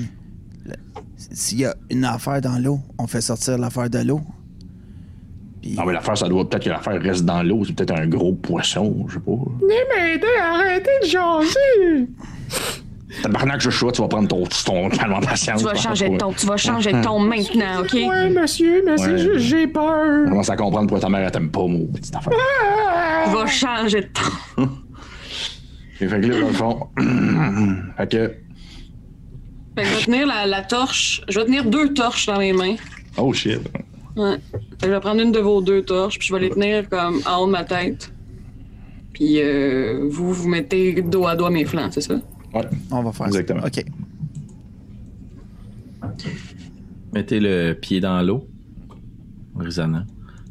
S'il 1.32 1.60
y 1.60 1.64
a 1.64 1.74
une 1.90 2.04
affaire 2.04 2.40
dans 2.40 2.58
l'eau, 2.58 2.80
on 2.98 3.06
fait 3.06 3.20
sortir 3.20 3.56
l'affaire 3.58 3.88
de 3.90 3.98
l'eau. 4.00 4.20
Puis, 5.62 5.74
Non, 5.74 5.84
mais 5.84 5.92
l'affaire, 5.92 6.16
ça 6.16 6.28
doit 6.28 6.48
peut-être 6.48 6.64
que 6.64 6.70
l'affaire 6.70 7.00
reste 7.00 7.24
dans 7.24 7.42
l'eau. 7.42 7.64
C'est 7.64 7.74
peut-être 7.74 7.92
un 7.98 8.06
gros 8.06 8.32
poisson, 8.32 9.04
je 9.08 9.14
sais 9.14 9.20
pas. 9.20 9.32
Venez 9.60 9.74
m'aider, 9.94 10.26
arrêtez 10.42 10.90
de 11.02 11.06
jaser. 11.06 12.08
Tabarnak, 13.22 13.60
Joshua, 13.60 13.90
tu 13.92 14.00
vas 14.02 14.08
prendre 14.08 14.28
ton, 14.28 14.44
ton 14.64 14.88
alimentation. 14.88 15.56
Tu 15.56 15.64
vas 15.64 15.74
changer 15.74 16.08
de 16.10 16.16
ton, 16.16 16.32
tu 16.32 16.46
vas 16.46 16.56
changer 16.56 16.92
de 16.92 17.02
ton 17.02 17.18
maintenant, 17.18 17.80
OK? 17.80 17.92
Ouais, 17.92 18.30
monsieur, 18.30 18.82
mais 18.86 18.96
c'est 18.98 19.10
Ouais. 19.12 19.18
juste 19.18 19.38
j'ai 19.48 19.66
On 19.66 19.70
peur. 19.72 20.24
commence 20.28 20.48
à 20.48 20.56
comprendre 20.56 20.86
pourquoi 20.86 21.00
ta 21.00 21.08
mère, 21.08 21.26
elle 21.26 21.30
t'aime 21.32 21.50
pas, 21.50 21.66
mon 21.66 21.86
petite 21.86 22.14
affaire. 22.14 22.32
Tu 23.24 23.30
vas 23.34 23.46
changer 23.46 24.00
de 24.02 24.08
ton. 24.56 24.68
Et 26.00 26.06
fait 26.08 26.20
que 26.20 26.26
là, 26.28 26.40
dans 26.40 26.46
le 26.46 26.52
fond. 26.54 26.86
fait 27.98 28.08
que. 28.10 28.34
Fait 29.76 29.82
que 29.82 29.88
je 29.88 29.94
vais 29.96 30.04
tenir 30.04 30.26
la, 30.26 30.46
la 30.46 30.62
torche. 30.62 31.22
Je 31.28 31.38
vais 31.38 31.46
tenir 31.46 31.64
deux 31.64 31.92
torches 31.94 32.26
dans 32.26 32.38
mes 32.38 32.52
mains. 32.52 32.76
Oh 33.16 33.32
shit. 33.32 33.60
Ouais. 34.16 34.36
Fait 34.52 34.58
que 34.80 34.86
je 34.86 34.90
vais 34.90 35.00
prendre 35.00 35.20
une 35.20 35.32
de 35.32 35.38
vos 35.38 35.60
deux 35.62 35.82
torches, 35.82 36.18
puis 36.18 36.28
je 36.28 36.34
vais 36.34 36.40
les 36.40 36.50
tenir 36.50 36.88
comme 36.88 37.20
en 37.26 37.38
haut 37.42 37.46
de 37.46 37.52
ma 37.52 37.64
tête. 37.64 38.12
Puis 39.12 39.40
euh, 39.40 40.08
vous, 40.10 40.32
vous 40.32 40.48
mettez 40.48 41.00
dos 41.02 41.26
à 41.26 41.36
dos 41.36 41.48
mes 41.50 41.64
flancs, 41.64 41.90
c'est 41.92 42.00
ça? 42.00 42.14
Ouais. 42.54 42.66
on 42.90 43.02
va 43.02 43.12
faire 43.12 43.26
Exactement. 43.28 43.60
ça. 43.62 43.66
OK. 43.68 43.84
Mettez 47.12 47.40
le 47.40 47.72
pied 47.74 48.00
dans 48.00 48.20
l'eau, 48.22 48.46
résonnant. 49.56 50.04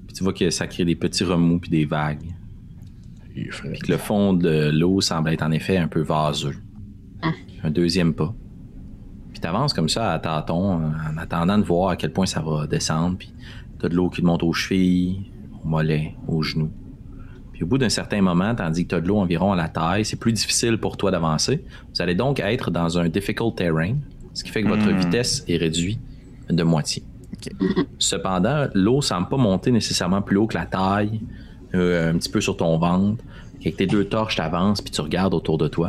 Puis 0.07 0.15
tu 0.15 0.23
vois 0.23 0.33
que 0.33 0.49
ça 0.49 0.67
crée 0.67 0.85
des 0.85 0.95
petits 0.95 1.23
remous 1.23 1.59
puis 1.59 1.69
des 1.69 1.85
vagues. 1.85 2.23
Puis 3.33 3.49
que 3.79 3.91
le 3.91 3.97
fond 3.97 4.33
de 4.33 4.69
l'eau 4.73 4.99
semble 5.01 5.29
être 5.29 5.43
en 5.43 5.51
effet 5.51 5.77
un 5.77 5.87
peu 5.87 6.01
vaseux. 6.01 6.55
Un 7.63 7.71
deuxième 7.71 8.13
pas. 8.13 8.33
Puis 9.39 9.47
t'avances 9.47 9.71
comme 9.71 9.87
ça 9.87 10.11
à 10.11 10.19
tâtons 10.19 10.73
en 10.73 11.17
attendant 11.17 11.57
de 11.57 11.63
voir 11.63 11.91
à 11.91 11.95
quel 11.95 12.11
point 12.11 12.25
ça 12.25 12.41
va 12.41 12.67
descendre. 12.67 13.17
Puis 13.17 13.31
t'as 13.79 13.87
de 13.87 13.95
l'eau 13.95 14.09
qui 14.09 14.19
te 14.19 14.25
monte 14.25 14.43
aux 14.43 14.51
chevilles, 14.51 15.31
aux 15.63 15.67
mollets, 15.69 16.13
aux 16.27 16.43
genoux. 16.43 16.71
Puis 17.53 17.63
au 17.63 17.65
bout 17.65 17.77
d'un 17.77 17.87
certain 17.87 18.21
moment, 18.21 18.53
tandis 18.53 18.83
que 18.83 18.89
t'as 18.89 18.99
de 18.99 19.07
l'eau 19.07 19.15
environ 19.15 19.53
à 19.53 19.55
la 19.55 19.69
taille, 19.69 20.03
c'est 20.03 20.17
plus 20.17 20.33
difficile 20.33 20.77
pour 20.77 20.97
toi 20.97 21.09
d'avancer. 21.09 21.63
Vous 21.95 22.01
allez 22.01 22.15
donc 22.15 22.41
être 22.41 22.69
dans 22.69 22.99
un 22.99 23.07
difficult 23.07 23.55
terrain, 23.55 23.95
ce 24.33 24.43
qui 24.43 24.49
fait 24.49 24.61
que 24.61 24.67
votre 24.67 24.89
vitesse 24.91 25.45
est 25.47 25.55
réduite 25.55 26.01
de 26.49 26.63
moitié. 26.63 27.01
Cependant, 27.97 28.67
l'eau 28.73 29.01
semble 29.01 29.29
pas 29.29 29.37
monter 29.37 29.71
nécessairement 29.71 30.21
plus 30.21 30.35
haut 30.35 30.47
que 30.47 30.57
la 30.57 30.65
taille, 30.65 31.21
euh, 31.75 32.11
un 32.11 32.17
petit 32.17 32.29
peu 32.29 32.41
sur 32.41 32.57
ton 32.57 32.77
ventre. 32.77 33.23
Avec 33.61 33.77
tes 33.77 33.87
deux 33.87 34.03
torches, 34.03 34.35
t'avances, 34.35 34.81
puis 34.81 34.91
tu 34.91 34.99
regardes 34.99 35.33
autour 35.33 35.57
de 35.57 35.69
toi. 35.69 35.87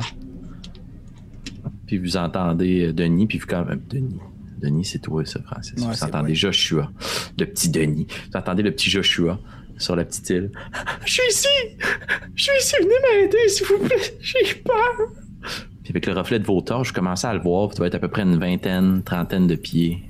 Puis 1.91 1.99
vous 1.99 2.17
entendez 2.17 2.87
euh, 2.87 2.93
Denis, 2.93 3.27
puis 3.27 3.39
vous 3.39 3.49
quand 3.49 3.65
même... 3.65 3.83
Denis. 3.89 4.21
Denis, 4.61 4.85
c'est 4.85 5.01
toi, 5.01 5.25
ça, 5.27 5.43
Francis. 5.43 5.75
Ouais, 5.77 5.93
vous 5.93 6.05
entendez. 6.05 6.37
Joshua, 6.37 6.89
le 7.37 7.47
petit 7.47 7.69
Denis. 7.69 8.07
Vous 8.31 8.39
entendez 8.39 8.63
le 8.63 8.71
petit 8.71 8.89
Joshua 8.89 9.41
sur 9.77 9.97
la 9.97 10.05
petite 10.05 10.31
île. 10.31 10.53
Je 11.05 11.13
suis 11.15 11.23
ici. 11.29 11.49
Je 12.37 12.45
suis 12.45 12.53
ici, 12.61 12.77
venez 12.81 12.95
m'aider, 13.23 13.49
s'il 13.49 13.67
vous 13.67 13.79
plaît. 13.79 13.97
J'ai 14.21 14.55
peur. 14.55 15.13
Puis 15.83 15.91
avec 15.91 16.07
le 16.07 16.13
reflet 16.13 16.39
de 16.39 16.45
vos 16.45 16.61
torches, 16.61 16.91
je 16.91 16.95
commençais 16.95 17.27
à 17.27 17.35
le 17.35 17.41
voir. 17.41 17.67
puis 17.67 17.75
Tu 17.75 17.81
vas 17.81 17.89
être 17.89 17.97
à 17.97 17.99
peu 17.99 18.07
près 18.07 18.23
une 18.23 18.39
vingtaine, 18.39 19.03
trentaine 19.03 19.49
de 19.49 19.57
pieds 19.57 20.05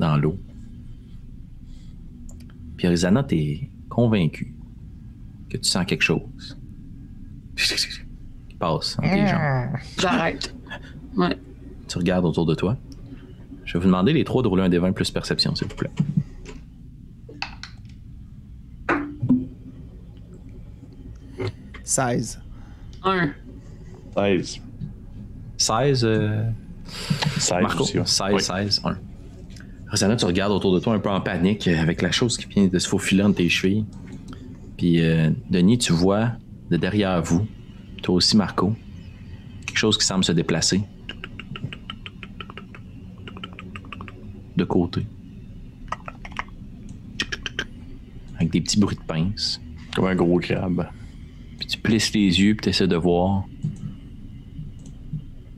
dans 0.00 0.16
l'eau. 0.16 0.36
Puis 2.76 2.88
Arizona, 2.88 3.22
t'es 3.22 3.70
convaincu 3.88 4.56
que 5.48 5.56
tu 5.56 5.68
sens 5.70 5.86
quelque 5.86 6.02
chose 6.02 6.58
qui 7.54 8.56
passe 8.58 8.98
entre 8.98 9.08
tes 9.08 9.26
jambes. 9.28 9.78
J'arrête. 10.00 10.52
Ouais. 11.16 11.36
Tu 11.88 11.98
regardes 11.98 12.24
autour 12.24 12.46
de 12.46 12.54
toi. 12.54 12.76
Je 13.64 13.74
vais 13.74 13.78
vous 13.80 13.86
demander 13.86 14.12
les 14.12 14.24
trois 14.24 14.42
de 14.42 14.48
rouler 14.48 14.62
un 14.62 14.68
des 14.68 14.78
20 14.78 14.92
plus 14.92 15.10
perception, 15.10 15.54
s'il 15.54 15.68
vous 15.68 15.74
plaît. 15.76 15.90
«16. 21.84 22.40
Un. 23.04 23.30
16. 24.16 24.60
16, 25.58 26.04
euh, 26.04 26.50
16 27.38 27.62
Marco? 27.62 27.82
aussi, 27.82 27.98
ouais. 27.98 28.06
16, 28.06 28.32
Oui. 28.32 28.40
16, 28.42 28.80
1. 28.84 28.96
Rosanna, 29.90 30.16
tu 30.16 30.24
regardes 30.24 30.52
autour 30.52 30.74
de 30.74 30.80
toi 30.80 30.94
un 30.94 30.98
peu 30.98 31.10
en 31.10 31.20
panique 31.20 31.68
euh, 31.68 31.78
avec 31.80 32.00
la 32.02 32.10
chose 32.10 32.36
qui 32.38 32.46
vient 32.46 32.66
de 32.66 32.78
se 32.78 32.88
faufiler 32.88 33.22
entre 33.22 33.36
tes 33.36 33.48
chevilles. 33.48 33.84
Puis, 34.76 35.02
euh, 35.02 35.30
Denis, 35.50 35.78
tu 35.78 35.92
vois 35.92 36.32
de 36.70 36.76
derrière 36.76 37.22
vous, 37.22 37.46
toi 38.02 38.14
aussi, 38.14 38.36
Marco, 38.36 38.74
quelque 39.66 39.76
chose 39.78 39.98
qui 39.98 40.06
semble 40.06 40.24
se 40.24 40.32
déplacer. 40.32 40.82
De 44.56 44.64
côté. 44.64 45.06
Avec 48.36 48.50
des 48.50 48.60
petits 48.60 48.78
bruits 48.78 48.96
de 48.96 49.02
pince. 49.02 49.60
Comme 49.94 50.06
un 50.06 50.14
gros 50.14 50.38
crabe. 50.38 50.88
Puis 51.58 51.66
tu 51.66 51.78
plisses 51.78 52.12
les 52.12 52.40
yeux 52.40 52.54
puis 52.54 52.64
tu 52.64 52.68
essaies 52.70 52.88
de 52.88 52.96
voir. 52.96 53.44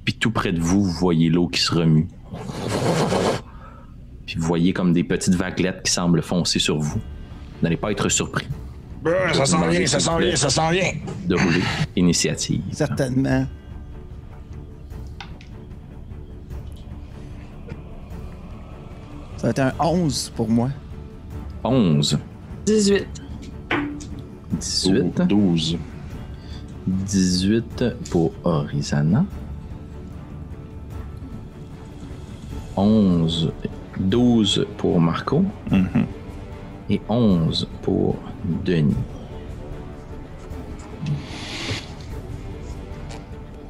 Puis 0.05 0.15
tout 0.15 0.31
près 0.31 0.53
de 0.53 0.61
vous, 0.61 0.85
vous 0.85 0.93
voyez 0.93 1.31
l'eau 1.31 1.49
qui 1.49 1.61
se 1.61 1.75
remue. 1.75 2.09
Puis 4.27 4.37
vous 4.37 4.47
voyez 4.47 4.73
comme 4.73 4.93
des 4.93 5.05
petites 5.05 5.35
vaguelettes 5.35 5.83
qui 5.85 5.93
semblent 5.93 6.23
foncer 6.23 6.59
sur 6.59 6.79
vous. 6.79 6.99
Vous 6.99 7.63
n'allez 7.63 7.77
pas 7.77 7.93
être 7.93 8.09
surpris 8.09 8.47
ça 9.33 9.47
s'en 9.47 9.69
vient, 9.69 9.87
ça 9.87 10.01
s'en 10.01 10.19
vient, 10.19 10.37
ça 10.37 10.51
s'en 10.51 10.71
vient. 10.71 10.93
de 11.27 11.35
rouler 11.35 11.63
initiative. 11.97 12.63
Certainement. 12.73 13.47
Ça 19.45 19.49
va 19.49 19.69
être 19.69 19.79
un 19.79 19.85
11 19.85 20.33
pour 20.35 20.49
moi. 20.49 20.71
11, 21.65 22.19
18. 22.65 23.07
18, 24.59 25.23
12. 25.29 25.77
18 26.87 27.85
pour 28.11 28.33
Orizana. 28.43 29.27
11, 32.75 33.53
12 34.01 34.67
pour 34.79 34.99
Marco. 34.99 35.45
Et 36.89 37.03
11 37.11 37.69
pour 37.83 38.17
Denis. 38.65 38.97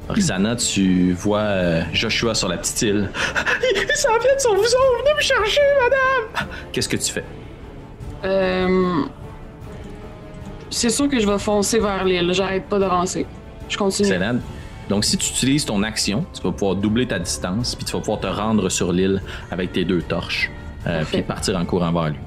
Orizana, 0.09 0.55
tu 0.55 1.13
vois 1.13 1.39
euh, 1.39 1.81
Joshua 1.93 2.35
sur 2.35 2.47
la 2.47 2.57
petite 2.57 2.81
île. 2.83 3.09
Ils 3.75 3.95
s'en 3.95 4.17
viennent 4.19 4.39
sur 4.39 4.53
vous 4.53 4.61
autres. 4.61 5.03
Venez 5.03 5.15
me 5.15 5.21
chercher, 5.21 5.61
madame. 5.81 6.47
Qu'est-ce 6.71 6.89
que 6.89 6.97
tu 6.97 7.11
fais? 7.11 7.23
Euh, 8.23 9.03
c'est 10.69 10.89
sûr 10.89 11.07
que 11.09 11.19
je 11.19 11.27
vais 11.27 11.39
foncer 11.39 11.79
vers 11.79 12.03
l'île. 12.05 12.31
J'arrête 12.33 12.65
pas 12.65 12.79
d'avancer. 12.79 13.25
Je 13.67 13.77
continue. 13.77 14.07
Excellent. 14.07 14.39
Donc, 14.89 15.05
si 15.05 15.17
tu 15.17 15.31
utilises 15.31 15.65
ton 15.65 15.81
action, 15.81 16.25
tu 16.33 16.41
vas 16.43 16.51
pouvoir 16.51 16.75
doubler 16.75 17.07
ta 17.07 17.17
distance, 17.17 17.73
puis 17.73 17.85
tu 17.85 17.93
vas 17.93 17.99
pouvoir 17.99 18.19
te 18.19 18.27
rendre 18.27 18.69
sur 18.69 18.91
l'île 18.91 19.21
avec 19.49 19.73
tes 19.73 19.83
deux 19.83 20.01
torches, 20.01 20.51
euh, 20.85 21.03
puis 21.11 21.23
partir 21.23 21.57
en 21.57 21.65
courant 21.65 21.91
vers 21.91 22.09
lui. 22.09 22.19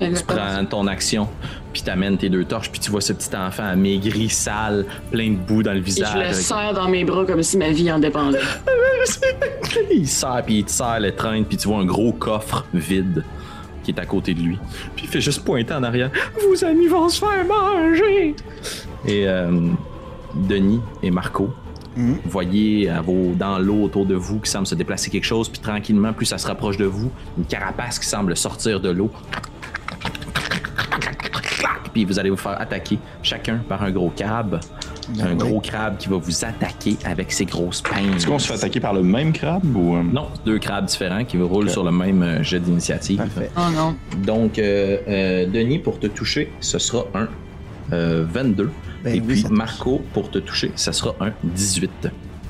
Tu 0.00 0.24
prends 0.26 0.64
ton 0.64 0.86
action, 0.86 1.28
puis 1.72 1.82
t'amènes 1.82 2.16
tes 2.18 2.28
deux 2.28 2.44
torches, 2.44 2.70
puis 2.70 2.80
tu 2.80 2.90
vois 2.90 3.00
ce 3.00 3.12
petit 3.12 3.34
enfant 3.36 3.64
amaigri, 3.64 4.28
sale, 4.28 4.86
plein 5.10 5.30
de 5.30 5.36
boue 5.36 5.62
dans 5.62 5.72
le 5.72 5.78
Et 5.78 5.80
visage. 5.80 6.08
je 6.12 6.16
le 6.18 6.24
avec- 6.24 6.34
serre 6.36 6.72
dans 6.74 6.88
mes 6.88 7.04
bras 7.04 7.24
comme 7.24 7.42
si 7.42 7.56
ma 7.56 7.70
vie 7.70 7.90
en 7.90 7.98
dépendait. 7.98 8.38
il 9.90 10.06
serre, 10.08 10.42
puis 10.44 10.58
il 10.58 10.64
te 10.64 10.70
serre 10.70 11.00
le 11.00 11.12
train, 11.14 11.42
puis 11.42 11.56
tu 11.56 11.68
vois 11.68 11.78
un 11.78 11.84
gros 11.86 12.12
coffre 12.12 12.64
vide 12.74 13.24
qui 13.82 13.90
est 13.92 13.98
à 14.00 14.06
côté 14.06 14.34
de 14.34 14.40
lui. 14.40 14.58
Puis 14.96 15.06
il 15.06 15.08
fait 15.10 15.20
juste 15.20 15.44
pointer 15.44 15.74
en 15.74 15.82
arrière. 15.82 16.10
Vos 16.46 16.64
amis 16.64 16.86
vont 16.88 17.08
se 17.08 17.18
faire 17.20 17.44
manger. 17.46 18.34
Et 19.06 19.26
euh, 19.26 19.50
Denis 20.34 20.80
et 21.02 21.10
Marco, 21.10 21.50
Mhm. 21.96 22.18
vous 22.24 22.30
voyez 22.30 22.88
à 22.90 23.00
vos, 23.00 23.32
dans 23.34 23.58
l'eau 23.58 23.82
autour 23.84 24.06
de 24.06 24.14
vous 24.14 24.38
qui 24.40 24.50
semble 24.50 24.66
se 24.66 24.74
déplacer 24.76 25.10
quelque 25.10 25.24
chose, 25.24 25.48
puis 25.48 25.60
tranquillement, 25.60 26.12
plus 26.12 26.26
ça 26.26 26.38
se 26.38 26.46
rapproche 26.46 26.76
de 26.76 26.84
vous, 26.84 27.10
une 27.36 27.44
carapace 27.44 27.98
qui 27.98 28.06
semble 28.06 28.36
sortir 28.36 28.78
de 28.80 28.90
l'eau. 28.90 29.10
Puis 31.98 32.04
vous 32.04 32.20
allez 32.20 32.30
vous 32.30 32.36
faire 32.36 32.60
attaquer 32.60 32.96
chacun 33.24 33.56
par 33.68 33.82
un 33.82 33.90
gros 33.90 34.10
crabe. 34.16 34.60
un 35.20 35.30
oui. 35.30 35.36
gros 35.36 35.58
crabe 35.60 35.96
qui 35.96 36.08
va 36.08 36.16
vous 36.16 36.44
attaquer 36.44 36.96
avec 37.04 37.32
ses 37.32 37.44
grosses 37.44 37.82
pinces. 37.82 38.18
Est-ce 38.18 38.26
qu'on 38.28 38.38
se 38.38 38.46
fait 38.46 38.54
attaquer 38.54 38.78
par 38.78 38.94
le 38.94 39.02
même 39.02 39.32
crabe 39.32 39.64
ou. 39.74 39.96
euh, 39.96 40.02
Non, 40.04 40.28
deux 40.46 40.60
crabes 40.60 40.84
différents 40.84 41.24
qui 41.24 41.38
roulent 41.38 41.64
Ok. 41.64 41.70
sur 41.72 41.82
le 41.82 41.90
même 41.90 42.22
euh, 42.22 42.40
jet 42.44 42.60
d'initiative. 42.60 43.16
Parfait. 43.16 43.50
Oh 43.56 43.62
non. 43.74 43.96
Donc, 44.24 44.60
euh, 44.60 44.98
euh, 45.08 45.46
Denis, 45.48 45.80
pour 45.80 45.98
te 45.98 46.06
toucher, 46.06 46.52
ce 46.60 46.78
sera 46.78 47.04
un 47.14 47.26
euh, 47.92 48.24
22. 48.32 48.70
Ben 49.02 49.16
Et 49.16 49.20
oui, 49.20 49.42
puis. 49.42 49.44
Marco, 49.50 50.00
pour 50.12 50.30
te 50.30 50.38
toucher, 50.38 50.70
ça 50.76 50.92
sera 50.92 51.16
un 51.20 51.32
18. 51.42 51.90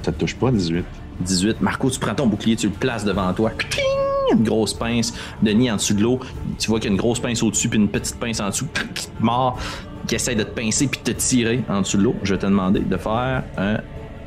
Ça 0.03 0.12
te 0.12 0.18
touche 0.20 0.34
pas, 0.36 0.51
18. 0.51 0.84
18. 1.22 1.62
Marco, 1.62 1.88
tu 1.88 1.99
prends 1.99 2.14
ton 2.14 2.26
bouclier, 2.26 2.55
tu 2.57 2.66
le 2.66 2.72
places 2.74 3.07
devant 3.07 3.32
toi. 3.32 3.51
Cling! 3.57 3.97
Une 4.33 4.45
grosse 4.45 4.74
pince. 4.74 5.14
Denis, 5.43 5.70
en 5.70 5.76
dessous 5.76 5.95
de 5.95 6.03
l'eau, 6.03 6.20
tu 6.59 6.68
vois 6.68 6.81
qu'il 6.81 6.91
y 6.91 6.93
a 6.93 6.95
une 6.95 7.01
grosse 7.01 7.20
pince 7.20 7.43
au-dessus, 7.43 7.68
puis 7.68 7.79
une 7.79 7.89
petite 7.89 8.18
pince 8.18 8.41
en 8.41 8.49
dessous, 8.49 8.66
qui 8.95 9.07
te 9.07 9.22
mord, 9.22 9.59
qui 10.07 10.14
essaie 10.14 10.35
de 10.35 10.43
te 10.43 10.51
pincer, 10.51 10.89
puis 10.89 11.01
de 11.05 11.12
te 11.12 11.18
tirer 11.18 11.62
en 11.68 11.81
dessous 11.81 11.99
de 11.99 12.03
l'eau. 12.03 12.14
Je 12.22 12.35
vais 12.35 12.41
te 12.41 12.47
demander 12.47 12.81
de 12.81 12.97
faire 12.97 13.45
un. 13.57 13.79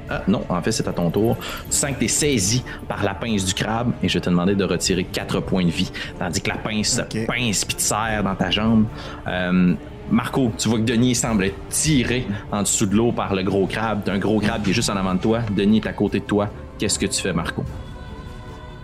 Ah, 0.10 0.24
non, 0.28 0.44
en 0.50 0.62
fait, 0.62 0.74
c'est 0.74 0.88
à 0.90 0.92
ton 0.92 1.10
tour. 1.10 1.38
Tu 1.70 1.78
sens 1.78 1.92
que 1.92 2.00
tu 2.00 2.06
es 2.06 2.10
saisi 2.10 2.64
par 2.88 3.02
la 3.04 3.14
pince 3.14 3.46
du 3.46 3.54
crabe 3.54 3.94
et 4.04 4.10
je 4.10 4.16
vais 4.16 4.22
te 4.22 4.30
demander 4.30 4.56
de 4.56 4.66
retirer 4.66 5.06
4 5.06 5.40
points 5.40 5.64
de 5.64 5.72
vie. 5.72 5.90
Tandis 6.20 6.42
que 6.42 6.50
la 6.50 6.58
pince 6.58 6.90
se 6.90 7.02
pince 7.26 7.64
puis 7.64 7.76
te 7.76 7.82
serre 7.82 8.22
dans 8.22 8.36
ta 8.36 8.50
jambe. 8.50 8.86
Euh, 9.28 9.74
Marco, 10.10 10.52
tu 10.58 10.68
vois 10.68 10.80
que 10.80 10.84
Denis 10.84 11.16
semble 11.16 11.46
être 11.46 11.70
tiré 11.70 12.28
en 12.52 12.64
dessous 12.64 12.88
de 12.88 12.96
l'eau 12.96 13.14
par 13.14 13.34
le 13.34 13.44
gros 13.44 13.66
crabe. 13.68 14.02
T'as 14.04 14.12
un 14.12 14.20
gros 14.20 14.42
crabe 14.42 14.64
qui 14.64 14.72
est 14.72 14.74
juste 14.74 14.90
en 14.90 14.98
avant 14.98 15.14
de 15.14 15.20
toi. 15.22 15.40
Denis 15.56 15.78
est 15.78 15.88
à 15.88 15.94
côté 15.94 16.20
de 16.20 16.26
toi. 16.26 16.50
Qu'est-ce 16.78 17.00
que 17.00 17.06
tu 17.06 17.22
fais, 17.22 17.32
Marco? 17.32 17.64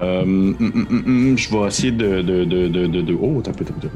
Euh, 0.01 0.21
hum, 0.21 0.55
hum, 0.59 0.87
hum, 1.07 1.37
je 1.37 1.49
vais 1.51 1.67
essayer 1.67 1.91
de. 1.91 2.21
de, 2.21 2.43
de, 2.45 2.67
de, 2.67 3.01
de, 3.01 3.17
Oh, 3.19 3.41
t'as 3.43 3.51
peu, 3.51 3.65
t'as 3.65 3.73
peu, 3.73 3.89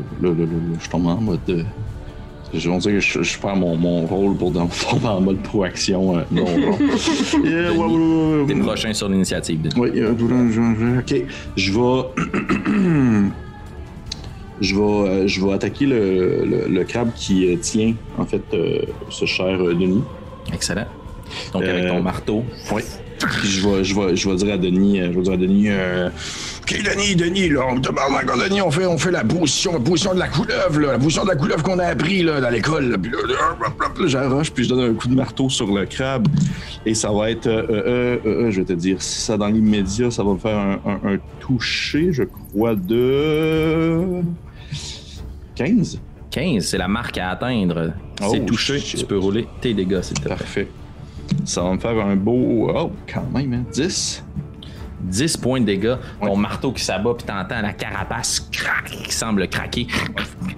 je 0.84 0.90
tombe 0.90 1.06
en 1.06 1.16
mode. 1.22 1.40
euh, 1.50 1.64
Je 2.54 2.70
vais 2.70 2.78
dire 2.80 2.92
que 2.94 3.00
je, 3.00 3.22
je 3.22 3.38
perds 3.40 3.56
mon, 3.56 3.76
mon 3.76 4.06
rôle 4.08 4.36
pour 4.36 4.50
dans- 4.52 4.68
tomber 4.68 5.08
en 5.08 5.22
mode 5.22 5.38
proaction. 5.44 6.18
euh, 6.18 6.22
non, 6.32 6.44
non. 6.58 6.78
Yeah, 7.44 7.72
ouais, 7.72 8.46
T'es 8.48 8.56
prochain 8.60 8.94
sur 8.94 9.10
l'initiative. 9.10 9.60
Oui, 9.78 9.90
euh, 9.96 11.00
ok. 11.00 11.24
Je 11.56 11.72
vais. 11.72 12.04
je 14.62 14.76
vais, 14.76 15.28
je 15.28 15.46
vais 15.46 15.54
attaquer 15.54 15.86
le, 15.86 16.46
le, 16.46 16.68
le 16.68 16.84
crabe 16.84 17.12
qui 17.16 17.58
tient, 17.62 17.94
en 18.18 18.26
fait, 18.26 18.44
euh, 18.54 18.82
ce 19.10 19.26
cher 19.26 19.58
Denis. 19.60 20.04
Excellent. 20.54 20.86
Donc, 21.54 21.64
avec 21.64 21.88
ton 21.88 22.02
marteau, 22.02 22.44
Oui. 22.74 22.82
Puis 23.28 23.48
je 23.50 23.68
vais, 23.68 23.84
je 23.84 23.96
vais, 24.00 24.16
je 24.16 24.30
vais 24.30 24.36
dire 24.36 24.54
à 24.54 24.58
Denis, 24.58 25.00
euh, 25.02 25.10
je 25.12 25.18
vais 25.18 25.22
dire 25.24 25.34
à 25.34 25.38
Denis, 25.38 25.66
euh, 25.70 26.10
Ok, 26.62 26.82
Denis, 26.84 27.16
Denis, 27.16 27.50
là, 27.50 27.62
on 27.70 27.80
demande 27.80 28.14
encore, 28.24 28.38
Denis, 28.38 28.62
on 28.62 28.72
fait, 28.72 28.86
on 28.86 28.98
fait 28.98 29.12
la 29.12 29.24
position, 29.24 29.74
la 29.74 29.80
position 29.80 30.14
de 30.14 30.20
la 30.20 30.28
couleuvre, 30.28 30.80
là, 30.80 30.92
la 30.94 31.00
position 31.00 31.24
de 31.24 31.30
la 31.30 31.36
couleuvre 31.36 31.64
qu'on 31.64 31.80
a 31.80 31.86
appris, 31.86 32.24
là, 32.24 32.40
dans 32.40 32.50
l'école. 32.50 32.90
là. 32.92 32.98
Puis 32.98 33.12
là, 33.12 33.18
là, 33.28 34.44
je 34.56 34.68
donne 34.70 34.80
un 34.92 34.94
coup 34.94 35.08
de 35.08 35.16
marteau 35.16 35.50
sur 35.50 35.68
le 35.74 35.86
crabe. 35.86 36.28
Et 36.86 36.94
ça 36.94 37.12
va 37.12 37.30
être. 37.32 37.48
euh, 37.48 37.64
euh, 37.70 37.84
euh, 37.86 38.18
euh, 38.26 38.52
je 38.52 38.60
vais 38.62 38.66
te 38.66 38.74
dire, 38.74 39.02
si 39.02 39.22
ça 39.22 39.38
dans 39.38 39.48
l'immédiat, 39.48 40.12
ça 40.12 40.24
va 40.24 40.34
me 40.34 40.38
faire 40.38 40.58
un, 40.58 40.80
un- 40.86 41.14
un 41.14 41.18
toucher, 41.40 42.10
je 42.12 42.24
crois, 42.24 42.76
de. 42.76 44.22
15. 45.56 46.00
15, 46.32 46.64
c'est 46.66 46.78
la 46.78 46.88
marque 46.88 47.18
à 47.18 47.30
atteindre. 47.32 47.92
Oh, 48.24 48.30
c'est 48.32 48.46
touché, 48.46 48.80
shit. 48.80 49.00
tu 49.02 49.06
peux 49.06 49.18
rouler 49.18 49.48
tes 49.60 49.74
dégâts, 49.74 50.02
s'il 50.02 50.16
te 50.16 50.22
plaît. 50.22 50.30
Parfait. 50.30 50.68
Ça 51.46 51.64
va 51.64 51.74
me 51.74 51.80
faire 51.80 51.98
un 52.06 52.16
beau. 52.16 52.72
Oh, 52.76 52.92
quand 53.12 53.26
même, 53.34 53.54
hein. 53.54 53.64
10. 53.74 54.24
10 55.02 55.38
points 55.38 55.60
de 55.60 55.66
dégâts. 55.66 55.96
Ton 56.22 56.36
marteau 56.36 56.72
qui 56.72 56.84
s'abat, 56.84 57.16
puis 57.16 57.26
t'entends 57.26 57.62
la 57.62 57.74
carapace 57.74 58.48
crac, 58.52 58.86
qui 58.92 59.12
semble 59.12 59.48
craquer. 59.48 59.88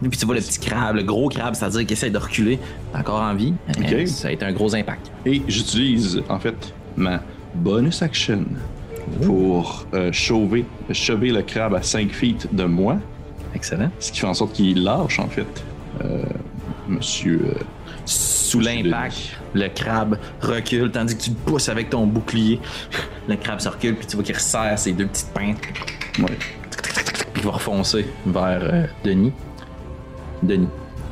Puis 0.01 0.17
tu 0.19 0.25
vois 0.25 0.35
le 0.35 0.41
petit 0.41 0.59
crabe, 0.59 0.97
le 0.97 1.03
gros 1.03 1.29
crabe, 1.29 1.55
c'est-à-dire 1.55 1.81
qu'il 1.81 1.93
essaie 1.93 2.09
de 2.09 2.17
reculer. 2.17 2.59
Encore 2.93 3.21
en 3.21 3.33
vie. 3.33 3.53
Ça 4.07 4.27
a 4.27 4.31
été 4.31 4.43
un 4.45 4.51
gros 4.51 4.75
impact. 4.75 5.11
Et 5.25 5.41
j'utilise, 5.47 6.21
en 6.27 6.39
fait, 6.39 6.73
ma 6.97 7.21
bonus 7.55 8.01
action 8.01 8.43
pour 9.21 9.85
euh, 9.93 10.11
chauver, 10.11 10.65
chever 10.91 11.31
le 11.31 11.41
crabe 11.41 11.75
à 11.75 11.81
5 11.81 12.09
feet 12.11 12.53
de 12.53 12.65
moi. 12.65 12.97
Excellent. 13.55 13.91
Ce 13.99 14.11
qui 14.11 14.19
fait 14.19 14.27
en 14.27 14.33
sorte 14.33 14.53
qu'il 14.53 14.83
lâche, 14.83 15.19
en 15.19 15.27
fait, 15.27 15.63
euh, 16.03 16.23
monsieur. 16.89 17.41
euh, 17.45 17.53
Sous 18.05 18.59
l'impact, 18.59 19.15
le 19.53 19.67
crabe 19.69 20.17
recule, 20.41 20.91
tandis 20.91 21.17
que 21.17 21.23
tu 21.23 21.29
le 21.31 21.35
pousses 21.37 21.69
avec 21.69 21.89
ton 21.89 22.05
bouclier. 22.05 22.59
Le 23.27 23.37
crabe 23.37 23.61
se 23.61 23.69
recule, 23.69 23.95
puis 23.95 24.05
tu 24.05 24.17
vois 24.17 24.25
qu'il 24.25 24.35
resserre 24.35 24.77
ses 24.77 24.91
deux 24.91 25.07
petites 25.07 25.31
pintes. 25.33 25.57
ouais. 26.19 26.37
Puis 27.33 27.41
il 27.41 27.43
va 27.43 27.51
refoncer 27.51 28.05
vers 28.25 28.59
euh, 28.61 28.85
Denis. 29.05 29.31
Denis, 30.43 30.67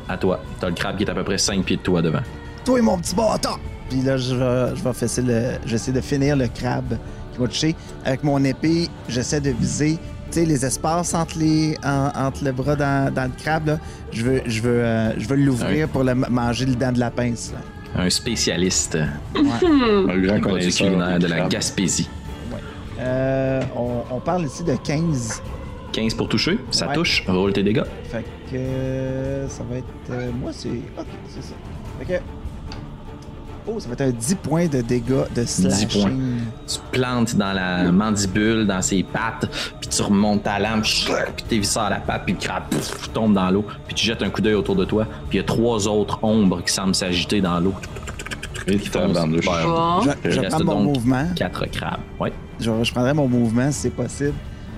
à 0.10 0.18
toi. 0.18 0.44
T'as 0.60 0.68
le 0.68 0.76
crabe 0.76 0.98
qui 0.98 1.04
est 1.04 1.10
à 1.10 1.14
peu 1.14 1.24
près 1.24 1.38
5 1.38 1.64
pieds 1.64 1.78
de 1.78 1.82
toi 1.82 2.02
devant. 2.02 2.20
Toi 2.66 2.80
et 2.80 2.82
mon 2.82 2.98
petit 2.98 3.16
bâton! 3.16 3.58
Puis 3.90 4.02
là, 4.02 4.18
je 4.18 4.36
vais, 4.36 4.76
je 4.76 5.22
vais. 5.22 5.60
J'essaie 5.66 5.92
de 5.92 6.02
finir 6.02 6.36
le 6.36 6.48
crabe 6.48 6.98
qui 7.34 7.42
m'a 7.42 7.48
touché. 7.48 7.76
Avec 8.06 8.24
mon 8.24 8.44
épée, 8.44 8.88
j'essaie 9.08 9.42
de 9.42 9.52
viser. 9.52 9.98
Sais, 10.32 10.46
les 10.46 10.66
espaces 10.66 11.14
entre, 11.14 11.38
les, 11.40 11.78
en- 11.84 12.12
entre 12.28 12.46
le 12.46 12.52
bras 12.54 12.76
dans, 12.78 13.14
dans 13.14 13.26
le 13.26 13.44
crabe, 13.44 13.68
là, 13.68 13.80
je 14.14 14.24
veux, 14.24 14.42
je 14.46 14.62
veux, 14.62 14.80
euh, 14.84 15.20
je 15.20 15.28
veux 15.28 15.36
l'ouvrir 15.36 15.90
pour 15.90 16.04
le, 16.06 16.14
manger 16.16 16.66
le 16.66 16.76
dent 16.76 16.94
de 16.94 17.00
la 17.00 17.12
pince. 17.12 17.52
là. 17.54 18.02
Un 18.04 18.10
spécialiste 18.10 18.98
Un 19.36 20.18
grand 20.22 20.40
connaisseur 20.40 20.88
culinaire 20.88 21.20
de 21.20 21.28
la. 21.28 21.48
Gaspésie. 21.50 22.08
Euh, 23.00 23.62
on, 23.76 24.04
on 24.10 24.20
parle 24.22 24.46
ici 24.46 24.64
de 24.64 24.76
15. 24.76 25.42
15 25.92 26.14
pour 26.14 26.30
toucher, 26.30 26.58
ça 26.72 26.88
Ouais. 26.88 26.94
touche, 26.94 27.24
roule 27.28 27.52
tes 27.52 27.64
dégâts. 27.64 27.84
Fait 28.10 28.24
que 28.50 28.56
euh, 28.56 29.50
ça 29.50 29.64
va 29.70 29.78
être. 29.80 29.86
euh, 30.12 30.30
moi, 30.40 30.52
c'est. 30.54 30.70
Ok, 30.70 31.08
c'est 31.28 31.44
ça. 31.44 31.54
Fait 32.00 32.06
que. 32.06 32.20
Oh, 33.68 33.80
ça 33.80 33.88
va 33.88 33.94
être 33.94 34.02
un 34.02 34.12
10 34.12 34.36
points 34.36 34.68
de 34.68 34.82
dégâts 34.82 35.26
de 35.36 35.46
slashing. 35.46 36.02
points. 36.02 36.12
Tu 36.68 36.80
plantes 36.92 37.36
dans 37.36 37.54
la 37.54 37.92
mandibule, 37.92 38.66
dans 38.66 38.82
ses 38.82 39.04
pattes, 39.04 39.50
puis 39.80 39.90
tu 39.90 40.02
remontes 40.02 40.44
ta 40.44 40.60
lame, 40.60 40.82
puis 40.82 41.46
t'évisses 41.48 41.78
à 41.78 41.90
la 41.90 42.00
patte, 42.00 42.24
puis 42.26 42.34
le 42.34 42.40
crabe 42.40 42.64
pff, 42.70 43.12
tombe 43.14 43.34
dans 43.34 43.50
l'eau, 43.52 43.66
puis 43.88 43.96
tu 43.96 44.06
jettes 44.06 44.24
un 44.24 44.30
coup 44.30 44.42
d'œil 44.42 44.56
autour 44.56 44.76
de 44.76 44.86
toi, 44.86 45.06
puis 45.30 45.38
il 45.38 45.42
y 45.42 45.44
a 45.44 45.46
trois 45.46 45.88
autres 45.88 46.20
ombres 46.24 46.64
qui 46.64 46.74
semblent 46.74 46.96
s'agiter 46.96 47.42
dans 47.42 47.60
l'eau. 47.60 47.74
Je, 48.68 48.90
prends 50.50 50.64
mon 50.64 50.84
mouvement. 50.84 51.26
Quatre 51.36 51.66
crabes. 51.68 52.00
Ouais. 52.20 52.32
Je, 52.60 52.72
je 52.84 52.92
prendrais 52.92 53.14
mon 53.14 53.28
mouvement 53.28 53.72
si 53.72 53.80
c'est 53.82 53.90
possible. 53.90 54.36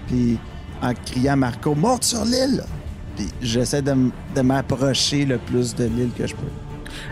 Puis 0.08 0.38
en 0.82 0.94
criant 0.94 1.38
Marco, 1.38 1.76
monte 1.76 2.04
sur 2.04 2.24
l'île! 2.24 2.64
Puis 3.16 3.28
j'essaie 3.42 3.82
de 3.82 4.42
m'approcher 4.42 5.26
le 5.26 5.38
plus 5.38 5.76
de 5.76 5.86
l'île 5.86 6.12
que 6.18 6.26
je 6.26 6.34
peux. 6.34 6.63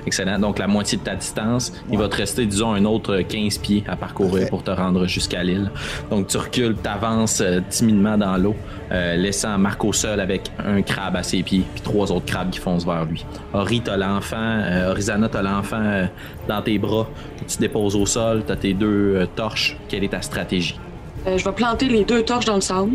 Excellent. 0.06 0.40
Donc, 0.40 0.60
la 0.60 0.68
moitié 0.68 0.98
de 0.98 1.04
ta 1.04 1.16
distance. 1.16 1.74
Il 1.92 1.98
va 1.98 2.08
te 2.08 2.18
rester, 2.18 2.46
disons, 2.46 2.74
un 2.74 2.86
autre 2.86 3.22
15 3.22 3.58
pieds 3.60 3.84
à 3.88 3.96
parcourir 3.96 4.32
Parfait. 4.32 4.50
pour 4.50 4.64
te 4.64 4.72
rendre 4.72 5.06
jusqu'à 5.08 5.44
l'île. 5.44 5.72
Donc, 6.10 6.28
tu 6.28 6.38
recules, 6.38 6.76
tu 6.82 6.90
avances 6.90 7.44
timidement 7.70 8.18
dans 8.18 8.38
l'eau, 8.38 8.56
euh, 8.92 9.16
laissant 9.16 9.58
Marco 9.58 9.94
seul 9.94 10.20
avec 10.20 10.52
un 10.64 10.82
crabe 10.82 11.16
à 11.16 11.24
ses 11.24 11.44
pieds, 11.44 11.64
puis 11.74 11.82
trois 11.82 12.12
autres 12.12 12.26
crabes 12.26 12.50
qui 12.50 12.60
foncent 12.60 12.86
vers 12.86 13.06
lui. 13.06 13.26
Ori, 13.54 13.82
t'as 13.82 13.98
l'enfant, 13.98 14.38
euh, 14.40 14.92
Orizana, 14.92 15.30
t'as 15.30 15.42
l'enfant 15.42 15.82
euh, 15.82 16.06
dans 16.48 16.62
tes 16.62 16.78
bras 16.78 17.08
que 17.40 17.52
tu 17.52 17.58
déposes 17.58 17.96
au 17.96 18.06
sol, 18.06 18.44
t'as 18.46 18.56
tes 18.56 18.74
deux 18.74 19.16
euh, 19.16 19.26
torches. 19.36 19.78
Quelle 19.90 20.04
est 20.04 20.10
ta 20.10 20.22
stratégie? 20.22 20.80
Euh, 21.28 21.38
je 21.38 21.44
vais 21.46 21.52
planter 21.52 21.88
les 21.88 22.04
deux 22.04 22.24
torches 22.24 22.46
dans 22.46 22.56
le 22.56 22.62
sable. 22.62 22.94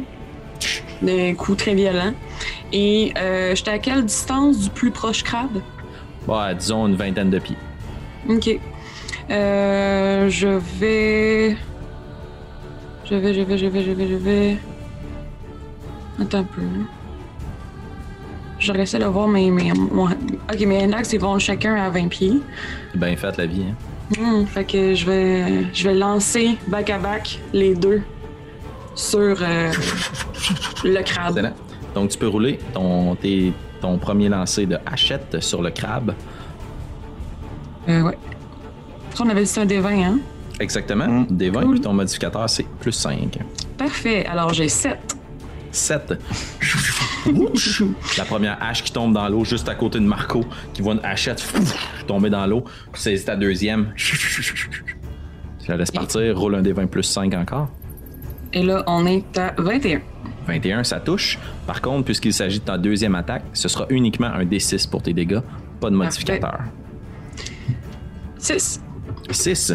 D'un 1.03 1.35
coup 1.35 1.55
très 1.55 1.75
violent. 1.75 2.13
Et 2.73 3.13
euh, 3.19 3.55
j'étais 3.55 3.71
à 3.71 3.79
quelle 3.79 4.05
distance 4.05 4.59
du 4.61 4.71
plus 4.71 4.91
proche 4.91 5.23
crabe? 5.23 5.61
Bah, 6.27 6.55
disons 6.55 6.87
une 6.89 6.97
vingtaine 6.97 7.31
de 7.31 7.39
pieds. 7.39 7.57
Ok. 8.29 8.59
Euh, 9.31 10.29
je 10.29 10.49
vais. 10.81 11.57
Je 13.05 13.15
vais, 13.15 13.35
je 13.35 13.41
vais, 13.43 13.59
je 13.59 13.67
vais, 13.67 13.83
je 13.85 13.91
vais, 13.93 14.09
je 14.09 14.15
vais. 14.17 14.57
Attends 16.21 16.39
un 16.39 16.45
peu. 16.45 16.63
Je 18.59 18.73
de 18.73 19.05
voir 19.05 19.29
mes. 19.29 19.51
mes 19.51 19.71
Ok, 19.73 20.61
mes 20.67 20.83
index, 20.85 21.13
ils 21.13 21.21
vont 21.21 21.39
chacun 21.39 21.75
à 21.75 21.91
20 21.91 22.09
pieds. 22.09 22.41
C'est 22.93 22.99
bien 23.01 23.15
fait, 23.17 23.37
la 23.37 23.47
vie. 23.47 23.63
Hein? 23.69 23.75
Hmm, 24.21 24.47
fait 24.47 24.65
que 24.65 24.95
je 24.95 25.05
vais, 25.05 25.67
je 25.75 25.89
vais 25.89 25.95
lancer 25.95 26.57
back 26.69 26.91
à 26.91 26.99
back 26.99 27.41
les 27.53 27.75
deux 27.75 28.03
sur 28.95 29.19
euh, 29.19 29.73
le 30.85 31.03
crabe. 31.03 31.39
Excellent. 31.39 31.55
Donc, 31.95 32.11
tu 32.11 32.19
peux 32.19 32.29
rouler 32.29 32.59
ton, 32.73 33.15
tes- 33.17 33.53
ton 33.87 33.99
premier 33.99 34.29
lancer 34.29 34.67
de 34.67 34.79
hachette 34.85 35.41
sur 35.41 35.63
le 35.63 35.71
crabe. 35.71 36.13
Euh, 37.89 38.03
ouais. 38.03 38.19
On 39.21 39.29
avait 39.29 39.45
dit 39.45 39.61
un 39.61 39.65
des 39.65 39.79
20, 39.79 40.03
hein? 40.03 40.19
Exactement. 40.59 41.07
Mm. 41.07 41.27
Des 41.31 41.51
20, 41.51 41.63
Cool. 41.63 41.71
puis 41.75 41.81
ton 41.81 41.93
modificateur, 41.93 42.51
c'est 42.51 42.67
plus 42.81 42.93
5. 42.93 43.39
Parfait. 43.79 44.27
Alors 44.27 44.53
j'ai 44.53 44.69
7. 44.69 44.99
7. 45.71 46.15
la 48.19 48.25
première 48.25 48.59
hache 48.61 48.83
qui 48.83 48.93
tombe 48.93 49.13
dans 49.13 49.29
l'eau 49.29 49.45
juste 49.45 49.69
à 49.69 49.75
côté 49.75 50.01
de 50.01 50.05
Marco, 50.05 50.45
qui 50.73 50.83
voit 50.83 50.95
une 50.95 51.05
hachette 51.05 51.47
tomber 52.09 52.31
dans 52.31 52.47
l'eau. 52.47 52.65
Saisis 52.95 53.25
ta 53.25 53.37
deuxième. 53.37 53.93
Tu 53.97 55.69
la 55.69 55.77
laisses 55.77 55.91
partir, 55.91 56.37
roule 56.37 56.57
un 56.57 56.63
des 56.63 56.73
20 56.73 56.87
plus 56.87 57.03
5 57.05 57.35
encore. 57.35 57.69
Et 58.53 58.63
là, 58.63 58.83
on 58.87 59.07
est 59.07 59.39
à 59.39 59.55
21. 59.59 60.01
21, 60.47 60.85
ça 60.85 61.01
touche. 61.01 61.39
Par 61.67 61.81
contre, 61.81 62.05
puisqu'il 62.05 62.33
s'agit 62.33 62.61
de 62.61 62.65
ta 62.65 62.79
deuxième 62.79 63.15
attaque, 63.15 63.45
ce 63.53 63.69
sera 63.69 63.87
uniquement 63.91 64.29
un 64.29 64.45
D6 64.45 64.89
pour 64.89 65.03
tes 65.03 65.13
dégâts, 65.13 65.41
pas 65.81 65.91
de 65.91 65.97
modificateur. 65.97 66.61
6. 68.39 68.81
6. 69.31 69.75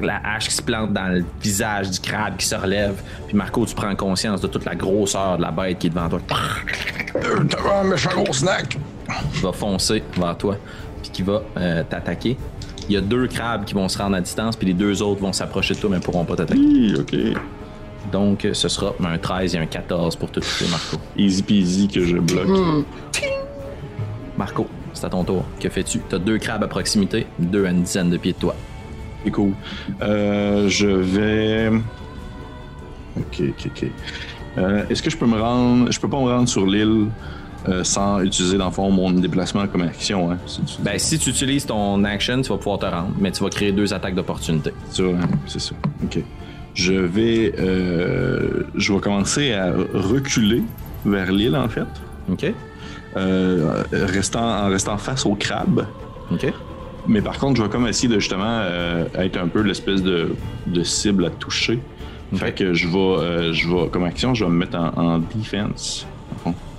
La 0.00 0.20
hache 0.24 0.48
qui 0.48 0.54
se 0.54 0.62
plante 0.62 0.92
dans 0.92 1.08
le 1.08 1.24
visage 1.40 1.90
du 1.90 2.00
crabe 2.00 2.36
qui 2.36 2.46
se 2.46 2.54
relève. 2.54 2.94
Puis 3.26 3.36
Marco, 3.36 3.66
tu 3.66 3.74
prends 3.74 3.94
conscience 3.96 4.40
de 4.40 4.46
toute 4.46 4.64
la 4.64 4.74
grosseur 4.74 5.36
de 5.36 5.42
la 5.42 5.50
bête 5.50 5.78
qui 5.78 5.88
est 5.88 5.90
devant 5.90 6.08
toi. 6.08 6.20
T'as 7.48 7.80
un 7.80 7.84
méchant 7.84 8.10
gros 8.14 8.32
snack. 8.32 8.78
Qui 9.34 9.40
va 9.42 9.52
foncer 9.52 10.02
vers 10.16 10.36
toi. 10.38 10.56
Puis 11.02 11.10
qui 11.10 11.22
va 11.22 11.42
euh, 11.56 11.82
t'attaquer. 11.88 12.36
Il 12.88 12.94
y 12.94 12.96
a 12.96 13.00
deux 13.00 13.26
crabes 13.26 13.64
qui 13.64 13.74
vont 13.74 13.88
se 13.88 13.98
rendre 13.98 14.16
à 14.16 14.20
distance, 14.20 14.56
puis 14.56 14.66
les 14.66 14.74
deux 14.74 15.02
autres 15.02 15.20
vont 15.20 15.32
s'approcher 15.32 15.74
de 15.74 15.80
toi, 15.80 15.90
mais 15.90 15.96
ne 15.96 16.02
pourront 16.02 16.24
pas 16.24 16.36
t'attaquer. 16.36 16.60
Hi, 16.60 16.96
ok. 16.98 17.14
Donc, 18.12 18.46
ce 18.52 18.68
sera 18.68 18.92
un 19.04 19.18
13 19.18 19.54
et 19.54 19.58
un 19.58 19.66
14 19.66 20.16
pour 20.16 20.30
te 20.30 20.40
toucher, 20.40 20.66
Marco. 20.70 20.96
Easy 21.16 21.42
peasy 21.42 21.88
que 21.88 22.04
je 22.04 22.18
bloque. 22.18 22.46
Hmm. 22.48 22.84
Marco, 24.36 24.66
c'est 24.92 25.06
à 25.06 25.10
ton 25.10 25.24
tour. 25.24 25.44
Que 25.58 25.68
fais-tu? 25.68 26.00
Tu 26.08 26.14
as 26.14 26.18
deux 26.18 26.38
crabes 26.38 26.62
à 26.62 26.68
proximité, 26.68 27.26
deux 27.38 27.66
à 27.66 27.70
une 27.70 27.82
dizaine 27.82 28.10
de 28.10 28.16
pieds 28.18 28.32
de 28.32 28.38
toi. 28.38 28.54
C'est 29.24 29.30
cool. 29.30 29.52
Euh, 30.02 30.68
je 30.68 30.86
vais. 30.88 31.70
Ok, 33.16 33.40
ok, 33.40 33.66
ok. 33.66 33.86
Euh, 34.58 34.82
Est-ce 34.90 35.02
que 35.02 35.10
je 35.10 35.16
peux 35.16 35.26
me 35.26 35.40
rendre. 35.40 35.90
Je 35.90 36.00
peux 36.00 36.08
pas 36.08 36.18
me 36.18 36.28
rendre 36.30 36.48
sur 36.48 36.66
l'île 36.66 37.06
euh, 37.68 37.84
sans 37.84 38.20
utiliser, 38.20 38.58
dans 38.58 38.66
le 38.66 38.72
fond, 38.72 38.90
mon 38.90 39.10
déplacement 39.12 39.66
comme 39.68 39.82
action, 39.82 40.32
hein? 40.32 40.38
C'est 40.46 40.82
Ben, 40.82 40.98
si 40.98 41.18
tu 41.18 41.30
utilises 41.30 41.64
ton 41.64 42.02
action, 42.04 42.42
tu 42.42 42.48
vas 42.48 42.56
pouvoir 42.56 42.78
te 42.80 42.86
rendre, 42.86 43.10
mais 43.20 43.30
tu 43.30 43.42
vas 43.44 43.50
créer 43.50 43.70
deux 43.70 43.94
attaques 43.94 44.16
d'opportunité. 44.16 44.72
ça, 44.90 45.02
hein? 45.04 45.20
C'est 45.46 45.60
ça. 45.60 45.74
Ok. 46.02 46.18
Je 46.74 46.94
vais. 46.94 47.52
euh, 47.58 48.62
je 48.74 48.92
vais 48.92 49.00
commencer 49.00 49.52
à 49.52 49.72
reculer 49.92 50.62
vers 51.04 51.30
l'île, 51.32 51.56
en 51.56 51.68
fait. 51.68 51.86
OK? 52.30 52.46
Euh, 53.16 53.82
restant, 53.92 54.64
en 54.66 54.68
restant 54.68 54.96
face 54.96 55.26
au 55.26 55.34
crabe. 55.34 55.86
OK? 56.30 56.46
Mais 57.08 57.20
par 57.20 57.36
contre, 57.38 57.58
je 57.58 57.62
vais 57.64 57.68
comme 57.68 57.86
essayer 57.88 58.08
de 58.08 58.18
justement 58.20 58.44
euh, 58.46 59.04
être 59.16 59.36
un 59.36 59.48
peu 59.48 59.60
l'espèce 59.62 60.02
de, 60.02 60.34
de 60.66 60.82
cible 60.82 61.26
à 61.26 61.30
toucher. 61.30 61.78
Fait 62.34 62.52
que 62.52 62.72
je 62.72 62.88
vais, 62.88 62.96
euh, 62.96 63.52
je 63.52 63.68
vais, 63.68 63.88
comme 63.88 64.04
action, 64.04 64.32
je 64.32 64.44
vais 64.44 64.50
me 64.50 64.56
mettre 64.56 64.78
en, 64.78 64.92
en 64.96 65.18
defense. 65.18 66.06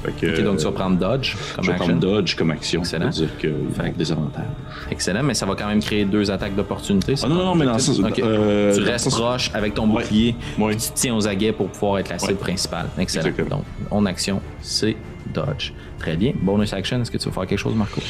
Fait 0.03 0.11
que, 0.11 0.37
Ok, 0.37 0.43
donc 0.43 0.57
tu 0.57 0.65
vas 0.65 0.71
prendre 0.71 0.97
dodge 0.97 1.35
comme 1.55 1.63
je 1.63 1.69
vais 1.69 1.75
action. 1.75 1.87
prendre 1.87 1.99
dodge 2.01 2.35
comme 2.35 2.51
action. 2.51 2.81
Excellent. 2.81 3.11
C'est-à-dire 3.11 3.37
que 3.39 3.47
Fait 3.81 3.91
que- 3.91 3.97
des 3.97 4.11
avantages. 4.11 4.43
Excellent, 4.91 5.23
mais 5.23 5.33
ça 5.33 5.45
va 5.45 5.55
quand 5.55 5.67
même 5.67 5.79
créer 5.81 6.03
deux 6.05 6.29
attaques 6.29 6.55
d'opportunité. 6.55 7.15
c'est 7.15 7.25
Ah 7.25 7.29
non, 7.29 7.37
ton 7.37 7.43
non, 7.45 7.55
mais 7.55 7.65
dans 7.65 7.71
le 7.71 7.77
objectif? 7.77 8.03
sens- 8.03 8.11
Ok. 8.11 8.19
euh, 8.19 8.73
tu 8.73 8.79
dans 8.79 8.85
le 8.85 8.91
restes 8.91 9.09
sens- 9.09 9.19
proche 9.19 9.51
avec 9.53 9.73
ton 9.73 9.87
Ouais. 9.89 10.01
bouclier. 10.03 10.35
Ouais. 10.59 10.75
Tu 10.75 10.89
te 10.91 10.95
tiens 10.95 11.15
aux 11.15 11.27
aguets 11.27 11.51
pour 11.53 11.67
pouvoir 11.69 11.99
être 11.99 12.09
la 12.09 12.19
cible 12.19 12.33
Ouais. 12.33 12.37
principale. 12.39 12.87
Excellent. 12.97 13.25
Exactement. 13.27 13.57
Donc, 13.57 13.63
en 13.91 14.05
action, 14.05 14.41
c'est 14.61 14.95
dodge. 15.33 15.71
Très 15.99 16.17
bien. 16.17 16.33
Bonus 16.41 16.73
action, 16.73 17.01
est-ce 17.01 17.09
que 17.09 17.17
tu 17.17 17.25
veux 17.29 17.31
faire 17.33 17.47
quelque 17.47 17.59
chose, 17.59 17.75
Marco? 17.75 18.01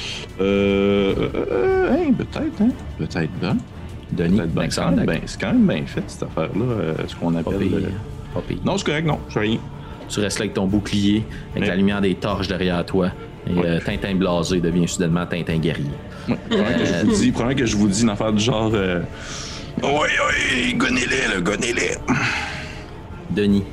Euh, 0.41 1.13
euh, 1.15 1.29
euh, 1.51 1.95
hey, 1.95 2.11
peut-être, 2.11 2.61
hein? 2.61 2.69
Peut-être 2.97 3.31
bien. 3.39 3.57
Denis, 4.11 4.37
Peut-être 4.37 4.51
bien. 4.53 4.61
C'est 4.61 4.65
excellent 4.65 4.89
quand, 4.89 4.95
même 4.95 5.05
bien- 5.05 5.19
c'est 5.25 5.41
quand 5.41 5.47
même 5.53 5.67
bien 5.67 5.85
fait, 5.85 6.03
cette 6.07 6.23
affaire-là. 6.23 6.65
euh, 6.65 6.93
ce 7.07 7.15
qu'on 7.15 7.31
Pas 7.31 7.39
appelle. 7.39 7.57
pire. 7.59 7.77
euh, 7.77 7.89
Pas 8.33 8.41
pire. 8.41 8.57
Non, 8.65 8.77
c'est 8.77 8.85
correct, 8.85 9.05
non. 9.07 9.19
Je 9.29 9.33
fais 9.33 9.39
rien. 9.41 9.57
Tu 10.09 10.19
restes 10.19 10.39
là 10.39 10.43
avec 10.43 10.53
ton 10.53 10.67
bouclier, 10.67 11.25
avec 11.55 11.67
la 11.67 11.75
lumière 11.75 12.01
des 12.01 12.15
torches 12.15 12.47
derrière 12.47 12.85
toi. 12.85 13.09
Et 13.47 13.57
euh, 13.57 13.79
Tintin 13.85 14.15
blasé 14.15 14.61
devient 14.61 14.87
soudainement 14.87 15.25
Tintin 15.25 15.57
guerrier. 15.57 15.89
Ouais. 16.29 16.37
Probablement 16.49 16.77
que 16.77 16.85
je 16.85 16.95
vous 17.05 17.13
dis, 17.15 17.31
que 17.55 17.65
je 17.65 17.75
vous 17.77 17.87
dis 17.89 18.01
une 18.03 18.09
affaire 18.09 18.31
du 18.31 18.41
genre. 18.43 18.71
euh, 18.73 19.01
Oui, 19.81 19.89
oui, 20.29 20.73
gonnez-les, 20.75 21.33
là, 21.33 21.41
gonnez-les. 21.41 21.95
Denis, 23.31 23.63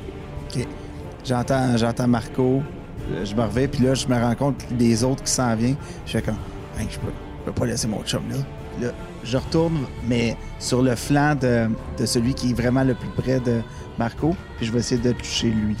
J'entends, 1.23 1.77
j'entends 1.77 2.07
Marco, 2.07 2.63
euh, 3.11 3.23
je 3.23 3.35
me 3.35 3.41
reviens, 3.43 3.67
puis 3.67 3.83
là, 3.83 3.93
je 3.93 4.07
me 4.07 4.15
rends 4.15 4.33
compte 4.33 4.55
des 4.71 5.03
autres 5.03 5.23
qui 5.23 5.31
s'en 5.31 5.55
viennent. 5.55 5.75
Je 6.07 6.13
fais 6.13 6.21
comme, 6.23 6.35
Hey, 6.79 6.87
je 6.89 6.97
peux, 6.97 7.11
je 7.41 7.45
peux 7.45 7.51
pas 7.51 7.67
laisser 7.67 7.87
mon 7.87 8.01
chum 8.03 8.21
là. 8.29 8.37
Puis 8.75 8.85
là, 8.87 8.91
je 9.23 9.37
retourne, 9.37 9.77
mais 10.09 10.35
sur 10.57 10.81
le 10.81 10.95
flanc 10.95 11.35
de, 11.39 11.67
de 11.99 12.05
celui 12.07 12.33
qui 12.33 12.49
est 12.49 12.53
vraiment 12.53 12.83
le 12.83 12.95
plus 12.95 13.09
près 13.09 13.39
de 13.39 13.61
Marco, 13.99 14.35
puis 14.57 14.65
je 14.65 14.71
vais 14.71 14.79
essayer 14.79 14.99
de 14.99 15.11
toucher 15.11 15.49
lui. 15.49 15.75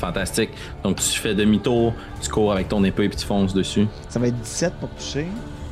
Fantastique. 0.00 0.50
Donc 0.82 0.96
tu 0.96 1.18
fais 1.18 1.34
demi-tour, 1.34 1.92
tu 2.20 2.28
cours 2.30 2.52
avec 2.52 2.68
ton 2.68 2.82
épée 2.84 3.04
et 3.04 3.10
tu 3.10 3.24
fonces 3.26 3.54
dessus. 3.54 3.86
Ça 4.08 4.18
va 4.18 4.26
être 4.28 4.40
17 4.40 4.74
pour 4.80 4.88
toucher, 4.90 5.26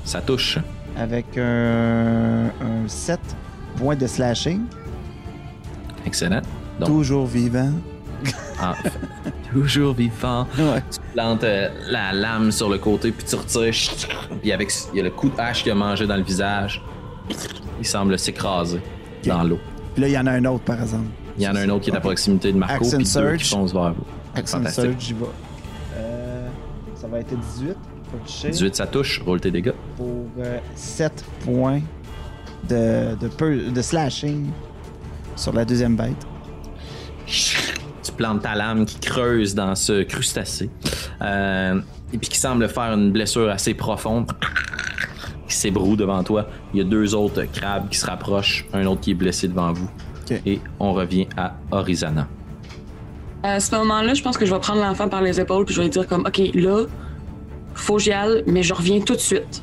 Ça 0.05 0.21
touche. 0.21 0.59
avec 0.97 1.37
un, 1.37 2.47
un 2.61 2.87
7 2.89 3.19
points 3.77 3.97
de 3.97 4.07
slashing, 4.07 4.63
Excellent. 6.07 6.41
Donc, 6.81 6.89
toujours 6.89 7.27
vivant. 7.27 7.71
Ah, 8.61 8.75
toujours 9.53 9.95
vivant. 9.95 10.47
Ouais. 10.59 10.83
Tu 10.91 10.99
plantes 11.13 11.45
euh, 11.45 11.69
la 11.89 12.13
lame 12.13 12.51
sur 12.51 12.69
le 12.69 12.79
côté, 12.79 13.11
puis 13.13 13.25
tu 13.27 13.35
retires. 13.37 13.75
Puis 14.41 14.53
avec, 14.53 14.73
il 14.93 14.97
y 14.97 15.01
a 15.01 15.05
le 15.05 15.11
coup 15.11 15.29
de 15.29 15.39
hache 15.41 15.63
qui 15.63 15.71
a 15.71 15.75
mangé 15.75 16.07
dans 16.07 16.17
le 16.17 16.23
visage. 16.23 16.83
Il 17.79 17.87
semble 17.87 18.19
s'écraser 18.19 18.81
dans 19.27 19.43
l'eau. 19.43 19.59
Puis 19.95 20.03
là, 20.03 20.09
il 20.09 20.15
y 20.15 20.19
en 20.19 20.27
a 20.27 20.33
un 20.33 20.45
autre, 20.47 20.65
par 20.65 20.81
exemple. 20.81 21.09
Il 21.37 21.45
y 21.45 21.49
en 21.49 21.55
a 21.55 21.61
un 21.61 21.69
autre 21.69 21.85
qui 21.85 21.91
est 21.91 21.97
à 21.97 22.01
proximité 22.01 22.53
de 22.53 22.59
Marco, 22.59 22.85
Action 22.85 22.99
puis 22.99 23.39
qui 23.39 23.49
foncent 23.49 23.73
vers 23.73 23.93
vous. 23.93 24.05
J'y 24.99 25.13
vais. 25.15 25.25
Euh, 25.97 26.49
ça 26.95 27.07
va 27.09 27.21
être 27.21 27.35
18 27.57 27.75
pour 28.11 28.21
toucher. 28.21 28.51
18, 28.51 28.77
ça 28.77 28.87
touche. 28.87 29.21
Roule 29.25 29.41
tes 29.41 29.51
dégâts. 29.51 29.73
Pour 29.97 30.25
7 30.75 31.25
points 31.45 31.81
de, 32.69 33.15
de, 33.17 33.29
peu- 33.29 33.71
de 33.71 33.83
slashing 33.83 34.51
sur 35.37 35.53
la 35.53 35.65
deuxième 35.65 35.97
bête. 35.97 36.27
Tu 37.27 38.13
plantes 38.17 38.43
ta 38.43 38.55
lame 38.55 38.85
qui 38.87 38.99
creuse 38.99 39.55
dans 39.55 39.75
ce 39.75 40.03
crustacé. 40.03 40.71
Euh, 41.21 41.81
et 42.13 42.19
puis 42.19 42.29
qui 42.31 42.39
semble 42.39 42.69
faire 42.69 42.93
une 42.95 43.13
blessure 43.13 43.51
assez 43.51 43.75
profonde. 43.75 44.31
Qui 45.47 45.55
s'ébroue 45.55 45.97
devant 45.97 46.23
toi. 46.23 46.47
Il 46.75 46.79
y 46.79 46.81
a 46.81 46.85
deux 46.85 47.15
autres 47.15 47.45
crabes 47.45 47.89
qui 47.89 47.99
se 47.99 48.07
rapprochent. 48.07 48.67
Un 48.73 48.87
autre 48.87 49.01
qui 49.03 49.13
est 49.13 49.15
blessé 49.15 49.49
devant 49.49 49.73
vous. 49.73 49.89
Et 50.45 50.61
on 50.79 50.93
revient 50.93 51.27
à 51.37 51.55
Horizana. 51.71 52.29
À 53.49 53.61
ce 53.61 53.75
moment-là, 53.77 54.15
je 54.15 54.23
pense 54.23 54.37
que 54.37 54.45
je 54.45 54.55
vais 54.55 54.61
prendre 54.61 54.81
l'enfant 54.83 55.09
par 55.09 55.23
les 55.23 55.41
épaules 55.41 55.65
puis 55.65 55.75
je 55.75 55.81
vais 55.81 55.87
lui 55.87 55.91
dire 55.91 56.07
comme, 56.07 56.27
OK, 56.27 56.41
là, 56.55 56.85
faut 57.75 57.97
que 57.97 58.03
j'y 58.03 58.13
aille, 58.13 58.43
mais 58.47 58.63
je 58.63 58.75
reviens 58.75 59.01
tout 59.01 59.15
de 59.15 59.21
suite. 59.21 59.63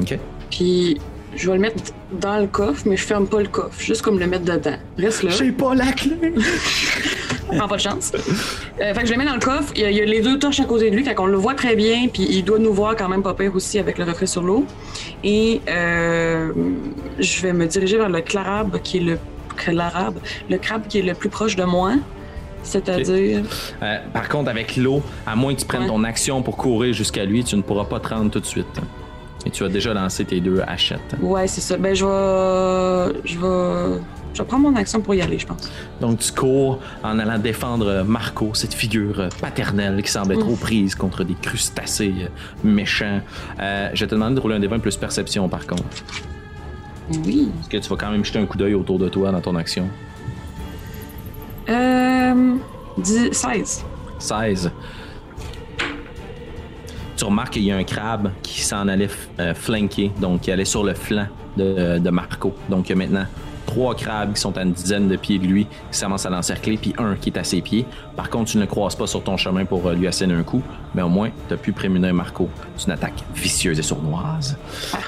OK? 0.00 0.18
Puis 0.50 0.98
je 1.34 1.48
vais 1.48 1.56
le 1.56 1.60
mettre 1.60 1.92
dans 2.12 2.38
le 2.38 2.46
coffre, 2.46 2.82
mais 2.86 2.96
je 2.96 3.04
ferme 3.04 3.26
pas 3.26 3.40
le 3.40 3.48
coffre. 3.48 3.80
Juste 3.80 4.02
comme 4.02 4.18
le 4.18 4.26
mettre 4.26 4.44
dedans. 4.44 4.76
Reste 4.96 5.22
là. 5.24 5.30
J'ai 5.30 5.52
pas 5.52 5.74
la 5.74 5.92
clé! 5.92 6.16
Prends 7.56 7.68
pas 7.68 7.76
de 7.76 7.80
chance. 7.80 8.12
Euh, 8.14 8.94
fait 8.94 9.00
que 9.00 9.06
je 9.06 9.12
le 9.12 9.18
mets 9.18 9.24
dans 9.24 9.34
le 9.34 9.40
coffre. 9.40 9.72
Il 9.74 9.82
y, 9.82 9.84
a, 9.84 9.90
il 9.90 9.96
y 9.96 10.00
a 10.02 10.04
les 10.04 10.20
deux 10.20 10.38
torches 10.38 10.60
à 10.60 10.64
côté 10.64 10.90
de 10.90 10.96
lui, 10.96 11.02
fait 11.02 11.14
qu'on 11.14 11.26
le 11.26 11.36
voit 11.36 11.54
très 11.54 11.76
bien. 11.76 12.06
Puis 12.12 12.26
il 12.28 12.44
doit 12.44 12.58
nous 12.58 12.72
voir 12.72 12.94
quand 12.94 13.08
même 13.08 13.22
pas 13.22 13.34
pire 13.34 13.54
aussi 13.54 13.78
avec 13.78 13.98
le 13.98 14.04
reflet 14.04 14.26
sur 14.26 14.42
l'eau. 14.42 14.66
Et 15.24 15.60
euh, 15.68 16.52
je 17.18 17.42
vais 17.42 17.52
me 17.52 17.66
diriger 17.66 17.96
vers 17.96 18.10
le 18.10 18.20
crabe 18.20 18.80
qui 18.82 18.98
est 18.98 19.00
le 19.00 19.18
le 19.66 20.56
crabe 20.56 20.86
qui 20.88 21.00
est 21.00 21.02
le 21.02 21.14
plus 21.14 21.28
proche 21.28 21.56
de 21.56 21.64
moi. 21.64 21.94
C'est-à-dire? 22.62 23.42
Euh, 23.82 23.98
par 24.12 24.28
contre, 24.28 24.50
avec 24.50 24.76
l'eau, 24.76 25.02
à 25.26 25.34
moins 25.36 25.54
que 25.54 25.60
tu 25.60 25.66
prennes 25.66 25.82
Ouais. 25.82 25.88
ton 25.88 26.04
action 26.04 26.42
pour 26.42 26.56
courir 26.56 26.92
jusqu'à 26.92 27.24
lui, 27.24 27.42
tu 27.44 27.56
ne 27.56 27.62
pourras 27.62 27.84
pas 27.84 28.00
te 28.00 28.08
rendre 28.08 28.30
tout 28.30 28.40
de 28.40 28.46
suite. 28.46 28.66
Et 29.46 29.50
tu 29.50 29.64
as 29.64 29.68
déjà 29.68 29.94
lancé 29.94 30.24
tes 30.24 30.40
deux 30.40 30.60
hachettes. 30.66 31.16
Ouais, 31.20 31.46
c'est 31.46 31.60
ça. 31.60 31.76
Ben, 31.76 31.94
je 31.94 32.04
vais. 32.04 33.20
Je 33.24 33.38
vais. 33.38 34.00
Je 34.34 34.42
vais 34.42 34.46
prendre 34.48 34.70
mon 34.70 34.76
action 34.76 35.00
pour 35.00 35.14
y 35.14 35.22
aller, 35.22 35.38
je 35.38 35.46
pense. 35.46 35.68
Donc 36.00 36.18
tu 36.18 36.30
cours 36.32 36.78
en 37.02 37.18
allant 37.18 37.38
défendre 37.38 38.04
Marco, 38.06 38.50
cette 38.54 38.74
figure 38.74 39.18
euh, 39.20 39.28
paternelle 39.40 40.00
qui 40.02 40.10
semblait 40.12 40.36
trop 40.36 40.54
prise 40.54 40.94
contre 40.94 41.24
des 41.24 41.34
crustacés 41.34 42.14
euh, 42.20 42.26
méchants. 42.62 43.20
Euh, 43.58 43.88
je 43.94 44.00
vais 44.00 44.06
te 44.06 44.14
demander 44.14 44.36
de 44.36 44.40
rouler 44.40 44.56
un 44.56 44.60
des 44.60 44.66
20 44.68 44.78
plus 44.80 44.96
perception 44.96 45.48
par 45.48 45.66
contre. 45.66 45.82
Oui. 47.24 47.50
Est-ce 47.62 47.68
que 47.70 47.76
tu 47.78 47.88
vas 47.88 47.96
quand 47.96 48.10
même 48.10 48.24
jeter 48.24 48.38
un 48.38 48.44
coup 48.46 48.58
d'œil 48.58 48.74
autour 48.74 48.98
de 48.98 49.08
toi 49.08 49.32
dans 49.32 49.40
ton 49.40 49.56
action? 49.56 49.88
Euh. 51.68 52.07
10, 52.98 53.32
16. 53.32 53.84
16. 54.18 54.70
Tu 57.16 57.24
remarques 57.24 57.54
qu'il 57.54 57.64
y 57.64 57.72
a 57.72 57.76
un 57.76 57.84
crabe 57.84 58.30
qui 58.42 58.60
s'en 58.60 58.86
allait 58.88 59.08
euh, 59.40 59.54
flanquer, 59.54 60.12
donc 60.20 60.42
qui 60.42 60.52
allait 60.52 60.64
sur 60.64 60.84
le 60.84 60.94
flanc 60.94 61.26
de, 61.56 61.98
de 61.98 62.10
Marco. 62.10 62.54
Donc 62.68 62.88
il 62.88 62.90
y 62.90 62.92
a 62.92 62.96
maintenant 62.96 63.26
trois 63.66 63.94
crabes 63.94 64.32
qui 64.34 64.40
sont 64.40 64.56
à 64.56 64.62
une 64.62 64.72
dizaine 64.72 65.08
de 65.08 65.16
pieds 65.16 65.38
de 65.38 65.46
lui, 65.46 65.66
qui 65.90 66.00
commencent 66.00 66.24
à 66.26 66.30
l'encercler, 66.30 66.76
puis 66.78 66.94
un 66.96 67.16
qui 67.16 67.30
est 67.30 67.38
à 67.38 67.44
ses 67.44 67.60
pieds. 67.60 67.84
Par 68.16 68.30
contre, 68.30 68.52
tu 68.52 68.56
ne 68.56 68.62
le 68.62 68.68
croises 68.68 68.94
pas 68.94 69.06
sur 69.06 69.22
ton 69.22 69.36
chemin 69.36 69.64
pour 69.64 69.86
euh, 69.86 69.94
lui 69.94 70.06
asséner 70.06 70.34
un 70.34 70.42
coup, 70.44 70.62
mais 70.94 71.02
au 71.02 71.08
moins, 71.08 71.30
tu 71.48 71.54
as 71.54 71.56
pu 71.56 71.72
prémunir 71.72 72.14
Marco. 72.14 72.48
C'est 72.76 72.86
une 72.86 72.92
attaque 72.92 73.22
vicieuse 73.34 73.78
et 73.78 73.82
sournoise. 73.82 74.56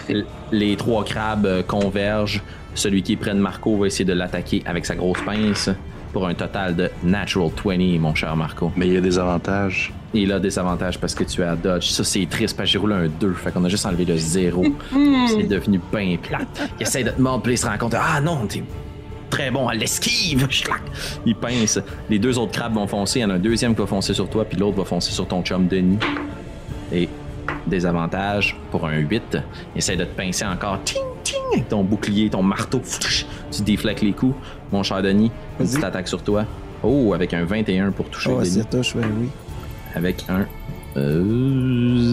L- 0.08 0.26
Les 0.52 0.76
trois 0.76 1.04
crabes 1.04 1.46
euh, 1.46 1.62
convergent. 1.62 2.42
Celui 2.74 3.02
qui 3.02 3.16
de 3.16 3.32
Marco 3.34 3.76
va 3.78 3.86
essayer 3.86 4.04
de 4.04 4.12
l'attaquer 4.12 4.62
avec 4.66 4.84
sa 4.86 4.94
grosse 4.94 5.20
pince 5.22 5.70
pour 6.12 6.26
un 6.26 6.34
total 6.34 6.76
de 6.76 6.90
Natural 7.02 7.50
20, 7.64 7.98
mon 7.98 8.14
cher 8.14 8.34
Marco. 8.36 8.72
Mais 8.76 8.86
il 8.86 8.94
y 8.94 8.96
a 8.96 9.00
des 9.00 9.18
avantages. 9.18 9.92
Il 10.12 10.32
a 10.32 10.40
des 10.40 10.58
avantages 10.58 10.98
parce 10.98 11.14
que 11.14 11.24
tu 11.24 11.40
es 11.40 11.44
à 11.44 11.54
dodge. 11.54 11.88
Ça, 11.90 12.02
c'est 12.02 12.26
triste 12.28 12.56
parce 12.56 12.68
que 12.68 12.72
j'ai 12.72 12.78
roulé 12.78 12.94
un 12.94 13.08
2. 13.08 13.32
Fait 13.34 13.52
qu'on 13.52 13.64
a 13.64 13.68
juste 13.68 13.86
enlevé 13.86 14.04
le 14.04 14.16
0. 14.16 14.64
c'est 15.28 15.44
devenu 15.44 15.80
bien 15.92 16.16
plate. 16.20 16.70
Il 16.78 16.82
essaie 16.82 17.04
de 17.04 17.10
te 17.10 17.20
mordre, 17.20 17.42
puis 17.44 17.52
il 17.52 17.58
se 17.58 17.66
rend 17.66 17.78
compte 17.78 17.94
Ah 17.94 18.20
non, 18.20 18.46
t'es 18.46 18.62
très 19.30 19.50
bon 19.50 19.68
à 19.68 19.74
l'esquive. 19.74 20.48
Il 21.26 21.36
pince. 21.36 21.78
Les 22.08 22.18
deux 22.18 22.38
autres 22.38 22.52
crabes 22.52 22.74
vont 22.74 22.88
foncer. 22.88 23.20
Il 23.20 23.22
y 23.22 23.24
en 23.24 23.30
a 23.30 23.34
un 23.34 23.38
deuxième 23.38 23.74
qui 23.74 23.80
va 23.80 23.86
foncer 23.86 24.12
sur 24.12 24.28
toi, 24.28 24.44
puis 24.44 24.58
l'autre 24.58 24.78
va 24.78 24.84
foncer 24.84 25.12
sur 25.12 25.28
ton 25.28 25.42
chum 25.42 25.68
Denis. 25.68 25.98
Et 26.92 27.08
des 27.66 27.86
avantages 27.86 28.56
pour 28.72 28.86
un 28.86 28.98
8. 28.98 29.38
Il 29.74 29.78
essaie 29.78 29.96
de 29.96 30.04
te 30.04 30.16
pincer 30.16 30.44
encore. 30.44 30.80
Ting, 30.84 31.02
avec 31.52 31.68
ton 31.68 31.82
bouclier, 31.84 32.30
ton 32.30 32.42
marteau. 32.42 32.80
Tu 33.50 33.62
déflectes 33.62 34.02
les 34.02 34.12
coups. 34.12 34.34
Mon 34.72 34.82
cher 34.82 35.02
Denis, 35.02 35.30
une 35.58 35.66
petite 35.66 35.82
attaque 35.84 36.08
sur 36.08 36.22
toi. 36.22 36.44
Oh, 36.82 37.12
avec 37.14 37.34
un 37.34 37.44
21 37.44 37.90
pour 37.92 38.08
toucher 38.08 38.30
Oh, 38.32 38.42
c'est 38.44 38.68
touche, 38.70 38.94
oui. 38.96 39.28
avec 39.94 40.24
un 40.28 40.46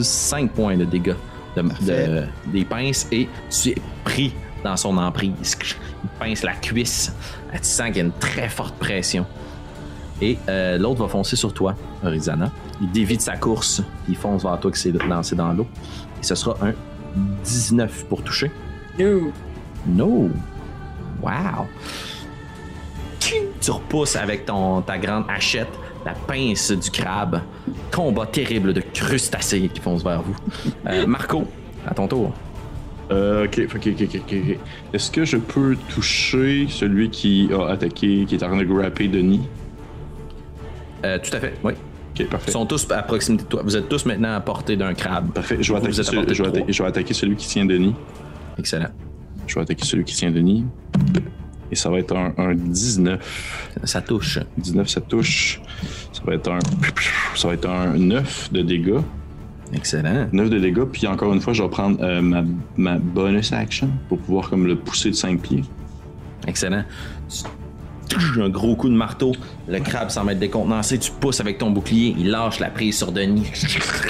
5 0.04 0.52
points 0.52 0.78
de 0.78 0.86
dégâts 0.86 1.16
de, 1.56 1.62
de- 1.62 2.24
des 2.52 2.66
pinces 2.66 3.08
et 3.12 3.28
tu 3.50 3.70
es 3.70 3.76
pris 4.04 4.34
dans 4.64 4.76
son 4.78 4.98
emprise. 4.98 5.58
Il 6.04 6.10
pince 6.20 6.44
la 6.44 6.54
cuisse. 6.54 7.14
Tu 7.54 7.60
sens 7.64 7.88
qu'il 7.88 7.98
y 7.98 8.00
a 8.02 8.04
une 8.04 8.12
très 8.12 8.50
forte 8.50 8.76
pression. 8.76 9.26
Et 10.22 10.38
euh, 10.50 10.78
l'autre 10.78 11.04
va 11.04 11.08
foncer 11.08 11.36
sur 11.36 11.54
toi, 11.54 11.76
Rizana. 12.04 12.52
Il 12.82 12.92
dévie 12.92 13.18
de 13.18 13.22
sa 13.22 13.38
course. 13.38 13.82
Il 14.10 14.16
fonce 14.16 14.44
vers 14.44 14.60
toi 14.60 14.72
qui 14.72 14.80
s'est 14.80 14.92
lancé 15.08 15.36
dans 15.36 15.54
l'eau. 15.54 15.68
Et 16.22 16.26
ce 16.26 16.36
sera 16.36 16.56
un 16.62 16.74
19 17.44 18.06
pour 18.06 18.24
toucher. 18.24 18.52
No. 19.00 19.32
No. 19.86 20.30
Wow. 21.22 21.68
Tu 23.60 23.72
repousses 23.72 24.16
avec 24.16 24.46
ton, 24.46 24.82
ta 24.82 24.98
grande 24.98 25.26
hachette 25.30 25.68
la 26.06 26.14
pince 26.14 26.72
du 26.72 26.90
crabe. 26.90 27.42
Combat 27.92 28.26
terrible 28.26 28.74
de 28.74 28.82
crustacés 28.94 29.70
qui 29.74 29.82
foncent 29.82 30.04
vers 30.04 30.22
vous? 30.22 30.36
Euh, 30.88 31.06
Marco, 31.08 31.46
à 31.86 31.94
ton 31.94 32.08
tour. 32.08 32.34
Euh, 33.12 33.46
ok, 33.46 33.60
ok, 33.76 33.88
ok, 33.88 34.02
ok, 34.04 34.16
ok. 34.16 34.34
ok. 34.34 34.58
Est-ce 34.94 35.12
que 35.12 35.26
je 35.26 35.38
peux 35.38 35.76
toucher 35.94 36.68
celui 36.70 37.10
qui 37.10 37.50
a 37.54 37.72
attaqué, 37.72 38.26
qui 38.26 38.36
est 38.36 38.44
en 38.44 38.48
train 38.48 38.58
de 38.58 38.64
grapper 38.64 39.08
Denis? 39.08 39.42
Euh, 41.06 41.18
tout 41.22 41.36
à 41.36 41.40
fait, 41.40 41.54
oui. 41.64 41.74
Ok, 41.74 42.20
Ils 42.20 42.28
parfait. 42.28 42.52
sont 42.52 42.66
tous 42.66 42.88
à 42.92 43.02
proximité 43.04 43.44
de 43.44 43.50
toi. 43.50 43.62
Vous 43.64 43.76
êtes 43.76 43.90
tous 43.90 44.06
maintenant 44.06 44.36
à 44.36 44.40
portée 44.40 44.76
d'un 44.78 44.94
crabe. 44.94 45.32
Parfait. 45.34 45.58
Je 45.62 45.74
vais, 45.74 45.80
Vous, 45.80 46.00
attaquer 46.00 46.18
vous 46.18 46.44
vais 46.44 46.50
atta- 46.62 46.66
je 46.72 46.84
vais 46.84 46.90
attaquer 46.90 47.14
celui 47.14 47.36
qui 47.36 47.48
tient 47.48 47.66
Denis. 47.66 47.96
Excellent. 48.60 48.90
Je 49.46 49.56
vais 49.56 49.62
attaquer 49.62 49.86
celui 49.86 50.04
qui 50.04 50.16
tient 50.16 50.32
Denis. 50.32 50.66
Et 51.72 51.76
ça 51.76 51.90
va 51.90 52.00
être 52.00 52.16
un, 52.16 52.34
un 52.38 52.54
19. 52.56 53.74
Ça 53.84 54.02
touche. 54.02 54.40
19, 54.58 54.88
ça 54.88 55.02
touche. 55.02 55.62
Ça 56.14 56.22
va 56.26 56.34
être 56.36 56.50
un. 56.50 56.60
Ça 57.36 57.48
va 57.50 57.54
être 57.54 57.70
un 57.70 57.98
9 57.98 58.54
de 58.54 58.62
dégâts. 58.62 59.02
Excellent. 59.74 60.28
9 60.32 60.50
de 60.50 60.60
dégâts. 60.60 60.86
Puis 60.86 61.08
encore 61.08 61.34
une 61.34 61.42
fois, 61.42 61.54
je 61.54 61.62
vais 61.62 61.70
prendre 61.70 61.98
euh, 62.02 62.22
ma, 62.22 62.44
ma 62.78 62.98
bonus 62.98 63.52
action 63.52 63.90
pour 64.08 64.20
pouvoir 64.20 64.50
comme 64.50 64.66
le 64.66 64.78
pousser 64.78 65.10
de 65.10 65.16
5 65.16 65.42
pieds. 65.42 65.64
Excellent. 66.48 66.84
Tu 68.10 68.42
un 68.42 68.50
gros 68.50 68.76
coup 68.76 68.88
de 68.88 68.96
marteau. 68.96 69.34
Le 69.68 69.80
crabe 69.80 70.10
semble 70.10 70.32
être 70.32 70.40
décontenancé. 70.40 70.98
Tu 70.98 71.12
pousses 71.12 71.42
avec 71.42 71.58
ton 71.58 71.72
bouclier. 71.72 72.16
Il 72.18 72.32
lâche 72.32 72.60
la 72.60 72.70
prise 72.70 72.98
sur 72.98 73.12
Denis. 73.12 73.52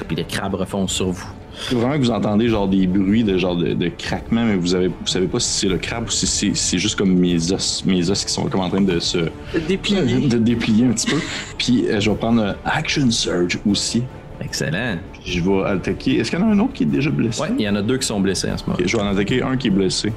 Puis 0.07 0.15
le 0.15 0.23
crabe 0.23 0.53
refonce 0.53 0.91
sur 0.91 1.09
vous. 1.09 1.27
C'est 1.59 1.75
vraiment 1.75 1.93
que 1.93 1.99
vous 2.03 2.11
entendez 2.11 2.47
genre 2.49 2.67
des 2.67 2.85
bruits 2.87 3.23
de 3.23 3.37
genre 3.37 3.55
de, 3.55 3.73
de 3.73 3.89
craquement, 3.97 4.43
mais 4.45 4.55
vous 4.55 4.75
avez 4.75 4.87
vous 4.87 5.07
savez 5.07 5.27
pas 5.27 5.39
si 5.39 5.49
c'est 5.49 5.67
le 5.67 5.77
crabe 5.77 6.05
ou 6.07 6.11
si 6.11 6.27
c'est, 6.27 6.55
c'est 6.55 6.77
juste 6.77 6.95
comme 6.97 7.13
mes 7.17 7.51
os, 7.51 7.83
mes 7.85 8.09
os 8.09 8.25
qui 8.25 8.31
sont 8.31 8.45
comme 8.45 8.61
en 8.61 8.69
train 8.69 8.81
de 8.81 8.99
se 8.99 9.29
Déplié. 9.67 10.01
de 10.27 10.37
déplier 10.37 10.85
un 10.85 10.91
petit 10.91 11.07
peu. 11.09 11.17
Puis 11.57 11.87
euh, 11.87 11.99
je 11.99 12.09
vais 12.09 12.15
prendre 12.15 12.41
un 12.43 12.55
action 12.65 13.09
surge 13.09 13.59
aussi. 13.67 14.03
Excellent. 14.39 14.97
Puis 15.13 15.31
Je 15.31 15.41
vais 15.41 15.63
attaquer. 15.65 16.17
Est-ce 16.19 16.29
qu'il 16.29 16.39
y 16.39 16.41
en 16.43 16.47
a 16.49 16.51
un 16.53 16.59
autre 16.59 16.73
qui 16.73 16.83
est 16.83 16.87
déjà 16.87 17.09
blessé? 17.09 17.41
Ouais, 17.41 17.49
il 17.57 17.63
y 17.65 17.69
en 17.69 17.75
a 17.75 17.81
deux 17.81 17.97
qui 17.97 18.05
sont 18.05 18.19
blessés 18.19 18.51
en 18.51 18.57
ce 18.57 18.65
moment. 18.65 18.77
Je 18.85 18.95
vais 18.95 19.03
en 19.03 19.07
attaquer 19.07 19.41
un 19.41 19.57
qui 19.57 19.67
est 19.67 19.71
blessé. 19.71 20.13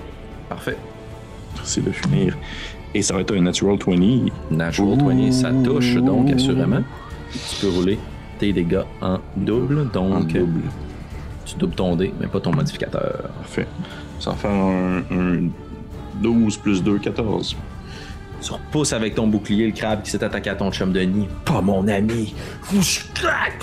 Parfait. 0.48 0.76
C'est 1.64 1.84
de 1.84 1.90
finir. 1.90 2.36
Et 2.94 3.02
ça 3.02 3.14
va 3.14 3.20
être 3.20 3.34
un 3.34 3.40
natural 3.40 3.78
20. 3.86 3.96
Natural 4.50 4.98
20, 4.98 5.32
ça 5.32 5.50
touche 5.64 5.94
donc 5.94 6.30
assurément. 6.30 6.82
Tu 7.32 7.56
peux 7.60 7.68
rouler 7.72 7.98
tes 8.38 8.52
dégâts 8.52 8.82
en 9.00 9.18
double, 9.36 9.88
donc 9.92 10.12
En 10.12 10.20
double. 10.20 10.62
Tu 11.52 11.58
doubles 11.58 11.74
ton 11.74 11.96
dé, 11.96 12.12
mais 12.20 12.26
pas 12.26 12.40
ton 12.40 12.52
modificateur. 12.52 13.30
Parfait. 13.38 13.66
Ça 14.18 14.32
faire 14.34 14.50
un, 14.50 14.98
un 15.10 15.48
12 16.22 16.56
plus 16.58 16.82
2, 16.82 16.98
14. 16.98 17.56
Tu 18.42 18.52
repousses 18.52 18.92
avec 18.94 19.14
ton 19.14 19.26
bouclier 19.26 19.66
le 19.66 19.72
crabe 19.72 20.02
qui 20.02 20.10
s'est 20.10 20.24
attaqué 20.24 20.50
à 20.50 20.54
ton 20.54 20.70
chum 20.72 20.92
de 20.92 21.00
nid. 21.00 21.28
Pas 21.44 21.60
mon 21.60 21.86
ami. 21.88 22.34
Puis 22.70 23.02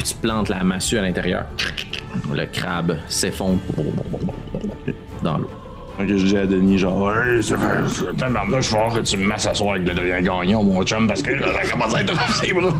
tu 0.05 0.13
plantes 0.21 0.49
la 0.49 0.63
massue 0.63 0.97
à 0.99 1.01
l'intérieur. 1.01 1.45
Le 2.31 2.45
crabe 2.45 2.97
s'effondre 3.07 3.59
dans 5.23 5.37
l'eau. 5.39 5.49
Donc 5.97 6.07
je 6.09 6.25
dis 6.25 6.37
à 6.37 6.45
Denis 6.45 6.77
genre 6.77 7.11
fait. 7.11 7.41
ça 7.41 7.57
fait 7.57 8.13
tellement 8.17 8.45
de 8.45 8.61
je 8.61 8.69
que 8.69 8.99
tu 8.99 9.17
me 9.17 9.25
mets 9.27 9.33
à 9.47 9.53
soir 9.55 9.71
avec 9.75 9.85
le 9.87 9.91
Adrien 9.93 10.21
Gagnon, 10.21 10.63
mon 10.63 10.83
chum, 10.83 11.07
parce 11.07 11.23
que 11.23 11.31
là, 11.31 11.47
ça 11.63 11.71
commence 11.71 11.95
à 11.95 12.01
être 12.01 12.13
impossible, 12.13 12.61
là. 12.61 12.73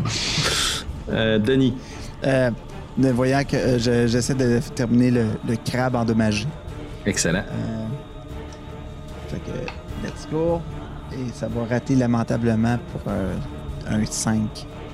Euh, 1.10 1.38
Denis, 1.38 1.74
Euh, 2.24 2.50
ne 2.98 3.10
voyant 3.12 3.42
que 3.44 3.56
euh, 3.56 3.78
je- 3.78 4.06
j'essaie 4.06 4.34
de 4.34 4.60
terminer 4.74 5.10
le, 5.10 5.24
le 5.48 5.56
crabe 5.64 5.94
endommagé. 5.96 6.46
excellent. 7.06 7.44
Euh, 7.50 7.86
fait 9.28 9.38
que, 9.38 10.06
let's 10.06 10.26
go. 10.30 10.60
Et 11.12 11.30
ça 11.32 11.48
va 11.48 11.64
rater 11.64 11.94
lamentablement 11.94 12.78
pour 12.92 13.00
euh, 13.08 13.34
un 13.90 14.04
5 14.04 14.40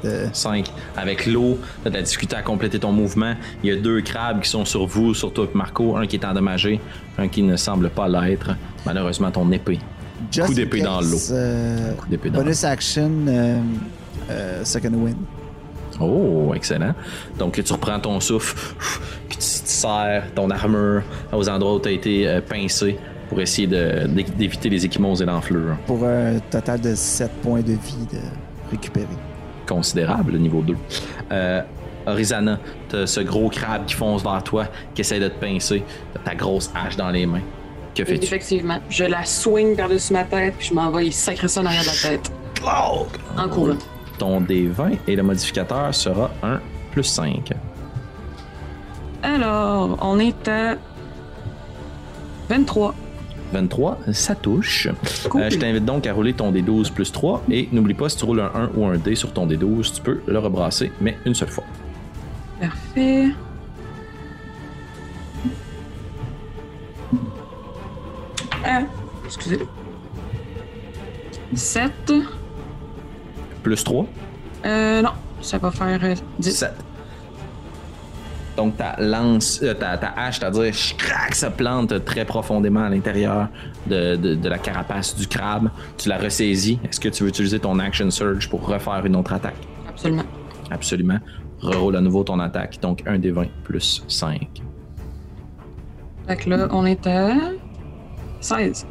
de. 0.05 0.27
5. 0.33 0.71
Avec 0.97 1.27
l'eau, 1.27 1.59
tu 1.83 1.89
as 1.89 1.91
de 1.91 1.97
la 1.97 2.03
difficulté 2.03 2.37
à 2.37 2.43
compléter 2.43 2.79
ton 2.79 2.93
mouvement. 2.93 3.35
Il 3.63 3.71
y 3.71 3.73
a 3.73 3.77
deux 3.77 4.01
crabes 4.03 4.41
qui 4.43 4.51
sont 4.51 4.65
sur 4.65 4.87
vous, 4.87 5.15
sur 5.15 5.33
toi 5.33 5.49
Marco. 5.55 5.97
Un 5.97 6.07
qui 6.07 6.17
est 6.17 6.25
endommagé, 6.25 6.81
un 7.19 7.27
qui 7.29 7.43
ne 7.43 7.57
semble 7.57 7.91
pas 7.91 8.07
l'être. 8.09 8.51
Malheureusement, 8.87 9.31
ton 9.31 9.51
épée. 9.51 9.81
Just 10.31 10.47
Coup 10.49 10.55
d'épée 10.55 10.81
dans 10.83 11.01
l'eau. 11.01 11.19
euh, 11.33 11.93
bonus 12.33 12.65
action, 12.65 13.11
euh, 13.29 13.59
euh, 14.31 14.65
second 14.65 14.93
win. 14.95 15.17
Oh, 16.01 16.53
excellent. 16.55 16.95
Donc, 17.39 17.63
tu 17.63 17.73
reprends 17.73 17.99
ton 18.01 18.21
souffle, 18.21 18.57
puis 19.29 19.39
tu 19.39 19.45
serres 19.45 20.25
ton 20.35 20.51
armure 20.51 21.03
aux 21.33 21.49
endroits 21.49 21.75
où 21.75 21.81
tu 21.81 21.89
as 21.89 21.93
été 21.93 22.29
euh, 22.29 22.41
pincé 22.41 22.99
pour 23.29 23.41
essayer 23.41 23.67
d'éviter 23.67 24.69
les 24.69 24.85
échymoses 24.85 25.23
et 25.23 25.25
l'enflure. 25.25 25.77
Pour 25.87 26.05
un 26.05 26.39
total 26.51 26.81
de 26.81 26.95
7 26.95 27.31
points 27.43 27.63
de 27.63 27.73
vie 27.73 28.07
de 28.13 28.19
récupérer. 28.71 29.07
Considérable, 29.67 30.37
niveau 30.39 30.61
2. 30.61 30.77
Euh, 31.33 31.63
Orizana, 32.07 32.59
t'as 32.89 33.07
ce 33.07 33.21
gros 33.21 33.49
crabe 33.49 33.87
qui 33.87 33.95
fonce 33.95 34.23
vers 34.23 34.43
toi, 34.43 34.67
qui 34.95 35.01
essaie 35.01 35.21
de 35.21 35.29
te 35.29 35.41
pincer. 35.41 35.83
T'as 36.13 36.31
ta 36.31 36.35
grosse 36.35 36.71
hache 36.75 36.97
dans 36.97 37.11
les 37.11 37.25
mains. 37.25 37.41
Que 37.95 38.05
fais-tu? 38.05 38.25
Effectivement. 38.25 38.79
Je 38.91 39.05
la 39.05 39.25
swing 39.25 39.77
par-dessus 39.77 40.13
ma 40.13 40.25
tête, 40.25 40.55
puis 40.59 40.69
je 40.69 40.75
m'en 40.75 40.91
vais 40.91 41.07
y 41.07 41.13
sacrer 41.13 41.49
ça 41.49 41.61
en 41.61 41.67
arrière 41.67 41.83
de 41.83 41.87
la 41.87 42.11
tête. 42.11 42.33
En 43.37 43.49
courant. 43.49 43.77
Ton 44.19 44.41
D20 44.41 44.99
et 45.07 45.17
le 45.17 45.23
modificateur 45.23 45.95
sera 45.95 46.31
un 46.43 46.61
plus 46.93 47.05
5. 47.05 47.53
Alors, 49.23 49.99
on 50.03 50.19
est 50.19 50.49
à 50.49 50.77
23. 52.49 52.95
23, 53.53 53.99
ça 54.13 54.35
touche. 54.35 54.89
Cool. 55.29 55.43
Euh, 55.43 55.51
je 55.51 55.59
t'invite 55.59 55.85
donc 55.85 56.07
à 56.07 56.13
rouler 56.13 56.33
ton 56.33 56.53
D12 56.53 56.93
plus 56.93 57.11
3 57.11 57.45
et 57.51 57.69
n'oublie 57.73 57.95
pas, 57.95 58.09
si 58.09 58.17
tu 58.17 58.25
roules 58.25 58.41
un 58.41 58.51
1 58.55 58.71
ou 58.77 58.87
un 58.87 58.97
D 58.97 59.15
sur 59.15 59.33
ton 59.33 59.47
D12, 59.47 59.95
tu 59.95 60.03
peux 60.03 60.21
le 60.27 60.39
rebrasser, 60.39 60.93
mais 61.01 61.17
une 61.25 61.35
seule 61.35 61.49
fois. 61.49 61.65
Parfait. 62.61 63.29
Ah, 68.65 68.83
excusez. 69.25 69.61
7. 71.55 72.13
Plus 73.65 73.83
3, 73.83 74.07
Euh, 74.67 75.03
non, 75.03 75.11
ça 75.41 75.59
va 75.59 75.71
faire 75.73 75.99
euh, 76.05 76.15
10. 76.39 76.53
7. 76.57 76.73
Donc 78.57 78.77
ta 78.77 78.95
lance, 79.01 79.59
euh, 79.65 79.75
ta, 79.75 79.99
ta 79.99 80.13
hache, 80.17 80.39
c'est-à-dire, 80.39 80.73
crac, 80.97 81.35
ça 81.35 81.51
plante 81.51 82.05
très 82.05 82.25
profondément 82.25 82.85
à 82.85 82.89
l'intérieur 82.89 83.49
de, 83.89 84.15
de- 84.17 84.35
de 84.37 84.49
la 84.49 84.59
carapace 84.59 85.17
du 85.17 85.27
crabe. 85.27 85.71
Tu 85.99 86.09
la 86.09 86.19
ressaisis. 86.19 86.79
Est-ce 86.85 87.01
que 87.01 87.09
tu 87.09 87.25
veux 87.25 87.31
utiliser 87.31 87.59
ton 87.59 87.79
action 87.81 88.09
surge 88.13 88.49
pour 88.49 88.65
refaire 88.67 89.05
une 89.05 89.17
autre 89.17 89.33
attaque? 89.33 89.57
Absolument. 89.89 90.23
Absolument. 90.71 91.19
Reroule 91.61 91.97
à 91.97 92.01
nouveau 92.01 92.23
ton 92.23 92.39
attaque. 92.39 92.79
Donc 92.81 93.03
1 93.07 93.19
des 93.19 93.33
20 93.33 93.47
plus 93.65 94.05
5. 94.07 94.47
Fait 96.29 96.37
que 96.37 96.49
là, 96.51 96.69
on 96.71 96.87
est 96.87 97.07
à 97.07 97.35
16. 98.41 98.87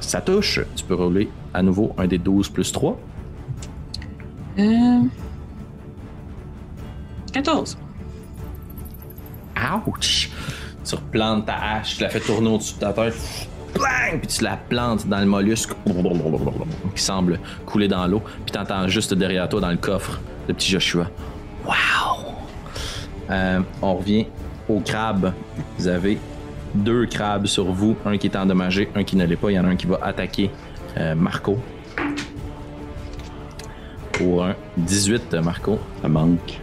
Ça 0.00 0.20
touche. 0.20 0.60
Tu 0.76 0.84
peux 0.84 0.94
rouler 0.94 1.28
à 1.54 1.62
nouveau 1.62 1.94
un 1.98 2.06
des 2.06 2.18
12 2.18 2.48
plus 2.48 2.72
3. 2.72 2.98
Euh... 4.58 5.00
14. 7.32 7.76
Ouch! 9.86 10.30
Tu 10.84 10.94
replantes 10.94 11.46
ta 11.46 11.56
hache, 11.56 11.96
tu 11.96 12.02
la 12.02 12.10
fais 12.10 12.20
tourner 12.20 12.48
au-dessus 12.48 12.74
de 12.74 12.80
ta 12.80 12.92
tête. 12.92 13.48
Bang! 13.74 14.20
Puis 14.20 14.28
tu 14.28 14.44
la 14.44 14.56
plantes 14.56 15.06
dans 15.06 15.18
le 15.18 15.26
mollusque 15.26 15.72
qui 16.94 17.02
semble 17.02 17.40
couler 17.66 17.88
dans 17.88 18.06
l'eau. 18.06 18.22
Puis 18.44 18.52
t'entends 18.52 18.86
juste 18.86 19.14
derrière 19.14 19.48
toi 19.48 19.60
dans 19.60 19.70
le 19.70 19.76
coffre 19.76 20.20
le 20.46 20.54
petit 20.54 20.70
Joshua. 20.70 21.10
Wow! 21.64 22.34
Euh, 23.30 23.60
on 23.82 23.96
revient 23.96 24.26
au 24.68 24.80
crabe. 24.80 25.32
Vous 25.78 25.88
avez 25.88 26.18
deux 26.74 27.06
crabes 27.06 27.46
sur 27.46 27.64
vous, 27.72 27.96
un 28.04 28.18
qui 28.18 28.26
est 28.26 28.36
endommagé, 28.36 28.88
un 28.94 29.04
qui 29.04 29.16
ne 29.16 29.24
l'est 29.24 29.36
pas. 29.36 29.50
Il 29.50 29.54
y 29.54 29.58
en 29.58 29.64
a 29.64 29.68
un 29.68 29.76
qui 29.76 29.86
va 29.86 29.98
attaquer 30.02 30.50
euh, 30.98 31.14
Marco. 31.14 31.58
Pour 34.18 34.44
un 34.44 34.54
18, 34.76 35.34
Marco. 35.42 35.78
Ça 36.02 36.08
manque. 36.08 36.60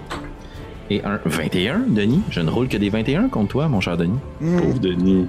Et 0.89 1.03
un 1.03 1.19
21, 1.25 1.79
Denis. 1.89 2.21
Je 2.29 2.41
ne 2.41 2.49
roule 2.49 2.67
que 2.67 2.77
des 2.77 2.89
21 2.89 3.29
contre 3.29 3.49
toi, 3.51 3.67
mon 3.67 3.79
cher 3.79 3.97
Denis. 3.97 4.19
Pauvre 4.39 4.79
Denis. 4.79 5.27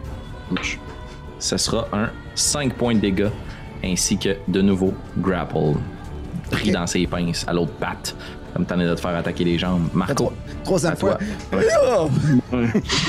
Ça 1.38 1.58
sera 1.58 1.86
un 1.92 2.10
5 2.34 2.74
points 2.74 2.94
de 2.94 3.00
dégâts, 3.00 3.30
ainsi 3.84 4.16
que 4.18 4.30
de 4.48 4.60
nouveau 4.62 4.94
grapple. 5.18 5.76
Pris 6.50 6.70
dans 6.70 6.86
ses 6.86 7.06
pinces 7.06 7.44
à 7.48 7.52
l'autre 7.52 7.72
patte. 7.72 8.14
Comme 8.54 8.66
t'en 8.66 8.78
es 8.80 8.86
de 8.86 8.94
te 8.94 9.00
faire 9.00 9.16
attaquer 9.16 9.44
les 9.44 9.58
jambes. 9.58 9.88
Marco, 9.94 10.30
Troisième 10.62 10.92
À 10.92 10.96
toi. 10.96 11.18
fois. 11.50 11.60
Oh! 11.94 12.08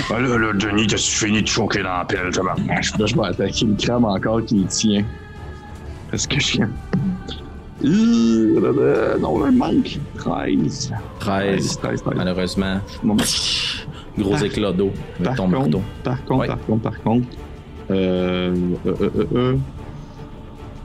Ah 0.09 0.19
là, 0.19 0.37
là, 0.37 0.53
Denis, 0.53 0.87
t'as 0.87 0.97
fini 0.97 1.41
de 1.43 1.47
choquer 1.47 1.83
dans 1.83 1.97
la 1.97 2.05
pelle. 2.05 2.29
Là, 2.29 2.81
je 2.81 3.15
vais 3.15 3.25
attaquer 3.27 3.65
le 3.65 3.75
crabe 3.75 4.05
encore 4.05 4.43
qui 4.45 4.63
tient. 4.65 5.03
Parce 6.09 6.25
que 6.27 6.39
je 6.39 6.53
viens. 6.53 6.69
Euh, 7.85 9.17
Non, 9.19 9.45
il 9.47 9.57
manque. 9.57 9.99
13. 10.17 10.91
13. 11.19 11.77
13, 11.77 12.01
13. 12.03 12.03
Malheureusement, 12.15 12.77
Bon, 13.03 13.15
gros 14.17 14.31
Par- 14.31 14.43
éclat 14.43 14.71
d'eau 14.71 14.91
avec 15.15 15.23
Par 15.23 15.35
ton 15.35 15.43
contre, 15.45 15.57
marteau. 15.59 15.81
par 16.03 16.23
contre, 16.25 16.39
Ouais. 16.41 16.47
par 16.47 16.59
contre, 16.65 16.81
par 16.83 17.01
contre, 17.01 17.27
euh, 17.91 18.55
euh, 18.85 18.93
euh, 19.01 19.09
euh, 19.17 19.25
euh, 19.35 19.55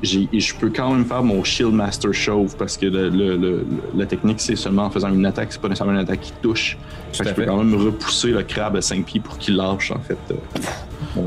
je 0.03 0.55
peux 0.55 0.71
quand 0.71 0.93
même 0.93 1.05
faire 1.05 1.23
mon 1.23 1.43
Shield 1.43 1.73
Master 1.73 2.13
Shove 2.13 2.55
parce 2.57 2.77
que 2.77 2.87
le- 2.87 3.09
le- 3.09 3.37
le- 3.37 3.67
la 3.97 4.07
technique, 4.07 4.41
c'est 4.41 4.57
seulement 4.57 4.85
en 4.85 4.91
faisant 4.91 5.13
une 5.13 5.27
attaque, 5.27 5.49
c'est 5.53 5.61
pas 5.61 5.69
nécessairement 5.69 5.95
une 5.95 5.99
attaque 6.05 6.21
qui 6.21 6.33
touche. 6.41 6.77
Fait 7.13 7.25
que 7.25 7.31
je 7.31 7.35
peux 7.35 7.43
fait. 7.43 7.49
quand 7.49 7.57
même 7.63 7.75
repousser 7.75 8.29
le 8.31 8.43
crabe 8.43 8.77
à 8.77 8.81
5 8.83 9.05
pieds 9.05 9.21
pour 9.21 9.39
qu'il 9.39 9.57
lâche, 9.57 9.91
en 9.91 9.99
fait. 10.01 10.19
euh. 10.31 10.35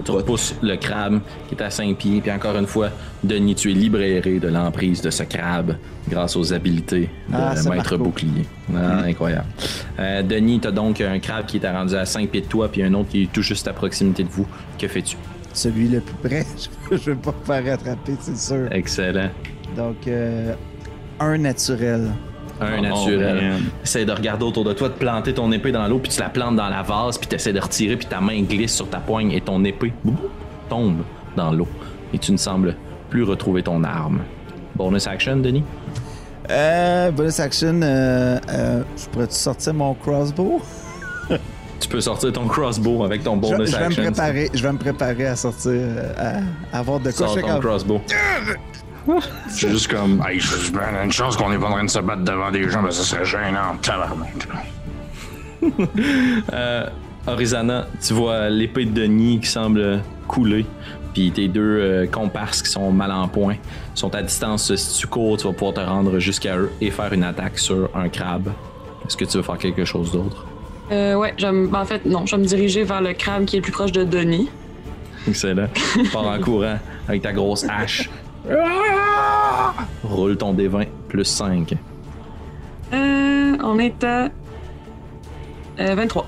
Tu 0.05 0.11
repousses 0.11 0.55
le 0.61 0.75
crabe 0.77 1.19
qui 1.49 1.55
est 1.55 1.61
à 1.61 1.69
5 1.69 1.97
pieds. 1.97 2.21
Puis 2.21 2.31
encore 2.31 2.55
une 2.55 2.67
fois, 2.67 2.89
Denis, 3.23 3.55
tu 3.55 3.71
es 3.71 3.73
libéré 3.73 4.21
de 4.39 4.47
l'emprise 4.47 5.01
de 5.01 5.09
ce 5.09 5.23
crabe 5.23 5.75
grâce 6.09 6.35
aux 6.35 6.53
habiletés 6.53 7.09
de 7.29 7.33
Ah, 7.35 7.53
maître 7.55 7.69
Marco. 7.75 7.97
bouclier. 7.97 8.45
Ah, 8.75 9.01
Incroyable. 9.05 9.47
Euh, 9.99 10.21
Denis, 10.23 10.59
tu 10.61 10.67
as 10.67 10.71
donc 10.71 11.01
un 11.01 11.19
crabe 11.19 11.45
qui 11.45 11.57
est 11.57 11.69
rendu 11.69 11.95
à 11.95 12.05
5 12.05 12.29
pieds 12.29 12.41
de 12.41 12.45
toi, 12.47 12.69
puis 12.71 12.83
un 12.83 12.93
autre 12.93 13.09
qui 13.09 13.23
est 13.23 13.31
tout 13.31 13.41
juste 13.41 13.67
à 13.67 13.73
proximité 13.73 14.23
de 14.23 14.29
vous. 14.29 14.47
Que 14.79 14.87
fais-tu? 14.87 15.17
Celui 15.53 15.87
le 15.89 15.99
plus 16.01 16.15
près, 16.29 16.45
je 16.91 17.11
vais 17.11 17.15
pas 17.15 17.33
me 17.39 17.45
faire 17.45 17.65
rattraper, 17.65 18.13
c'est 18.19 18.37
sûr. 18.37 18.67
Excellent. 18.71 19.29
Donc, 19.75 20.07
euh, 20.07 20.53
un 21.19 21.37
naturel. 21.37 22.09
Un 22.59 22.77
Oh, 22.77 22.81
naturel. 22.81 23.53
Essaye 23.83 24.05
de 24.05 24.11
regarder 24.11 24.45
autour 24.45 24.63
de 24.63 24.73
toi, 24.73 24.87
de 24.89 24.93
planter 24.93 25.33
ton 25.33 25.51
épée 25.51 25.71
dans 25.71 25.87
l'eau, 25.87 25.97
puis 25.99 26.11
tu 26.11 26.19
la 26.19 26.29
plantes 26.29 26.55
dans 26.55 26.69
la 26.69 26.83
vase, 26.83 27.17
puis 27.17 27.27
tu 27.27 27.35
essaies 27.35 27.53
de 27.53 27.59
retirer, 27.59 27.95
puis 27.97 28.05
ta 28.05 28.21
main 28.21 28.41
glisse 28.43 28.75
sur 28.75 28.87
ta 28.89 28.99
poigne 28.99 29.31
et 29.31 29.41
ton 29.41 29.63
épée 29.65 29.91
boum, 30.03 30.15
tombe 30.69 31.01
dans 31.35 31.51
l'eau. 31.51 31.67
Et 32.13 32.19
tu 32.19 32.31
ne 32.31 32.37
sembles 32.37 32.75
plus 33.09 33.23
retrouver 33.23 33.63
ton 33.63 33.83
arme. 33.83 34.21
Bonus 34.75 35.07
action, 35.07 35.37
Denis? 35.37 35.63
Euh, 36.49 37.11
bonus 37.11 37.39
action, 37.39 37.79
euh, 37.81 38.37
euh, 38.49 38.83
je 38.97 39.05
pourrais-tu 39.07 39.35
sortir 39.35 39.73
mon 39.73 39.93
crossbow? 39.95 40.61
Tu 41.81 41.89
peux 41.89 41.99
sortir 42.01 42.31
ton 42.31 42.47
crossbow 42.47 43.03
avec 43.03 43.23
ton 43.23 43.35
Je, 43.35 43.39
bonus 43.41 43.71
je 43.71 43.77
vais 43.77 43.89
me 43.89 43.95
préparer, 43.95 44.49
je 44.53 44.61
vais 44.63 44.71
me 44.71 44.77
préparer 44.77 45.25
à 45.27 45.35
sortir, 45.35 45.71
euh, 45.73 46.13
à, 46.71 46.75
à 46.77 46.79
avoir 46.79 46.99
de 46.99 47.11
quoi. 47.11 47.27
Sors 47.27 47.35
Je 47.35 47.41
ton 47.41 47.59
crossbow. 47.59 48.01
C'est 49.49 49.69
juste 49.69 49.87
comme. 49.91 50.23
Hey, 50.27 50.39
je 50.39 50.55
je- 50.57 50.71
ben, 50.71 50.81
une 51.03 51.11
chance 51.11 51.35
qu'on 51.35 51.49
n'est 51.49 51.57
pas 51.57 51.67
en 51.67 51.71
train 51.71 51.83
de 51.83 51.89
se 51.89 51.99
battre 51.99 52.21
devant 52.21 52.51
des 52.51 52.69
gens, 52.69 52.83
ben, 52.83 52.91
ça 52.91 53.03
serait 53.03 53.25
gênant, 53.25 53.75
tabarnak. 53.81 54.47
Euh, 56.53 56.87
Orizana, 57.27 57.85
tu 58.03 58.13
vois 58.13 58.49
l'épée 58.49 58.85
de 58.85 58.99
Denis 59.01 59.39
qui 59.39 59.47
semble 59.47 60.01
couler. 60.27 60.65
Puis 61.13 61.31
tes 61.31 61.47
deux 61.47 61.61
euh, 61.61 62.07
comparses 62.07 62.61
qui 62.63 62.71
sont 62.71 62.91
mal 62.91 63.11
en 63.11 63.27
point 63.27 63.55
sont 63.93 64.13
à 64.15 64.23
distance. 64.23 64.73
Si 64.75 64.99
tu 64.99 65.07
cours, 65.07 65.37
tu 65.37 65.45
vas 65.45 65.53
pouvoir 65.53 65.73
te 65.75 65.81
rendre 65.81 66.17
jusqu'à 66.19 66.57
eux 66.57 66.71
et 66.81 66.89
faire 66.89 67.11
une 67.13 67.23
attaque 67.23 67.59
sur 67.59 67.89
un 67.95 68.07
crabe. 68.09 68.49
Est-ce 69.05 69.17
que 69.17 69.25
tu 69.25 69.37
veux 69.37 69.43
faire 69.43 69.57
quelque 69.57 69.83
chose 69.85 70.11
d'autre? 70.11 70.45
Euh, 70.91 71.15
ouais, 71.15 71.33
me- 71.51 71.73
en 71.75 71.85
fait, 71.85 72.05
non, 72.05 72.25
je 72.25 72.35
vais 72.35 72.41
me 72.41 72.47
diriger 72.47 72.83
vers 72.83 73.01
le 73.01 73.13
crabe 73.13 73.45
qui 73.45 73.55
est 73.55 73.59
le 73.59 73.63
plus 73.63 73.71
proche 73.71 73.91
de 73.91 74.03
Denis. 74.03 74.49
Excellent. 75.27 75.67
Pars 76.11 76.25
en 76.27 76.39
courant 76.39 76.77
avec 77.07 77.21
ta 77.21 77.31
grosse 77.31 77.65
hache. 77.69 78.09
Roule 80.03 80.35
ton 80.37 80.53
D20 80.53 80.87
plus 81.07 81.25
5. 81.25 81.73
Euh, 82.93 83.57
on 83.63 83.79
est 83.79 84.03
à 84.03 84.29
euh, 85.79 85.95
23. 85.95 86.25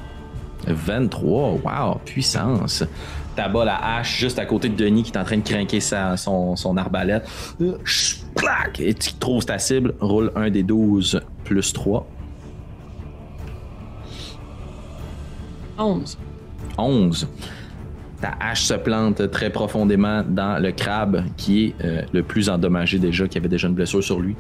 23, 0.68 1.50
wow, 1.64 1.96
puissance. 2.06 2.84
T'abats 3.36 3.66
la 3.66 3.98
hache 3.98 4.20
juste 4.20 4.38
à 4.40 4.46
côté 4.46 4.70
de 4.70 4.76
Denis 4.76 5.04
qui 5.04 5.12
est 5.12 5.18
en 5.18 5.24
train 5.24 5.38
de 5.38 5.42
craquer 5.48 5.80
son, 5.82 6.56
son 6.56 6.78
arbalète. 6.78 7.28
Et 8.80 8.94
tu 8.94 9.14
trouves 9.16 9.44
ta 9.46 9.58
cible. 9.58 9.96
Roule 10.00 10.32
un 10.36 10.50
des 10.52 10.64
12 10.64 11.20
plus 11.44 11.74
3. 11.74 12.06
11. 15.78 16.18
11. 16.78 17.28
Ta 18.22 18.34
hache 18.40 18.64
se 18.64 18.74
plante 18.76 19.30
très 19.32 19.50
profondément 19.50 20.24
dans 20.28 20.62
le 20.62 20.72
crabe 20.72 21.24
qui 21.36 21.66
est 21.66 21.76
euh, 21.84 22.02
le 22.14 22.24
plus 22.24 22.50
endommagé 22.50 23.00
déjà, 23.00 23.28
qui 23.28 23.38
avait 23.38 23.50
déjà 23.50 23.68
une 23.68 23.74
blessure 23.74 24.04
sur 24.04 24.20
lui. 24.20 24.36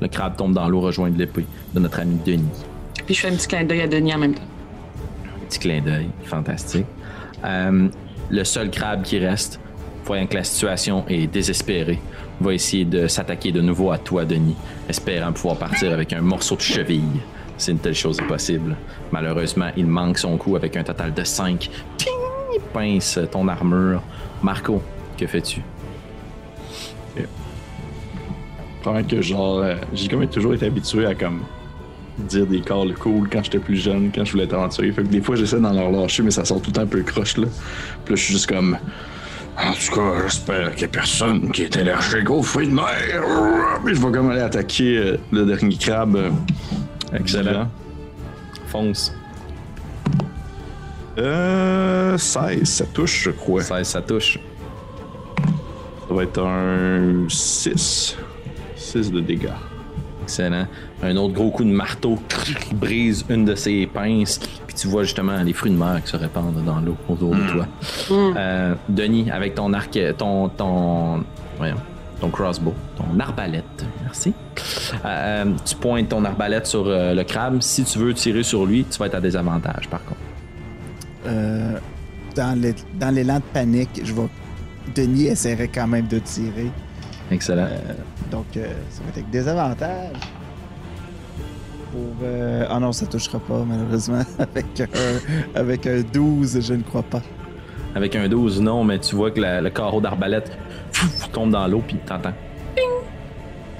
Le 0.00 0.08
crabe 0.08 0.36
tombe 0.36 0.54
dans 0.54 0.68
l'eau, 0.68 0.80
rejoindre 0.80 1.16
l'épée 1.18 1.46
de 1.74 1.80
notre 1.80 2.00
ami 2.00 2.16
Denis. 2.24 2.44
Puis 3.06 3.14
je 3.14 3.20
fais 3.20 3.28
un 3.28 3.34
petit 3.34 3.48
clin 3.48 3.64
d'œil 3.64 3.82
à 3.82 3.88
Denis 3.88 4.14
en 4.14 4.18
même 4.18 4.34
temps. 4.34 4.42
Petit 5.48 5.58
clin 5.58 5.80
d'œil, 5.80 6.08
fantastique. 6.24 6.86
Euh, 7.44 7.88
le 8.30 8.44
seul 8.44 8.70
crabe 8.70 9.02
qui 9.02 9.18
reste, 9.18 9.60
voyant 10.04 10.26
que 10.26 10.34
la 10.34 10.44
situation 10.44 11.04
est 11.08 11.26
désespérée, 11.26 11.98
va 12.40 12.54
essayer 12.54 12.84
de 12.84 13.06
s'attaquer 13.06 13.52
de 13.52 13.60
nouveau 13.60 13.90
à 13.90 13.98
toi, 13.98 14.24
Denis, 14.24 14.56
espérant 14.88 15.32
pouvoir 15.32 15.56
partir 15.56 15.92
avec 15.92 16.12
un 16.12 16.20
morceau 16.20 16.56
de 16.56 16.60
cheville. 16.60 17.20
Si 17.58 17.70
une 17.70 17.78
telle 17.78 17.94
chose 17.94 18.18
est 18.18 18.26
possible. 18.26 18.76
Malheureusement, 19.12 19.68
il 19.76 19.86
manque 19.86 20.18
son 20.18 20.36
coup 20.38 20.56
avec 20.56 20.76
un 20.76 20.82
total 20.82 21.12
de 21.14 21.22
5. 21.22 21.70
Ting! 21.96 22.08
Il 22.54 22.60
pince 22.72 23.18
ton 23.30 23.46
armure. 23.48 24.02
Marco, 24.42 24.82
que 25.18 25.26
fais-tu? 25.26 25.60
Probablement 28.82 29.08
que 29.08 29.22
genre. 29.22 29.58
euh, 29.60 29.76
J'ai 29.94 30.08
comme 30.08 30.26
toujours 30.26 30.54
été 30.54 30.66
habitué 30.66 31.06
à 31.06 31.14
comme. 31.14 31.42
dire 32.18 32.46
des 32.46 32.60
calls 32.60 32.94
cool 32.94 33.28
quand 33.30 33.42
j'étais 33.44 33.58
plus 33.60 33.76
jeune, 33.76 34.10
quand 34.14 34.24
je 34.24 34.32
voulais 34.32 34.44
être 34.44 34.54
aventurier. 34.54 34.92
Fait 34.92 35.02
que 35.02 35.08
des 35.08 35.20
fois, 35.20 35.36
j'essaie 35.36 35.60
d'en 35.60 35.72
leur 35.72 35.90
lâcher, 35.90 36.22
mais 36.22 36.30
ça 36.32 36.44
sort 36.44 36.60
tout 36.60 36.70
le 36.70 36.74
temps 36.74 36.82
un 36.82 36.86
peu 36.86 37.02
croche, 37.02 37.36
là. 37.36 37.46
Puis 38.04 38.14
là, 38.14 38.16
je 38.16 38.22
suis 38.24 38.32
juste 38.34 38.48
comme. 38.48 38.76
En 39.56 39.72
tout 39.72 39.94
cas, 39.94 40.22
j'espère 40.24 40.70
qu'il 40.70 40.78
n'y 40.78 40.84
a 40.84 40.88
personne 40.88 41.50
qui 41.52 41.62
est 41.62 41.76
allergique 41.76 42.28
aux 42.30 42.42
fruits 42.42 42.66
de 42.68 42.72
mer. 42.74 43.22
Puis 43.84 43.94
je 43.94 44.00
vais 44.00 44.10
comme 44.12 44.30
aller 44.30 44.40
attaquer 44.40 44.96
euh, 44.96 45.16
le 45.30 45.44
dernier 45.44 45.76
crabe. 45.76 46.16
euh, 46.16 46.30
Excellent. 47.14 47.68
Fonce. 48.72 49.14
Euh. 51.18 52.16
16, 52.16 52.64
ça 52.64 52.86
touche, 52.86 53.24
je 53.24 53.30
crois. 53.30 53.62
16, 53.62 53.86
ça 53.86 54.00
touche. 54.00 54.38
Ça 56.08 56.14
va 56.14 56.22
être 56.22 56.42
un 56.42 57.26
6. 57.28 58.16
6 58.74 59.12
de 59.12 59.20
dégâts. 59.20 59.48
Excellent. 60.22 60.66
Un 61.02 61.16
autre 61.16 61.34
gros 61.34 61.50
coup 61.50 61.64
de 61.64 61.70
marteau 61.70 62.18
qui 62.66 62.74
brise 62.74 63.26
une 63.28 63.44
de 63.44 63.54
ses 63.54 63.86
pinces. 63.86 64.38
Puis 64.66 64.74
tu 64.74 64.88
vois 64.88 65.02
justement 65.02 65.42
les 65.42 65.52
fruits 65.52 65.72
de 65.72 65.76
mer 65.76 66.00
qui 66.02 66.10
se 66.10 66.16
répandent 66.16 66.64
dans 66.64 66.80
l'eau 66.80 66.96
autour 67.10 67.34
de 67.34 67.50
toi. 67.50 67.66
Euh, 68.10 68.74
Denis, 68.88 69.30
avec 69.30 69.54
ton 69.54 69.74
arc, 69.74 69.98
ton, 70.16 70.48
ton, 70.48 71.24
voyons, 71.58 71.76
ton 72.22 72.30
crossbow, 72.30 72.72
ton 72.96 73.18
arbalète, 73.18 73.84
merci. 74.04 74.32
Euh, 75.04 75.44
tu 75.64 75.74
pointes 75.74 76.08
ton 76.08 76.24
arbalète 76.24 76.66
sur 76.68 76.84
euh, 76.86 77.14
le 77.14 77.24
crabe. 77.24 77.60
Si 77.60 77.82
tu 77.82 77.98
veux 77.98 78.14
tirer 78.14 78.44
sur 78.44 78.64
lui, 78.64 78.84
tu 78.88 78.96
vas 78.98 79.06
être 79.06 79.16
à 79.16 79.20
désavantage 79.20 79.88
par 79.90 80.04
contre. 80.04 80.20
Euh, 81.26 81.78
dans 82.36 83.10
l'élan 83.14 83.36
de 83.38 83.42
panique, 83.52 84.00
je 84.04 84.14
vais. 84.14 84.22
Denis 84.94 85.26
essaierait 85.26 85.66
quand 85.68 85.88
même 85.88 86.06
de 86.06 86.20
tirer. 86.20 86.70
Excellent. 87.32 87.66
Donc, 88.30 88.46
ça 88.54 88.60
va 88.60 89.08
être 89.08 89.16
avec 89.18 89.30
des 89.30 89.48
avantages. 89.48 90.16
Pour. 91.90 92.00
euh, 92.22 92.64
Ah 92.70 92.78
non, 92.80 92.92
ça 92.92 93.06
touchera 93.06 93.38
pas, 93.40 93.64
malheureusement. 93.66 94.22
avec, 94.38 94.80
un, 94.80 95.58
avec 95.58 95.86
un 95.86 96.00
12, 96.02 96.60
je 96.60 96.74
ne 96.74 96.82
crois 96.82 97.02
pas. 97.02 97.22
Avec 97.94 98.16
un 98.16 98.28
12, 98.28 98.60
non, 98.62 98.84
mais 98.84 98.98
tu 98.98 99.14
vois 99.16 99.30
que 99.30 99.40
la- 99.40 99.60
le 99.60 99.70
carreau 99.70 100.00
d'arbalète 100.00 100.50
tombe 101.32 101.50
dans 101.50 101.66
l'eau, 101.66 101.82
puis 101.86 101.96
t'entends. 102.06 102.32
Ping! 102.74 102.84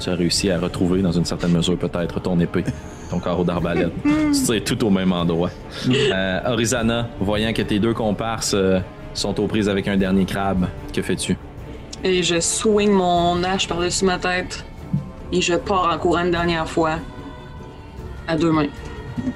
Tu 0.01 0.11
as 0.11 0.15
réussi 0.15 0.51
à 0.51 0.59
retrouver, 0.59 1.03
dans 1.03 1.13
une 1.13 1.25
certaine 1.25 1.53
mesure, 1.53 1.79
peut-être 1.79 2.21
ton 2.21 2.39
épée, 2.41 2.65
ton 3.11 3.21
carreau 3.21 3.45
d'arbalète. 3.45 3.93
tu 4.05 4.33
tires 4.33 4.65
tout 4.65 4.85
au 4.87 4.91
même 4.91 5.13
endroit. 5.13 5.51
Euh, 5.89 6.41
Orizana, 6.47 7.09
voyant 7.21 7.53
que 7.53 7.63
tes 7.63 7.79
deux 7.79 7.95
comparses 7.95 8.55
euh, 8.55 8.81
sont 9.15 9.39
aux 9.41 9.47
prises 9.47 9.69
avec 9.69 9.89
un 9.89 9.97
dernier 9.97 10.25
crabe, 10.25 10.67
que 10.93 11.03
fais-tu? 11.03 11.37
Et 12.05 12.23
je 12.23 12.41
swing 12.41 12.91
mon 12.91 13.43
hache 13.45 13.69
par-dessus 13.69 14.05
ma 14.05 14.19
tête. 14.19 14.65
Et 15.33 15.41
je 15.41 15.55
pars 15.55 15.91
en 15.95 15.99
courant 15.99 16.25
une 16.25 16.31
dernière 16.31 16.69
fois. 16.69 16.99
À 18.27 18.37
deux 18.37 18.53
mains. 18.53 18.67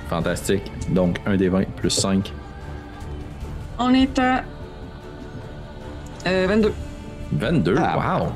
Fantastique. 0.08 0.70
Donc, 0.90 1.18
un 1.26 1.36
des 1.36 1.48
20 1.48 1.64
plus 1.76 1.90
5. 1.90 2.32
On 3.78 3.94
est 3.94 4.18
à. 4.18 4.42
Euh, 6.26 6.46
22. 6.48 6.72
22, 7.32 7.74
wow! 7.74 8.28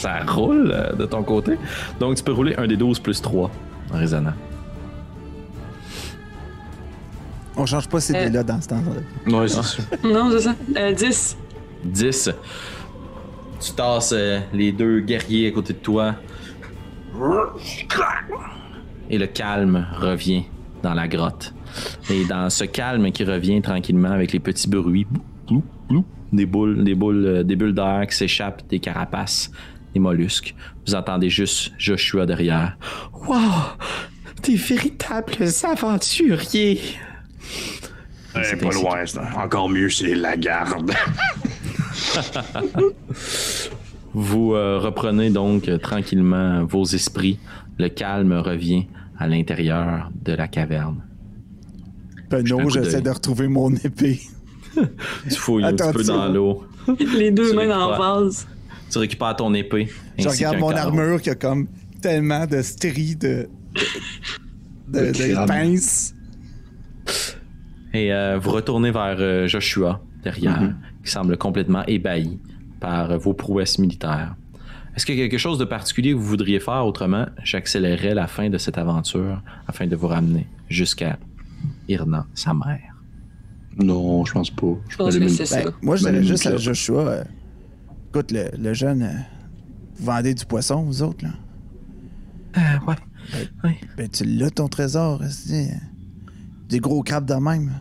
Ça 0.00 0.20
roule 0.26 0.70
euh, 0.74 0.92
de 0.94 1.06
ton 1.06 1.22
côté. 1.22 1.56
Donc, 2.00 2.16
tu 2.16 2.22
peux 2.22 2.32
rouler 2.32 2.54
un 2.56 2.66
des 2.66 2.76
12 2.76 2.98
plus 3.00 3.20
3, 3.22 3.50
Orizana. 3.92 4.34
On 7.56 7.66
change 7.66 7.88
pas 7.88 8.00
ces 8.00 8.14
Euh. 8.14 8.24
dés-là 8.26 8.42
dans 8.44 8.60
ce 8.60 8.68
temps-là. 8.68 9.36
Ouais, 9.38 9.48
c'est 9.48 9.62
sûr. 9.62 9.84
Non, 10.04 10.30
c'est 10.30 10.40
ça. 10.40 10.54
Euh, 10.76 10.92
10. 10.92 11.36
10. 11.84 12.30
Tu 13.60 13.72
tasses 13.72 14.12
euh, 14.16 14.38
les 14.52 14.70
deux 14.72 15.00
guerriers 15.00 15.48
à 15.48 15.50
côté 15.50 15.72
de 15.72 15.78
toi. 15.78 16.14
Et 19.10 19.18
le 19.18 19.26
calme 19.26 19.86
revient 19.98 20.44
dans 20.82 20.94
la 20.94 21.08
grotte. 21.08 21.52
Et 22.10 22.24
dans 22.24 22.48
ce 22.50 22.64
calme 22.64 23.10
qui 23.10 23.24
revient 23.24 23.60
tranquillement 23.60 24.10
avec 24.12 24.32
les 24.32 24.38
petits 24.38 24.68
bruits, 24.68 25.06
des 26.32 26.46
boules, 26.46 26.84
des 26.84 26.94
boules, 26.94 27.26
euh, 27.26 27.42
des 27.42 27.56
bulles 27.56 27.74
d'air 27.74 28.06
qui 28.08 28.16
s'échappent 28.16 28.66
des 28.68 28.80
carapaces, 28.80 29.50
des 29.94 30.00
mollusques. 30.00 30.54
Vous 30.86 30.94
entendez 30.94 31.30
juste 31.30 31.72
Joshua 31.78 32.26
derrière. 32.26 32.76
Wow! 33.26 33.38
Des 34.42 34.56
véritables 34.56 35.48
aventuriers! 35.64 36.80
Eh, 38.36 38.56
pas 38.56 38.70
loin, 38.70 39.04
encore 39.36 39.68
mieux, 39.68 39.90
c'est 39.90 40.14
la 40.14 40.36
garde. 40.36 40.92
Vous 44.14 44.54
euh, 44.54 44.78
reprenez 44.78 45.30
donc 45.30 45.68
euh, 45.68 45.78
tranquillement 45.78 46.64
vos 46.64 46.84
esprits. 46.84 47.38
Le 47.78 47.88
calme 47.88 48.32
revient 48.32 48.86
à 49.18 49.26
l'intérieur 49.28 50.10
de 50.24 50.32
la 50.32 50.48
caverne. 50.48 51.04
Ben 52.30 52.46
coup 52.46 52.70
j'essaie 52.70 53.00
de 53.00 53.10
retrouver 53.10 53.48
mon 53.48 53.74
épée. 53.74 54.20
Tu 55.28 55.34
fouilles 55.36 55.64
un 55.64 55.74
petit 55.74 55.92
peu 55.92 56.04
dans 56.04 56.28
l'eau. 56.28 56.64
Les 57.16 57.30
deux 57.30 57.50
Tu 57.50 57.56
mains 57.56 57.62
récupères. 57.62 57.80
en 57.80 57.98
vase. 58.24 58.46
Tu 58.90 58.98
récupères 58.98 59.36
ton 59.36 59.52
épée. 59.54 59.88
Je 60.18 60.28
regarde 60.28 60.58
mon 60.58 60.68
carreau. 60.70 60.88
armure 60.98 61.20
qui 61.22 61.30
a 61.30 61.34
comme 61.34 61.66
tellement 62.00 62.46
de 62.46 62.62
stries 62.62 63.16
de. 63.16 63.48
de, 64.88 64.98
de, 65.00 65.06
De 65.12 65.32
crâne. 65.34 65.46
pinces. 65.48 66.14
Et 67.94 68.12
euh, 68.12 68.38
vous 68.38 68.50
retournez 68.50 68.90
vers 68.90 69.16
euh, 69.18 69.46
Joshua 69.46 70.00
derrière, 70.22 70.60
Mhm. 70.60 70.76
qui 71.04 71.10
semble 71.10 71.36
complètement 71.36 71.84
ébahi 71.86 72.38
par 72.80 73.10
euh, 73.12 73.16
vos 73.18 73.34
prouesses 73.34 73.78
militaires. 73.78 74.34
Est-ce 74.94 75.06
qu'il 75.06 75.16
y 75.16 75.22
a 75.22 75.28
quelque 75.28 75.38
chose 75.38 75.58
de 75.58 75.64
particulier 75.64 76.10
que 76.12 76.16
vous 76.16 76.24
voudriez 76.26 76.58
faire? 76.60 76.84
Autrement? 76.84 77.26
J'accélérerai 77.44 78.14
la 78.14 78.26
fin 78.26 78.50
de 78.50 78.58
cette 78.58 78.78
aventure 78.78 79.40
afin 79.66 79.86
de 79.86 79.94
vous 79.96 80.08
ramener 80.08 80.46
jusqu'à 80.68 81.18
Irna, 81.88 82.26
sa 82.34 82.52
mère. 82.52 82.87
Non, 83.76 84.24
je 84.24 84.32
pense 84.32 84.50
pas. 84.50 84.66
Je 84.88 84.96
pense 84.96 85.16
que 85.16 85.28
c'est 85.28 85.40
une- 85.42 85.46
ça. 85.46 85.62
Ben, 85.64 85.72
moi, 85.82 85.96
je 85.96 86.04
Ben, 86.04 86.10
dirais 86.10 86.22
une 86.22 86.28
juste 86.28 86.46
à. 86.46 86.56
Joshua. 86.56 87.00
euh, 87.08 87.24
écoute, 88.08 88.32
le, 88.32 88.50
le 88.58 88.74
jeune. 88.74 89.02
euh, 89.02 89.12
vous 89.96 90.04
vendez 90.06 90.34
du 90.34 90.44
poisson, 90.44 90.82
vous 90.82 91.02
autres, 91.02 91.24
là? 91.24 91.30
Euh, 92.56 92.86
ouais. 92.88 93.76
Ben, 93.96 94.08
tu 94.08 94.24
l'as, 94.24 94.50
ton 94.50 94.68
trésor. 94.68 95.22
esti. 95.24 95.68
Des 96.68 96.80
gros 96.80 97.02
crabes 97.02 97.26
de 97.26 97.34
même. 97.34 97.72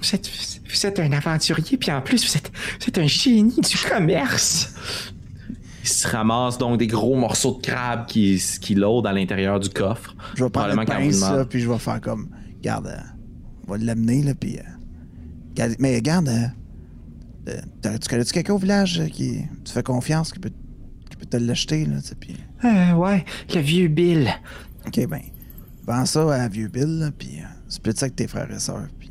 Vous 0.00 0.14
êtes, 0.14 0.28
vous 0.68 0.86
êtes 0.86 0.98
un 1.00 1.12
aventurier, 1.12 1.76
puis 1.78 1.90
en 1.90 2.00
plus, 2.02 2.26
vous 2.28 2.36
êtes, 2.36 2.50
vous 2.80 2.88
êtes 2.88 2.98
un 2.98 3.06
génie 3.06 3.60
du 3.60 3.76
commerce. 3.90 4.74
Il 5.82 5.88
se 5.88 6.06
ramasse 6.08 6.58
donc 6.58 6.78
des 6.78 6.86
gros 6.86 7.16
morceaux 7.16 7.56
de 7.56 7.62
crabe 7.66 8.06
qui, 8.06 8.42
qui 8.60 8.74
à 9.06 9.12
l'intérieur 9.12 9.58
du 9.60 9.68
coffre. 9.70 10.14
Je 10.34 10.44
vais 10.44 10.50
prendre 10.50 10.74
vous 10.74 10.84
pince, 10.84 11.20
là, 11.20 11.44
puis 11.44 11.60
je 11.60 11.68
vais 11.70 11.78
faire 11.78 12.00
comme. 12.00 12.28
Regarde, 12.58 12.88
euh, 12.88 12.98
on 13.68 13.72
va 13.72 13.78
l'amener, 13.78 14.22
là, 14.22 14.34
puis. 14.34 14.58
euh, 14.58 15.68
mais 15.78 15.94
regarde, 15.96 16.28
euh, 16.28 16.46
euh, 17.86 17.98
tu 17.98 18.08
connais-tu 18.08 18.32
quelqu'un 18.32 18.54
au 18.54 18.58
village 18.58 19.00
euh, 19.00 19.06
qui. 19.08 19.42
Tu 19.64 19.72
fais 19.72 19.82
confiance, 19.82 20.32
qui 20.32 20.38
peut, 20.38 20.52
qui 21.10 21.16
peut 21.16 21.26
te 21.26 21.36
l'acheter, 21.36 21.84
là, 21.84 22.00
tu 22.00 22.08
sais, 22.08 22.14
puis. 22.14 22.36
Euh, 22.64 22.92
ouais, 22.94 23.24
le 23.54 23.60
vieux 23.60 23.88
Bill. 23.88 24.28
Ok, 24.86 25.06
ben. 25.08 25.20
Vends 25.86 26.04
ça 26.06 26.34
à 26.34 26.48
Vieux 26.48 26.68
Bill, 26.68 26.98
là, 26.98 27.10
puis. 27.16 27.38
Euh, 27.40 27.44
split 27.68 27.92
ça 27.96 28.04
avec 28.06 28.16
tes 28.16 28.26
frères 28.26 28.50
et 28.50 28.58
sœurs, 28.58 28.88
puis. 28.98 29.10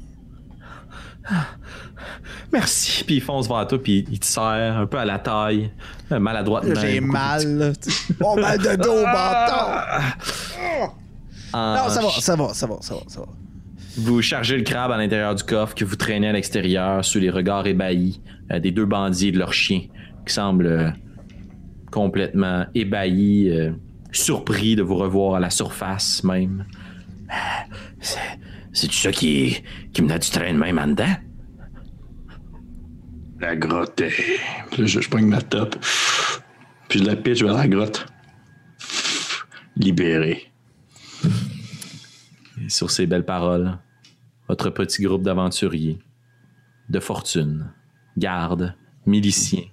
Merci. 2.54 3.04
Puis 3.04 3.16
il 3.16 3.22
fonce 3.22 3.48
vers 3.48 3.68
toi, 3.68 3.82
puis 3.82 4.06
il 4.10 4.20
te 4.20 4.26
serre 4.26 4.78
un 4.78 4.86
peu 4.88 4.98
à 4.98 5.06
la 5.06 5.20
taille, 5.20 5.72
maladroitement. 6.10 6.80
J'ai 6.80 7.02
mal, 7.02 7.58
là. 7.58 7.74
tu 7.76 7.92
sais. 7.92 8.14
Oh, 8.24 8.36
mal 8.36 8.58
de 8.58 8.76
dos, 8.78 9.04
bâton! 9.04 10.92
en- 11.54 11.76
Non, 11.76 11.90
ça 11.90 12.02
va, 12.02 12.10
ça 12.22 12.36
va, 12.36 12.54
ça 12.54 12.68
va, 12.68 12.78
ça 12.82 12.94
va, 12.96 13.02
ça 13.08 13.20
va. 13.22 13.28
Vous 13.98 14.22
chargez 14.22 14.58
le 14.58 14.64
crabe 14.64 14.92
à 14.92 14.98
l'intérieur 14.98 15.34
du 15.34 15.44
coffre 15.44 15.74
que 15.74 15.84
vous 15.84 15.96
traînez 15.96 16.28
à 16.28 16.32
l'extérieur 16.32 17.04
sous 17.04 17.20
les 17.20 17.32
regards 17.32 17.66
ébahis 17.66 18.22
euh, 18.52 18.60
des 18.60 18.72
deux 18.72 18.86
bandits 18.86 19.30
et 19.30 19.32
de 19.32 19.40
leurs 19.40 19.54
chiens 19.54 19.82
qui 20.26 20.34
semblent 20.34 20.68
euh, 20.68 20.90
complètement 21.92 22.66
ébahis, 22.76 23.50
euh, 23.50 23.72
surpris 24.12 24.76
de 24.76 24.84
vous 24.84 24.96
revoir 24.96 25.36
à 25.36 25.40
la 25.40 25.50
surface 25.50 26.24
même. 26.24 26.66
C'est 28.72 28.92
ça 28.92 29.12
qui, 29.12 29.64
qui 29.94 30.02
me 30.04 30.08
du 30.08 30.30
train 30.30 30.54
de 30.54 30.60
même 30.60 30.78
en 30.78 30.88
dedans? 30.88 31.16
La 33.40 33.56
grotte 33.56 34.00
est... 34.02 34.40
Puis 34.72 34.82
là, 34.82 34.88
je, 34.88 35.02
je 35.02 35.10
pogne 35.10 35.26
ma 35.26 35.42
top. 35.42 35.76
Puis 36.88 37.00
je 37.00 37.04
la 37.06 37.16
pitch 37.16 37.42
vers 37.44 37.56
la 37.56 37.68
grotte. 37.68 38.06
libérée. 39.76 40.52
Et 42.64 42.70
sur 42.70 42.90
ces 42.92 43.06
belles 43.06 43.26
paroles, 43.26 43.78
votre 44.48 44.70
petit 44.70 45.04
groupe 45.04 45.24
d'aventuriers, 45.24 46.00
de 46.90 47.00
fortune, 47.00 47.72
gardes, 48.18 48.74
miliciens 49.06 49.66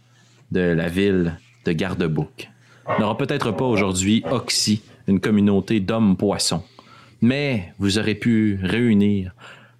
de 0.50 0.60
la 0.60 0.88
ville 0.88 1.38
de 1.64 1.72
Gardebouc. 1.72 2.50
N'aura 2.98 3.16
peut-être 3.16 3.52
pas 3.52 3.64
aujourd'hui 3.64 4.22
Oxy, 4.30 4.82
une 5.06 5.20
communauté 5.20 5.80
d'hommes-poissons, 5.80 6.62
mais 7.22 7.72
vous 7.78 7.98
aurez 7.98 8.14
pu 8.14 8.58
réunir 8.62 9.32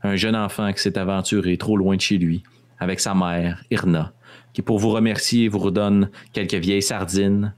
un 0.02 0.16
jeune 0.16 0.36
enfant 0.36 0.72
qui 0.72 0.80
s'est 0.82 0.98
aventuré 0.98 1.56
trop 1.58 1.76
loin 1.76 1.96
de 1.96 2.00
chez 2.00 2.18
lui 2.18 2.42
avec 2.78 3.00
sa 3.00 3.14
mère, 3.14 3.62
Irna, 3.70 4.12
qui 4.52 4.62
pour 4.62 4.78
vous 4.78 4.90
remercier 4.90 5.48
vous 5.48 5.58
redonne 5.58 6.10
quelques 6.32 6.54
vieilles 6.54 6.82
sardines, 6.82 7.54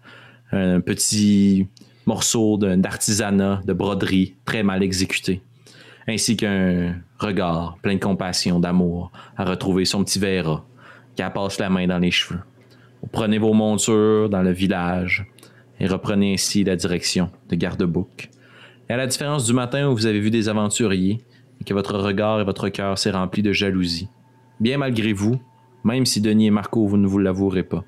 un 0.52 0.80
petit 0.80 1.66
morceaux 2.06 2.56
de- 2.56 2.74
d'artisanat, 2.76 3.62
de 3.66 3.72
broderie 3.72 4.34
très 4.44 4.62
mal 4.62 4.82
exécutés, 4.82 5.42
ainsi 6.08 6.36
qu'un 6.36 7.00
regard 7.18 7.78
plein 7.82 7.94
de 7.94 8.00
compassion, 8.00 8.60
d'amour, 8.60 9.10
à 9.36 9.44
retrouver 9.44 9.84
son 9.84 10.04
petit 10.04 10.18
Vera, 10.18 10.64
qui 11.14 11.22
a 11.22 11.30
passe 11.30 11.58
la 11.58 11.70
main 11.70 11.86
dans 11.86 11.98
les 11.98 12.10
cheveux. 12.10 12.40
Vous 13.02 13.08
prenez 13.08 13.38
vos 13.38 13.52
montures 13.52 14.28
dans 14.28 14.42
le 14.42 14.52
village 14.52 15.26
et 15.80 15.86
reprenez 15.86 16.34
ainsi 16.34 16.64
la 16.64 16.76
direction 16.76 17.30
de 17.48 17.56
Garde-Bouc. 17.56 18.30
Et 18.88 18.92
à 18.92 18.96
la 18.96 19.06
différence 19.06 19.46
du 19.46 19.52
matin 19.52 19.88
où 19.88 19.94
vous 19.94 20.06
avez 20.06 20.20
vu 20.20 20.30
des 20.30 20.48
aventuriers 20.48 21.20
et 21.60 21.64
que 21.64 21.74
votre 21.74 21.98
regard 21.98 22.40
et 22.40 22.44
votre 22.44 22.68
cœur 22.68 22.98
s'est 22.98 23.10
rempli 23.10 23.42
de 23.42 23.52
jalousie, 23.52 24.08
bien 24.60 24.78
malgré 24.78 25.12
vous, 25.12 25.40
même 25.84 26.06
si 26.06 26.20
Denis 26.20 26.46
et 26.46 26.50
Marco, 26.50 26.86
vous 26.86 26.96
ne 26.96 27.06
vous 27.06 27.18
l'avouerez 27.18 27.62
pas, 27.62 27.84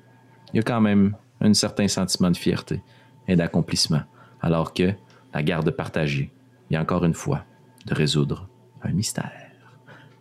il 0.53 0.57
y 0.57 0.59
a 0.59 0.63
quand 0.63 0.81
même 0.81 1.15
un 1.41 1.53
certain 1.53 1.87
sentiment 1.87 2.31
de 2.31 2.37
fierté 2.37 2.81
et 3.27 3.35
d'accomplissement, 3.35 4.01
alors 4.41 4.73
que 4.73 4.93
la 5.33 5.43
garde 5.43 5.69
partagée 5.71 6.31
vient 6.69 6.81
encore 6.81 7.05
une 7.05 7.13
fois 7.13 7.43
de 7.85 7.93
résoudre 7.93 8.47
un 8.83 8.91
mystère. 8.91 9.31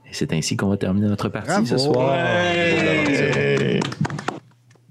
Et 0.06 0.12
c'est 0.14 0.32
ainsi 0.32 0.56
qu'on 0.56 0.68
va 0.68 0.76
terminer 0.76 1.06
notre 1.06 1.28
partie 1.28 1.66
ce 1.66 1.76
soir. 1.78 2.16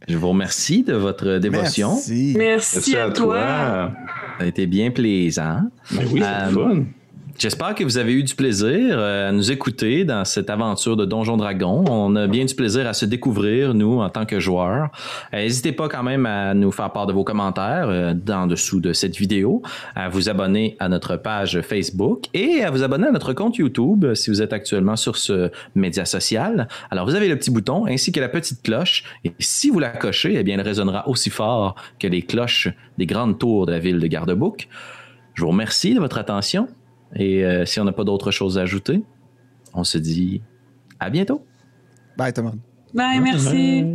Je 0.07 0.15
vous 0.15 0.30
remercie 0.30 0.84
de 0.84 0.94
votre 0.94 1.38
dévotion. 1.38 1.89
Merci. 1.89 2.34
Merci, 2.38 2.95
à, 2.95 3.10
toi. 3.10 3.91
Ça 4.38 4.44
a 4.44 4.45
été 4.45 4.65
bien 4.68 4.91
plaisant. 4.91 5.61
Ben 5.91 6.06
oui, 6.11 6.22
c'est 6.22 6.26
Euh, 6.26 6.49
fun. 6.52 6.84
J'espère 7.40 7.76
que 7.76 7.84
vous 7.84 8.00
avez 8.00 8.14
eu 8.14 8.24
du 8.24 8.34
plaisir 8.34 8.98
euh, 8.98 9.30
à 9.30 9.32
nous 9.32 9.52
écouter 9.52 10.06
dans 10.06 10.26
cette 10.26 10.50
aventure 10.50 10.98
de 10.98 11.06
Donjon 11.06 11.38
Dragon. 11.38 11.86
On 11.88 12.16
a 12.16 12.26
bien 12.26 12.46
du 12.46 12.56
plaisir 12.56 12.88
à 12.88 12.94
se 12.94 13.06
découvrir, 13.06 13.76
nous, 13.76 14.00
en 14.00 14.10
tant 14.10 14.26
que 14.26 14.40
joueurs. 14.40 14.90
Euh, 15.36 15.44
N'hésitez 15.44 15.72
pas 15.72 15.88
quand 15.88 16.02
même 16.02 16.26
à 16.26 16.56
nous 16.56 16.72
faire 16.72 16.92
part 16.92 17.06
de 17.06 17.14
vos 17.14 17.24
commentaires 17.24 17.90
euh, 17.90 18.16
dans 18.16 18.48
dessous 18.48 18.80
de 18.80 18.92
cette 18.92 19.18
vidéo, 19.18 19.62
à 19.96 20.10
vous 20.10 20.30
abonner 20.30 20.78
à 20.80 20.90
notre 20.90 21.16
page 21.16 21.62
Facebook 21.62 22.26
et 22.34 22.64
à 22.64 22.72
vous 22.72 22.82
abonner 22.82 23.06
à 23.06 23.12
notre 23.12 23.34
compte 23.34 23.56
YouTube 23.58 24.04
euh, 24.04 24.16
si 24.16 24.32
vous 24.32 24.42
êtes 24.42 24.52
actuellement 24.52 24.96
sur 24.96 25.16
ce 25.16 25.52
média 25.76 26.06
social. 26.06 26.68
Alors, 26.90 27.06
vous 27.06 27.14
avez 27.14 27.28
le 27.28 27.38
petit 27.38 27.52
bouton 27.52 27.86
ainsi 27.86 28.12
que 28.12 28.20
la 28.20 28.30
petite 28.30 28.64
cloche. 28.64 29.04
Et 29.24 29.32
si 29.38 29.70
vous 29.70 29.80
la 29.80 29.90
cochez, 29.90 30.34
eh 30.40 30.44
bien, 30.44 30.56
elle 30.58 30.66
résonnera 30.66 31.08
aussi 31.08 31.30
fort 31.30 31.76
que 32.00 32.08
les 32.08 32.24
cloches 32.24 32.70
des 32.98 33.06
grandes 33.06 33.38
tours 33.38 33.68
de 33.68 33.74
la 33.74 33.80
ville 33.80 34.00
de 34.00 34.08
Gardebouc. 34.08 34.68
Je 35.36 35.44
vous 35.44 35.50
remercie 35.50 35.94
de 35.94 36.00
votre 36.00 36.18
attention. 36.18 36.68
Et 37.16 37.46
euh, 37.46 37.66
si 37.66 37.80
on 37.80 37.84
n'a 37.84 37.92
pas 37.92 38.04
d'autre 38.04 38.32
choses 38.32 38.58
à 38.58 38.62
ajouter, 38.62 39.04
on 39.74 39.84
se 39.84 39.98
dit 39.98 40.42
à 41.00 41.10
bientôt. 41.10 41.46
Bye, 42.18 42.34
tout 42.34 42.42
le 42.42 42.48
monde. 42.48 42.60
Bye, 42.94 43.20
merci. 43.20 43.86